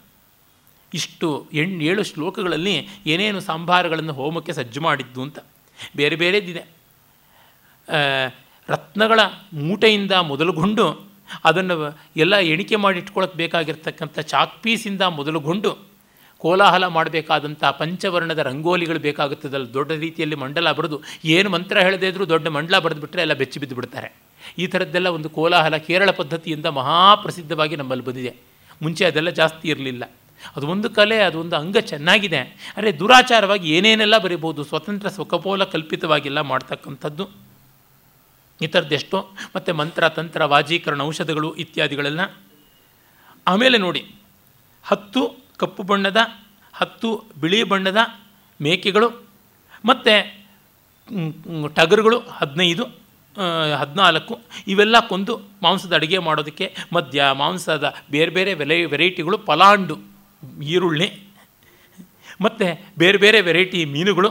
ಇಷ್ಟು 0.94 1.50
ಎಣ್ 1.54 1.82
ಏಳು 1.82 2.04
ಶ್ಲೋಕಗಳಲ್ಲಿ 2.04 2.88
ಏನೇನು 3.06 3.40
ಸಂಭಾರಗಳನ್ನು 3.42 4.14
ಹೋಮಕ್ಕೆ 4.14 4.54
ಸಜ್ಜು 4.54 4.82
ಮಾಡಿದ್ದು 4.82 5.22
ಅಂತ? 5.22 5.40
ಬೇರೆ 5.96 6.16
ಬೇರೆದಿದೆ 6.16 6.64
ರತ್ನಗಳ 8.70 9.20
ಮೂಟೆಯಿಂದ 9.54 10.12
ಮೊದಲುಗೊಂಡು 10.12 11.14
ಅದನ್ನು 11.46 12.00
ಎಲ್ಲ 12.18 12.36
ಎಣಿಕೆ 12.36 12.76
ಮಾಡಿ 12.76 13.00
ಇಟ್ಕೊಳಕ್ಕೆ 13.00 13.38
ಬೇಕಾಗಿರ್ತಕ್ಕಂಥ 13.38 14.20
ಚಾಕ್ 14.20 14.64
ಪೀಸಿಂದ 14.64 15.02
ಮೊದಲುಗೊಂಡು 15.02 15.94
ಕೋಲಾಹಲ 16.38 16.88
ಮಾಡಬೇಕಾದಂಥ 16.88 17.64
ಪಂಚವರ್ಣದ 17.64 18.40
ರಂಗೋಲಿಗಳು 18.40 19.00
ಬೇಕಾಗುತ್ತದಲ್ಲ 19.00 19.74
ದೊಡ್ಡ 19.74 19.92
ರೀತಿಯಲ್ಲಿ 19.92 20.36
ಮಂಡಲ 20.36 20.72
ಬರೆದು 20.72 21.02
ಏನು 21.26 21.50
ಮಂತ್ರ 21.50 21.80
ಹೇಳದೇ 21.80 22.08
ಇದ್ರೂ 22.08 22.26
ದೊಡ್ಡ 22.26 22.48
ಮಂಡಲ 22.48 22.80
ಬರೆದುಬಿಟ್ರೆ 22.80 23.22
ಎಲ್ಲ 23.22 23.34
ಬೆಚ್ಚಿ 23.34 23.60
ಬಿದ್ದು 23.60 23.76
ಬಿಡ್ತಾರೆ. 23.76 24.16
ಈ 24.58 24.68
ಥರದ್ದೆಲ್ಲ 24.68 25.08
ಒಂದು 25.08 25.30
ಕೋಲಾಹಲ 25.30 25.78
ಕೇರಳ 25.78 26.12
ಪದ್ಧತಿಯಿಂದ 26.12 26.66
ಮಹಾಪ್ರಸಿದ್ಧವಾಗಿ 26.66 27.76
ನಮ್ಮಲ್ಲಿ 27.76 28.06
ಬಂದಿದೆ. 28.06 28.36
ಮುಂಚೆ 28.82 29.06
ಅದೆಲ್ಲ 29.06 29.30
ಜಾಸ್ತಿ 29.30 29.68
ಇರಲಿಲ್ಲ. 29.68 30.04
ಅದು 30.56 30.68
ಒಂದು 30.68 30.90
ಕಲೆ, 30.90 31.20
ಅದು 31.20 31.40
ಒಂದು 31.40 31.56
ಅಂಗ 31.56 31.78
ಚೆನ್ನಾಗಿದೆ. 31.78 32.38
ಅಂದರೆ 32.78 33.00
ದುರಾಚಾರವಾಗಿ 33.00 33.70
ಏನೇನೆಲ್ಲ 33.72 34.18
ಬರಿಬೋದು 34.18 34.64
ಸ್ವತಂತ್ರ 34.64 35.08
ಸ್ವಕಪೋಲ 35.08 35.64
ಕಲ್ಪಿತವಾಗಿಲ್ಲ 35.64 36.42
ಮಾಡ್ತಕ್ಕಂಥದ್ದು. 36.42 37.53
ಈ 38.64 38.68
ಥರದ್ದೆಷ್ಟೋ 38.74 39.20
ಮತ್ತು 39.56 39.72
ಮಂತ್ರ, 39.82 40.04
ತಂತ್ರ, 40.18 40.42
ವಾಜೀಕರಣ, 40.54 41.02
ಔಷಧಗಳು 41.12 41.50
ಇತ್ಯಾದಿಗಳೆಲ್ಲ. 41.64 42.22
ಆಮೇಲೆ 43.52 43.78
ನೋಡಿ, 43.86 44.02
ಹತ್ತು 44.90 45.22
ಕಪ್ಪು 45.62 45.84
ಬಣ್ಣದ, 45.92 46.20
ಹತ್ತು 46.74 47.10
ಬಿಳಿ 47.42 47.60
ಬಣ್ಣದ 47.72 48.00
ಮೇಕೆಗಳು, 48.60 49.10
ಮತ್ತು 49.90 50.14
ಟಗರುಗಳು 51.78 52.18
ಹದಿನೈದು 52.40 52.86
ಹದಿನಾಲ್ಕು, 53.82 54.34
ಇವೆಲ್ಲ 54.72 54.96
ಕೊಂದು 55.12 55.34
ಮಾಂಸದ 55.66 55.94
ಅಡುಗೆ 56.00 56.20
ಮಾಡೋದಕ್ಕೆ 56.28 56.66
ಮದ್ಯ, 56.96 57.26
ಮಾಂಸದ 57.42 57.86
ಬೇರೆ 58.16 58.32
ಬೇರೆ 58.38 58.52
ವೆಲೈ 58.62 58.78
ವೆರೈಟಿಗಳು, 58.94 59.38
ಪಲಾಂಡು, 59.50 59.96
ಈರುಳ್ಳಿ, 60.74 61.08
ಮತ್ತು 62.46 62.68
ಬೇರೆ 63.02 63.18
ಬೇರೆ 63.24 63.40
ವೆರೈಟಿ 63.50 63.80
ಮೀನುಗಳು, 63.96 64.30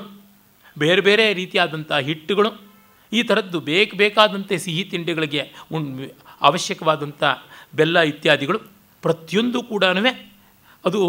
ಬೇರೆ 0.77 1.03
ಬೇರೆ 1.09 1.25
ರೀತಿಯಾದಂಥ 1.41 1.93
ಹಿಟ್ಟುಗಳು 2.09 2.51
ಈ 3.13 3.23
ಥರದ್ದು 3.23 3.61
ಬೇಕು 3.61 3.97
ಬೇಕಾದಂತೆ 3.97 4.59
ಸಿಹಿ 4.59 4.85
ತಿಂಡಿಗಳಿಗೆ 4.85 5.43
ಉಣ್ 5.73 5.89
ಅವಶ್ಯಕವಾದಂಥ 6.41 7.23
ಬೆಲ್ಲ 7.75 8.01
ಇತ್ಯಾದಿಗಳು 8.13 8.59
ಪ್ರತಿಯೊಂದು 9.03 9.63
ಕೂಡ 9.63 9.85
ಅದು 10.85 11.03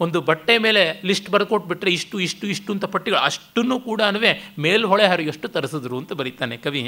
ಒಂದು 0.00 0.20
ಬಟ್ಟೆ 0.20 0.58
ಮೇಲೆ 0.58 0.82
ಲಿಸ್ಟ್ 1.04 1.30
ಬರ್ಕೊಟ್ಬಿಟ್ರೆ 1.30 1.90
ಇಷ್ಟು 1.92 2.20
ಇಷ್ಟು 2.20 2.46
ಇಷ್ಟು 2.46 2.70
ಅಂತ 2.72 2.84
ಪಟ್ಟಿಗಳು 2.84 3.20
ಅಷ್ಟನ್ನು 3.20 3.80
ಕೂಡ 3.80 4.00
ಮೇಲ್ಹೊಳೆ 4.58 5.06
ಹರಿಯಷ್ಟು 5.06 5.48
ತರಿಸಿದ್ರು 5.48 5.98
ಅಂತ 5.98 6.12
ಬರೀತಾನೆ 6.12 6.56
ಕವಿ. 6.56 6.82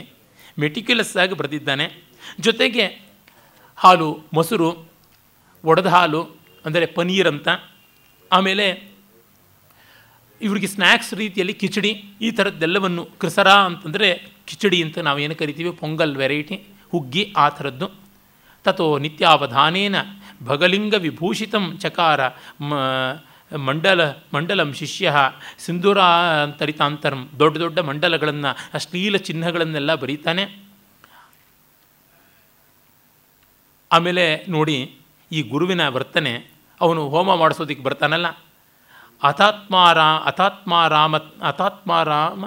ಮೆಟಿಕ್ಯುಲಸ್ 0.59 1.17
ಆಗಿ 1.17 1.35
ಬರೆದಿದ್ದಾನೆ. 1.35 1.87
ಜೊತೆಗೆ 2.41 2.85
ಹಾಲು, 3.77 4.09
ಮೊಸರು, 4.35 4.69
ಒಡೆದ 5.65 5.87
ಹಾಲು, 5.87 6.21
ಅಂದರೆ 6.65 6.87
ಪನೀರ್ 6.87 7.29
ಅಂತ, 7.29 7.49
ಆಮೇಲೆ 8.33 8.94
ಇವರಿಗೆ 10.41 10.69
ಸ್ನ್ಯಾಕ್ಸ್ 10.75 11.13
ರೀತಿಯಲ್ಲಿ 11.23 11.55
ಕಿಚಡಿ 11.63 11.91
ಈ 12.27 12.31
ಥರದ್ದೆಲ್ಲವನ್ನು 12.39 13.05
ಕ್ರಿಸರ 13.21 13.49
ಅಂತಂದರೆ 13.69 14.09
ಕಿಚಡಿ 14.49 14.79
ಅಂತ 14.85 14.99
ನಾವು 15.07 15.19
ಏನು 15.25 15.35
ಕರಿತೀವಿ? 15.43 15.71
ಪೊಂಗಲ್ 15.83 16.15
ವೆರೈಟಿ 16.23 16.57
ಹುಗ್ಗಿ 16.93 17.23
ಆ 17.37 17.47
ಥರದ್ದು. 17.59 17.87
ತಥೋ 18.65 18.87
ನಿತ್ಯಾವಧಾನೇನ 19.05 19.97
ಭಗಲಿಂಗ 20.49 20.95
ವಿಭೂಷಿತಂ 21.07 21.65
ಚಕಾರ 21.83 22.21
ಮಂಡಲ, 23.67 24.01
ಮಂಡಲಂ 24.35 24.71
ಶಿಷ್ಯ 24.81 25.13
ಸಿಂಧೂರಾಂತರಿತಾಂತರಂ 25.65 27.21
ದೊಡ್ಡ 27.41 27.55
ದೊಡ್ಡ 27.65 27.79
ಮಂಡಲಗಳನ್ನು, 27.89 28.51
ಅಶ್ಲೀಲ 28.79 29.17
ಚಿಹ್ನೆಗಳನ್ನೆಲ್ಲ 29.27 29.95
ಬರೀತಾನೆ. 30.03 30.45
ಆಮೇಲೆ 33.91 34.25
ನೋಡಿ 34.55 34.77
ಈ 35.31 35.43
ಗುರುವಿನ 35.53 35.83
ವರ್ತನೆ, 35.97 36.33
ಅವನು 36.81 37.03
ಹೋಮ 37.13 37.37
ಮಾಡಿಸೋದಕ್ಕೆ 37.43 37.85
ಬರ್ತಾನಲ್ಲ. 37.89 38.29
ಅತಾತ್ಮಾರಾ, 39.23 40.25
ಅತಾತ್ಮಾರಾಮ 40.25 42.47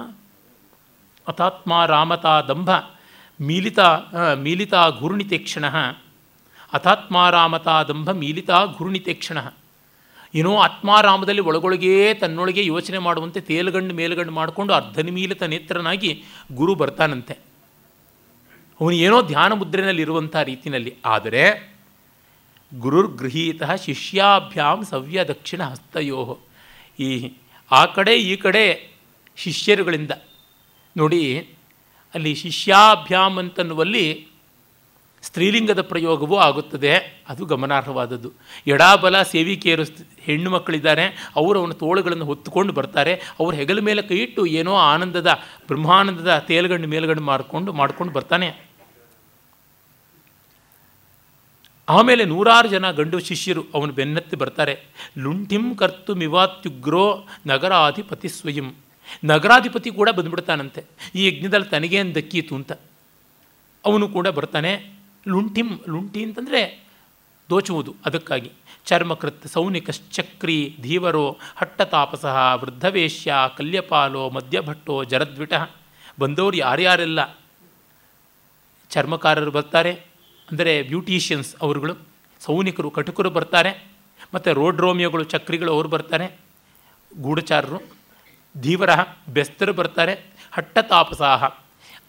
ಅತಾತ್ಮಾರಾಮ 1.26 2.14
ದಂಭ 2.48 2.70
ಮೀಲಿತ 3.40 3.78
ಮೀಲಿತಾ 4.38 4.90
ಘೂರ್ಣಿತೇಕ್ಷಣ 4.90 5.64
ಅತಾತ್ಮಾರಾಮತಾ 6.72 7.82
ದಂಭ 7.82 8.10
ಮೀಲಿತಾ 8.10 8.74
ಘೂರ್ಣಿತೇಕ್ಷಣ. 8.78 9.38
ಏನೋ 10.34 10.56
ಆತ್ಮಾರಾಮದಲ್ಲಿ 10.56 11.40
ಒಳಗೊಳಗೇ 11.40 12.14
ತನ್ನೊಳಗೆ 12.14 12.66
ಯೋಚನೆ 12.66 12.98
ಮಾಡುವಂತೆ 12.98 13.40
ತೇಲಗಂಡು 13.40 13.94
ಮೇಲುಗಂಡು 13.94 14.32
ಮಾಡಿಕೊಂಡು 14.32 14.74
ಅರ್ಧನಿಮೀಲಿತ 14.74 15.42
ನೇತ್ರನಾಗಿ 15.42 16.24
ಗುರು 16.54 16.74
ಬರ್ತಾನಂತೆ. 16.74 17.38
ಅವನು 18.80 18.96
ಏನೋ 18.96 19.22
ಧ್ಯಾನ 19.22 19.52
ಮುದ್ರೆಯಲ್ಲಿ 19.52 20.02
ಇರುವಂಥ 20.02 20.36
ರೀತಿಯಲ್ಲಿ 20.36 20.96
ಆದರೆ 21.04 21.74
ಗುರುರ್ಗೃಹೀತ 22.72 23.62
ಶಿಷ್ಯಾಭ್ಯಾಂ 23.84 24.84
ಸವ್ಯ 24.84 25.24
ದಕ್ಷಿಣ 25.24 25.62
ಹಸ್ತಯೋ. 25.62 26.38
ಈ, 26.98 27.32
ಆ 27.70 27.86
ಕಡೆ, 27.86 28.16
ಈ 28.16 28.36
ಕಡೆ 28.36 28.90
ಶಿಷ್ಯರುಗಳಿಂದ. 29.36 30.10
ನೋಡಿ, 30.96 31.38
ಅಲ್ಲಿ 32.14 32.34
ಶಿಷ್ಯಾಭ್ಯಾಮ್ 32.34 33.38
ಅಂತನ್ನುವಲ್ಲಿ 33.38 34.28
ಸ್ತ್ರೀಲಿಂಗದ 35.22 35.82
ಪ್ರಯೋಗವೂ 35.82 36.36
ಆಗುತ್ತದೆ. 36.36 37.22
ಅದು 37.28 37.44
ಗಮನಾರ್ಹವಾದದ್ದು. 37.44 38.32
ಎಡಾಬಲ, 38.66 39.22
ಸೇವಿಕೆಯರು 39.22 39.82
ಹೆಣ್ಣು 40.18 40.50
ಮಕ್ಕಳಿದ್ದಾರೆ. 40.50 41.32
ಅವರು 41.36 41.60
ಅವನ 41.60 41.70
ತೋಳುಗಳನ್ನು 41.70 42.24
ಹೊತ್ತುಕೊಂಡು 42.24 42.72
ಬರ್ತಾರೆ. 42.72 43.14
ಅವರು 43.14 43.56
ಹೆಗಲ 43.56 43.80
ಮೇಲೆ 43.80 44.02
ಕೈ 44.02 44.18
ಇಟ್ಟು 44.18 44.46
ಏನೋ 44.46 44.74
ಆನಂದದ, 44.74 45.28
ಬ್ರಹ್ಮಾನಂದದ 45.66 46.38
ತೇಲ್ಗಂಡು 46.38 46.88
ಮೇಲ್ಗಂಡು 46.88 47.22
ಮಾಡಿಕೊಂಡು 47.22 47.72
ಮಾಡ್ಕೊಂಡು 47.72 48.12
ಬರ್ತಾನೆ. 48.12 48.67
ಆಮೇಲೆ 51.88 52.24
ನೂರಾರು 52.24 52.68
ಜನ 52.68 52.90
ಗಂಡು 52.90 53.20
ಶಿಷ್ಯರು 53.20 53.64
ಅವನು 53.74 53.92
ಬೆನ್ನತ್ತಿ 53.92 54.36
ಬರ್ತಾರೆ. 54.36 54.82
ಲುಂಠಿಂ 55.18 55.76
ಕರ್ತು 55.76 56.14
ಮಿವಾತ್ಯುಗ್ರೋ 56.14 57.26
ನಗರಾಧಿಪತಿ 57.46 58.28
ಸ್ವಯಂ. 58.28 58.74
ನಗರಾಧಿಪತಿ 59.24 59.90
ಕೂಡ 59.90 60.08
ಬಂದ್ಬಿಡ್ತಾನಂತೆ. 60.08 60.84
ಈ 61.14 61.28
ಯಜ್ಞದಲ್ಲಿ 61.28 61.68
ತನಗೇನು 61.68 62.14
ದಕ್ಕೀತು 62.14 62.54
ಅಂತ. 62.54 62.72
ಅವನು 63.84 64.08
ಕೂಡ 64.08 64.28
ಬರ್ತಾನೆ. 64.28 64.90
ಲುಂಠಿಂ, 65.28 65.68
ಲುಂಠಿ 65.88 66.24
ಅಂತಂದರೆ 66.24 66.88
ದೋಚುವುದು 67.50 67.96
ಅದಕ್ಕಾಗಿ. 68.06 68.52
ಚರ್ಮಕೃತ್ 68.84 69.46
ಸೌನಿಕಶ್ಚಕ್ರಿ 69.46 70.76
ಧೀವರೋ 70.82 71.38
ಹಟ್ಟತಾಪಸಃ 71.56 72.54
ವೃದ್ಧವೇಶ್ಯ 72.54 73.34
ಕಲ್ಯಪಾಲೋ 73.56 74.30
ಮದ್ಯಭಟ್ಟೋ 74.30 75.04
ಜರದ್ವಿಟ. 75.04 75.52
ಬಂದವರು 76.20 76.56
ಯಾರ್ಯಾರೆಲ್ಲ? 76.56 77.40
ಚರ್ಮಕಾರರು 78.90 79.50
ಬರ್ತಾರೆ. 79.50 80.07
ಅಂದರೆ 80.50 80.82
ಬ್ಯೂಟಿಷಿಯನ್ಸ್ 80.82 81.56
ಅವರುಗಳು, 81.56 81.94
ಸೌನಿಕರು, 82.40 82.90
ಕಟುಕರು 82.90 83.30
ಬರ್ತಾರೆ, 83.30 83.70
ಮತ್ತು 84.34 84.52
ರೋಡ್ 84.52 84.80
ರೋಮಿಯೋಗಳು, 84.80 85.24
ಚಕ್ರಿಗಳು 85.24 85.72
ಅವರು 85.72 85.88
ಬರ್ತಾರೆ, 85.88 86.26
ಗೂಢಚಾರರು 87.20 87.78
ಧೀವರ 88.60 88.90
ಬೆಸ್ತರು 89.28 89.72
ಬರ್ತಾರೆ 89.72 90.14
ಹಟ್ಟ 90.52 90.78
ತಾಪಸಾಹ 90.78 91.44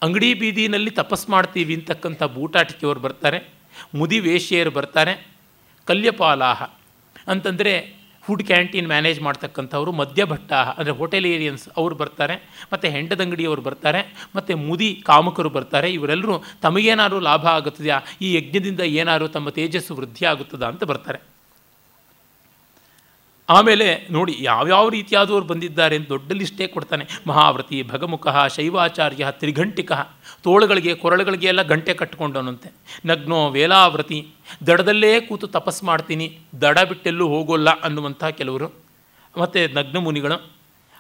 ಅಂಗಡಿ 0.02 0.34
ಬೀದಿನಲ್ಲಿ 0.34 0.92
ತಪಸ್ 0.92 1.30
ಮಾಡ್ತೀವಿ 1.30 1.74
ಅಂತಕ್ಕಂಥ 1.76 2.24
ಬೂಟಾಟಿಕೆಯವರು 2.24 3.00
ಬರ್ತಾರೆ, 3.00 3.40
ಮುದಿ 3.96 4.20
ವೇಶ್ಯೆಯರು 4.20 4.72
ಬರ್ತಾರೆ, 4.72 5.14
ಕಲ್ಯಪಾಲಾಹ, 5.86 6.64
ಅಂತಂದರೆ 7.28 7.74
ಫುಡ್ 8.30 8.44
ಕ್ಯಾಂಟೀನ್ 8.50 8.88
ಮ್ಯಾನೇಜ್ 8.92 9.20
ಮಾಡ್ತಕ್ಕಂಥವ್ರು 9.28 9.92
ಮದ್ಯಭಟ್ಟ 10.00 10.52
ಅಂದರೆ 10.80 10.94
ಹೋಟೆಲ್ 11.00 11.28
ಏರಿಯನ್ಸ್ 11.36 11.64
ಅವರು 11.80 11.96
ಬರ್ತಾರೆ, 12.02 12.36
ಮತ್ತು 12.74 12.88
ಹೆಂಡದಂಗಡಿಯವರು 12.96 13.62
ಬರ್ತಾರೆ, 13.68 14.02
ಮತ್ತು 14.36 14.58
ಮುದಿ 14.68 14.90
ಕಾಮಕರು 15.10 15.52
ಬರ್ತಾರೆ. 15.58 15.90
ಇವರೆಲ್ಲರೂ 15.98 16.36
ತಮಗೇನಾದ್ರು 16.66 17.20
ಲಾಭ 17.30 17.46
ಆಗುತ್ತದೆಯಾ? 17.58 17.98
ಈ 18.22 18.30
ಯಜ್ಞದಿಂದ 18.38 18.82
ಏನಾದ್ರು 19.02 19.28
ತಮ್ಮ 19.38 19.50
ತೇಜಸ್ಸು 19.58 19.96
ವೃದ್ಧಿ 20.00 20.26
ಆಗುತ್ತದಾ 20.34 20.70
ಅಂತ 20.74 20.84
ಬರ್ತಾರೆ. 20.94 21.22
ಆಮೇಲೆ 23.50 23.86
ನೋಡಿ 24.16 24.34
ಯಾವ್ಯಾವ 24.40 24.90
ರೀತಿಯಾದವರು 24.96 25.46
ಬಂದಿದ್ದಾರೆ 25.52 25.96
ಅಂತ 26.00 26.08
ದೊಡ್ಡ 26.16 26.32
ಲಿಸ್ಟೇ 26.42 26.66
ಕೊಡ್ತಾನೆ. 26.74 27.06
ಮಹಾವ್ರತಿ 27.30 27.78
ಭಗಮುಖ 27.94 28.28
ಶೈವಾಚಾರ್ಯ 28.56 29.32
ತ್ರಿಘಂಟಿಕ. 29.42 29.92
ತೋಳುಗಳಿಗೆ, 30.44 30.96
ಕೊರಳುಗಳಿಗೆ 30.96 31.48
ಎಲ್ಲ 31.48 31.62
ಗಂಟೆ 31.62 31.94
ಕಟ್ಟಿಕೊಂಡವನಂತೆ. 31.94 32.72
ನಗ್ನೋ, 33.06 33.50
ವೇಲಾವೃತಿ, 33.50 34.28
ದಡದಲ್ಲೇ 34.68 35.22
ಕೂತು 35.22 35.48
ತಪಸ್ 35.48 35.84
ಮಾಡ್ತೀನಿ, 35.84 36.40
ದಡ 36.62 36.80
ಬಿಟ್ಟೆಲ್ಲೂ 36.80 37.28
ಹೋಗೋಲ್ಲ 37.28 37.70
ಅನ್ನುವಂಥ 37.70 38.24
ಕೆಲವರು. 38.24 38.74
ಮತ್ತು 39.38 39.74
ನಗ್ನ 39.74 39.98
ಮುನಿಗಳು 39.98 40.52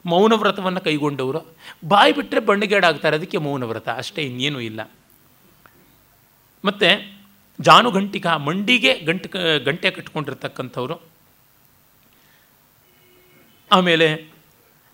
ಮೌನವ್ರತವನ್ನು 0.06 0.82
ಕೈಗೊಂಡವರು. 0.82 1.48
ಬಾಯಿ 1.88 2.14
ಬಿಟ್ಟರೆ 2.14 2.40
ಬಣ್ಣಗೇಡಾಗ್ತಾರೆ, 2.40 3.16
ಅದಕ್ಕೆ 3.16 3.38
ಮೌನವ್ರತ 3.38 3.90
ಅಷ್ಟೇ 3.90 4.22
ಇನ್ನೇನೂ 4.22 4.60
ಇಲ್ಲ. 4.60 4.92
ಮತ್ತು 6.66 7.20
ಜಾನುಗಂಟಿಕ 7.62 8.28
ಮಂಡಿಗೆ 8.28 9.00
ಗಂಟು, 9.00 9.64
ಗಂಟೆ 9.64 9.92
ಕಟ್ಕೊಂಡಿರ್ತಕ್ಕಂಥವ್ರು 9.92 11.02
ಆಮೇಲೆ 13.72 14.32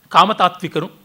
ಕಾಮತಾತ್ವಿಕರು. 0.09 1.04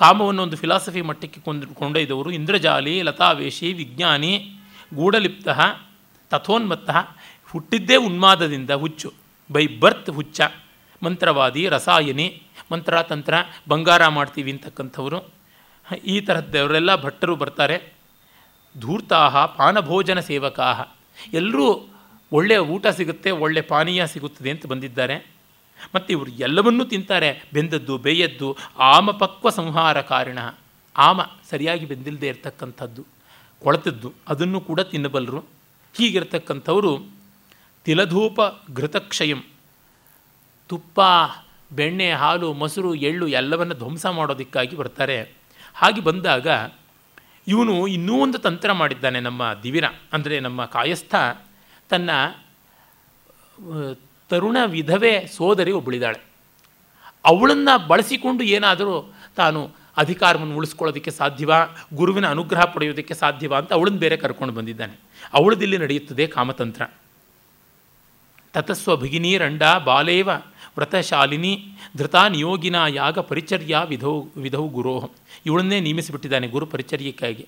ಕಾಮವನ್ನು 0.00 0.42
ಒಂದು 0.42 0.56
ಫಿಲಾಸಫಿ 0.56 1.02
ಮಟ್ಟಕ್ಕೆ 1.02 1.40
ಕೊಂದು, 1.40 1.66
ಕೊಂಡೊಯ್ದವರು. 1.66 2.30
ಇಂದ್ರಜಾಲಿ, 2.30 3.02
ಲತಾವೇಶಿ, 3.02 3.72
ವಿಜ್ಞಾನಿ, 3.72 4.52
ಗೂಢಲಿಪ್ತ, 4.94 5.48
ತಥೋನ್ಮತ್ತ, 6.30 6.90
ಹುಟ್ಟಿದ್ದೇ 7.50 7.96
ಉನ್ಮಾದದಿಂದ 7.96 8.70
ಹುಚ್ಚು, 8.70 9.12
ಬೈ 9.52 9.66
ಬರ್ತ್ 9.66 10.10
ಹುಚ್ಚ, 10.10 10.40
ಮಂತ್ರವಾದಿ, 11.02 11.68
ರಸಾಯನಿ 11.68 12.42
ಮಂತ್ರ 12.72 13.02
ತಂತ್ರ 13.02 13.34
ಬಂಗಾರ 13.68 14.08
ಮಾಡ್ತೀವಿ 14.08 14.52
ಅಂತಕ್ಕಂಥವರು. 14.52 15.18
ಈ 16.06 16.20
ಥರದ್ದವರೆಲ್ಲ 16.20 17.02
ಭಟ್ಟರು 17.02 17.36
ಬರ್ತಾರೆ. 17.36 17.92
ಧೂರ್ತಾಹ, 18.78 19.46
ಪಾನಭೋಜನ 19.46 20.20
ಸೇವಕಾಹ. 20.20 20.80
ಎಲ್ಲರೂ 21.32 21.88
ಒಳ್ಳೆಯ 22.32 22.58
ಊಟ 22.58 22.86
ಸಿಗುತ್ತೆ 22.86 23.30
ಒಳ್ಳೆಯ 23.30 23.62
ಪಾನೀಯ 23.62 24.06
ಸಿಗುತ್ತದೆ 24.06 24.50
ಅಂತ 24.50 24.66
ಬಂದಿದ್ದಾರೆ. 24.66 25.39
ಮತ್ತು 25.94 26.12
ಇವರು 26.12 26.30
ಎಲ್ಲವನ್ನೂ 26.30 26.84
ತಿಂತಾರೆ, 26.84 27.30
ಬೆಂದದ್ದು, 27.52 27.98
ಬೇಯದ್ದು 27.98 28.48
ಆಮಪಕ್ವ 28.78 29.50
ಸಂಹಾರ 29.50 30.00
ಕಾರಣ. 30.00 30.38
ಆಮ 30.96 31.20
ಸರಿಯಾಗಿ 31.50 31.86
ಬೆಂದಿಲ್ಲದೆ 31.86 32.28
ಇರತಕ್ಕಂಥದ್ದು, 32.28 33.02
ಕೊಳತದ್ದು, 33.62 34.12
ಅದನ್ನು 34.28 34.60
ಕೂಡ 34.60 34.80
ತಿನ್ನಬಲ್ಲರು 34.80 35.40
ಹೀಗಿರ್ತಕ್ಕಂಥವರು 35.94 36.92
ತಿಲಧೂಪ 37.84 38.40
ಘೃತಕ್ಷಯಂ. 38.76 39.40
ತುಪ್ಪ, 40.70 41.00
ಬೆಣ್ಣೆ, 41.72 42.12
ಹಾಲು, 42.12 42.52
ಮೊಸರು, 42.52 42.94
ಎಳ್ಳು 42.94 43.26
ಎಲ್ಲವನ್ನು 43.28 43.74
ಧ್ವಂಸ 43.74 44.06
ಮಾಡೋದಕ್ಕಾಗಿ 44.06 44.76
ಬರ್ತಾರೆ. 44.76 45.18
ಹಾಗೆ 45.74 46.00
ಬಂದಾಗ 46.00 46.48
ಇವನು 47.48 47.74
ಇನ್ನೂ 47.86 48.14
ಒಂದು 48.20 48.38
ತಂತ್ರ 48.38 48.72
ಮಾಡಿದ್ದಾನೆ 48.72 49.20
ನಮ್ಮ 49.20 49.42
ದಿವಿರ 49.62 49.86
ಅಂದರೆ 50.12 50.40
ನಮ್ಮ 50.40 50.64
ಕಾಯಸ್ಥ. 50.64 51.14
ತನ್ನ 51.90 52.10
ತರುಣ 54.30 54.56
ವಿಧವೆ 54.66 55.26
ಸೋದರಿ 55.26 55.72
ಒಬ್ಬಳಿದ್ದಾಳೆ. 55.72 56.20
ಅವಳನ್ನು 57.24 57.86
ಬಳಸಿಕೊಂಡು 57.86 58.44
ಏನಾದರೂ 58.44 59.14
ತಾನು 59.36 59.70
ಅಧಿಕಾರವನ್ನು 59.96 60.56
ಉಳಿಸ್ಕೊಳ್ಳೋದಕ್ಕೆ 60.56 61.10
ಸಾಧ್ಯವಾ? 61.10 61.88
ಗುರುವಿನ 61.94 62.28
ಅನುಗ್ರಹ 62.28 62.64
ಪಡೆಯೋದಕ್ಕೆ 62.64 63.14
ಸಾಧ್ಯವಾ 63.14 63.58
ಅಂತ 63.58 63.72
ಅವಳನ್ನು 63.72 63.98
ಬೇರೆ 63.98 64.16
ಕರ್ಕೊಂಡು 64.16 64.54
ಬಂದಿದ್ದಾನೆ. 64.54 64.92
ಅವಳದಿಲ್ಲಿ 65.32 65.78
ನಡೆಯುತ್ತದೆ 65.78 66.26
ಕಾಮತಂತ್ರ. 66.26 66.82
ತತಸ್ವ 68.52 68.96
ಭಗಿನಿ 68.96 69.38
ರಂಡ 69.38 69.62
ಬಾಲೇವ 69.84 70.30
ವ್ರತಶಾಲಿನಿ 70.76 71.68
ಧೃತಾ 71.96 72.28
ನಿಯೋಗಿನ 72.28 72.76
ಯಾಗ 72.88 73.18
ಪರಿಚರ್ಯ 73.18 73.82
ವಿಧೌ 73.88 74.22
ವಿಧೌ 74.36 74.68
ಗುರೋಹ 74.68 75.04
ಇವಳನ್ನೇ 75.46 75.80
ನೇಮಿಸಿಬಿಟ್ಟಿದ್ದಾನೆ 75.80 76.48
ಗುರು 76.48 76.66
ಪರಿಚರ್ಯಕ್ಕಾಗಿ. 76.66 77.46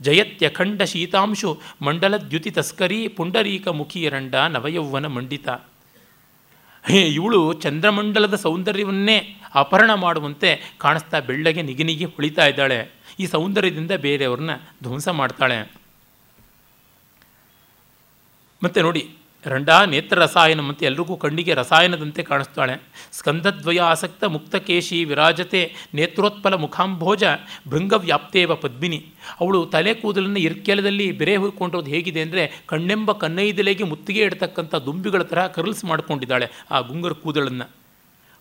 ಜಯತ್ಯಖಂಡ 0.00 0.82
ಶೀತಾಂಶು 0.82 1.60
ಮಂಡಲದ್ಯುತಿ 1.82 2.50
ತಸ್ಕರಿ 2.50 3.08
ಪುಂಡರೀಕ 3.08 3.68
ಮುಖಿ 3.68 4.08
ರಂಡ 4.08 4.34
ನವಯೌವನ 4.34 5.06
ಮಂಡಿತ. 5.06 5.48
ಹೇ, 6.86 7.00
ಇವಳು 7.00 7.52
ಚಂದ್ರಮಂಡಲದ 7.52 8.34
ಸೌಂದರ್ಯವನ್ನೇ 8.34 9.36
ಅಪಹರಣ 9.54 9.94
ಮಾಡುವಂತೆ 9.94 10.74
ಕಾಣಿಸ್ತಾ 10.78 11.20
ಬೆಳ್ಳಗೆ 11.20 11.62
ನಿಗಿನಿಗಿ 11.62 12.04
ಹೊಳಿತಾ 12.04 12.46
ಇದ್ದಾಳೆ. 12.46 12.78
ಈ 13.18 13.26
ಸೌಂದರ್ಯದಿಂದ 13.26 13.90
ಬೇರೆಯವ್ರನ್ನ 13.90 14.50
ಧ್ವಂಸ 14.82 15.08
ಮಾಡ್ತಾಳೆ. 15.08 15.72
ಮತ್ತು 18.62 18.82
ನೋಡಿ 18.82 19.08
ರಂಡ 19.46 19.70
ನೇತ್ರ 19.86 20.18
ರಸಾಯನ 20.18 20.60
ಮತ್ತು 20.60 20.86
ಎಲ್ರಿಗೂ 20.86 21.16
ಕಣ್ಣಿಗೆ 21.16 21.54
ರಸಾಯನದಂತೆ 21.54 22.22
ಕಾಣಿಸ್ತಾಳೆ. 22.22 22.74
ಸ್ಕಂದದ್ವಯ 23.12 23.80
ಆಸಕ್ತ 23.80 24.24
ಮುಕ್ತಕೇಶಿ 24.24 25.04
ವಿರಾಜತೆ 25.04 25.74
ನೇತ್ರೋತ್ಪಲ 25.94 26.54
ಮುಖಾಂಭೋಜ 26.54 27.24
ಭೃಂಗವ್ಯಾಪ್ತೇವ 27.68 28.54
ಪದ್ಮಿನಿ. 28.54 29.04
ಅವಳು 29.40 29.66
ತಲೆ 29.66 29.94
ಕೂದಲನ್ನು 29.94 30.38
ಇರ್ಕೆಲದಲ್ಲಿ 30.38 31.12
ಬೆರೆ 31.12 31.36
ಹುಯ್ಕೊಂಡಿರೋದು 31.36 31.90
ಹೇಗಿದೆ 31.90 32.22
ಅಂದರೆ 32.22 32.62
ಕಣ್ಣೆಂಬ 32.66 33.12
ಕನ್ನೈದಲೆಗೆ 33.12 33.84
ಮುತ್ತಿಗೆ 33.84 34.20
ಇಡ್ತಕ್ಕಂಥ 34.20 34.74
ದುಂಬಿಗಳ 34.74 35.22
ಥರ 35.22 35.46
ಕರ್ಲ್ಸ್ 35.46 35.84
ಮಾಡ್ಕೊಂಡಿದ್ದಾಳೆ 35.84 36.48
ಆ 36.70 36.80
ಗುಂಗರ 36.80 37.12
ಕೂದಲನ್ನು. 37.12 37.68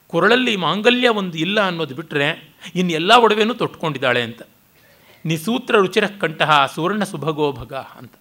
ಕೊರಳಲ್ಲಿ 0.08 0.56
ಮಾಂಗಲ್ಯ 0.56 1.10
ಒಂದು 1.10 1.38
ಇಲ್ಲ 1.38 1.60
ಅನ್ನೋದು 1.62 1.96
ಬಿಟ್ಟರೆ 1.96 2.28
ಇನ್ನೆಲ್ಲ 2.76 3.12
ಒಡವೆನೂ 3.18 3.54
ತೊಟ್ಕೊಂಡಿದ್ದಾಳೆ 3.54 4.22
ಅಂತ. 4.22 4.42
ನಿಸೂತ್ರ 5.26 5.76
ರುಚಿರ 5.76 6.06
ಕಂಠಃ 6.22 6.66
ಸುವರ್ಣ 6.76 7.04
ಸುಭಗೋಭಗ 7.04 7.74
ಅಂತ. 7.74 8.14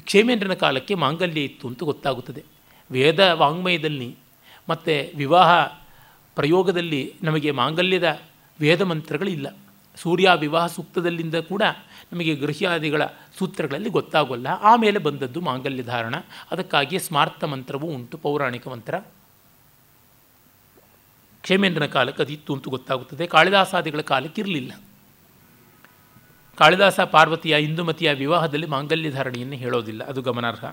ಕ್ಷೇಮೇಂದ್ರನ 0.00 0.54
ಕಾಲಕ್ಕೆ 0.54 0.94
ಮಾಂಗಲ್ಯ 0.94 1.40
ಇತ್ತು 1.40 1.68
ಅಂತ 1.68 1.82
ಗೊತ್ತಾಗುತ್ತದೆ. 1.82 2.44
ವೇದ 2.90 3.20
ವಾಂಗ್ಮಯದಲ್ಲಿ 3.20 4.16
ಮತ್ತು 4.68 5.16
ವಿವಾಹ 5.16 5.64
ಪ್ರಯೋಗದಲ್ಲಿ 6.34 7.14
ನಮಗೆ 7.22 7.50
ಮಾಂಗಲ್ಯದ 7.50 8.20
ವೇದ 8.60 8.82
ಮಂತ್ರಗಳಿಲ್ಲ. 8.82 9.56
ಸೂರ್ಯ 9.96 10.30
ವಿವಾಹ 10.36 10.66
ಸೂಕ್ತದಲ್ಲಿಂದ 10.66 11.34
ಕೂಡ 11.34 11.62
ನಮಗೆ 12.12 12.34
ಗೃಹ್ಯಾದಿಗಳ 12.34 13.04
ಸೂತ್ರಗಳಲ್ಲಿ 13.38 13.90
ಗೊತ್ತಾಗೋಲ್ಲ. 13.90 14.46
ಆಮೇಲೆ 14.46 14.98
ಬಂದದ್ದು 14.98 15.40
ಮಾಂಗಲ್ಯ 15.40 15.82
ಧಾರಣ. 15.82 16.14
ಅದಕ್ಕಾಗಿ 16.50 16.98
ಸ್ಮಾರ್ಥ 16.98 17.44
ಮಂತ್ರವೂ 17.44 17.86
ಉಂಟು, 17.86 18.18
ಪೌರಾಣಿಕ 18.18 18.68
ಮಂತ್ರ. 18.68 18.98
ಕ್ಷೇಮೇಂದ್ರನ 21.42 21.86
ಕಾಲಕ್ಕೆ 21.86 22.22
ಅದಿತ್ತು 22.22 22.54
ಅಂತ 22.54 22.68
ಗೊತ್ತಾಗುತ್ತದೆ. 22.68 23.26
ಕಾಳಿದಾಸಾದಿಗಳ 23.26 24.00
ಕಾಲಕ್ಕೆ 24.00 24.40
ಇರಲಿಲ್ಲ 24.40 24.72
ಕಾಳಿದಾಸ 26.58 27.00
ಪಾರ್ವತಿಯ 27.00 27.56
ಇಂದುಮತಿಯ 27.60 28.12
ವಿವಾಹದಲ್ಲಿ 28.12 28.66
ಮಾಂಗಲ್ಯ 28.66 29.10
ಧಾರಣೆಯನ್ನು 29.10 29.56
ಹೇಳೋದಿಲ್ಲ. 29.56 30.04
ಅದು 30.04 30.22
ಗಮನಾರ್ಹ. 30.22 30.64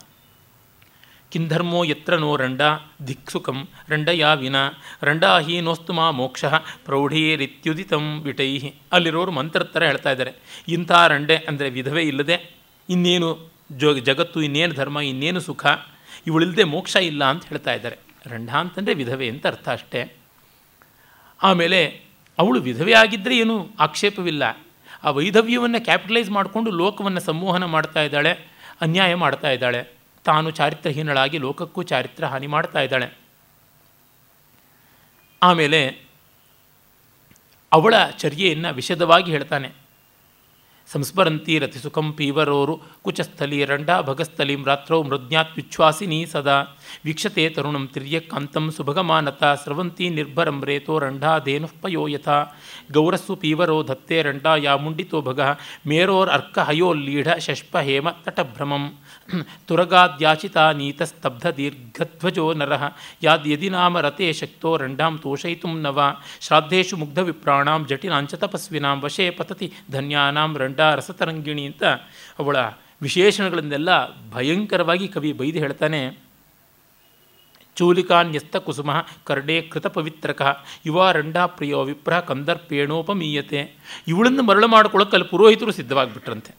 ಕಿಂಧರ್ಮೋ 1.31 1.83
ಯತ್ರ 1.83 2.15
ನೋ 2.15 2.35
ರಂಡ 2.35 2.61
ದಿಕ್ಸುಖಂ 3.07 3.67
ರಂಡಯಾ 3.89 4.33
ವಿನ 4.33 4.55
ರಂಡಾಹಿ 5.01 5.61
ನೋಸ್ತು 5.61 5.93
ಮಾ 5.93 6.11
ಮೋಕ್ಷ 6.11 6.45
ಪ್ರೌಢೀರಿತ್ಯುದಿತಂ 6.85 8.19
ವಿಟೈ 8.19 8.59
ಅಲ್ಲಿರೋರು 8.91 9.31
ಮಂತ್ರ 9.31 9.63
ಥರ 9.63 9.83
ಹೇಳ್ತಾ 9.83 10.11
ಇದ್ದಾರೆ. 10.11 10.31
ಇಂಥ 10.67 10.91
ರಂಡೆ 10.91 11.35
ಅಂದರೆ 11.35 11.69
ವಿಧವೆ 11.69 12.03
ಇಲ್ಲದೆ 12.03 12.55
ಇನ್ನೇನು 12.89 13.51
ಜೋ 13.71 13.93
ಜಗತ್ತು, 13.93 14.41
ಇನ್ನೇನು 14.41 14.73
ಧರ್ಮ, 14.73 14.99
ಇನ್ನೇನು 14.99 15.39
ಸುಖ, 15.39 15.65
ಇವಳಿಲ್ಲದೆ 16.27 16.63
ಮೋಕ್ಷ 16.63 16.95
ಇಲ್ಲ 16.95 17.23
ಅಂತ 17.23 17.45
ಹೇಳ್ತಾ 17.45 17.73
ಇದ್ದಾರೆ. 17.73 17.97
ರಂಡ 18.25 18.49
ಅಂತಂದರೆ 18.49 18.93
ವಿಧವೆ 18.93 19.29
ಅಂತ 19.29 19.47
ಅರ್ಥ 19.47 19.69
ಅಷ್ಟೇ. 19.69 20.15
ಆಮೇಲೆ 21.43 21.87
ಅವಳು 22.39 22.61
ವಿಧವೆ 22.61 22.93
ಆಗಿದ್ದರೆ 22.93 23.37
ಏನೂ 23.37 23.67
ಆಕ್ಷೇಪವಿಲ್ಲ. 23.79 24.64
ಆ 25.05 25.09
ವೈಧವ್ಯವನ್ನು 25.09 25.83
ಕ್ಯಾಪಿಟಲೈಸ್ 25.83 26.29
ಮಾಡಿಕೊಂಡು 26.29 26.71
ಲೋಕವನ್ನು 26.71 27.19
ಸಂಮೋಹನ 27.19 27.65
ಮಾಡ್ತಾ 27.65 28.01
ಇದ್ದಾಳೆ, 28.01 28.31
ಅನ್ಯಾಯ 28.81 29.15
ಮಾಡ್ತಾ 29.15 29.49
ಇದ್ದಾಳೆ. 29.49 29.83
ತಾನು 30.23 30.51
ಚಾರಿತ್ರಹೀನಳಾಗಿ 30.51 31.37
ಲೋಕಕ್ಕೂ 31.37 31.83
ಚಾರಿತ್ರ 31.83 32.25
ಹಾನಿ 32.25 32.47
ಮಾಡ್ತಾ 32.47 32.79
ಇದ್ದಾಳೆ. 32.79 33.17
ಆಮೇಲೆ 35.43 35.99
ಅವಳ 37.71 37.95
ಚರ್ಯೆಯನ್ನು 38.17 38.73
ವಿಷದವಾಗಿ 38.73 39.31
ಹೇಳ್ತಾನೆ. 39.31 39.84
ಸಂಸ್ಮರಂತಿ 40.91 41.59
ರತಿಸುಖಂ 41.59 42.13
ಪೀವರೋರು 42.13 42.81
ಕುಚಸ್ಥಲಿ 43.01 43.65
ರಂಡ 43.65 43.89
ಭಗಸ್ಥಲಿಂ 44.01 44.65
ರಾತ್ರೌ 44.65 45.03
ಮೃಜ್ಞಾತ್ವಿಚ್ಛ್ವಾಸಿನಿ 45.03 46.25
ಸದಾ. 46.25 46.61
ವೀಕ್ಷತೆ 47.05 47.49
ತರುಣಂ 47.49 47.87
ತಿರ್ಯಕಾಂತಂ 47.93 48.71
ಸುಭಗಮಾನತ 48.71 49.43
ಸ್ರವಂತಿ 49.43 50.09
ನಿರ್ಭರಂ 50.09 50.63
ರೇತೋ 50.65 50.99
ರಂಡಾ 50.99 51.39
ಪಯೋ 51.81 52.07
ಯಥಾ. 52.07 52.43
ಗೌರಸ್ಸು 52.91 53.35
ಪೀವರೋ 53.35 53.83
ಧತ್ತೆ 53.83 54.21
ರಂಡಾ 54.21 54.55
ಯಾ 54.55 54.75
ಮುಂಡಿತೋ 54.75 55.21
ಭಗ. 55.21 55.39
ಮೇರೋರ್ 55.87 56.29
ಅರ್ಕ 56.29 56.59
ಹಯೋಲ್ಲೀಢ 56.59 57.27
ಶಷ್ಪ 57.33 57.77
ಹೇಮ 57.77 58.09
ತಟಭ್ರಮಂ. 58.09 58.93
ತುರಗಾದ್ಯಾಚಿತ 59.67 60.57
ನೀತಸ್ತಬ್ಧ 60.57 61.47
ದೀರ್ಘಧ್ವಜೋ 61.47 62.53
ನರಃ 62.53 62.83
ಯಾದ್ 63.23 63.47
ನಾಮ 63.71 63.99
ರತೆ 63.99 64.33
ಶಕ್ತೋ 64.33 64.77
ರಂಡಾಂ 64.77 65.17
ತೋಷಯಿತು 65.17 65.67
ನವ 65.67 65.99
ಶ್ರಾದ್ದೇಶು 66.41 66.97
ಮುಗ್ಧ 66.97 67.19
ವಿಪ್ರಾಣಾಂ 67.19 67.87
ಜಟಿನಾಂಚ 67.87 68.35
ತಪಸ್ವಿನಾಂ 68.35 69.01
ವಶೇ 69.01 69.29
ಪತತಿ 69.29 69.73
ಧನ್ಯಾನಾಂ 69.91 70.57
ರಂಡ 70.57 70.79
ರಸತರಂಗಿಣಿ 70.79 71.65
ಅಂತ 71.65 71.83
ಅವಳ 72.39 72.57
ವಿಶೇಷಣಗಳನ್ನೆಲ್ಲ 73.01 73.89
ಭಯಂಕರವಾಗಿ 74.31 75.07
ಕವಿ 75.07 75.33
ಬೈದು 75.33 75.59
ಹೇಳ್ತಾನೆ, 75.59 76.17
ಚೂಲಿಕಾನ್ಯಸ್ತ 77.75 78.55
ಕುಸುಮ 78.57 78.91
ಕರ್ಡೆ 79.23 79.61
ಕೃತ 79.61 79.87
ಪವಿತ್ರಕ, 79.87 80.41
ಯುವ 80.85 81.11
ರಂಡಾ 81.11 81.45
ಪ್ರಿಯೋ 81.45 81.83
ವಿಪ್ರ 81.83 82.19
ಕಂದರ್ಪೇಣೋಪಮೀಯತೆ. 82.19 83.61
ಇವಳನ್ನು 84.07 84.43
ಮರಳು 84.43 84.67
ಮಾಡ್ಕೊಳ್ಳೋಕೆ 84.67 85.15
ಅಲ್ಲಿ 85.15 85.27
ಪುರೋಹಿತರು 85.27 85.71
ಸಿದ್ಧವಾಗಿಬಿಟ್ರಂತೆ. 85.71 86.55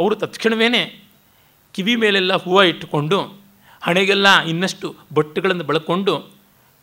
ಅವರು 0.00 0.14
ತತ್ಕ್ಷಣವೇ 0.14 0.68
ಕಿವಿ 1.72 1.96
ಮೇಲೆಲ್ಲ 1.96 2.34
ಹೂವು 2.34 2.64
ಇಟ್ಟುಕೊಂಡು 2.64 3.40
ಹಣೆಗೆಲ್ಲ 3.82 4.40
ಇನ್ನಷ್ಟು 4.40 4.94
ಬಟ್ಟೆಗಳನ್ನು 5.14 5.64
ಬಳಕೊಂಡು 5.64 6.30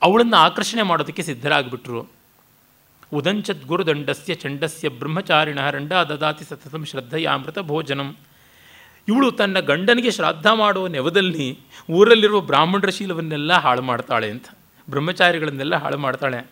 ಅವಳನ್ನು 0.02 0.38
ಆಕರ್ಷಣೆ 0.38 0.82
ಮಾಡೋದಕ್ಕೆ 0.82 1.24
ಸಿದ್ಧರಾಗ್ಬಿಟ್ರು. 1.24 2.08
ಉದಂಚದ್ 3.14 3.64
ಗುರುದಂಡಸ್ಯ 3.64 4.34
ಚಂಡಸ್ಯ 4.34 4.90
ಬ್ರಹ್ಮಚಾರಿಣ 4.90 5.60
ರಂಡ 5.70 5.94
ದದಾತಿ 5.94 6.44
ಸತತಂ 6.44 6.86
ಶ್ರದ್ಧೆಯಾಮೃತ 6.86 7.60
ಭೋಜನಂ. 7.60 8.16
ಇವಳು 9.08 9.32
ತನ್ನ 9.32 9.60
ಗಂಡನಿಗೆ 9.60 10.12
ಶ್ರಾದ್ದ 10.12 10.46
ಮಾಡುವ 10.46 10.88
ನೆವದಲ್ಲಿ 10.88 11.60
ಊರಲ್ಲಿರುವ 11.90 12.42
ಬ್ರಾಹ್ಮಣರ 12.42 12.90
ಶೀಲವನ್ನೆಲ್ಲ 12.90 13.54
ಹಾಳು 13.54 13.82
ಮಾಡ್ತಾಳೆ 13.82 14.30
ಅಂತ. 14.30 14.46
ಬ್ರಹ್ಮಚಾರಿಗಳನ್ನೆಲ್ಲ 14.90 15.76
ಹಾಳು 15.76 15.98
ಮಾಡ್ತಾಳೆ. 15.98 16.52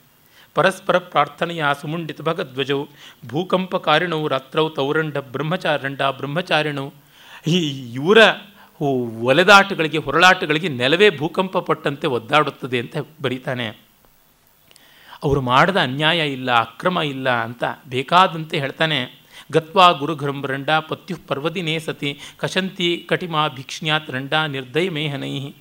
ಪರಸ್ಪರ 0.56 0.98
ಪ್ರಾರ್ಥನೆಯ 0.98 1.66
ಸುಮುಂಡಿತ 1.82 2.22
ಭಗಧ್ವಜವು 2.22 2.88
ಭೂಕಂಪಕಾರಿಣವು 3.28 4.28
ರಾತ್ರವು 4.28 4.70
ತೌರಂಡ 4.70 5.18
ಬ್ರಹ್ಮಚಾರಂಡ 5.18 6.02
ಬ್ರಹ್ಮಚಾರಿಣವು 6.02 7.03
ಈ 7.48 7.58
ಇವರ 7.94 8.18
ಒಲೆದಾಟಗಳಿಗೆ 9.22 9.98
ಹೊರಳಾಟಗಳಿಗೆ 9.98 10.68
ನೆಲವೇ 10.68 11.18
ಭೂಕಂಪ 11.18 11.58
ಪಟ್ಟಂತೆ 11.58 12.08
ಒದ್ದಾಡುತ್ತದೆ 12.08 12.80
ಅಂತ 12.80 12.98
ಬರೀತಾನೆ. 13.22 13.68
ಅವರು 15.24 15.42
ಮಾಡಿದ 15.42 15.78
ಅನ್ಯಾಯ 15.78 16.32
ಇಲ್ಲ, 16.32 16.52
ಅಕ್ರಮ 16.52 16.98
ಇಲ್ಲ 16.98 17.30
ಅಂತ 17.30 17.64
ಬೇಕಾದಂತೆ 17.90 18.60
ಹೇಳ್ತಾನೆ. 18.60 19.24
ಗತ್ವಾ 19.52 19.92
ಗುರುಘೃಂ 19.92 20.46
ರಂಡ 20.48 20.70
ಪತ್ಯು 20.70 21.18
ಪರ್ವದಿನೇ 21.28 21.80
ಸತಿ, 21.80 22.20
ಕಶಂತಿ 22.38 23.06
ಕಟಿಮಾ 23.10 23.48
ಭಿಕ್ಷ್ಣ್ಯಾತ್ 23.48 24.12
ರಂಡ 24.12 24.34
ನಿರ್ದಯ 24.34 24.90
ಮೇಹನೈ. 24.90 25.54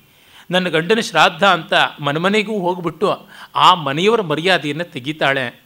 ನನ್ನ 0.51 0.67
ಗಂಡನ 0.67 0.99
ಶ್ರಾದ್ದ 0.99 1.43
ಅಂತ 1.43 1.73
ಮನೆಮನೆಗೂ 1.99 2.59
ಹೋಗ್ಬಿಟ್ಟು 2.59 3.27
ಆ 3.55 3.73
ಮನೆಯವರ 3.73 4.21
ಮರ್ಯಾದೆಯನ್ನು 4.21 4.91
ತೆಗಿತಾಳೆ. 4.91 5.62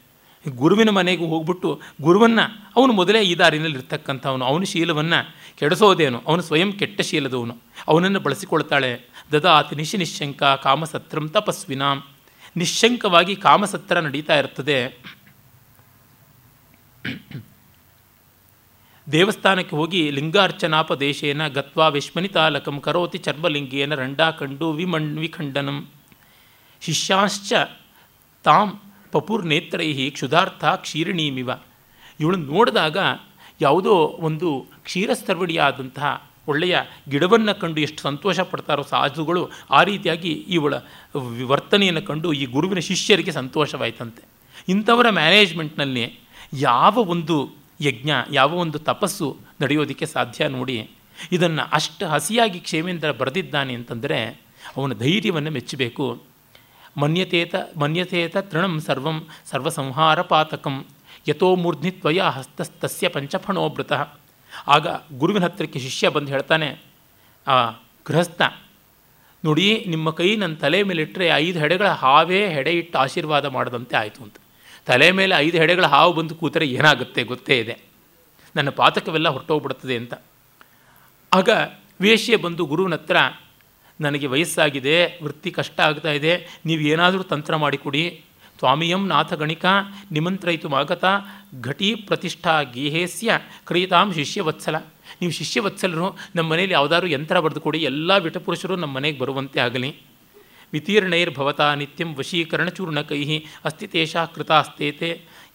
ಗುರುವಿನ 0.49 0.89
ಮನೆಗೂ 0.89 1.25
ಹೋಗ್ಬಿಟ್ಟು 1.25 1.81
ಗುರುವನ್ನು 2.01 2.71
ಅವನು 2.75 2.93
ಮೊದಲೇ 2.93 3.21
ಈ 3.21 3.35
ದಾರಿನಲ್ಲಿ 3.35 3.77
ಇರ್ತಕ್ಕಂಥವನು. 3.77 4.45
ಅವನ 4.45 4.63
ಶೀಲವನ್ನು 4.63 5.35
ಕೆಡಿಸೋದೇನು? 5.59 6.21
ಅವನು 6.27 6.41
ಸ್ವಯಂ 6.41 6.73
ಕೆಟ್ಟ 6.73 7.01
ಶೀಲದವನು. 7.01 7.57
ಅವನನ್ನು 7.87 8.19
ಬಳಸಿಕೊಳ್ತಾಳೆ. 8.19 9.01
ದದಾತಿ 9.31 9.75
ನಿಶಿ 9.75 9.97
ನಿಶಂಕ 9.97 10.43
ಕಾಮಸತ್ರಂ 10.43 11.29
ತಪಸ್ವಿನಾಂ. 11.29 12.03
ನಿಶಂಕವಾಗಿ 12.55 13.35
ಕಾಮಸತ್ರ 13.35 13.99
ನಡೀತಾ 13.99 14.39
ಇರ್ತದೆ. 14.39 15.03
ದೇವಸ್ಥಾನಕ್ಕೆ 19.11 19.75
ಹೋಗಿ 19.75 20.09
ಲಿಂಗಾರ್ಚನಾಪದೇಶೇನ 20.09 21.47
ಗತ್ವಾ 21.47 21.87
ವಿಶ್ಮನಿತಾಲಕಂ 21.87 22.79
ಕರೋತಿ 22.79 23.17
ಚರ್ಮಲಿಂಗೇನ 23.17 23.95
ರಂಡಾ 23.95 24.31
ಕಂಡು 24.31 24.71
ವಿಮಣ್ 24.71 25.17
ವಿಖಂಡನಂ 25.17 25.87
ಶಿಷ್ಯಾಶ್ಚ 26.81 27.53
ತಾಂ 28.43 28.81
ಪಪುರ್ನೇತ್ರೈ 29.12 29.89
ಕ್ಷುಧಾರ್ಥ 30.10 30.64
ಕ್ಷೀರಣೀಮಿವ. 30.84 31.49
ಇವಳನ್ನು 32.20 32.47
ನೋಡಿದಾಗ 32.53 32.97
ಯಾವುದೋ 33.62 33.93
ಒಂದು 34.28 34.49
ಕ್ಷೀರಸ್ತರ್ವಡಿಯಾದಂತಹ 34.84 36.10
ಒಳ್ಳೆಯ 36.47 36.76
ಗಿಡವನ್ನು 37.10 37.53
ಕಂಡು 37.60 37.80
ಎಷ್ಟು 37.82 38.01
ಸಂತೋಷ 38.01 38.39
ಪಡ್ತಾರೋ 38.51 38.84
ಸಾಧುಗಳು 38.91 39.41
ಆ 39.70 39.80
ರೀತಿಯಾಗಿ 39.84 40.32
ಇವಳ 40.58 40.74
ವರ್ತನೆಯನ್ನು 41.47 42.01
ಕಂಡು 42.01 42.30
ಈ 42.34 42.45
ಗುರುವಿನ 42.45 42.82
ಶಿಷ್ಯರಿಗೆ 42.89 43.32
ಸಂತೋಷವಾಯ್ತಂತೆ. 43.32 44.24
ಇಂಥವರ 44.70 45.08
ಮ್ಯಾನೇಜ್ಮೆಂಟ್ನಲ್ಲಿ 45.10 46.05
ಯಾವ 46.53 46.97
ಒಂದು 47.14 47.38
ಯಜ್ಞ, 47.82 48.12
ಯಾವ 48.32 48.51
ಒಂದು 48.55 48.78
ತಪಸ್ಸು 48.80 49.28
ನಡೆಯೋದಕ್ಕೆ 49.62 50.05
ಸಾಧ್ಯ 50.05 50.47
ನೋಡಿ, 50.47 50.78
ಇದನ್ನು 51.32 51.64
ಅಷ್ಟು 51.74 52.05
ಹಸಿಯಾಗಿ 52.08 52.60
ಕ್ಷೇಮೇಂದ್ರ 52.60 53.12
ಬರೆದಿದ್ದಾನೆ 53.12 53.74
ಅಂತಂದರೆ 53.74 54.20
ಅವನ 54.78 54.93
ಧೈರ್ಯವನ್ನು 54.93 55.51
ಮೆಚ್ಚಬೇಕು. 55.51 56.05
ಮನ್ಯತೇತ 56.97 57.55
ಮನ್ಯತೇತ 57.79 58.37
ತೃಣಂ 58.37 58.79
ಸರ್ವಂ 58.79 59.27
ಸರ್ವಸಂಹಾರ 59.45 60.21
ಪಾತಕಂ 60.21 60.85
ಯಥೋ 61.27 61.55
ಮೂರ್ಧ್ನಿ 61.55 61.91
ತ್ವಯ 61.91 62.21
ಹಸ್ತಸ್ತಸ್ಯ 62.21 63.07
ಪಂಚಫಣೋಭೃತ 63.07 63.93
ಆಗ 64.67 64.87
ಗುರುವಿನ 65.17 65.43
ಹತ್ತಿರಕ್ಕೆ 65.43 65.79
ಶಿಷ್ಯ 65.79 66.09
ಬಂದು 66.09 66.31
ಹೇಳ್ತಾನೆ, 66.31 66.81
ಆ, 67.47 67.69
ಗೃಹಸ್ಥ, 68.07 68.41
ನೋಡಿ 69.45 69.85
ನಿಮ್ಮ 69.87 70.09
ಕೈ 70.09 70.35
ನನ್ನ 70.35 70.55
ತಲೆ 70.55 70.83
ಮೇಲೆ 70.83 71.01
ಇಟ್ಟರೆ 71.01 71.27
ಐದು 71.27 71.59
ಹೆಡೆಗಳ 71.59 71.87
ಹಾವೇ 71.87 72.49
ಹೆಡೆ 72.49 72.71
ಇಟ್ಟು 72.71 72.99
ಆಶೀರ್ವಾದ 72.99 73.45
ಮಾಡದಂತೆ 73.45 73.97
ಆಯಿತು 73.97 74.23
ಅಂತ. 74.23 74.35
ತಲೆ 74.85 75.11
ಮೇಲೆ 75.11 75.35
ಐದು 75.35 75.57
ಹೆಡೆಗಳ 75.57 75.85
ಹಾವು 75.85 76.13
ಬಂದು 76.13 76.35
ಕೂತರೆ 76.35 76.65
ಏನಾಗುತ್ತೆ 76.65 77.23
ಗೊತ್ತೇ 77.23 77.59
ಇದೆ. 77.59 77.77
ನನ್ನ 78.55 78.69
ಪಾತಕವೆಲ್ಲ 78.69 79.29
ಹೊರಟೋಗ್ಬಿಡ್ತದೆ 79.29 79.97
ಅಂತ. 79.97 80.13
ಆಗ 81.33 81.49
ವೇಶ್ಯೆ 82.01 82.35
ಬಂದು 82.35 82.65
ಗುರುವಿನ 82.65 82.93
ಹತ್ರ 82.93 83.17
ನನಗೆ 84.01 84.27
ವಯಸ್ಸಾಗಿದೆ, 84.27 85.19
ವೃತ್ತಿ 85.23 85.51
ಕಷ್ಟ 85.51 85.79
ಆಗ್ತಾ 85.79 86.11
ಇದೆ, 86.11 86.33
ನೀವು 86.65 86.81
ಏನಾದರೂ 86.81 87.23
ತಂತ್ರ 87.23 87.55
ಮಾಡಿಕೊಡಿ 87.55 88.23
ಸ್ವಾಮಿಯಂ 88.59 89.07
ನಾಥ 89.07 89.33
ಗಣಿಕ 89.33 89.65
ನಿಮಂತ್ರಯಿತು 90.11 90.69
ಮಾಗತ 90.69 91.05
ಘಟಿ 91.61 91.95
ಪ್ರತಿಷ್ಠಾ 91.95 92.61
ಗೇಹೇಸ್ಯ 92.61 93.31
ಕ್ರಿಯತಾಂ 93.67 94.13
ಶಿಷ್ಯವತ್ಸಲ. 94.13 94.75
ನೀವು 95.21 95.31
ಶಿಷ್ಯವತ್ಸಲರು, 95.31 96.07
ನಮ್ಮ 96.35 96.47
ಮನೆಯಲ್ಲಿ 96.51 96.73
ಯಾವುದಾದ್ರು 96.73 97.07
ಯಂತ್ರ 97.07 97.39
ಬರೆದುಕೊಡಿ 97.39 97.79
ಎಲ್ಲ 97.79 98.17
ವಿಟಪುರುಷರು 98.17 98.75
ನಮ್ಮ 98.75 98.93
ಮನೆಗೆ 98.93 99.17
ಬರುವಂತೆ 99.19 99.59
ಆಗಲಿ. 99.59 99.89
ವಿತೀರ್ಣೈರ್ಭವತ 100.73 101.61
ನಿತ್ಯಂ 101.61 102.09
ವಶೀಕರಣಚೂರ್ಣಕೈ 102.15 103.21
ಅಸ್ಥಿತೇಶ 103.65 104.15
ಕೃತ 104.15 104.33
ಕೃತಾಸ್ತೇತೆ. 104.33 105.09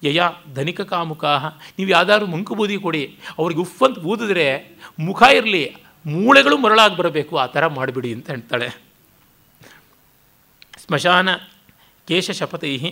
ಯಯ 0.05 0.21
ಧನಿಕ 0.55 0.81
ಕಾಮುಕಾಹ 0.81 1.47
ನೀವು 1.79 1.91
ಯಾವ್ದಾದ್ರು 1.91 2.27
ಮುಂಕು 2.27 2.55
ಬೂದಿ 2.55 2.77
ಕೊಡಿ. 2.77 3.03
ಅವ್ರಿಗೆ 3.39 3.61
ಉಫ್ಫಂತ 3.61 3.99
ಊದಿದ್ರೆ 3.99 4.47
ಮುಖ 5.01 5.23
ಇರಲಿ. 5.35 5.65
ಮೂಳೆಗಳು 6.05 6.57
ಮರಳಾಗಿ 6.57 6.97
ಬರಬೇಕು, 6.97 7.37
ಆ 7.37 7.47
ಥರ 7.47 7.67
ಮಾಡಿಬಿಡಿ 7.67 8.13
ಅಂತ 8.13 8.31
ಹೇಳ್ತಾಳೆ. 8.31 8.69
ಸ್ಮಶಾನ 10.79 11.29
ಕೇಶ 12.09 12.31
ಶಪಥೈ 12.31 12.91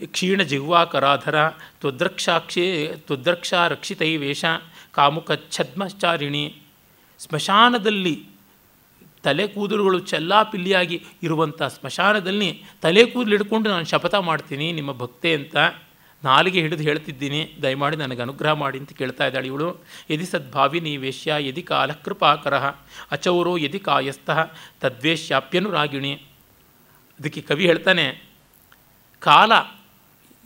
ಕ್ಷೀಣ 0.00 0.42
ಜಿಹ್ವಾಕರಾಧರ 0.42 1.48
ತ್ವದ್ರಕ್ಷಾಕ್ಷಿ 1.80 2.64
ತ್ವದ್ರಕ್ಷಾ 3.06 3.68
ರಕ್ಷಿತೈ 3.68 4.16
ವೇಷ 4.16 4.44
ಕಾಮುಕ 4.92 5.30
ಛದ್ಮಚಾರಿಣಿ 5.50 6.62
ಸ್ಮಶಾನದಲ್ಲಿ 7.20 8.24
ತಲೆ 9.22 9.48
ಕೂದಲುಗಳು 9.48 9.98
ಚೆಲ್ಲಾಪಿಲ್ಲಿಯಾಗಿ 9.98 11.06
ಇರುವಂಥ 11.22 11.62
ಸ್ಮಶಾನದಲ್ಲಿ 11.62 12.62
ತಲೆ 12.80 13.04
ಕೂದಲು 13.04 13.30
ಹಿಡ್ಕೊಂಡು 13.30 13.70
ನಾನು 13.70 13.84
ಶಪಥ 13.84 14.14
ಮಾಡ್ತೀನಿ 14.14 14.72
ನಿಮ್ಮ 14.72 14.92
ಭಕ್ತೆ 14.92 15.34
ಅಂತ 15.34 15.56
ನಾಲಿಗೆ 16.24 16.60
ಹಿಡಿದು 16.60 16.82
ಹೇಳ್ತಿದ್ದೀನಿ, 16.82 17.56
ದಯಮಾಡಿ 17.62 17.96
ನನಗೆ 17.96 18.22
ಅನುಗ್ರಹ 18.22 18.52
ಮಾಡಿ 18.52 18.78
ಅಂತ 18.78 18.92
ಕೇಳ್ತಾ 18.92 19.26
ಇದ್ದಾಳೆ 19.26 19.46
ಇವಳು. 19.46 19.68
ಯದಿ 20.10 20.26
ಸದ್ಭಾವಿನಿ 20.26 20.96
ವೇಶ್ಯ 20.96 21.34
ಯದಿ 21.38 21.62
ಕಾಲ 21.62 21.92
ಕೃಪಾಕರ 21.92 22.56
ಅಚೌರೋ 23.10 23.56
ಯದಿ 23.56 23.78
ಕಾಯಸ್ಥಃ 23.78 24.38
ತದ್ವೇಶ್ಯಾಪ್ಯನುರಾಗಿಣಿ 24.80 26.12
ಅದಕ್ಕೆ 27.20 27.40
ಕವಿ 27.40 27.66
ಹೇಳ್ತಾನೆ, 27.66 28.06
ಕಾಲ 29.20 29.52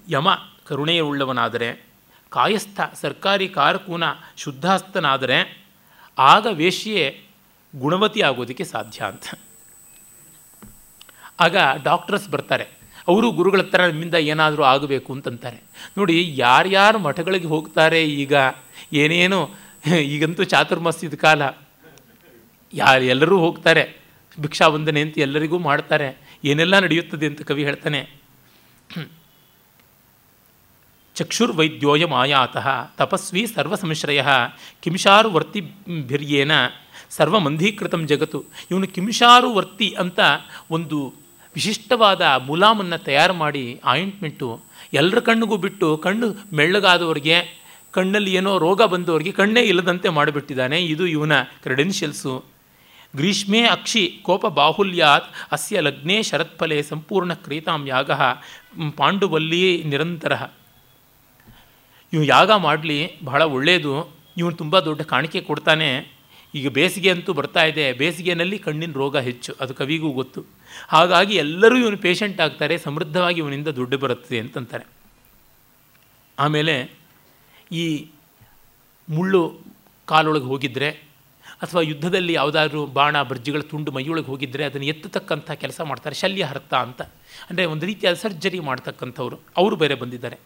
ಯಮ 0.08 0.28
ಕರುಣೆಯುಳ್ಳವನಾದರೆ, 0.66 1.84
ಕಾಯಸ್ಥ 2.30 2.80
ಸರ್ಕಾರಿ 2.94 3.48
ಕಾರಕೂನ 3.48 4.04
ಶುದ್ಧಾಸ್ತನಾದರೆ, 4.36 5.66
ಆಗ 6.18 6.46
ವೇಶ್ಯೆ 6.50 7.24
ಗುಣವತಿ 7.76 8.22
ಆಗೋದಕ್ಕೆ 8.22 8.64
ಸಾಧ್ಯ 8.64 9.04
ಅಂತ. 9.04 9.26
ಆಗ 11.40 11.56
ಡಾಕ್ಟರ್ಸ್ 11.82 12.28
ಬರ್ತಾರೆ. 12.28 12.82
ಅವರು 13.09 13.30
ಗುರುಗಳ 13.30 13.59
ಹತ್ರ 13.59 13.86
ನಿಮ್ಮಿಂದ 13.86 14.14
ಏನಾದರೂ 14.14 14.62
ಆಗಬೇಕು 14.62 15.12
ಅಂತಂತಾರೆ. 15.12 15.62
ನೋಡಿ, 15.98 16.32
ಯಾರ್ಯಾರು 16.36 16.98
ಮಠಗಳಿಗೆ 16.98 17.46
ಹೋಗ್ತಾರೆ 17.46 18.05
ಈಗ? 18.05 18.34
ಏನೇನು? 18.92 19.50
ಈಗಂತೂ 20.00 20.44
ಚಾತುರ್ಮಾಸ್ಯದ 20.44 21.14
ಕಾಲ. 21.14 21.42
ಯಾರು 22.74 23.05
ಎಲ್ಲರೂ 23.05 23.38
ಹೋಗ್ತಾರೆ. 23.38 24.03
ಭಿಕ್ಷಾ 24.40 24.66
ವಂದನೆ 24.66 25.00
ಅಂತ 25.00 25.18
ಎಲ್ಲರಿಗೂ 25.18 25.59
ಮಾಡ್ತಾರೆ. 25.59 26.38
ಏನೆಲ್ಲ 26.44 26.78
ನಡೆಯುತ್ತದೆ 26.78 27.26
ಅಂತ 27.26 27.42
ಕವಿ 27.42 27.64
ಹೇಳ್ತಾನೆ. 27.64 28.09
ಚಕ್ಷುರ್ವೈದ್ಯೋಯಂ 31.14 32.12
ಆಯಾತಃ 32.12 32.68
ತಪಸ್ವಿ 32.98 33.46
ಸರ್ವಸಂಶ್ರಯ 33.46 34.22
ಕಿಂಶಾರು 34.82 35.30
ವರ್ತಿಭಿರ್ಯೇನ 35.30 36.53
ಸರ್ವಮಂಧೀಕೃತ 37.11 37.94
ಜಗತ್ತು. 37.94 38.44
ಇವನು 38.70 38.86
ಕಿಂಶಾರು 38.86 39.55
ವರ್ತಿ 39.55 39.96
ಅಂತ 39.98 40.20
ಒಂದು 40.70 41.21
ವಿಶಿಷ್ಟವಾದ 41.55 42.22
ಮುಲಾಮನ್ನು 42.46 42.98
ತಯಾರು 43.05 43.34
ಮಾಡಿ 43.34 43.80
ಆಯಿಂಟ್ಮೆಂಟು 43.84 44.48
ಎಲ್ಲರ 44.92 45.20
ಕಣ್ಣಿಗೂ 45.20 45.57
ಬಿಟ್ಟು 45.57 45.96
ಕಣ್ಣು 45.96 46.28
ಮೆಳ್ಳಗಾದವ್ರಿಗೆ, 46.57 47.36
ಕಣ್ಣಲ್ಲಿ 47.90 48.34
ಏನೋ 48.34 48.59
ರೋಗ 48.59 48.82
ಬಂದವರಿಗೆ 48.82 49.32
ಕಣ್ಣೇ 49.32 49.62
ಇಲ್ಲದಂತೆ 49.62 50.09
ಮಾಡಿಬಿಟ್ಟಿದ್ದಾನೆ 50.09 50.78
ಇದು 50.84 51.07
ಇವನ 51.07 51.32
ಕ್ರೆಡೆನ್ಷಿಯಲ್ಸು. 51.62 52.44
ಗ್ರೀಷ್ಮೇ 53.16 53.62
ಅಕ್ಷಿ 53.62 54.03
ಕೋಪ 54.22 54.46
ಬಾಹುಲ್ಯಾತ್ 54.46 55.24
ಅಸ್ಯ 55.53 55.80
ಲಗ್ನೇ 55.80 56.22
ಶರತ್ಫಲೆ 56.22 56.82
ಸಂಪೂರ್ಣ 56.82 57.32
ಕ್ರೀತಾಂ 57.34 57.87
ಯಾಗ 57.87 58.11
ಪಾಂಡುವಲ್ಲಿ 58.96 59.83
ನಿರಂತರ. 59.84 60.33
ಇವು 62.12 62.22
ಯಾಗ 62.22 62.50
ಮಾಡಲಿ 62.50 62.99
ಬಹಳ 63.24 63.42
ಒಳ್ಳೆಯದು 63.42 63.95
ಇವನು 64.37 64.57
ತುಂಬ 64.57 64.79
ದೊಡ್ಡ 64.80 65.03
ಕಾಣಿಕೆ 65.03 65.41
ಕೊಡ್ತಾನೆ. 65.41 65.88
ಈಗ 66.54 66.68
ಬೇಸಿಗೆ 66.68 67.11
ಅಂತೂ 67.11 67.33
ಬರ್ತಾ 67.33 67.62
ಇದೆ. 67.64 67.92
ಬೇಸಿಗೆಯಲ್ಲಿ 67.92 68.58
ಕಣ್ಣಿನ 68.58 68.92
ರೋಗ 68.92 69.16
ಹೆಚ್ಚು, 69.18 69.54
ಅದು 69.61 69.74
ಕವಿಗೂ 69.74 70.11
ಗೊತ್ತು. 70.11 70.41
ಹಾಗಾಗಿ 70.88 71.34
ಎಲ್ಲರೂ 71.34 71.76
ಇವನು 71.76 71.99
ಪೇಷಂಟ್ 71.99 72.41
ಆಗ್ತಾರೆ, 72.41 72.79
ಸಮೃದ್ಧವಾಗಿ 72.79 73.41
ಇವನಿಂದ 73.41 73.68
ದುಡ್ಡು 73.68 73.99
ಬರುತ್ತದೆ 73.99 74.38
ಅಂತಂತಾರೆ. 74.38 74.84
ಆಮೇಲೆ 76.38 76.74
ಈ 77.72 77.84
ಮುಳ್ಳು 79.08 79.42
ಕಾಲೊಳಗೆ 80.08 80.45
ಹೋಗಿದ್ದರೆ 80.45 80.91
ಅಥವಾ 81.62 81.83
ಯುದ್ಧದಲ್ಲಿ 81.83 82.33
ಯಾವುದಾದ್ರೂ 82.33 82.87
ಬಾಣ, 82.87 83.22
ಬರ್ಜಿಗಳ 83.22 83.61
ತುಂಡು 83.61 83.91
ಮೈಯೊಳಗೆ 83.92 84.26
ಹೋಗಿದ್ದರೆ 84.26 84.64
ಅದನ್ನು 84.64 84.87
ಎತ್ತತಕ್ಕಂಥ 84.87 85.50
ಕೆಲಸ 85.50 85.80
ಮಾಡ್ತಾರೆ 85.80 86.14
ಶಲ್ಯ 86.14 86.45
ಹರ್ತ 86.45 86.74
ಅಂತ. 86.74 87.03
ಅಂದರೆ 87.50 87.64
ಒಂದು 87.64 87.87
ರೀತಿಯಾದ 87.87 88.16
ಸರ್ಜರಿ 88.16 88.61
ಮಾಡ್ತಕ್ಕಂಥವ್ರು. 88.61 89.37
ಅವರು 89.57 89.76
ಬೇರೆ 89.76 89.95
ಬಂದಿದ್ದಾರೆ. 89.95 90.38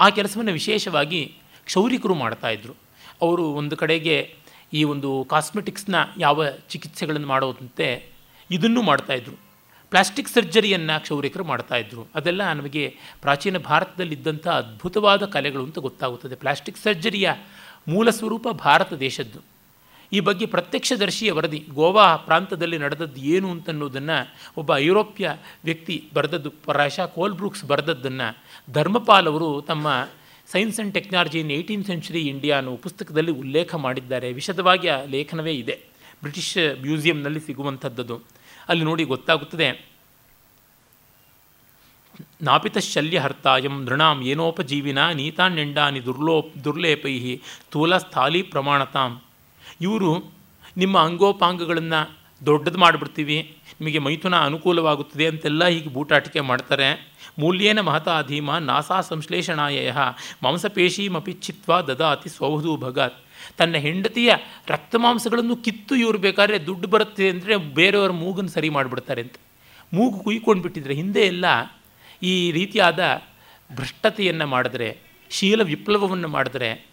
ಆ 0.00 0.08
ಕೆಲಸವನ್ನು 0.08 0.52
ವಿಶೇಷವಾಗಿ 0.52 1.20
ಕ್ಷೌರಿಕರು 1.64 2.14
ಮಾಡ್ತಾಯಿದ್ರು 2.14 2.74
ಅವರು 3.22 3.44
ಒಂದು 3.60 3.76
ಕಡೆಗೆ 3.76 4.16
ಈ 4.72 4.84
ಒಂದು 4.84 5.26
ಕಾಸ್ಮೆಟಿಕ್ಸ್ನ 5.30 5.94
ಯಾವ 6.18 6.46
ಚಿಕಿತ್ಸೆಗಳನ್ನು 6.50 7.26
ಮಾಡೋದಂತೆ 7.26 8.08
ಇದನ್ನು 8.50 8.82
ಮಾಡ್ತಾಯಿದ್ರು 8.82 9.44
ಪ್ಲಾಸ್ಟಿಕ್ 9.90 10.28
ಸರ್ಜರಿಯನ್ನು 10.28 11.00
ಕ್ಷೌರಿಕರು 11.00 11.44
ಮಾಡ್ತಾಯಿದ್ರು 11.44 12.06
ಅದೆಲ್ಲ 12.14 12.52
ನಮಗೆ 12.52 12.96
ಪ್ರಾಚೀನ 13.22 13.58
ಭಾರತದಲ್ಲಿದ್ದಂಥ 13.58 14.48
ಅದ್ಭುತವಾದ 14.48 15.24
ಕಲೆಗಳು 15.24 15.64
ಅಂತ 15.64 15.78
ಗೊತ್ತಾಗುತ್ತದೆ. 15.78 16.34
ಪ್ಲಾಸ್ಟಿಕ್ 16.34 16.78
ಸರ್ಜರಿಯ 16.78 17.32
ಮೂಲ 17.88 18.10
ಸ್ವರೂಪ 18.10 18.48
ಭಾರತ 18.48 18.92
ದೇಶದ್ದು. 18.92 19.38
ಈ 20.12 20.20
ಬಗ್ಗೆ 20.20 20.46
ಪ್ರತ್ಯಕ್ಷದರ್ಶಿಯ 20.46 21.32
ವರದಿ 21.32 21.66
ಗೋವಾ 21.74 22.16
ಪ್ರಾಂತದಲ್ಲಿ 22.16 22.78
ನಡೆದದ್ದು 22.78 23.20
ಏನು 23.20 23.50
ಅಂತನ್ನೋದನ್ನು 23.50 24.34
ಒಬ್ಬ 24.56 24.76
ಐರೋಪ್ಯ 24.76 25.36
ವ್ಯಕ್ತಿ 25.64 26.04
ಬರೆದದ್ದು 26.14 26.50
ಪ್ರಾಯಶಃ 26.50 27.06
ಕೋಲ್ಬ್ರೂಕ್ಸ್ 27.06 27.64
ಬರೆದದ್ದನ್ನು 27.64 28.36
ಧರ್ಮಪಾಲ್ 28.72 29.28
ಅವರು 29.28 29.62
ತಮ್ಮ 29.62 29.88
science 30.54 30.76
and 30.78 30.94
technology 30.94 31.40
in 31.40 31.50
eighteen 31.50 31.84
century 31.84 32.20
India 32.20 32.56
ಅನ್ನೋ 32.56 32.76
ಪುಸ್ತಕದಲ್ಲಿ 32.76 33.32
ಉಲ್ಲೇಖ 33.32 33.74
ಮಾಡಿದ್ದಾರೆ. 33.74 34.32
ವಿಶದವಾಗಿ 34.32 34.88
ಆ 34.88 35.04
ಲೇಖನವೇ 35.04 35.52
ಇದೆ. 35.52 35.80
ಬ್ರಿಟಿಷ್ 36.22 36.56
ಮ್ಯೂಸಿಯಂನಲ್ಲಿ 36.80 37.40
ಸಿಗುವಂಥದ್ದು 37.40 38.22
ಅಲ್ಲಿ 38.68 38.84
ನೋಡಿ 38.84 39.04
ಗೊತ್ತಾಗುತ್ತದೆ. 39.04 39.86
ನಾಪಿತ 42.42 42.78
ಶಲ್ಯಹರ್ತಾಯಂ 42.78 43.84
ನೃಣಾಂ 43.84 44.22
ಏನೋಪಜೀವಿನ 44.22 45.10
ನೀತಾನ್ಯಂಡಾನಿ 45.10 46.04
ದುರ್ಲೋ 46.04 46.50
ದುರ್ಲೇಪೈ 46.64 47.36
ಸ್ಥೂಲ 47.36 47.98
ಸ್ಥಾಲಿ 47.98 48.42
ಪ್ರಮಾಣತಾಂ. 48.42 49.22
ಇವರು 49.80 50.32
ನಿಮ್ಮ 50.76 50.98
ಅಂಗೋಪಾಂಗಗಳನ್ನು 50.98 52.18
ದೊಡ್ಡದು 52.46 52.78
ಮಾಡಿಬಿಡ್ತೀವಿ. 52.78 53.56
ನಿಮಗೆ 53.80 53.98
ಮೈಥುನ 53.98 54.36
ಅನುಕೂಲವಾಗುತ್ತದೆ 54.36 55.26
ಅಂತೆಲ್ಲ 55.26 55.64
ಹೀಗೆ 55.64 55.88
ಬೂಟಾಟಿಕೆ 55.88 56.40
ಮಾಡ್ತಾರೆ. 56.40 57.13
ಮೂಲ್ಯೇನ 57.38 57.80
ಮಹತಾ 57.80 58.22
ಧೀಮ 58.22 58.56
ನಾಸಾ 58.56 59.00
ಸಂಶ್ಲೇಷಣಾಯ 59.00 59.92
ಮಾಂಸಪೇಶೀಮಿ 60.42 61.32
ಚಿತ್ವ 61.32 61.80
ದದಾತಿ 61.80 62.28
ಸ್ವೌಧೂ 62.28 62.76
ಭಗತ್ 62.76 63.24
ತನ್ನ 63.56 63.76
ಹೆಂಡತಿಯ 63.76 64.34
ರಕ್ತಮಾಂಸಗಳನ್ನು 64.68 65.56
ಕಿತ್ತು 65.56 65.96
ಇವ್ರು 65.96 66.18
ಬೇಕಾದ್ರೆ 66.18 66.66
ದುಡ್ಡು 66.66 66.88
ಬರುತ್ತೆ 66.88 67.28
ಅಂದರೆ 67.28 67.56
ಬೇರೆಯವರ 67.56 68.10
ಮೂಗನ್ನು 68.10 68.50
ಸರಿ 68.50 68.68
ಮಾಡಿಬಿಡ್ತಾರೆ 68.68 69.22
ಅಂತ. 69.22 69.34
ಮೂಗು 69.92 70.20
ಕುಯ್ಕೊಂಡು 70.20 70.62
ಬಿಟ್ಟಿದ್ರೆ 70.62 70.94
ಹಿಂದೆ 70.94 71.20
ಎಲ್ಲ 71.20 71.44
ಈ 72.22 72.52
ರೀತಿಯಾದ 72.52 73.22
ಭ್ರಷ್ಟತೆಯನ್ನು 73.76 74.46
ಮಾಡಿದ್ರೆ, 74.46 74.98
ಶೀಲ 75.30 75.62
ವಿಪ್ಲವವನ್ನು 75.62 76.28
ಮಾಡಿದ್ರೆ, 76.28 76.86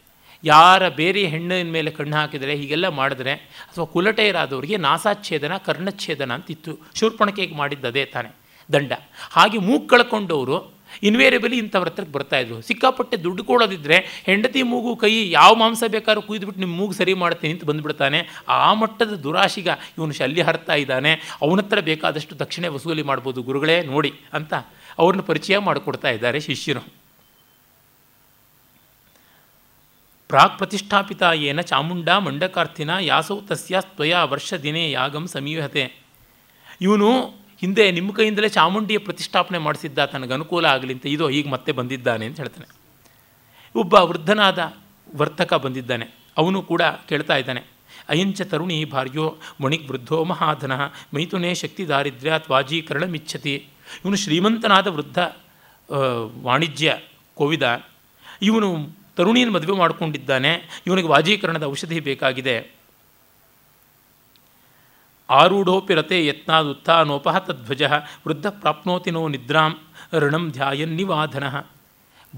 ಯಾರ 0.44 0.90
ಬೇರೆ 0.90 1.26
ಹೆಣ್ಣಿನ 1.26 1.72
ಮೇಲೆ 1.72 1.92
ಕಣ್ಣು 1.92 2.18
ಹಾಕಿದರೆ 2.18 2.56
ಹೀಗೆಲ್ಲ 2.56 2.88
ಮಾಡಿದ್ರೆ, 2.88 3.34
ಅಥವಾ 3.34 3.86
ಕುಲಟೆಯರಾದವರಿಗೆ 3.86 4.78
ನಾಸಾಚ್ಛೇದನ, 4.78 5.58
ಕರ್ಣಚ್ಛೇದನ 5.58 6.34
ಅಂತಿತ್ತು. 6.34 6.80
ಶೂರ್ಪಣಕೆಗೆ 6.96 7.56
ಮಾಡಿದ್ದದೇ 7.56 8.06
ತಾನೆ. 8.06 8.41
ದಂಡ. 8.74 8.94
ಹಾಗೆ 9.32 9.58
ಮೂಗು 9.58 9.88
ಕಳ್ಕೊಂಡವರು 9.88 10.58
ಇನ್ವೇರಿಯಬಲಿ 11.04 11.58
ಇಂಥವ್ರ 11.58 11.90
ಹತ್ರಕ್ಕೆ 11.90 12.14
ಬರ್ತಾಯಿದ್ರು 12.14 12.62
ಸಿಕ್ಕಾಪಟ್ಟೆ 12.62 13.18
ದುಡ್ಡು 13.18 13.44
ಕೊಡೋದಿದ್ರೆ 13.44 13.98
ಹೆಂಡತಿ 14.26 14.62
ಮೂಗು 14.64 14.96
ಕೈ 14.96 15.30
ಯಾವ 15.32 15.56
ಮಾಂಸ 15.56 15.84
ಬೇಕಾದ್ರೂ 15.88 16.22
ಕುಯ್ದುಬಿಟ್ಟು 16.22 16.60
ನಿಮ್ಮ 16.60 16.76
ಮೂಗು 16.78 16.94
ಸರಿ 16.94 17.14
ಮಾಡ್ತೀನಿ 17.14 17.54
ಅಂತ 17.54 17.66
ಬಂದುಬಿಡ್ತಾನೆ. 17.66 18.20
ಆ 18.48 18.74
ಮಟ್ಟದ 18.74 19.14
ದುರಾಶಿಗ 19.26 19.70
ಇವನು 19.98 20.14
ಶಲ್ಯ 20.14 20.44
ಹರ್ತಾ 20.44 20.74
ಇದ್ದಾನೆ. 20.74 21.14
ಅವನ 21.42 21.60
ಹತ್ರ 21.60 21.80
ಬೇಕಾದಷ್ಟು 21.80 22.40
ದಕ್ಷಿಣೆ 22.40 22.68
ವಸೂಲಿ 22.68 23.02
ಮಾಡ್ಬೋದು 23.02 23.42
ಗುರುಗಳೇ, 23.44 23.78
ನೋಡಿ 23.84 24.14
ಅಂತ 24.34 24.54
ಅವ್ರನ್ನ 25.00 25.22
ಪರಿಚಯ 25.22 25.58
ಮಾಡಿಕೊಡ್ತಾ 25.58 26.10
ಇದ್ದಾರೆ 26.10 26.40
ಶಿಷ್ಯರು. 26.40 26.84
ಪ್ರಾಕ್ 30.30 30.58
ಪ್ರತಿಷ್ಠಾಪಿತ 30.58 31.24
ಏನ 31.36 31.62
ಚಾಮುಂಡ 31.62 32.10
ಮಂಡಕಾರ್ಥಿನ 32.10 32.92
ಯಾಸೌ 33.02 33.42
ತಸ್ಯ 33.42 33.78
ತ್ವಯ 33.82 34.16
ವರ್ಷ 34.34 34.54
ದಿನೇ 34.54 34.92
ಯಾಗಂ 34.92 35.28
ಸಮೀಹತೆ 35.28 35.84
ಇವನು 36.82 37.10
ಹಿಂದೆ 37.62 37.92
ನಿಮ್ಮ 37.92 38.12
ಕೈಯಿಂದಲೇ 38.14 38.50
ಚಾಮುಂಡಿಯ 38.50 38.98
ಪ್ರತಿಷ್ಠಾಪನೆ 38.98 39.58
ಮಾಡಿಸಿದ್ದ 39.58 40.06
ತನಗೆ 40.06 40.34
ಅನುಕೂಲ 40.34 40.66
ಆಗಲಿ 40.66 40.94
ಅಂತ 40.94 41.06
ಇದೋ 41.06 41.30
ಈಗ 41.30 41.48
ಮತ್ತೆ 41.50 41.72
ಬಂದಿದ್ದಾನೆ 41.72 42.26
ಅಂತ 42.26 42.40
ಹೇಳ್ತಾನೆ. 42.40 42.68
ಒಬ್ಬ 43.76 43.94
ವೃದ್ಧನಾದ 43.94 44.74
ವರ್ತಕ 45.16 45.54
ಬಂದಿದ್ದಾನೆ. 45.54 46.06
ಅವನು 46.38 46.62
ಕೂಡ 46.62 46.82
ಕೇಳ್ತಾ 46.82 47.36
ಇದ್ದಾನೆ. 47.36 47.62
ಅಯಂಚ 48.10 48.42
ತರುಣಿ 48.42 48.86
ಭಾರ್ಯೋ 48.86 49.38
ಮಣಿಕ್ 49.62 49.90
ವೃದ್ಧೋ 49.92 50.24
ಮಹಾಧನ, 50.24 50.72
ಮೈಥುನೇ 51.14 51.54
ಶಕ್ತಿ 51.54 51.88
ದಾರಿದ್ರ್ಯ 51.88 52.34
ತ್ವಾಜೀಕರಣ 52.38 53.04
ಮಿಚ್ಚತಿ 53.04 53.68
ಇವನು 54.06 54.16
ಶ್ರೀಮಂತನಾದ 54.16 54.88
ವೃದ್ಧ 54.88 55.20
ವಾಣಿಜ್ಯ 56.42 56.98
ಕೋವಿದ. 57.36 57.84
ಇವನು 58.42 58.90
ತರುಣಿಯನ್ನು 59.18 59.54
ಮದುವೆ 59.54 59.78
ಮಾಡಿಕೊಂಡಿದ್ದಾನೆ. 59.78 60.82
ಇವನಿಗೆ 60.88 61.08
ವಾಜೀಕರಣದ 61.08 61.64
ಔಷಧಿ 61.64 62.00
ಬೇಕಾಗಿದೆ. 62.00 62.81
ಆರೂಢೋಪಿ 65.32 65.94
ರತೆ 65.94 66.26
ಯತ್ನಾದುತ್ಥಾನೋಪಹತ 66.26 67.52
ತಧ್ವಜ 67.52 67.84
ವೃದ್ಧ 68.28 68.48
ಪ್ರಾಪ್ನೋತಿ 68.48 69.12
ನೋ 69.12 69.28
ನಿದ್ರಾಂ 69.28 69.80
ಋಣಂ 70.14 70.50
ಧ್ಯಾಯನ್ 70.52 70.92
ನಿವಾಧನ. 70.92 71.62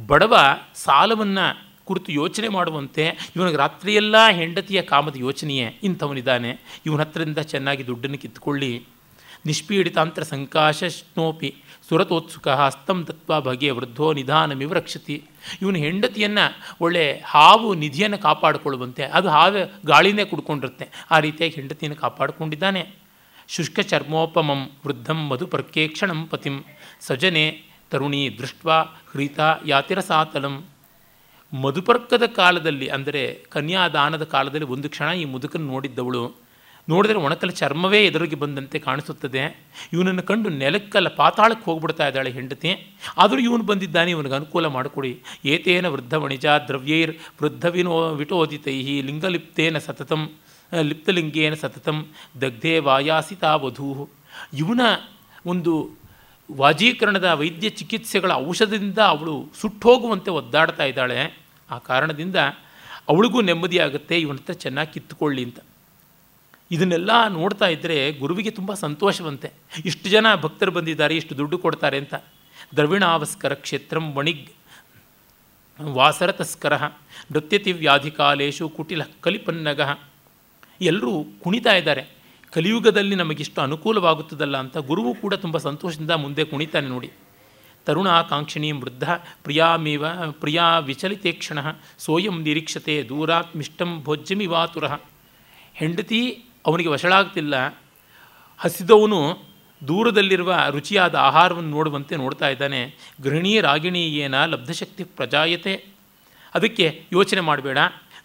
ಬಡವ 0.07 0.37
ಸಾಲವನ್ನು 0.75 1.73
ಕುರಿತು 1.85 2.11
ಯೋಚನೆ 2.11 2.47
ಮಾಡುವಂತೆ 2.47 3.31
ಇವನಿಗೆ 3.35 3.57
ರಾತ್ರಿಯೆಲ್ಲ 3.57 4.15
ಹೆಂಡತಿಯ 4.31 4.81
ಕಾಮದ 4.81 5.15
ಯೋಚನೆಯೇ 5.15 5.79
ಇಂಥವನಿದ್ದಾನೆ. 5.83 6.81
ಇವನ 6.85 7.01
ಹತ್ರದಿಂದ 7.01 7.37
ಚೆನ್ನಾಗಿ 7.37 7.87
ದುಡ್ಡನ್ನು 7.87 8.17
ಕಿತ್ತುಕೊಳ್ಳಿ. 8.17 8.85
ನಿಷ್ಪೀಡಿತಾಂತರ 9.45 10.23
ಸಂಕಾಶನೋಪಿ 10.23 11.55
ಸುರತೋತ್ಸುಕ 11.89 12.47
ಹಸ್ತಂ 12.47 13.05
ತತ್ವ 13.05 13.41
ಬಗೆಯ 13.41 13.71
ವೃದ್ಧೋ 13.71 14.13
ನಿಧಾನಮಿವ 14.13 14.73
ರಕ್ಷತಿ. 14.73 15.23
ಇವನು 15.61 15.79
ಹೆಂಡತಿಯನ್ನು 15.85 16.45
ಒಳ್ಳೆ 16.85 17.03
ಹಾವು 17.33 17.67
ನಿಧಿಯನ್ನು 17.83 18.19
ಕಾಪಾಡಿಕೊಳ್ಳುವಂತೆ, 18.25 19.03
ಅದು 19.17 19.27
ಹಾವು 19.29 19.61
ಗಾಳಿನೇ 19.85 20.25
ಕುಡ್ಕೊಂಡಿರುತ್ತೆ. 20.31 20.87
ಆ 21.11 21.19
ರೀತಿಯಾಗಿ 21.19 21.55
ಹೆಂಡತಿಯನ್ನು 21.59 21.97
ಕಾಪಾಡಿಕೊಂಡಿದ್ದಾನೆ. 22.01 22.83
ಶುಷ್ಕ 23.47 23.79
ಚರ್ಮೋಪಮಂ 23.79 24.61
ವೃದ್ಧಂ 24.85 25.19
ಮಧು 25.29 25.45
ಪತಿಂ 26.33 26.55
ಸಜನೆ 27.07 27.45
ತರುಣಿ 27.91 28.21
ದೃಷ್ಟ 28.39 28.67
ಹೃತ 29.11 29.39
ಯಾತಿರಸಾತಲಂ 29.65 30.55
ಮಧುಪರ್ಕದ 31.53 32.25
ಕಾಲದಲ್ಲಿ, 32.25 32.87
ಅಂದರೆ 32.87 33.21
ಕನ್ಯಾದಾನದ 33.55 34.23
ಕಾಲದಲ್ಲಿ 34.23 34.67
ಒಂದು 34.75 34.87
ಕ್ಷಣ 34.89 35.09
ಈ 35.23 35.25
ಮುದುಕನ್ನು 35.33 35.67
ನೋಡಿದ್ದವಳು 35.73 36.23
ನೋಡಿದ್ರೆ 36.89 37.17
ಒಣಕಲ 37.17 37.49
ಚರ್ಮವೇ 37.49 38.05
ಎದುರಿಗೆ 38.05 38.35
ಬಂದಂತೆ 38.35 38.79
ಕಾಣಿಸುತ್ತದೆ. 38.79 39.67
ಇವನನ್ನು 39.93 40.23
ಕಂಡು 40.23 40.49
ನೆಲಕ್ಕಲ್ಲ 40.49 41.09
ಪಾತಾಳಕ್ಕೆ 41.09 41.65
ಹೋಗ್ಬಿಡ್ತಾ 41.65 42.07
ಇದ್ದಾಳೆ 42.07 42.31
ಹೆಂಡತಿ. 42.31 42.97
ಆದರೂ 43.17 43.39
ಇವನು 43.39 43.63
ಬಂದಿದ್ದಾನೆ, 43.63 44.11
ಇವನಿಗೆ 44.11 44.35
ಅನುಕೂಲ 44.35 44.67
ಮಾಡಿಕೊಡಿ. 44.67 45.21
ಏತೇನ 45.45 45.87
ವೃದ್ಧ 45.87 46.13
ವಣಿಜ 46.13 46.45
ದ್ರವ್ಯೈರ್ 46.45 47.17
ವೃದ್ಧವಿನೋ 47.41 48.13
ವಿಟೋದಿತೈ 48.13 49.01
ಲಿಂಗಲಿಪ್ತೇನ 49.01 49.77
ಸತತಂ 49.77 50.29
ಲಿಪ್ತಲಿಂಗೇನ 50.81 51.53
ಸತತಂ 51.53 52.07
ದಗ್ಧೇ 52.41 52.79
ವಾಯಾಸಿತಾ 52.79 53.55
ವಧೂ. 53.55 54.09
ಇವನ 54.53 54.81
ಒಂದು 55.45 55.89
ವಾಜೀಕರಣದ 56.51 57.23
ವೈದ್ಯ 57.23 57.69
ಚಿಕಿತ್ಸೆಗಳ 57.69 58.31
ಔಷಧದಿಂದ 58.31 58.97
ಅವಳು 58.97 59.45
ಸುಟ್ಟೋಗುವಂತೆ 59.61 60.31
ಒದ್ದಾಡ್ತಾ 60.31 60.83
ಇದ್ದಾಳೆ. 60.83 61.37
ಆ 61.71 61.77
ಕಾರಣದಿಂದ 61.77 62.35
ಅವಳಿಗೂ 63.09 63.41
ನೆಮ್ಮದಿಯಾಗುತ್ತೆ 63.41 64.19
ಇವನ 64.19 64.35
ಹತ್ರ 64.35 64.53
ಚೆನ್ನಾಗಿ 64.53 64.93
ಕಿತ್ತುಕೊಳ್ಳಿ 64.93 65.43
ಅಂತ. 65.43 65.59
ಇದನ್ನೆಲ್ಲ 66.71 67.27
ನೋಡ್ತಾ 67.27 67.67
ಇದ್ದರೆ 67.67 68.11
ಗುರುವಿಗೆ 68.11 68.49
ತುಂಬ 68.49 68.73
ಸಂತೋಷವಂತೆ. 68.73 69.51
ಇಷ್ಟು 69.85 70.09
ಜನ 70.09 70.35
ಭಕ್ತರು 70.35 70.71
ಬಂದಿದ್ದಾರೆ, 70.71 71.15
ಇಷ್ಟು 71.15 71.37
ದುಡ್ಡು 71.37 71.57
ಕೊಡ್ತಾರೆ 71.57 71.97
ಅಂತ. 71.97 72.13
ದ್ರವಿಣಾವಸ್ಕರ 72.75 73.53
ಕ್ಷೇತ್ರಂ 73.53 74.13
ವಣಿಗ್, 74.13 74.49
ವಾಸರತಸ್ಕರ 75.81 76.77
ನೃತ್ಯತಿ 77.31 77.71
ವ್ಯಾಧಿಕಾಲೇಶು 77.71 78.69
ಕುಟಿಲ 78.69 79.01
ಕಲಿಪನ್ನಗ. 79.21 79.81
ಎಲ್ಲರೂ 80.81 81.25
ಕುಣಿತಾ 81.43 81.73
ಇದ್ದಾರೆ. 81.75 82.05
ಕಲಿಯುಗದಲ್ಲಿ 82.51 83.15
ನಮಗಿಷ್ಟು 83.15 83.61
ಅನುಕೂಲವಾಗುತ್ತದಲ್ಲ 83.61 84.57
ಅಂತ 84.57 84.77
ಗುರುವು 84.77 85.15
ಕೂಡ 85.15 85.33
ತುಂಬ 85.33 85.57
ಸಂತೋಷದಿಂದ 85.57 86.11
ಮುಂದೆ 86.11 86.43
ಕುಣಿತಾನೆ 86.43 86.87
ನೋಡಿ. 86.87 87.11
ತರುಣಾಕಾಂಕ್ಷಿಣೀ 87.85 88.71
ವೃದ್ಧ 88.71 89.09
ಪ್ರಿಯಾಮಿವ, 89.43 90.05
ಪ್ರಿಯಾ 90.31 90.79
ವಿಚಲಿತೇಕ್ಷಣ 90.79 91.59
ಸೋಯಂ 91.97 92.41
ನಿರೀಕ್ಷತೆ 92.41 93.03
ದೂರಾತ್ಮಿಷ್ಟಂ 93.09 94.01
ಭೋಜ್ಯಮಿವಾತುರ. 94.03 94.87
ಹೆಂಡತಿ 95.73 96.45
ಅವನಿಗೆ 96.65 96.89
ವಶಳಾಗ್ತಿಲ್ಲ. 96.89 97.81
ಹಸಿದವನು 98.57 99.53
ದೂರದಲ್ಲಿರುವ 99.87 100.63
ರುಚಿಯಾದ 100.69 101.15
ಆಹಾರವನ್ನು 101.15 101.69
ನೋಡುವಂತೆ 101.69 102.15
ನೋಡ್ತಾ 102.15 102.49
ಇದ್ದಾನೆ. 102.49 102.95
ಗೃಹಿಣಿ 103.21 103.61
ರಾಗಿಣಿ 103.61 104.01
ಏನ 104.01 104.45
ಲಬ್ಧಶಕ್ತಿ 104.45 105.03
ಪ್ರಜಾಯತೆ. 105.03 105.85
ಅದಕ್ಕೆ 106.55 107.05
ಯೋಚನೆ 107.13 107.41
ಮಾಡಬೇಡ. 107.41 107.77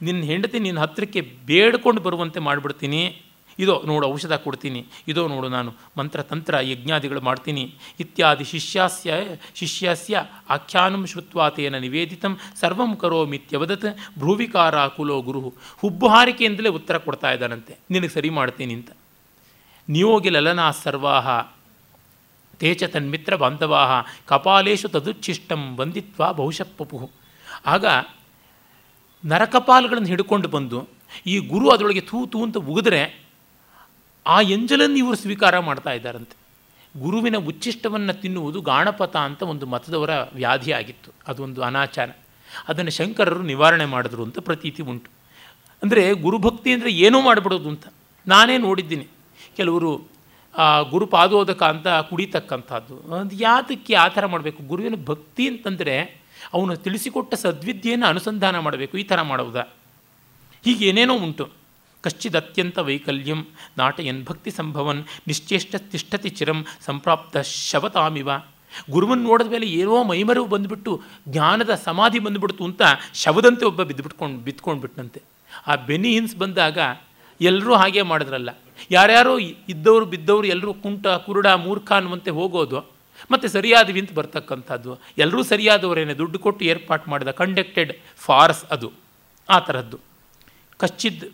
ನಿನ್ನ 0.02 0.22
ಹೆಂಡತಿ 0.22 0.58
ನಿನ್ನ 0.58 0.80
ಹತ್ತಿರಕ್ಕೆ 0.80 1.20
ಬೇಡ್ಕೊಂಡು 1.20 2.00
ಬರುವಂತೆ 2.00 2.40
ಮಾಡಿಬಿಡ್ತೀನಿ. 2.40 3.22
ಇದೋ 3.62 3.74
ನೋಡು 3.90 4.04
ಔಷಧ 4.14 4.34
ಕೊಡ್ತೀನಿ, 4.44 4.80
ಇದೋ 5.10 5.22
ನೋಡು 5.32 5.48
ನಾನು 5.56 5.70
ಮಂತ್ರ 5.98 6.18
ತಂತ್ರ 6.30 6.54
ಯಜ್ಞಾದಿಗಳು 6.72 7.20
ಮಾಡ್ತೀನಿ. 7.28 7.64
ಇತ್ಯಾದಿ 8.02 8.46
ಶಿಷ್ಯಾಸ್ಯ, 8.52 9.10
ಶಿಷ್ಯಸ್ಯ 9.60 10.22
ಆಖ್ಯಾನಂ 10.56 11.02
ಶ್ರುತ್ವಾತೇನ 11.12 11.76
ನಿವೇದಿತಂ 11.84 12.32
ಸರ್ವಂ 12.60 12.92
ಕರೋಮಿತ್ಯವದತ್ 13.02 13.88
ಭ್ರೂವಿಕಾರ 14.20 14.86
ಕುಲೋ 14.96 15.18
ಗುರು. 15.28 15.40
ಹುಬ್ಬು 15.82 16.08
ಹಾರಿಕೆಯಿಂದಲೇ 16.14 16.72
ಉತ್ತರ 16.78 16.96
ಕೊಡ್ತಾ 17.06 17.30
ಇದ್ದಾನಂತೆ. 17.36 17.74
ನಿನಗೆ 17.94 18.12
ಸರಿ 18.16 18.30
ಮಾಡ್ತೀನಿ 18.38 18.74
ಅಂತ. 18.78 18.90
ನಿಯೋಗಿ 19.88 20.30
ಲಲನಾ 20.34 20.66
ಸರ್ವಾಹ 20.82 21.28
ತೇಚ 22.60 22.84
ತನ್ಮಿತ್ರ 22.94 23.32
ಬಾಂಧವಾಹ, 23.42 23.90
ಕಪಾಲೇಶು 24.30 24.88
ತದುಚ್ಛಿಷ್ಟಂ 24.94 25.62
ಬಂದಿತ್ವ 25.80 26.32
ಬಹುಶಃ 26.38 26.68
ಆಗ 27.74 27.84
ನರಕಪಾಲ್ಗಳನ್ನು 29.24 30.08
ಹಿಡ್ಕೊಂಡು 30.12 30.48
ಬಂದು 30.54 30.78
ಈ 31.32 31.34
ಗುರು 31.52 31.66
ಅದರೊಳಗೆ 31.74 32.02
ತೂ 32.10 32.18
ತೂ 32.32 32.38
ಅಂತ 32.46 32.56
ಉಗಿದ್ರೆ 32.70 33.00
ಆ 34.26 34.40
ಎಂಜಲನ್ನು 34.40 34.96
ಇವರು 34.96 35.16
ಸ್ವೀಕಾರ 35.16 35.58
ಮಾಡ್ತಾ 35.58 35.92
ಇದ್ದಾರಂತೆ. 35.92 36.48
ಗುರುವಿನ 37.00 37.36
ಉಚ್ಚಿಷ್ಟವನ್ನು 37.36 38.20
ತಿನ್ನುವುದು 38.20 38.60
ಗಾಣಪತ 38.60 39.16
ಅಂತ 39.16 39.42
ಒಂದು 39.42 39.66
ಮತದವರ 39.66 40.10
ವ್ಯಾಧಿ 40.34 40.72
ಆಗಿತ್ತು. 40.72 41.10
ಅದೊಂದು 41.28 41.62
ಅನಾಚಾರ. 41.62 42.10
ಅದನ್ನು 42.68 42.90
ಶಂಕರರು 42.90 43.42
ನಿವಾರಣೆ 43.42 43.84
ಮಾಡಿದ್ರು 43.84 44.22
ಅಂತ 44.22 44.38
ಪ್ರತೀತಿ 44.38 44.82
ಉಂಟು. 44.82 45.10
ಅಂದರೆ 45.82 46.12
ಗುರುಭಕ್ತಿ 46.12 46.72
ಅಂದರೆ 46.72 46.90
ಏನೂ 46.90 47.20
ಮಾಡಿಬಿಡೋದು 47.20 47.68
ಅಂತ. 47.68 47.86
ನಾನೇ 48.26 48.58
ನೋಡಿದ್ದೀನಿ. 48.58 49.06
ಕೆಲವರು 49.56 50.18
ಗುರು 50.90 51.06
ಪಾದೋದಕ 51.06 51.62
ಅಂತ 51.62 51.88
ಕುಡಿತಕ್ಕಂಥದ್ದು. 51.88 53.14
ಅದು 53.14 53.36
ಯಾತಕ್ಕೆ 53.36 53.94
ಆ 53.94 54.08
ಥರ 54.08 54.26
ಮಾಡಬೇಕು? 54.26 54.62
ಗುರುವಿನ 54.62 54.94
ಭಕ್ತಿ 55.04 55.48
ಅಂತಂದರೆ 55.48 56.20
ಅವನು 56.54 56.76
ತಿಳಿಸಿಕೊಟ್ಟ 56.76 57.34
ಸದ್ವಿದ್ಯೆಯನ್ನು 57.34 58.06
ಅನುಸಂಧಾನ 58.06 58.58
ಮಾಡಬೇಕು. 58.58 58.98
ಈ 58.98 59.02
ಥರ 59.02 59.22
ಮಾಡುವುದಾ. 59.22 59.60
ಹೀಗೆ 60.64 60.88
ಏನೇನೋ 60.88 61.18
ಉಂಟು. 61.18 61.57
ಕಶ್ಚಿದ್ 62.04 62.36
ಅತ್ಯಂತ 62.36 62.78
ವೈಕಲ್ಯಂ 62.78 63.40
ನಾಟಯನ್ 63.78 64.24
ಭಕ್ತಿ 64.24 64.50
ಸಂಭವನ್ 64.50 65.00
ನಿಶ್ಚೇಷ್ಟ 65.28 65.76
ತಿಷ್ಠತಿ 65.92 66.30
ಚಿರಂ 66.30 66.66
ಸಂಪ್ರಾಪ್ತ 66.86 67.36
ಶವತಾಮಿವ 67.38 68.30
ಗುರುವನ್ನು 68.90 69.24
ನೋಡಿದ 69.28 69.46
ಮೇಲೆ 69.46 69.66
ಏನೋ 69.66 70.02
ಮೈಮರವು 70.02 70.46
ಬಂದುಬಿಟ್ಟು, 70.46 70.92
ಜ್ಞಾನದ 71.28 71.74
ಸಮಾಧಿ 71.74 72.18
ಬಂದುಬಿಡ್ತು 72.18 72.64
ಅಂತ 72.64 72.82
ಶವದಂತೆ 73.14 73.64
ಒಬ್ಬ 73.64 73.82
ಬಿದ್ದುಬಿಟ್ಕೊಂಡು 73.82 74.38
ಬಿತ್ಕೊಂಡ್ಬಿಟ್ಟಂತೆ 74.40 75.20
ಆ 75.66 75.74
ಬೆನಿ 75.88 76.10
ಹಿನ್ಸ್ 76.10 76.36
ಬಂದಾಗ 76.36 76.78
ಎಲ್ಲರೂ 77.40 77.74
ಹಾಗೆ 77.74 78.02
ಮಾಡಿದ್ರಲ್ಲ. 78.02 78.50
ಯಾರ್ಯಾರೋ 78.90 79.38
ಇದ್ದವರು 79.38 80.06
ಬಿದ್ದವರು 80.06 80.46
ಎಲ್ಲರೂ 80.46 80.74
ಕುಂಟ, 80.74 81.06
ಕುರುಡ, 81.06 81.46
ಮೂರ್ಖ 81.46 81.92
ಅನ್ನುವಂತೆ 81.92 82.30
ಹೋಗೋದು, 82.30 82.80
ಮತ್ತು 83.30 83.48
ಸರಿಯಾದ 83.48 83.98
ಅಂತ 83.98 84.12
ಬರ್ತಕ್ಕಂಥದ್ದು. 84.14 84.92
ಎಲ್ಲರೂ 85.18 85.42
ಸರಿಯಾದವರೇನೆ 85.42 86.14
ದುಡ್ಡು 86.14 86.38
ಕೊಟ್ಟು 86.38 86.64
ಏರ್ಪಾಟ್ 86.64 87.08
ಮಾಡಿದ 87.08 87.30
ಕಂಡಕ್ಟೆಡ್ 87.40 87.92
ಫಾರ್ಸ್ 88.16 88.64
ಅದು, 88.64 88.92
ಆ 89.48 89.58
ಥರದ್ದು 89.58 89.98
ಕಶ್ಚಿದ್ 90.76 91.24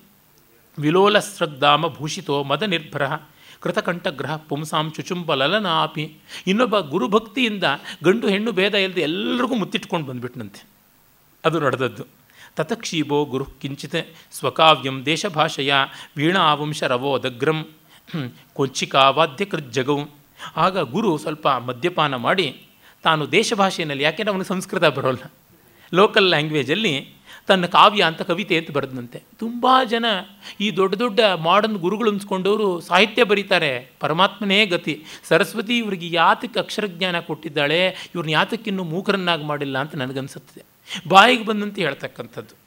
ವಿಲೋಲ 0.79 1.19
ಶ್ರದ್ಧಾಮ 1.19 1.89
ಭೂಷಿತೋ 1.89 2.37
ಮದ 2.43 2.63
ನಿರ್ಭರ 2.63 3.05
ಕೃತಕಂಠಗ್ರಹ 3.61 4.35
ಪುಂಸಾಂ 4.49 4.87
ಚುಚುಂಬ 4.91 5.35
ಲಲನಾಪಿ. 5.35 6.05
ಇನ್ನೊಬ್ಬ 6.47 6.79
ಗುರುಭಕ್ತಿಯಿಂದ 6.79 7.67
ಗಂಡು 8.05 8.27
ಹೆಣ್ಣು 8.29 8.53
ಭೇದ 8.53 8.75
ಇಲ್ಲದೆ 8.75 9.01
ಎಲ್ಲರಿಗೂ 9.01 9.55
ಮುತ್ತಿಟ್ಕೊಂಡು 9.55 10.07
ಬಂದ್ಬಿಟ್ನಂತೆ. 10.07 10.61
ಅದು 11.45 11.61
ನಡೆದದ್ದು. 11.61 12.05
ತತಕ್ಷೀಭೋ 12.57 13.19
ಗುರು 13.25 13.45
ಕಿಂಚಿತ್ 13.45 14.01
ಸ್ವಕಾವ್ಯಂ 14.33 14.97
ದೇಶಭಾಷೆಯ 15.07 15.75
ವೀಣಾವಂಶ 16.17 16.83
ರವೋದಗ್ರಂ. 16.83 17.61
ಕೊಂಚಿಕಾ 18.55 19.05
ವಾದ್ಯಕೃಜ್ಜಗೌ 19.11 19.99
ಆಗ 20.57 20.79
ಗುರು 20.79 21.11
ಸ್ವಲ್ಪ 21.19 21.49
ಮದ್ಯಪಾನ 21.49 22.15
ಮಾಡಿ, 22.17 22.47
ತಾನು 23.05 23.33
ದೇಶಭಾಷೆಯಲ್ಲಿ 23.33 24.05
ಯಾಕೆಂದರೆ 24.05 24.33
ಅವನಿಗೆ 24.33 24.49
ಸಂಸ್ಕೃತ 24.49 24.85
ಬರೋಲ್ಲ. 24.99 25.25
ಲೋಕಲ್ 25.93 26.29
ಲ್ಯಾಂಗ್ವೇಜಲ್ಲಿ 26.29 26.95
ತನ್ನ 27.47 27.66
ಕಾವ್ಯ 27.66 28.03
ಅಂತ 28.03 28.23
ಕವಿತೆ 28.23 28.59
ಅಂತ 28.59 28.71
ಬರೆದಂತೆ. 28.71 29.23
ತುಂಬ 29.39 29.66
ಜನ 29.85 30.05
ಈ 30.61 30.71
ದೊಡ್ಡ 30.71 30.95
ದೊಡ್ಡ 30.95 31.21
ಮಾಡರ್ನ್ 31.21 31.77
ಗುರುಗಳು 31.77 32.11
ಅನ್ಸ್ಕೊಂಡವರು 32.11 32.81
ಸಾಹಿತ್ಯ 32.81 33.25
ಬರೀತಾರೆ. 33.25 33.91
ಪರಮಾತ್ಮನೇ 34.01 34.66
ಗತಿ. 34.66 35.05
ಸರಸ್ವತಿ 35.25 35.79
ಇವರಿಗೆ 35.79 36.16
ಯಾತಕ್ಕೆ 36.16 36.59
ಅಕ್ಷರಜ್ಞಾನ 36.59 37.21
ಕೊಟ್ಟಿದ್ದಾಳೆ? 37.21 37.87
ಇವ್ರನ್ನ 37.87 38.31
ಯಾತಕ್ಕಿನ್ನೂ 38.31 38.85
ಮೂಕರನ್ನಾಗಿ 38.85 39.45
ಮಾಡಿಲ್ಲ 39.45 39.79
ಅಂತ 39.79 39.97
ನನಗನ್ಸುತ್ತದೆ. 39.97 40.62
ಬಾಯಿಗೆ 41.09 41.45
ಬಂದಂತೆ 41.45 41.83
ಹೇಳ್ತಕ್ಕಂಥದ್ದು. 41.83 42.65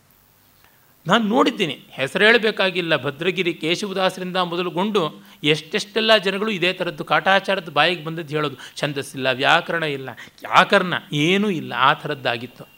ನಾನು 1.08 1.28
ನೋಡಿದ್ದೀನಿ. 1.28 1.80
ಹೆಸರು 1.90 2.26
ಹೇಳಬೇಕಾಗಿಲ್ಲ. 2.26 3.04
ಭದ್ರಗಿರಿ 3.04 3.54
ಕೇಶವದಾಸರಿಂದ 3.54 4.38
ಮೊದಲುಗೊಂಡು 4.38 5.24
ಎಷ್ಟೆಷ್ಟೆಲ್ಲ 5.44 6.18
ಜನಗಳು 6.18 6.52
ಇದೇ 6.52 6.74
ಥರದ್ದು 6.74 7.04
ಕಾಟಾಚಾರದ 7.04 7.70
ಬಾಯಿಗೆ 7.70 8.04
ಬಂದದ್ದು 8.04 8.36
ಹೇಳೋದು. 8.36 8.56
ಛಂದಸ್ಸಿಲ್ಲ, 8.78 9.32
ವ್ಯಾಕರಣ 9.32 9.84
ಇಲ್ಲ. 9.84 10.10
ವ್ಯಾಕರಣ 10.10 10.94
ಏನೂ 11.14 11.50
ಇಲ್ಲ. 11.50 11.74
ಆ 11.78 11.94
ಥರದ್ದಾಗಿತ್ತು. 11.94 12.77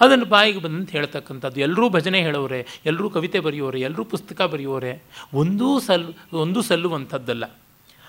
ಅದನ್ನು 0.00 0.24
ಬಾಯಿಗೆ 0.24 0.58
ಬಂದಂತ 0.58 0.90
ಹೇಳ್ತಕ್ಕಂಥದ್ದು. 0.90 1.60
ಎಲ್ಲರೂ 1.60 1.88
ಭಜನೆ 1.88 2.20
ಹೇಳೋರೆ 2.20 2.60
ಎಲ್ಲರೂ 2.86 3.10
ಕವಿತೆ 3.10 3.40
ಬರೆಯೋರೆ 3.40 3.80
ಎಲ್ಲರೂ 3.80 4.04
ಪುಸ್ತಕ 4.04 4.42
ಬರೆಯೋರೆ, 4.42 5.02
ಒಂದೂ 5.34 5.80
ಸಲ್ಲು 5.80 6.38
ಒಂದೂ 6.38 6.62
ಸಲ್ಲುವಂಥದ್ದಲ್ಲ. 6.62 7.44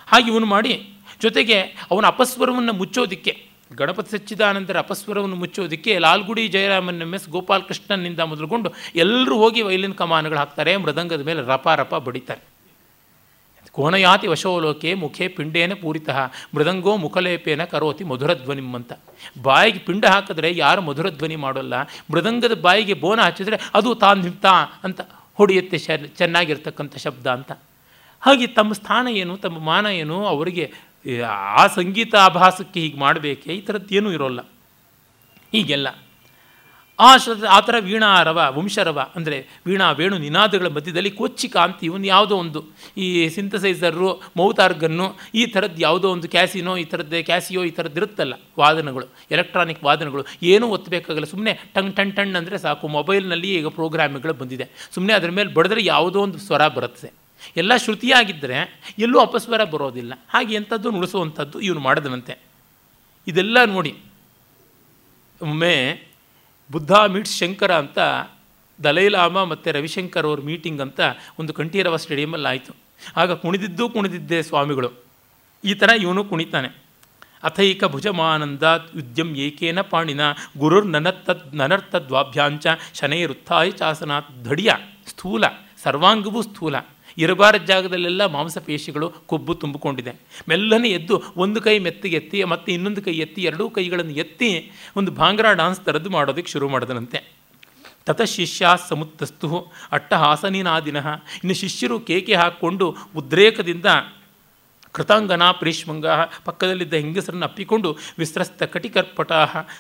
ಹಾಗೆ 0.08 0.28
ಇವನು 0.32 0.46
ಮಾಡಿ 0.46 0.74
ಜೊತೆಗೆ 1.22 1.60
ಅವನ 1.92 2.06
ಅಪಸ್ವರವನ್ನು 2.06 2.74
ಮುಚ್ಚೋದಿಕ್ಕೆ, 2.74 3.34
ಗಣಪತಿ 3.76 4.12
ಸಚ್ಚಿದಾನಂದರ 4.12 4.78
ಅಪಸ್ವರವನ್ನು 4.80 5.36
ಮುಚ್ಚೋದಕ್ಕೆ 5.36 5.94
ಲಾಲ್ಗುಡಿ 5.98 6.48
ಜಯರಾಮನ್ 6.48 7.02
ಎಂ 7.02 7.14
ಎಸ್ 7.14 7.30
ಗೋಪಾಲಕೃಷ್ಣನಿಂದ 7.30 8.20
ಮೊದಲುಗೊಂಡು 8.20 8.70
ಎಲ್ಲರೂ 8.96 9.38
ಹೋಗಿ 9.38 9.62
ವೈಲಿನ್ 9.62 9.96
ಕಮಾನುಗಳು 9.96 10.38
ಹಾಕ್ತಾರೆ, 10.38 10.78
ಮೃದಂಗದ 10.78 11.24
ಮೇಲೆ 11.26 11.42
ರಪ 11.48 11.68
ರಪ 11.76 11.96
ಬಡಿತಾರೆ. 11.96 12.55
ಕೋಣಯಾತಿ 13.76 14.28
ವಶೋಲೋಕೆ 14.28 14.94
ಮುಖೇ 14.94 15.28
ಪಿಂಡೇನ 15.28 15.74
ಪೂರಿತ, 15.74 16.10
ಮೃದಂಗೋ 16.56 16.98
ಮುಖಲೇಪೇನ 16.98 17.64
ಕರೋತಿ 17.64 18.04
ಮಧುರಧ್ವನಿಂ 18.04 18.76
ಅಂತ 18.76 18.94
ಬಾಯಿಗೆ 19.42 19.80
ಪಿಂಡ 19.80 20.06
ಹಾಕಿದ್ರೆ 20.06 20.58
ಯಾರು 20.58 20.82
ಮಧುರಧ್ವನಿ 20.82 21.36
ಮಾಡೋಲ್ಲ, 21.36 21.74
ಮೃದಂಗದ 22.12 22.62
ಬಾಯಿಗೆ 22.62 22.94
ಬೋನ 22.94 23.20
ಹಚ್ಚಿದ್ರೆ 23.22 23.58
ಅದು 23.74 23.96
ತಾನ್ 23.96 24.24
ತಾ 24.42 24.56
ಅಂತ 24.84 25.02
ಹೊಡೆಯುತ್ತೆ 25.34 25.78
ಶ 25.78 25.90
ಚೆನ್ನಾಗಿರ್ತಕ್ಕಂಥ 26.18 26.98
ಶಬ್ದ 26.98 27.28
ಅಂತ. 27.28 27.52
ಹಾಗೆ 28.24 28.48
ತಮ್ಮ 28.48 28.74
ಸ್ಥಾನ 28.74 29.08
ಏನು, 29.08 29.38
ತಮ್ಮ 29.38 29.58
ಮಾನ 29.60 29.86
ಏನು, 29.86 30.26
ಅವರಿಗೆ, 30.26 30.66
ಆ 31.60 31.68
ಸಂಗೀತ 31.68 32.16
ಆಭಾಸಕ್ಕೆ 32.16 32.80
ಹೀಗೆ 32.80 32.98
ಮಾಡಬೇಕೆ, 32.98 33.50
ಈ 33.54 33.62
ಥರದ್ದೇನೂ 33.62 34.12
ಇರೋಲ್ಲ. 34.12 34.42
ಹೀಗೆಲ್ಲ. 35.52 35.88
ಆ 37.00 37.18
ಶ್ರದ್ಧ, 37.18 37.46
ಆ 37.46 37.60
ಥರ 37.60 37.76
ವೀಣಾರವ 37.88 38.40
ವಂಶರವ 38.58 39.00
ಅಂದರೆ 39.16 39.38
ವೀಣಾ, 39.68 39.88
ವೇಣು, 39.92 40.18
ನಿನಾದಗಳ 40.18 40.68
ಮಧ್ಯದಲ್ಲಿ 40.68 41.12
ಕೊಚ್ಚಿಕ 41.12 41.56
ಅಂತ 41.58 41.80
ಇವನು 41.84 42.06
ಯಾವುದೋ 42.06 42.36
ಒಂದು. 42.44 42.60
ಈ 42.98 43.08
ಸಿಂಥಸೈಸರು 43.36 44.10
ಮೌತಾರ್ಗನ್ನು, 44.40 45.08
ಈ 45.36 45.46
ಥರದ್ದು 45.46 45.82
ಯಾವುದೋ 45.82 46.08
ಒಂದು 46.12 46.30
ಕ್ಯಾಸಿನೋ, 46.36 46.78
ಈ 46.78 46.86
ಥರದ್ದೇ 46.94 47.22
ಕ್ಯಾಸಿಯೋ, 47.24 47.64
ಈ 47.64 47.72
ಥರದ್ದು 47.72 48.02
ಇರುತ್ತಲ್ಲ 48.02 48.34
ವಾದನಗಳು, 48.60 49.08
ಎಲೆಕ್ಟ್ರಾನಿಕ್ 49.32 49.84
ವಾದನಗಳು. 49.84 50.26
ಏನೂ 50.54 50.68
ಒತ್ತಬೇಕಾಗಲ್ಲ 50.78 51.30
ಸುಮ್ಮನೆ 51.34 51.56
ಟಂಗ್ 51.76 51.94
ಟಂಗ್ 52.00 52.16
ಟಂಗ್ 52.16 52.38
ಅಂದರೆ 52.42 52.60
ಸಾಕು. 52.66 52.88
ಮೊಬೈಲ್ನಲ್ಲಿ 52.98 53.52
ಈಗ 53.60 53.68
ಪ್ರೋಗ್ರಾಮ್ಗಳು 53.80 54.34
ಬಂದಿದೆ. 54.34 54.68
ಸುಮ್ಮನೆ 54.96 55.14
ಅದರ 55.20 55.32
ಮೇಲೆ 55.40 55.52
ಬಡಿದ್ರೆ 55.60 55.84
ಯಾವುದೋ 55.86 56.20
ಒಂದು 56.22 56.40
ಸ್ವರ 56.48 56.64
ಬರುತ್ತೆ. 56.80 57.12
ಎಲ್ಲ 57.62 57.72
ಶ್ರುತಿಯಾಗಿದ್ದರೆ 57.78 58.58
ಎಲ್ಲೂ 59.06 59.18
ಅಪಸ್ವರ 59.20 59.64
ಬರೋದಿಲ್ಲ. 59.76 60.14
ಹಾಗೆ 60.34 60.54
ಎಂಥದ್ದು 60.56 60.92
ನುಡಿಸುವಂಥದ್ದು 60.92 61.58
ಇವನು 61.60 61.82
ಮಾಡಿದನಂತೆ. 61.88 62.34
ಇದೆಲ್ಲ 63.28 63.58
ನೋಡಿ 63.66 63.94
ಒಮ್ಮೆ 65.42 65.76
ಬುದ್ಧ 66.72 66.92
ಮೀಟ್ಸ್ 66.92 67.38
ಶಂಕರ 67.38 67.76
ಅಂತ 67.76 68.00
ದಲೈಲಾಮ 68.84 69.44
ಮತ್ತು 69.44 69.72
ರವಿಶಂಕರ್ 69.72 70.26
ಅವ್ರ 70.26 70.40
ಮೀಟಿಂಗ್ 70.42 70.82
ಅಂತ 70.82 71.00
ಒಂದು 71.40 71.54
ಕಂಠೀರವ 71.54 71.96
ಸ್ಟೇಡಿಯಮಲ್ಲಿ 71.96 72.48
ಆಯಿತು. 72.48 72.74
ಆಗ 73.18 73.32
ಕುಣಿದಿದ್ದು 73.32 73.90
ಕುಣಿದಿದ್ದೆ 73.90 74.44
ಸ್ವಾಮಿಗಳು. 74.44 74.92
ಈ 75.64 75.74
ಥರ 75.74 75.90
ಇವನು 76.00 76.24
ಕುಣಿತಾನೆ. 76.24 76.68
ಅಥೈಕ 77.44 77.86
ಭುಜಮಾನಂದಾತ್ 77.86 78.96
ಯುದ್ಯಂ 78.96 79.36
ಏಕೇನ 79.36 79.82
ಪಾಣಿನ 79.82 80.22
ಗುರುರ್ 80.58 80.88
ನನತ್ತದ್ 80.88 81.56
ನನರ್ತದ್ವಾಭ್ಯಾಂಚ 81.56 82.68
ಶನೈರುತ್ಥಾಯ 82.94 83.72
ಚಾಸನಾತ್ 83.72 84.44
ಧಡಿಯ 84.44 84.72
ಸ್ಥೂಲ 85.08 85.44
ಸರ್ವಾಂಗವೂ 85.84 86.42
ಸ್ಥೂಲ. 86.42 86.76
ಇರಬಾರದ 87.18 87.62
ಜಾಗದಲ್ಲೆಲ್ಲ 87.62 88.26
ಮಾಂಸಪೇಶಿಗಳು 88.26 89.10
ಕೊಬ್ಬು 89.10 89.54
ತುಂಬಿಕೊಂಡಿದೆ. 89.54 90.12
ಮೆಲ್ಲನೆ 90.50 90.90
ಎದ್ದು 90.90 91.24
ಒಂದು 91.38 91.62
ಕೈ 91.62 91.80
ಮೆತ್ತಿಗೆ 91.80 92.16
ಎತ್ತಿ, 92.16 92.44
ಮತ್ತು 92.44 92.72
ಇನ್ನೊಂದು 92.72 93.02
ಕೈ 93.02 93.14
ಎತ್ತಿ, 93.14 93.42
ಎರಡೂ 93.42 93.70
ಕೈಗಳನ್ನು 93.70 94.12
ಎತ್ತಿ 94.12 94.72
ಒಂದು 94.96 95.12
ಭಾಂಗ್ರಾ 95.12 95.54
ಡಾನ್ಸ್ 95.54 95.82
ತರದ್ದು 95.82 96.10
ಮಾಡೋದಕ್ಕೆ 96.10 96.52
ಶುರು 96.52 96.70
ಮಾಡಿದನಂತೆ. 96.70 97.36
ತತ 98.06 98.22
ಶಿಷ್ಯ 98.22 98.68
ಸಮುತ್ತಸ್ತು 98.90 99.72
ಅಟ್ಟಹಾಸನಿನಾದಿನ. 99.92 100.98
ಇನ್ನು 101.44 101.54
ಶಿಷ್ಯರು 101.54 102.00
ಕೇಕೆ 102.00 102.34
ಹಾಕ್ಕೊಂಡು 102.34 102.96
ಉದ್ರೇಕದಿಂದ 103.16 103.86
ಕೃತಾಂಗನ 104.92 105.52
ಪ್ರೀಷ್ಮಂಗ 105.52 106.06
ಪಕ್ಕದಲ್ಲಿದ್ದ 106.46 106.94
ಹೆಂಗಸರನ್ನು 106.94 107.46
ಅಪ್ಪಿಕೊಂಡು 107.46 107.98
ವಿಸ್ರಸ್ತ 108.18 108.64
ಕಟಿಕರ್ಪಟ 108.64 109.32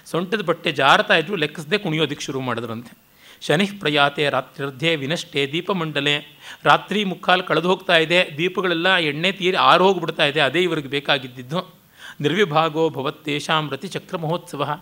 ಸೊಂಟದ 0.06 0.42
ಬಟ್ಟೆ 0.42 0.72
ಜಾರತಾ 0.72 1.16
ಇದ್ರು 1.16 1.36
ಲೆಕ್ಕಿಸದೆ 1.36 1.78
ಕುಣಿಯೋದಕ್ಕೆ 1.78 2.26
ಶುರು 2.26 2.42
ಮಾಡಿದ್ರಂತೆ. 2.42 3.15
ಶನಿ 3.42 3.66
ಪ್ರಯಾತೆ 3.66 4.30
ರಾತ್ರಿರ್ಧೆ 4.30 4.96
ವಿನಷ್ಟೆ 4.96 5.52
ದೀಪಮಂಡಲೆ. 5.52 6.40
ರಾತ್ರಿ 6.64 7.04
ಮುಕ್ಕಾಲು 7.04 7.44
ಕಳೆದು 7.44 7.70
ಹೋಗ್ತಾ 7.70 7.98
ಇದೆ, 7.98 8.32
ದೀಪಗಳೆಲ್ಲ 8.38 8.96
ಎಣ್ಣೆ 8.96 9.32
ತೀರಿ 9.32 9.58
ಆರು 9.58 9.84
ಹೋಗ್ಬಿಡ್ತಾ 9.88 10.26
ಇದೆ, 10.26 10.40
ಅದೇ 10.40 10.62
ಇವರಿಗೆ 10.62 10.88
ಬೇಕಾಗಿದ್ದಿದ್ದು. 10.88 11.76
ನಿರ್ವಿಭಾಗೋ 12.22 12.90
ಭವತ್ತೇಷಾಂ 12.90 13.70
ರತಿಚಕ್ರ 13.70 14.18
ಮಹೋತ್ಸವ. 14.18 14.80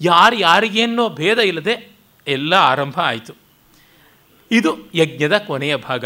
ಯಾರು 0.00 0.36
ಯಾರಿಗೇನೋ 0.36 1.08
ಭೇದ 1.08 1.38
ಇಲ್ಲದೆ 1.38 1.96
ಎಲ್ಲ 2.26 2.54
ಆರಂಭ 2.54 2.98
ಆಯಿತು. 2.98 3.32
ಇದು 4.50 4.90
ಯಜ್ಞದ 4.94 5.38
ಕೊನೆಯ 5.38 5.76
ಭಾಗ. 5.76 6.04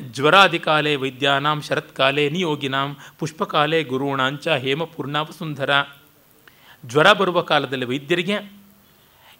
ಜ್ವರಾದಿಕಾಲೇ 0.00 0.96
ವೈದ್ಯಾನಾಂ 0.96 1.62
ಶರತ್ಕಾಲೆ 1.62 2.30
ನಿಯೋಗಿನಾಂ, 2.30 2.96
ಪುಷ್ಪಕಾಲೇ 3.18 3.84
ಗುರುಣಾಂಚ 3.84 4.48
ಹೇಮಪೂರ್ಣಾವಸುಂದರ 4.48 5.70
ಜ್ವರ 6.86 7.12
ಬರುವ 7.12 7.40
ಕಾಲದಲ್ಲಿ 7.40 7.84
ವೈದ್ಯರಿಗೆ 7.84 8.57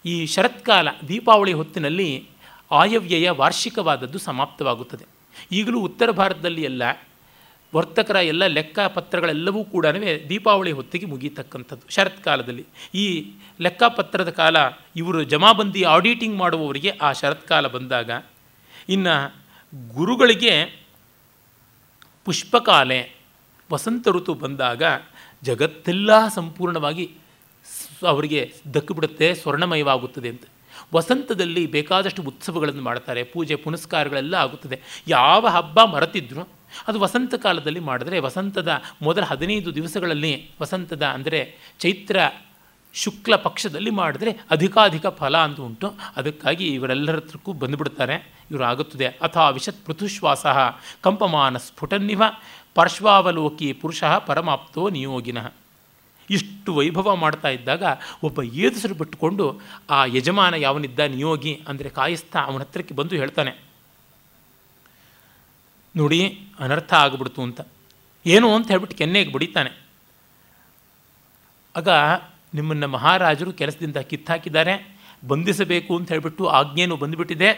ಈ 0.05 0.25
ಶರತ್ಕಾಲ 0.25 0.87
ದೀಪಾವಳಿ 1.07 1.53
ಹೊತ್ತಿನಲ್ಲಿ 1.53 2.27
ಆಯವ್ಯಯ 2.71 3.29
ವಾರ್ಷಿಕವಾದದ್ದು 3.29 4.19
ಸಮಾಪ್ತವಾಗುತ್ತದೆ. 4.19 5.05
ಈಗಲೂ 5.51 5.79
ಉತ್ತರ 5.79 6.11
ಭಾರತದಲ್ಲಿ 6.11 6.63
ಎಲ್ಲ 6.63 6.83
ವರ್ತಕರ 7.75 8.15
ಎಲ್ಲ 8.15 8.45
ಲೆಕ್ಕಪತ್ರಗಳೆಲ್ಲವೂ 8.45 9.63
ಕೂಡ 9.63 9.85
ದೀಪಾವಳಿ 10.29 10.71
ಹೊತ್ತಿಗೆ 10.71 11.05
ಮುಗಿಯತಕ್ಕಂಥದ್ದು 11.05 11.91
ಶರತ್ಕಾಲದಲ್ಲಿ. 11.93 12.65
ಈ 12.95 13.31
ಲೆಕ್ಕಪತ್ರದ 13.61 14.29
ಕಾಲ 14.29 14.57
ಇವರು 14.95 15.23
ಜಮಾಬಂದಿ 15.23 15.83
ಆಡಿಟಿಂಗ್ 15.83 16.37
ಮಾಡುವವರಿಗೆ 16.37 16.89
ಆ 16.89 17.11
ಶರತ್ಕಾಲ 17.11 17.67
ಬಂದಾಗ 17.67 18.23
ಇನ್ನು 18.89 19.35
ಗುರುಗಳಿಗೆ 19.93 20.85
ಪುಷ್ಪಕಾಲೆ, 22.25 23.15
ವಸಂತ 23.71 24.07
ಋತು 24.07 24.33
ಬಂದಾಗ 24.33 24.83
ಜಗತ್ತೆಲ್ಲ 25.43 26.27
ಸಂಪೂರ್ಣವಾಗಿ 26.27 27.11
ಅವರಿಗೆ 28.07 28.53
ದಕ್ಕಿಬಿಡುತ್ತೆ 28.73 29.35
ಸ್ವರ್ಣಮಯವಾಗುತ್ತದೆ 29.35 30.29
ಅಂತ. 30.29 30.43
ವಸಂತದಲ್ಲಿ 30.93 31.65
ಬೇಕಾದಷ್ಟು 31.65 32.23
ಉತ್ಸವಗಳನ್ನು 32.23 32.81
ಮಾಡ್ತಾರೆ, 32.81 33.23
ಪೂಜೆ, 33.23 33.55
ಪುನಸ್ಕಾರಗಳೆಲ್ಲ 33.55 34.35
ಆಗುತ್ತದೆ. 34.35 34.81
ಯಾವ 35.07 35.47
ಹಬ್ಬ 35.47 35.83
ಮರೆತಿದ್ರು 35.83 36.47
ಅದು 36.87 36.99
ವಸಂತ 36.99 37.35
ಕಾಲದಲ್ಲಿ 37.35 37.79
ಮಾಡಿದ್ರೆ, 37.79 38.19
ವಸಂತದ 38.19 38.69
ಮೊದಲ 39.01 39.21
ಹದಿನೈದು 39.21 39.75
ದಿವಸಗಳಲ್ಲಿ 39.75 40.51
ವಸಂತದ 40.61 41.03
ಅಂದರೆ 41.03 41.57
ಚೈತ್ರ 41.79 42.19
ಶುಕ್ಲ 42.93 43.35
ಪಕ್ಷದಲ್ಲಿ 43.35 43.89
ಮಾಡಿದ್ರೆ 43.89 44.37
ಅಧಿಕಾಧಿಕ 44.49 45.07
ಫಲ 45.07 45.37
ಅಂತ 45.37 45.59
ಉಂಟು. 45.59 45.93
ಅದಕ್ಕಾಗಿ 46.15 46.67
ಇವರೆಲ್ಲರ 46.67 47.15
ಹತ್ರಕ್ಕೂ 47.15 47.53
ಬಂದುಬಿಡ್ತಾರೆ, 47.53 48.33
ಇವರು 48.51 48.63
ಆಗುತ್ತದೆ. 48.63 49.07
ಅಥವಾ 49.07 49.49
ವಿಶತ್ 49.49 49.85
ಪೃಥುಶ್ವಾಸ 49.85 50.45
ಕಂಪಮಾನ 51.01 51.57
ಸ್ಫುಟನ್ನಿವ 51.57 52.23
ಪಾರ್ಶ್ವಾವಲೋಕಿ 52.75 53.73
ಪುರುಷ 53.73 54.03
ಪರಮಾಪ್ತೋ 54.03 54.89
ನಿಯೋಗಿನಃ. 54.89 55.53
ಇಷ್ಟು 56.35 56.69
ವೈಭವ 56.79 57.15
ಮಾಡ್ತಾ 57.23 57.49
ಇದ್ದಾಗ 57.57 57.83
ಒಬ್ಬ 58.27 58.39
ಏದುಸರು 58.63 58.95
ಬಿಟ್ಟುಕೊಂಡು 59.01 59.45
ಆ 59.95 59.99
ಯಜಮಾನ 60.17 60.53
ಯಾವನಿದ್ದ 60.65 60.99
ನಿಯೋಗಿ 61.15 61.53
ಅಂದರೆ 61.71 61.89
ಕಾಯಿಸ್ತಾ 61.97 62.39
ಅವನ 62.49 62.61
ಹತ್ರಕ್ಕೆ 62.65 62.95
ಬಂದು 62.99 63.15
ಹೇಳ್ತಾನೆ, 63.21 63.53
ನೋಡಿ, 65.95 66.21
ಅನರ್ಥ 66.63 66.91
ಆಗಿಬಿಡ್ತು 67.05 67.41
ಅಂತ. 67.47 67.59
ಏನು 68.25 68.47
ಅಂತ 68.55 68.67
ಹೇಳ್ಬಿಟ್ಟು 68.71 68.97
ಕೆನ್ನೆಗೆ 69.01 69.31
ಬಡಿತಾನೆ. 69.35 69.71
ಆಗ 71.75 71.89
ನಿಮ್ಮನ್ನು 72.57 72.87
ಮಹಾರಾಜರು 72.95 73.51
ಕೆಲಸದಿಂದ 73.59 73.97
ಕಿತ್ತಾಕಿದ್ದಾರೆ, 74.11 74.73
ಬಂಧಿಸಬೇಕು 75.31 75.91
ಅಂತ 75.97 76.07
ಹೇಳಿಬಿಟ್ಟು 76.13 76.43
ಆಜ್ಞೆನೂ 76.57 76.95
ಬಂದುಬಿಟ್ಟಿದೆ. 77.01 77.49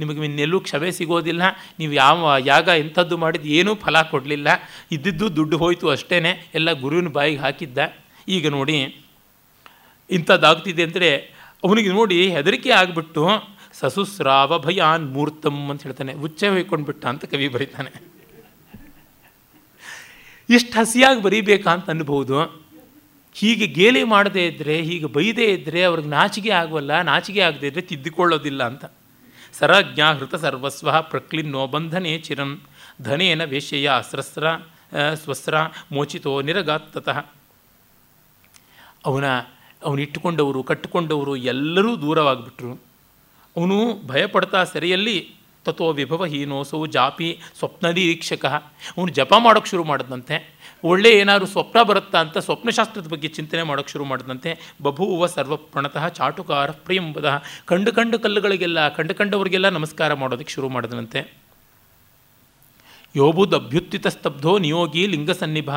ನಿಮಗೆ 0.00 0.24
ಇನ್ನೆಲ್ಲೂ 0.28 0.58
ಕ್ಷಮೆ 0.66 0.88
ಸಿಗೋದಿಲ್ಲ. 0.98 1.42
ನೀವು 1.80 1.92
ಯಾವ 2.02 2.30
ಯಾಗ 2.52 2.68
ಎಂಥದ್ದು 2.82 3.16
ಮಾಡಿದ್ದು 3.24 3.48
ಏನೂ 3.58 3.72
ಫಲ 3.84 3.96
ಕೊಡಲಿಲ್ಲ. 4.12 4.48
ಇದ್ದಿದ್ದು 4.96 5.28
ದುಡ್ಡು 5.36 5.56
ಹೋಯಿತು 5.62 5.88
ಅಷ್ಟೇ 5.94 6.18
ಎಲ್ಲ 6.58 6.72
ಗುರುವಿನ 6.82 7.10
ಬಾಯಿಗೆ 7.18 7.40
ಹಾಕಿದ್ದ. 7.44 7.78
ಈಗ 8.28 8.48
ನೋಡಿ, 8.48 8.78
ಇಂಥದ್ದಾಗ್ತಿದೆ 10.10 10.82
ಅಂದರೆ 10.82 11.10
ಅವನಿಗೆ 11.64 11.90
ನೋಡಿ 11.92 12.18
ಹೆದರಿಕೆ 12.36 12.70
ಆಗಿಬಿಟ್ಟು, 12.80 13.22
ಸಸುಸ್ರಾವ 13.80 14.58
ಭಯಾನ್ 14.66 15.06
ಮೂರ್ತಂ 15.14 15.56
ಅಂತ 15.70 15.82
ಹೇಳ್ತಾನೆ. 15.82 16.12
ಉಚ್ಚ 16.26 16.44
ಹೊಯ್ಕೊಂಡು 16.54 16.86
ಬಿಟ್ಟ 16.86 17.04
ಅಂತ 17.12 17.24
ಕವಿ 17.24 17.48
ಬರೀತಾನೆ. 17.54 17.90
ಇಷ್ಟು 20.48 20.72
ಹಸಿಯಾಗಿ 20.78 21.20
ಬರೀಬೇಕಾ 21.22 21.70
ಅಂತ 21.76 21.88
ಅನ್ಬೋದು. 21.90 22.38
ಹೀಗೆ 23.36 23.66
ಗೇಲಿ 23.78 24.02
ಮಾಡದೇ 24.04 24.42
ಇದ್ದರೆ 24.46 24.74
ಹೀಗೆ 24.88 25.08
ಬೈದೇ 25.16 25.46
ಇದ್ದರೆ 25.54 25.80
ಅವ್ರಿಗೆ 25.84 26.08
ನಾಚಿಕೆ 26.08 26.50
ಆಗೋಲ್ಲ 26.58 27.00
ನಾಚಿಕೆ 27.10 27.40
ಆಗದೇ 27.40 27.66
ಇದ್ದರೆ 27.66 27.84
ತಿದ್ದುಕೊಳ್ಳೋದಿಲ್ಲ 27.90 28.62
ಅಂತ. 28.70 28.84
ಸರಜ್ಞಾಹೃತ 29.54 30.34
ಸರ್ವಸ್ವ 30.44 30.90
ಪ್ರಕ್ಲಿನ್ನೋ 31.12 31.62
ಬಂಧನೆ 31.66 32.12
ಚಿರಂ 32.18 32.50
ಧನೇನ 33.02 33.42
ವೇಶ್ಯೆಯ 33.44 33.88
ಅಸ್ರಸ್ರ 34.02 34.46
ಸ್ವಸ್ರ 35.22 35.54
ಮೋಚಿತೋ 35.92 36.34
ನಿರಗಾತ್ತತಃ. 36.48 37.18
ಅವನ 39.04 39.24
ಅವನಿಟ್ಟುಕೊಂಡವರು 39.84 40.62
ಕಟ್ಟಿಕೊಂಡವರು 40.62 41.36
ಎಲ್ಲರೂ 41.36 41.96
ದೂರವಾಗಿಬಿಟ್ರು. 41.96 42.72
ಅವನು 43.56 44.06
ಭಯಪಡ್ತಾ 44.06 44.64
ಸೆರೆಯಲ್ಲಿ 44.64 45.34
ತತ್ವ 45.64 45.92
ವಿಭವಹೀನೋಸೌ 45.92 46.86
ಜಾಪಿ 46.86 47.40
ಸ್ವಪ್ನ 47.58 47.86
ನಿರೀಕ್ಷಕ. 47.86 48.44
ಅವನು 48.96 49.08
ಜಪ 49.08 49.34
ಮಾಡೋಕ್ಕೆ 49.38 49.70
ಶುರು 49.70 49.84
ಮಾಡಿದಂತೆ. 49.84 50.54
ಒಳ್ಳೆ 50.84 51.12
ಏನಾದರೂ 51.12 51.46
ಸ್ವಪ್ನ 51.46 51.82
ಬರುತ್ತಾ 51.82 52.20
ಅಂತ 52.20 52.38
ಸ್ವಪ್ನಶಾಸ್ತ್ರದ 52.38 53.08
ಬಗ್ಗೆ 53.08 53.28
ಚಿಂತನೆ 53.28 53.62
ಮಾಡೋಕ್ಕೆ 53.62 53.92
ಶುರು 53.92 54.04
ಮಾಡಿದಂತೆ. 54.04 54.74
ಬಭೂವ 54.82 55.26
ಸರ್ವಪ್ರಣತಃ 55.26 56.08
ಚಾಟುಕಾರ 56.08 56.70
ಪ್ರಿಯಂಬದ. 56.70 57.42
ಕಂಡು 57.64 57.92
ಕಂಡು 57.92 58.18
ಕಲ್ಲುಗಳಿಗೆಲ್ಲ, 58.18 58.88
ಕಂಡು 58.88 59.14
ಕಂಡವರಿಗೆಲ್ಲ 59.14 59.68
ನಮಸ್ಕಾರ 59.68 60.14
ಮಾಡೋದಕ್ಕೆ 60.14 60.52
ಶುರು 60.52 60.68
ಮಾಡಿದಂತೆ. 60.68 61.43
ಯೋಬುದ್ 63.16 63.54
ಅಭ್ಯುತ್ಥಿತ 63.54 64.06
ಸ್ತಬ್ಧೋ 64.06 64.58
ನಿಯೋಗಿ 64.58 65.06
ಲಿಂಗಸನ್ನಿಭ, 65.06 65.70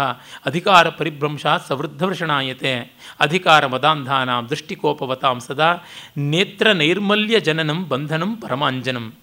ಅಧಿಕಾರ 0.45 0.89
ಪರಿಭ್ರಂಶ 0.89 1.45
ಸವೃದ್ಧವೃಷಣಾಯತೆ, 1.67 2.73
ಅಧಿಕಾರ 3.19 3.65
ಮದಾಂಧಾನಾಂ 3.65 4.47
ದೃಷ್ಟಿಕೋಪವತಾಂ 4.49 5.39
ಸದಾ 5.39 5.69
ನೇತ್ರ 6.17 6.71
ನೈರ್ಮಲ್ಯ 6.71 7.39
ಜನನಂ 7.39 7.89
ಬಂಧನಂ 7.89 8.35
ಪರಮಾಂಜನಂ. 8.35 9.13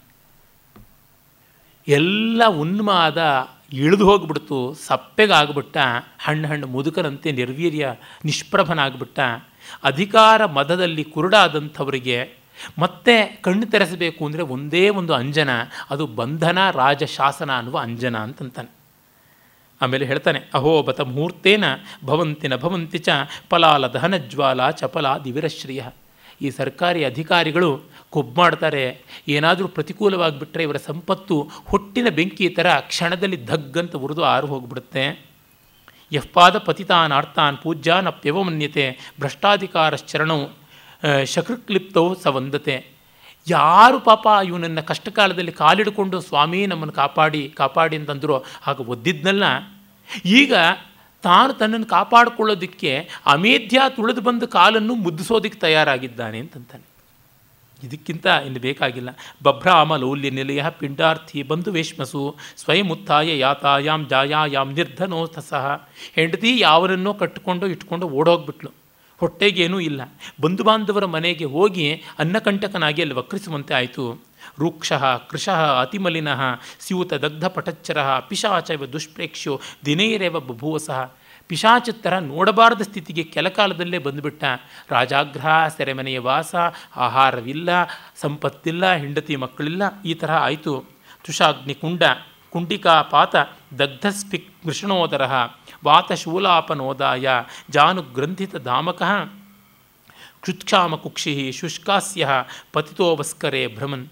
ಎಲ್ಲ 1.89 2.43
ಉನ್ಮಾದ 2.47 3.19
ಇಳಿದು 3.73 4.05
ಹೋಗ್ಬಿಡ್ತು, 4.05 4.75
ಸಪ್ಪೆಗಾಗ್ಬಿಟ್ಟ, 4.75 5.77
ಹಣ್ಣು 6.19 6.49
ಹಣ್ಣು 6.49 6.67
ಮುದುಕರಂತೆ 6.67 7.33
ನಿರ್ವೀರ್ಯ 7.33 7.95
ನಿಷ್ಪ್ರಭನಾಗ್ಬಿಟ್ಟ, 8.25 9.19
ಅಧಿಕಾರ 9.85 10.47
ಮದದಲ್ಲಿ 10.47 11.05
ಕುರುಡಾದಂಥವರಿಗೆ 11.05 12.44
ಮತ್ತೆ 12.83 13.15
ಕಣ್ಣು 13.45 13.67
ತೆರೆಸಬೇಕು 13.73 14.21
ಅಂದರೆ 14.29 14.43
ಒಂದೇ 14.55 14.85
ಒಂದು 15.01 15.13
ಅಂಜನ, 15.21 15.51
ಅದು 15.93 16.05
ಬಂಧನ, 16.21 16.59
ರಾಜಶಾಸನ 16.81 17.51
ಅನ್ನುವ 17.61 17.77
ಅಂಜನ 17.87 18.17
ಅಂತಂತಾನೆ. 18.27 18.71
ಆಮೇಲೆ 19.81 20.05
ಹೇಳ್ತಾನೆ 20.11 20.41
ಅಹೋಬತ 20.59 21.01
ಮುಹೂರ್ತೇನ 21.15 21.65
ಭವಂತಿನ 22.11 22.55
ಭವಂತಿ 22.65 23.01
ಚ 23.07 23.09
ಪಲಾಲ 23.51 23.87
ದಹನ 23.95 24.17
ಜ್ವಾಲ 24.33 24.71
ಚಪಲ 24.81 25.07
ದಿವಿರಶ್ರಿಯ 25.25 25.83
ಈ 26.45 26.49
ಸರ್ಕಾರಿ 26.59 27.01
ಅಧಿಕಾರಿಗಳು 27.11 27.71
ಕೊಬ್ 28.15 28.33
ಮಾಡ್ತಾರೆ, 28.39 28.85
ಏನಾದರೂ 29.37 29.67
ಪ್ರತಿಕೂಲವಾಗಿಬಿಟ್ರೆ 29.77 30.63
ಇವರ 30.67 30.79
ಸಂಪತ್ತು 30.89 31.37
ಹೊಟ್ಟಿನ 31.71 32.09
ಬೆಂಕಿ 32.19 32.47
ಥರ 32.57 32.69
ಕ್ಷಣದಲ್ಲಿ 32.91 33.39
ಧಗ್ಗಂತ 33.51 33.95
ಉರಿದು 34.05 34.23
ಆರು 34.33 34.47
ಹೋಗಿಬಿಡುತ್ತೆ. 34.53 35.05
ಯಃಪಾದ 36.13 36.57
ಪತಿತಾನಾರ್ಥಾನ್ 36.67 37.57
ಪೂಜ್ಯಾನಪ್ಯವಮನ್ಯತೆ 37.63 38.85
ಭ್ರಷ್ಟಾಧಿಕಾರಶ್ಚರಣವು 39.21 40.45
ಶಕೃಕ್ಲಿಪ್ತವು 41.27 42.21
ಸವಂದತೆ. 42.21 42.87
ಯಾರು 43.51 44.01
ಪಾಪ 44.01 44.27
ಇವನನ್ನು 44.47 44.87
ಕಷ್ಟ 44.87 45.09
ಕಾಲದಲ್ಲಿ 45.09 45.53
ಕಾಲಿಡ್ಕೊಂಡು 45.53 46.21
ಸ್ವಾಮಿ 46.21 46.67
ನಮ್ಮನ್ನು 46.67 46.93
ಕಾಪಾಡಿ 46.93 47.55
ಕಾಪಾಡಿ 47.57 47.97
ಅಂತಂದರು, 47.97 48.45
ಆಗ 48.67 48.81
ಒದ್ದಿದ್ನಲ್ಲ. 48.81 49.45
ಈಗ 50.25 50.55
ತಾನು 51.23 51.53
ತನ್ನನ್ನು 51.53 51.87
ಕಾಪಾಡಿಕೊಳ್ಳೋದಕ್ಕೆ 51.87 53.09
ಅಮೇಧ್ಯ 53.27 53.81
ತುಳಿದು 53.89 54.21
ಬಂದು 54.21 54.49
ಕಾಲನ್ನು 54.49 54.95
ಮುದ್ದಿಸೋದಕ್ಕೆ 54.95 55.59
ತಯಾರಾಗಿದ್ದಾನೆ 55.59 56.39
ಅಂತಂತಾನೆ. 56.39 56.95
ಇದಕ್ಕಿಂತ 57.87 58.27
ಇನ್ನು 58.27 58.61
ಬೇಕಾಗಿಲ್ಲ. 58.61 59.09
ಬಭ್ರಾಮ 59.43 59.97
ಲೌಲ್ಯ 59.97 60.31
ನಿಲಯ 60.31 60.65
ಪಿಂಡಾರ್ಥಿ 60.71 61.43
ಬಂಧು 61.43 61.71
ವೇಶ್ಮಸು 61.71 62.37
ಸ್ವಯಂ 62.57 62.87
ಯಾತಾಯಾಂ 62.87 63.39
ಯಾತಾಯಾಮ್ 63.39 64.09
ಜಾಯಾಯಾಮ್ 64.09 64.75
ನಿರ್ಧನೋಥ 64.75 65.39
ಸಹ 65.39 65.89
ಹೆಂಡತಿ 66.15 66.59
ಯಾವನನ್ನೋ 66.59 67.15
ಕಟ್ಟಿಕೊಂಡು 67.15 67.67
ಇಟ್ಕೊಂಡು 67.67 68.09
ಓಡೋಗ್ಬಿಟ್ಲು. 68.09 68.84
ಹೊಟ್ಟೆಗೇನೂ 69.21 69.81
ಇಲ್ಲ. 69.81 70.03
ಬಂಧು 70.41 70.65
ಬಾಂಧವರ 70.65 71.05
ಮನೆಗೆ 71.05 71.45
ಹೋಗಿ 71.45 72.03
ಅನ್ನಕಂಟಕನಾಗಿ 72.19 73.03
ಅಲ್ಲಿ 73.03 73.15
ವಕ್ರಿಸುವಂತೆ 73.15 73.75
ಆಯಿತು. 73.75 74.25
ರೂಕ್ಷ, 74.59 74.93
ಕೃಷಃ, 75.31 75.81
ಅತಿಮಲಿನಃ, 75.81 76.41
ಸ್ಯೂತ, 76.81 77.13
ದಗ್ಧ, 77.13 77.47
ಪಟಚ್ಚರ 77.47 78.03
ಪಿಶಾಚವ 78.03 78.87
ದುಷ್ಪ್ರೇಕ್ಷ್ಯೋ 78.87 79.61
ದಿನೇರೇವ 79.85 80.41
ಬಭೂವಸಃ. 80.41 81.13
ಥರ 82.03 82.19
ನೋಡಬಾರದ 82.19 82.83
ಸ್ಥಿತಿಗೆ 82.83 83.23
ಕೆಲಕಾಲದಲ್ಲೇ 83.23 83.99
ಬಂದುಬಿಟ್ಟ. 83.99 84.45
ರಾಜಾಗ್ರಹ, 84.91 85.69
ಸೆರೆಮನೆಯ 85.77 86.19
ವಾಸ, 86.19 86.55
ಆಹಾರವಿಲ್ಲ, 86.97 87.69
ಸಂಪತ್ತಿಲ್ಲ, 88.17 88.95
ಹೆಂಡತಿ 88.95 89.37
ಮಕ್ಕಳಿಲ್ಲ, 89.37 90.03
ಈ 90.03 90.15
ತರಹ 90.15 90.35
ಆಯಿತು. 90.35 90.85
ತುಷಾಗ್ನಿ 91.27 91.75
ಕುಂಡ 91.75 92.03
ಕುಂಟಿಕಾಪಾತ, 92.51 93.37
ದಗ್ಧಸ್ಫಿಕ್ 93.79 94.63
ಕೃಷ್ಣೋದರ 94.65 95.23
ವಾತಶೂಲಾಪನೋದಾಯ 95.85 97.29
ಜಾನುಗ್ರಂಥಿತ 97.71 98.55
ದಾಮಕ 98.55 99.03
ಕ್ಷುತ್ಕ್ಷಾಮ 100.41 100.95
ಕುಕ್ಷಿ 100.95 101.53
ಶುಷ್ಕಾಸ್ಯ 101.53 102.29
ಪತಿತೋವಸ್ಕರೆ 102.73 103.67
ಭ್ರಮನ್ 103.67 104.09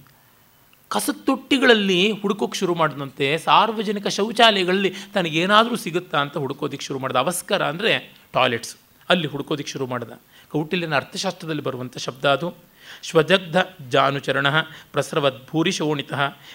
ಕಸತೊಟ್ಟಿಗಳಲ್ಲಿ 0.88 2.12
ಹುಡುಕೋಕ್ಕೆ 2.12 2.58
ಶುರು 2.58 2.74
ಮಾಡಿದಂತೆ 2.74 3.38
ಸಾರ್ವಜನಿಕ 3.38 4.06
ಶೌಚಾಲಯಗಳಲ್ಲಿ 4.06 4.94
ತನಗೇನಾದರೂ 5.14 5.76
ಸಿಗುತ್ತಾ 5.76 6.18
ಅಂತ 6.18 6.36
ಹುಡುಕೋದಿಕ್ಕೆ 6.36 6.86
ಶುರು 6.86 6.98
ಮಾಡಿದ. 6.98 7.16
ಅವಸ್ಕರ 7.16 7.64
ಅಂದರೆ 7.64 8.14
ಟಾಯ್ಲೆಟ್ಸ್. 8.32 8.76
ಅಲ್ಲಿ 9.08 9.26
ಹುಡುಕೋದಿಕ್ಕೆ 9.26 9.72
ಶುರು 9.72 9.86
ಮಾಡಿದ. 9.86 10.10
ಕೌಟಿಲ್ಯನ 10.50 10.96
ಅರ್ಥಶಾಸ್ತ್ರದಲ್ಲಿ 10.96 11.62
ಬರುವಂಥ 11.62 11.98
ಶಬ್ದ 11.98 12.24
ಅದು. 12.24 12.54
ಶ್ವಜಗ್ಧ 13.02 13.56
ಜಾನುಚರಣ 13.88 14.60
ಪ್ರಸ್ರವದ್ಭೂರಿಶೋಣಿತ 14.92 16.12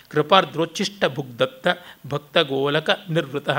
ಕೃಪಾರ್ದ್ರೋಚ್ಚಿಷ್ಟ 0.09 1.05
ಭುಗ್ಧತ್ತ 1.05 1.67
ಭಕ್ತಗೋಲಕ 2.07 2.89
ನಿರ್ವೃತ. 3.09 3.49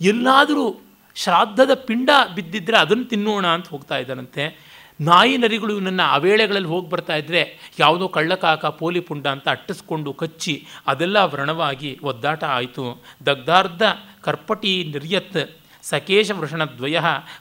ಎಲ್ಲಾದರೂ 0.00 0.80
ಶ್ರಾದ್ದದ 1.14 1.74
ಪಿಂಡ 1.74 2.10
ಬಿದ್ದಿದ್ದರೆ 2.34 2.78
ಅದನ್ನು 2.78 3.04
ತಿನ್ನೋಣ 3.04 3.46
ಅಂತ 3.46 3.68
ಹೋಗ್ತಾ 3.68 3.98
ಇದ್ದಾನಂತೆ. 3.98 4.68
ನಾಯಿ 5.00 5.36
ನರಿಗಳು 5.36 5.74
ಇವನನ್ನು 5.74 6.02
ಅವೇಳೆಗಳಲ್ಲಿ 6.02 6.68
ಹೋಗಿ 6.68 6.90
ಬರ್ತಾ 6.90 7.16
ಇದ್ದರೆ 7.16 7.72
ಯಾವುದೋ 7.78 8.08
ಕಳ್ಳಕಾಕ, 8.08 8.66
ಪೋಲಿ 8.66 9.00
ಪುಂಡ 9.00 9.26
ಅಂತ 9.26 9.48
ಅಟ್ಟಿಸ್ಕೊಂಡು 9.48 10.12
ಕಚ್ಚಿ 10.12 10.66
ಅದೆಲ್ಲ 10.86 11.18
ವ್ರಣವಾಗಿ 11.18 11.98
ಒದ್ದಾಟ 12.02 12.44
ಆಯಿತು. 12.44 13.02
ದಗ್ಧಾರ್ಧ 13.26 13.82
ಕರ್ಪಟಿ 14.20 14.90
ನಿರ್ಯತ್ 14.92 15.58
ಸಕೇಶ 15.82 16.30
ವೃಷಣದ್ವಯ 16.30 16.98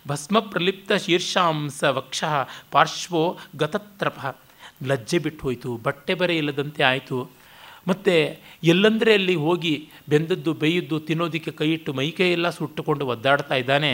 ಭಸ್ಮ 0.08 0.40
ಪ್ರಲಿಪ್ತ 0.40 0.94
ಶೀರ್ಷಾಂಸ 0.94 1.84
ವಕ್ಷ 1.84 2.24
ಪಾರ್ಶ್ವೋ 2.72 3.38
ಗತತ್ರಪ. 3.56 4.38
ಲಜ್ಜೆ 4.86 5.20
ಬಿಟ್ಟು 5.20 5.42
ಹೋಯಿತು. 5.42 5.78
ಬಟ್ಟೆ 5.78 6.14
ಬರೆ 6.14 6.38
ಇಲ್ಲದಂತೆ 6.38 6.84
ಆಯಿತು. 6.84 7.37
ಮತ್ತು 7.88 8.14
ಎಲ್ಲಂದರೆ 8.72 9.12
ಅಲ್ಲಿ 9.20 9.36
ಹೋಗಿ 9.46 9.74
ಬೆಂದದ್ದು 10.12 10.54
ಬೇಯಿದ್ದು 10.62 10.98
ತಿನ್ನೋದಕ್ಕೆ 11.08 11.52
ಕೈ 11.60 11.70
ಇಟ್ಟು 11.74 11.92
ಮೈಕೈ 12.00 12.30
ಎಲ್ಲ 12.38 12.48
ಸುಟ್ಟುಕೊಂಡು 12.58 13.04
ಒದ್ದಾಡ್ತಾ 13.14 13.58
ಇದ್ದಾನೆ. 13.64 13.92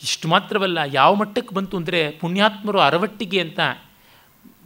ಇಷ್ಟು 0.00 0.26
ಮಾತ್ರವಲ್ಲ, 0.28 0.78
ಯಾವ 0.98 1.12
ಮಟ್ಟಕ್ಕೆ 1.20 1.52
ಬಂತು 1.56 1.74
ಅಂದರೆ 1.80 2.02
ಪುಣ್ಯಾತ್ಮರು 2.20 2.78
ಅರವಟ್ಟಿಗೆ 2.88 3.40
ಅಂತ 3.46 3.60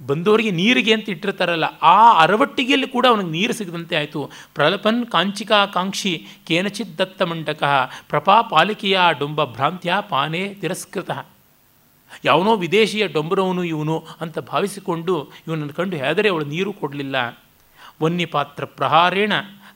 ಬಂದವರಿಗೆ 0.09 0.51
ನೀರಿಗೆ 0.59 0.93
ಅಂತ 0.95 1.07
ಇಟ್ಟಿರ್ತಾರಲ್ಲ, 1.13 1.67
ಆ 1.95 1.99
ಅರವಟ್ಟಿಗೆಯಲ್ಲಿ 2.23 2.89
ಕೂಡ 2.95 3.05
ಅವನಿಗೆ 3.11 3.33
ನೀರು 3.37 3.55
ಸಿಗದಂತೆ 3.59 3.95
ಆಯಿತು. 4.01 4.21
ಪ್ರಲಪನ್ 4.57 5.01
ಕಾಂಚಿಕಾ 5.15 5.61
ಕಾಂಕ್ಷಿ 5.77 6.13
ಕೇನಚಿತ್ 6.49 6.93
ದತ್ತ 6.99 7.23
ಮಂಡಕ 7.31 7.63
ಪ್ರಪಾ 8.11 8.37
ಪಾಲಿಕೆಯ 8.53 8.99
ಡೊಂಬ 9.21 9.45
ಭ್ರಾಂತ್ಯ 9.55 9.95
ಪಾನೇ 10.13 10.43
ತಿರಸ್ಕೃತ. 10.63 11.11
ಯಾವನೋ 12.25 12.53
ವಿದೇಶಿಯ 12.57 13.05
ಡೊಂಬರವನು 13.17 13.65
ಇವನು 13.73 13.97
ಅಂತ 14.21 14.39
ಭಾವಿಸಿಕೊಂಡು 14.53 15.15
ಇವನನ್ನು 15.47 15.75
ಕಂಡು 15.81 15.97
ಹೇಳಿದರೆ 16.03 16.29
ಅವಳು 16.33 16.47
ನೀರು 16.55 16.73
ಕೊಡಲಿಲ್ಲ. 16.83 17.17
ವನ್ಯಪಾತ್ರ 18.03 18.65
ಪ್ರಹಾರೇಣ 18.65 19.33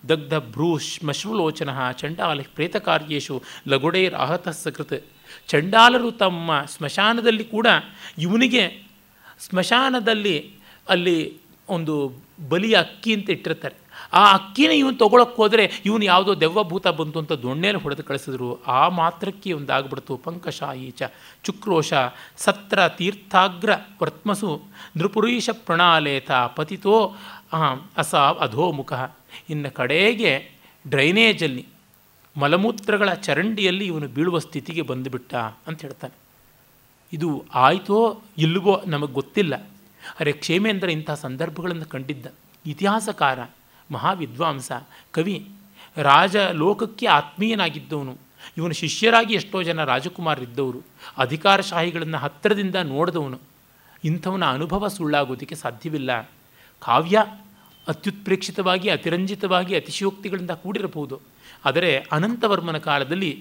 ದಗ್ಧ 0.08 0.34
ಭ್ರೂಶ್ 0.34 1.04
ಮಶ್ರುಲೋಚನ 1.04 1.90
ಚಂಡಾಲ 1.90 2.40
ಪ್ರೇತಕಾರ್ಯೇಶು 2.54 3.42
ಲಗುಡೈರ್ 3.68 4.14
ಆಹತ 4.14 4.48
ಸಕೃತ್ 4.48 5.06
ಚಂಡಾಲರು 5.48 6.10
ತಮ್ಮ 6.10 6.50
ಸ್ಮಶಾನದಲ್ಲಿ 6.66 7.44
ಕೂಡ 7.44 7.66
ಇವನಿಗೆ 8.18 8.82
ಸ್ಮಶಾನದಲ್ಲಿ 9.40 10.54
ಅಲ್ಲಿ 10.88 11.38
ಒಂದು 11.68 12.12
ಬಲಿಯ 12.48 12.76
ಅಕ್ಕಿ 12.76 13.14
ಅಂತ 13.14 13.30
ಇಟ್ಟಿರ್ತಾರೆ. 13.30 13.74
ಆ 14.12 14.32
ಅಕ್ಕಿನ 14.32 14.70
ಇವನು 14.70 14.96
ತೊಗೊಳಕ್ಕೆ 14.96 15.36
ಹೋದರೆ 15.36 15.82
ಇವನು 15.84 16.04
ಯಾವುದೋ 16.04 16.40
ದೆವ್ವಭೂತ 16.40 16.88
ಬಂತು 16.88 17.18
ಅಂತ 17.18 17.32
ದೊಣ್ಣೆಯಲ್ಲಿ 17.32 17.82
ಹೊಡೆದು 17.82 18.02
ಕಳಿಸಿದ್ರು. 18.02 18.62
ಆ 18.64 18.88
ಮಾತ್ರಕ್ಕೆ 18.88 19.52
ಒಂದಾಗ್ಬಿಡ್ತು 19.52 20.16
ಪಂಕಶಾಯೀಚ 20.16 21.02
ಚುಕ್ರೋಶ 21.42 21.92
ಸತ್ರ 22.36 22.88
ತೀರ್ಥಾಗ್ರ 22.88 23.70
ವರ್ತ್ಮಸು 24.02 24.62
ನೃಪುರೀಷ 24.96 25.50
ಪ್ರಣಾಲೇತ 25.52 26.30
ಪತಿತೋ 26.32 27.16
ಅಸ 27.96 28.14
ಅಧೋಮುಖ 28.14 28.92
ಇನ್ನು 29.50 29.74
ಕಡೆಗೆ 29.74 30.50
ಡ್ರೈನೇಜಲ್ಲಿ, 30.88 31.66
ಮಲಮೂತ್ರಗಳ 32.36 33.12
ಚರಂಡಿಯಲ್ಲಿ 33.12 33.86
ಇವನು 33.86 34.08
ಬೀಳುವ 34.08 34.38
ಸ್ಥಿತಿಗೆ 34.38 34.82
ಬಂದುಬಿಟ್ಟ 34.82 35.34
ಅಂತ 35.34 35.82
ಹೇಳ್ತಾನೆ. 35.82 36.14
ಇದು 37.12 37.44
ಆಯಿತೋ 37.54 38.20
ಇಲ್ವೋ 38.38 38.82
ನಮಗೆ 38.86 39.12
ಗೊತ್ತಿಲ್ಲ. 39.12 39.56
ಅರೆ 40.20 40.32
ಕ್ಷೇಮೇಂದ್ರ 40.32 40.90
ಇಂಥ 40.90 41.10
ಸಂದರ್ಭಗಳನ್ನು 41.10 41.84
ಕಂಡಿದ್ದ. 41.84 42.26
ಇತಿಹಾಸಕಾರ 42.66 43.38
ಮಹಾವಿದ್ವಾಂಸ, 43.92 44.72
ಕವಿ 45.10 45.48
ರಾಜ 45.96 46.36
ಲೋಕಕ್ಕೆ 46.36 47.06
ಆತ್ಮೀಯನಾಗಿದ್ದವನು. 47.06 48.16
ಇವನು 48.56 48.72
ಶಿಷ್ಯರಾಗಿ 48.72 49.34
ಎಷ್ಟೋ 49.34 49.62
ಜನ 49.62 49.84
ರಾಜಕುಮಾರರಿದ್ದವರು. 49.84 50.82
ಅಧಿಕಾರಶಾಹಿಗಳನ್ನು 51.18 52.18
ಹತ್ತಿರದಿಂದ 52.18 52.74
ನೋಡಿದವನು. 52.74 53.38
ಇಂಥವನ 54.04 54.44
ಅನುಭವ 54.44 54.88
ಸುಳ್ಳಾಗೋದಕ್ಕೆ 54.88 55.54
ಸಾಧ್ಯವಿಲ್ಲ. 55.54 56.30
ಕಾವ್ಯ 56.80 57.24
ಅತ್ಯುತ್ಪ್ರೇಕ್ಷಿತವಾಗಿ, 57.88 58.88
ಅತಿರಂಜಿತವಾಗಿ 58.88 59.72
ಅತಿಶಯೋಕ್ತಿಗಳಿಂದ 59.76 60.52
ಕೂಡಿರಬಹುದು. 60.62 61.16
ಆದರೆ 61.64 61.90
ಅನಂತವರ್ಮನ 62.12 62.78
ಕಾಲದಲ್ಲಿ 62.78 63.32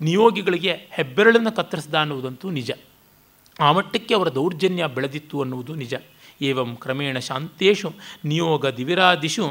ನಿಯೋಗಿಗಳಿಗೆ 0.00 0.72
ಹೆಬ್ಬೆರಳನ್ನು 0.90 1.52
ಕತ್ತರಿಸಿದ 1.52 1.94
ಅನ್ನುವುದಂತೂ 1.94 2.50
ನಿಜ. 2.50 2.70
ಆ 3.60 3.68
ಮಟ್ಟಕ್ಕೆ 3.72 4.14
ಅವರ 4.14 4.28
ದೌರ್ಜನ್ಯ 4.28 4.86
ಬೆಳೆದಿತ್ತು 4.86 5.36
ಅನ್ನುವುದು 5.42 5.74
ನಿಜ. 5.74 5.94
ಏವಂ 6.42 6.70
ಕ್ರಮೇಣ 6.76 7.18
ಶಾಂತೇಶು 7.18 7.88
ನಿಯೋಗ 8.24 8.66
ದಿವಿರಾದಿಷು 8.66 9.46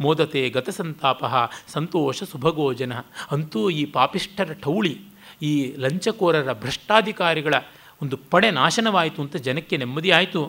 ಮೋದತೆ 0.00 0.42
ಗತಸಂತಾಪ 0.48 1.22
ಸಂತೋಷ 1.68 2.22
ಸುಭಗೋಜನ 2.22 2.94
ಅಂತೂ 3.30 3.62
ಈ 3.70 3.84
ಪಾಪಿಷ್ಠರ 3.96 4.52
ಠೌಳಿ, 4.64 4.94
ಈ 5.42 5.52
ಲಂಚಕೋರರ 5.76 6.52
ಭ್ರಷ್ಟಾಧಿಕಾರಿಗಳ 6.52 7.54
ಒಂದು 8.02 8.16
ಪಡೆ 8.30 8.50
ನಾಶನವಾಯಿತು 8.50 9.22
ಅಂತ 9.22 9.36
ಜನಕ್ಕೆ 9.36 9.76
ನೆಮ್ಮದಿ 9.76 10.10
ಆಯಿತು 10.10 10.42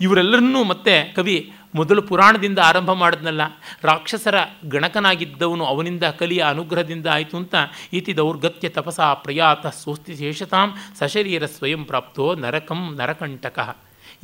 ಇವರೆಲ್ಲರನ್ನೂ 0.00 0.60
ಮತ್ತೆ 0.64 0.94
ಕವಿ 1.16 1.36
ಮೊದಲು 1.74 2.02
ಪುರಾಣದಿಂದ 2.02 2.58
ಆರಂಭ 2.58 2.90
ಮಾಡಿದ್ನಲ್ಲ, 2.92 3.42
ರಾಕ್ಷಸರ 3.82 4.36
ಗಣಕನಾಗಿದ್ದವನು 4.64 5.64
ಅವನಿಂದ 5.64 6.04
ಕಲಿಯ 6.20 6.42
ಅನುಗ್ರಹದಿಂದ 6.42 7.06
ಆಯಿತು 7.06 7.36
ಅಂತ 7.36 7.54
ಇತಿ 7.92 8.16
ದೌರ್ಗತ್ಯ 8.16 8.68
ತಪಸಾ 8.68 9.08
ಪ್ರಯಾತ 9.14 9.66
ಸ್ವಸ್ತಿ 9.66 10.14
ಶೇಷತಾಂ 10.16 10.70
ಸಶರೀರ 10.98 11.46
ಸ್ವಯಂ 11.46 11.84
ಪ್ರಾಪ್ತೋ 11.84 12.26
ನರಕಂ 12.34 12.80
ನರಕಂಟಕ. 13.00 13.58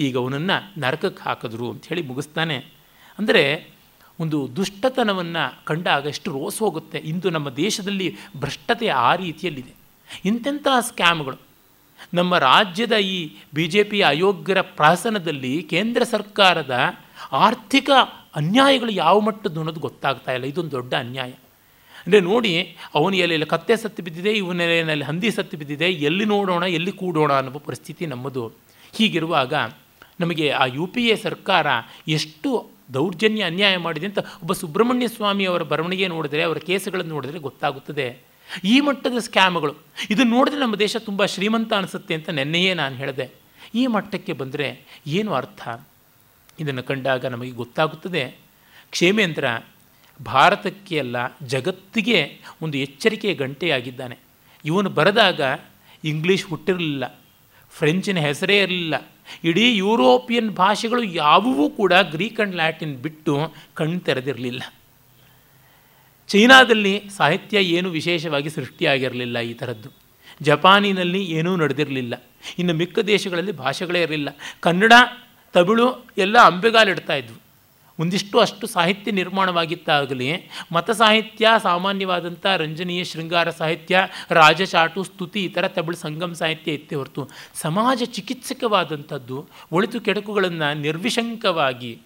ಈಗ 0.00 0.14
ಅವನನ್ನು 0.18 0.80
ನರಕಕ್ಕೆ 0.80 1.22
ಹಾಕಿದ್ರು 1.22 1.70
ಅಂಥೇಳಿ 1.70 2.02
ಮುಗಿಸ್ತಾನೆ. 2.02 2.58
ಅಂದರೆ 3.18 3.44
ಒಂದು 4.20 4.38
ದುಷ್ಟತನವನ್ನು 4.56 5.64
ಕಂಡಾಗ 5.64 6.06
ಎಷ್ಟು 6.06 6.30
ರೋಸ್ 6.32 6.58
ಹೋಗುತ್ತೆ. 6.58 6.98
ಇಂದು 6.98 7.30
ನಮ್ಮ 7.30 7.48
ದೇಶದಲ್ಲಿ 7.50 8.08
ಭ್ರಷ್ಟತೆ 8.36 8.88
ಆ 8.88 9.14
ರೀತಿಯಲ್ಲಿದೆ. 9.14 9.72
ಇಂತೆಂಥ 10.24 10.66
ಸ್ಕ್ಯಾಮ್ಗಳು. 10.80 11.38
ನಮ್ಮ 12.14 12.38
ರಾಜ್ಯದ 12.38 12.92
ಈ 12.92 13.18
ಬಿ 13.54 13.64
ಜೆ 13.66 13.82
ಪಿ 13.82 13.98
ಅಯೋಗ್ಯರ 14.02 14.60
ಪ್ರಾಸನದಲ್ಲಿ 14.60 15.62
ಕೇಂದ್ರ 15.62 16.02
ಸರ್ಕಾರದ 16.10 16.74
ಆರ್ಥಿಕ 17.34 17.90
ಅನ್ಯಾಯಗಳು 18.34 18.90
ಯಾವ 18.90 19.20
ಮಟ್ಟದ್ದು 19.20 19.60
ಅನ್ನೋದು 19.60 19.80
ಗೊತ್ತಾಗ್ತಾ 19.80 20.32
ಇಲ್ಲ. 20.32 20.44
ಇದೊಂದು 20.44 20.70
ದೊಡ್ಡ 20.70 20.94
ಅನ್ಯಾಯ. 20.94 21.30
ಅಂದರೆ 22.06 22.20
ನೋಡಿ, 22.20 22.76
ಅವನು 22.94 23.16
ಎಲೆಯಲ್ಲಿ 23.16 23.46
ಕತ್ತೆ 23.46 23.76
ಸತ್ತು 23.76 24.02
ಬಿದ್ದಿದೆ, 24.02 24.32
ಇವನ 24.32 24.60
ಎಲೆಯಲ್ಲಿ 24.60 25.04
ಹಂದಿ 25.04 25.30
ಸತ್ತು 25.30 25.56
ಬಿದ್ದಿದೆ, 25.56 25.84
ಎಲ್ಲಿ 25.84 26.24
ನೋಡೋಣ, 26.24 26.62
ಎಲ್ಲಿ 26.62 26.92
ಕೂಡೋಣ 26.92 27.32
ಅನ್ನುವ 27.32 27.58
ಪರಿಸ್ಥಿತಿ 27.58 28.06
ನಮ್ಮದು. 28.06 28.52
ಹೀಗಿರುವಾಗ 28.92 29.54
ನಮಗೆ 30.20 30.50
ಆ 30.50 30.64
ಯು 30.64 30.86
ಪಿ 30.86 31.06
ಎ 31.06 31.16
ಸರ್ಕಾರ 31.16 31.66
ಎಷ್ಟು 32.08 32.70
ದೌರ್ಜನ್ಯ 32.94 33.42
ಅನ್ಯಾಯ 33.42 33.76
ಮಾಡಿದೆ 33.76 34.06
ಅಂತ 34.06 34.18
ಒಬ್ಬ 34.18 34.52
ಸುಬ್ರಹ್ಮಣ್ಯ 34.52 35.08
ಸ್ವಾಮಿ 35.08 35.44
ಅವರ 35.44 35.62
ಬರವಣಿಗೆ 35.62 36.08
ನೋಡಿದರೆ, 36.08 36.42
ಅವರ 36.42 36.58
ಕೇಸುಗಳನ್ನು 36.58 37.14
ನೋಡಿದರೆ 37.14 37.38
ಗೊತ್ತಾಗುತ್ತದೆ. 37.38 38.18
ಈ 38.64 38.80
ಮಟ್ಟದ 38.80 39.18
ಸ್ಕ್ಯಾಮ್ಗಳು, 39.18 39.74
ಇದನ್ನು 40.10 40.30
ನೋಡಿದ್ರೆ 40.30 40.60
ನಮ್ಮ 40.60 40.76
ದೇಶ 40.76 40.96
ತುಂಬ 40.96 41.24
ಶ್ರೀಮಂತ 41.24 41.72
ಅನಿಸುತ್ತೆ 41.72 42.14
ಅಂತ 42.14 42.30
ನೆನ್ನೆಯೇ 42.30 42.74
ನಾನು 42.74 42.96
ಹೇಳಿದೆ. 42.96 43.30
ಈ 43.74 43.86
ಮಟ್ಟಕ್ಕೆ 43.86 44.32
ಬಂದರೆ 44.32 45.00
ಏನು 45.06 45.34
ಅರ್ಥ? 45.34 45.68
ಇದನ್ನು 46.60 46.82
ಕಂಡಾಗ 46.82 47.26
ನಮಗೆ 47.26 47.50
ಗೊತ್ತಾಗುತ್ತದೆ. 47.50 48.24
ಕ್ಷೇಮೇಂದ್ರ 48.90 49.46
ಭಾರತಕ್ಕೆ 50.20 50.98
ಅಲ್ಲ, 50.98 51.16
ಜಗತ್ತಿಗೆ 51.42 52.18
ಒಂದು 52.62 52.78
ಎಚ್ಚರಿಕೆಯ 52.78 53.34
ಗಂಟೆಯಾಗಿದ್ದಾನೆ. 53.34 54.18
ಇವನು 54.64 54.90
ಬರೆದಾಗ 54.90 55.40
ಇಂಗ್ಲೀಷ್ 56.04 56.44
ಹುಟ್ಟಿರಲಿಲ್ಲ, 56.46 57.20
ಫ್ರೆಂಚಿನ 57.70 58.18
ಹೆಸರೇ 58.18 58.58
ಇರಲಿಲ್ಲ. 58.58 58.94
ಇಡೀ 59.44 59.76
ಯುರೋಪಿಯನ್ 59.76 60.50
ಭಾಷೆಗಳು 60.50 61.02
ಯಾವುವೂ 61.02 61.70
ಕೂಡ 61.70 61.92
ಗ್ರೀಕ್ 62.10 62.40
ಆ್ಯಂಡ್ 62.40 62.56
ಲ್ಯಾಟಿನ್ 62.56 62.96
ಬಿಟ್ಟು 62.96 63.34
ಕಣ್ಣು 63.74 64.00
ತೆರೆದಿರಲಿಲ್ಲ. 64.00 64.62
ಚೈನಾದಲ್ಲಿ 66.28 67.02
ಸಾಹಿತ್ಯ 67.16 67.58
ಏನು 67.58 67.88
ವಿಶೇಷವಾಗಿ 67.90 68.50
ಸೃಷ್ಟಿಯಾಗಿರಲಿಲ್ಲ 68.50 69.38
ಈ 69.38 69.52
ಥರದ್ದು. 69.54 69.90
ಜಪಾನಿನಲ್ಲಿ 70.42 71.24
ಏನೂ 71.24 71.56
ನಡೆದಿರಲಿಲ್ಲ. 71.56 72.14
ಇನ್ನು 72.58 72.74
ಮಿಕ್ಕ 72.74 72.98
ದೇಶಗಳಲ್ಲಿ 72.98 73.52
ಭಾಷೆಗಳೇ 73.52 74.02
ಇರಲಿಲ್ಲ. 74.02 74.28
ಕನ್ನಡ 74.60 74.92
ತಮಿಳು 75.54 76.04
ಎಲ್ಲ 76.18 76.38
ಅಂಬೆಗಾಲಿಡ್ತಾ 76.38 77.14
ಇದ್ವು. 77.14 77.38
ಒಂದಿಷ್ಟು 78.00 78.38
ಅಷ್ಟು 78.38 78.66
ಸಾಹಿತ್ಯ 78.66 79.10
ನಿರ್ಮಾಣವಾಗಿತ್ತಾಗಲಿ, 79.10 80.50
ಮತ 80.72 80.90
ಸಾಹಿತ್ಯ, 80.90 81.48
ಸಾಮಾನ್ಯವಾದಂಥ 81.62 82.46
ರಂಜನೀಯ 82.46 83.04
ಶೃಂಗಾರ 83.04 83.50
ಸಾಹಿತ್ಯ, 83.50 84.00
ರಾಜಚಾಟು, 84.30 85.02
ಸ್ತುತಿ 85.02 85.44
ಈ 85.44 85.48
ಥರ 85.48 85.68
ತಮಿಳು 85.68 85.96
ಸಂಗಮ 85.96 86.32
ಸಾಹಿತ್ಯ 86.32 86.72
ಇತ್ತೇ 86.72 86.96
ಹೊರತು 86.96 87.28
ಸಮಾಜ 87.54 88.02
ಚಿಕಿತ್ಸಕವಾದಂಥದ್ದು 88.04 89.48
ಒಳಿತು 89.72 90.00
ಕೆಡಕುಗಳನ್ನು 90.00 90.80
ನಿರ್ವಿಶಂಕವಾಗಿ 90.80 91.98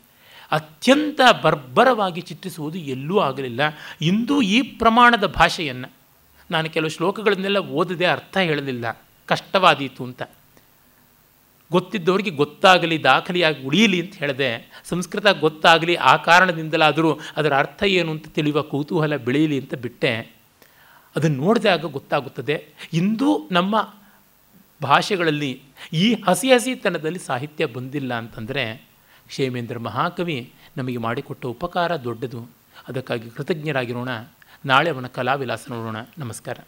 ಅತ್ಯಂತ 0.52 1.20
ಬರ್ಬರವಾಗಿ 1.42 2.20
ಚಿತ್ರಿಸುವುದು 2.20 2.78
ಎಲ್ಲೂ 2.78 3.18
ಆಗಲಿಲ್ಲ. 3.18 3.60
ಇಂದು 4.02 4.42
ಈ 4.42 4.62
ಪ್ರಮಾಣದ 4.62 5.26
ಭಾಷೆಯನ್ನು 5.26 5.92
ನಾನು 6.50 6.70
ಕೆಲವು 6.70 6.90
ಶ್ಲೋಕಗಳನ್ನೆಲ್ಲ 6.90 7.58
ಓದದೆ 7.58 8.06
ಅರ್ಥ 8.06 8.36
ಹೇಳಲಿಲ್ಲ. 8.36 9.02
ಕಷ್ಟವಾದೀತು 9.26 10.04
ಅಂತ. 10.04 10.22
ಗೊತ್ತಿದ್ದವರಿಗೆ 11.72 12.30
ಗೊತ್ತಾಗಲಿ, 12.30 13.04
ದಾಖಲೆಯಾಗಿ 13.04 13.64
ಉಳಿಯಲಿ 13.64 14.00
ಅಂತ 14.00 14.14
ಹೇಳಿದೆ. 14.14 14.82
ಸಂಸ್ಕೃತ 14.84 15.26
ಗೊತ್ತಾಗಲಿ, 15.26 15.94
ಆ 15.94 16.16
ಕಾರಣದಿಂದಲಾದರೂ 16.16 17.20
ಅದರ 17.36 17.56
ಅರ್ಥ 17.56 17.82
ಏನು 17.82 18.12
ಅಂತ 18.12 18.28
ತಿಳಿಯುವ 18.28 18.62
ಕುತೂಹಲ 18.62 19.16
ಬೆಳೆಯಲಿ 19.16 19.60
ಅಂತ 19.60 19.74
ಬಿಟ್ಟೆ. 19.74 20.38
ಅದನ್ನು 21.16 21.36
ನೋಡಿದಾಗ 21.36 21.84
ಗೊತ್ತಾಗುತ್ತದೆ. 21.84 22.66
ಇಂದು 22.92 23.48
ನಮ್ಮ 23.52 23.94
ಭಾಷೆಗಳಲ್ಲಿ 24.82 25.62
ಈ 25.92 26.14
ಹಸಿ 26.14 26.52
ಹಸಿತನದಲ್ಲಿ 26.52 27.18
ಸಾಹಿತ್ಯ 27.18 27.66
ಬಂದಿಲ್ಲ 27.66 28.14
ಅಂತಂದರೆ 28.14 28.88
ಕ್ಷೇಮೇಂದ್ರ 29.28 29.78
ಮಹಾಕವಿ 29.78 30.52
ನಮಗೆ 30.76 30.96
ಮಾಡಿಕೊಟ್ಟ 30.96 31.46
ಉಪಕಾರ 31.46 31.96
ದೊಡ್ಡದು. 31.96 32.50
ಅದಕ್ಕಾಗಿ 32.88 33.30
ಕೃತಜ್ಞರಾಗಿರೋಣ. 33.30 34.08
ನಾಳೆ 34.66 34.90
ಅವನ 34.90 35.06
ಕಲಾವಿಲಾಸ 35.06 35.64
ನೋಡೋಣ. 35.68 35.96
ನಮಸ್ಕಾರ. 36.18 36.58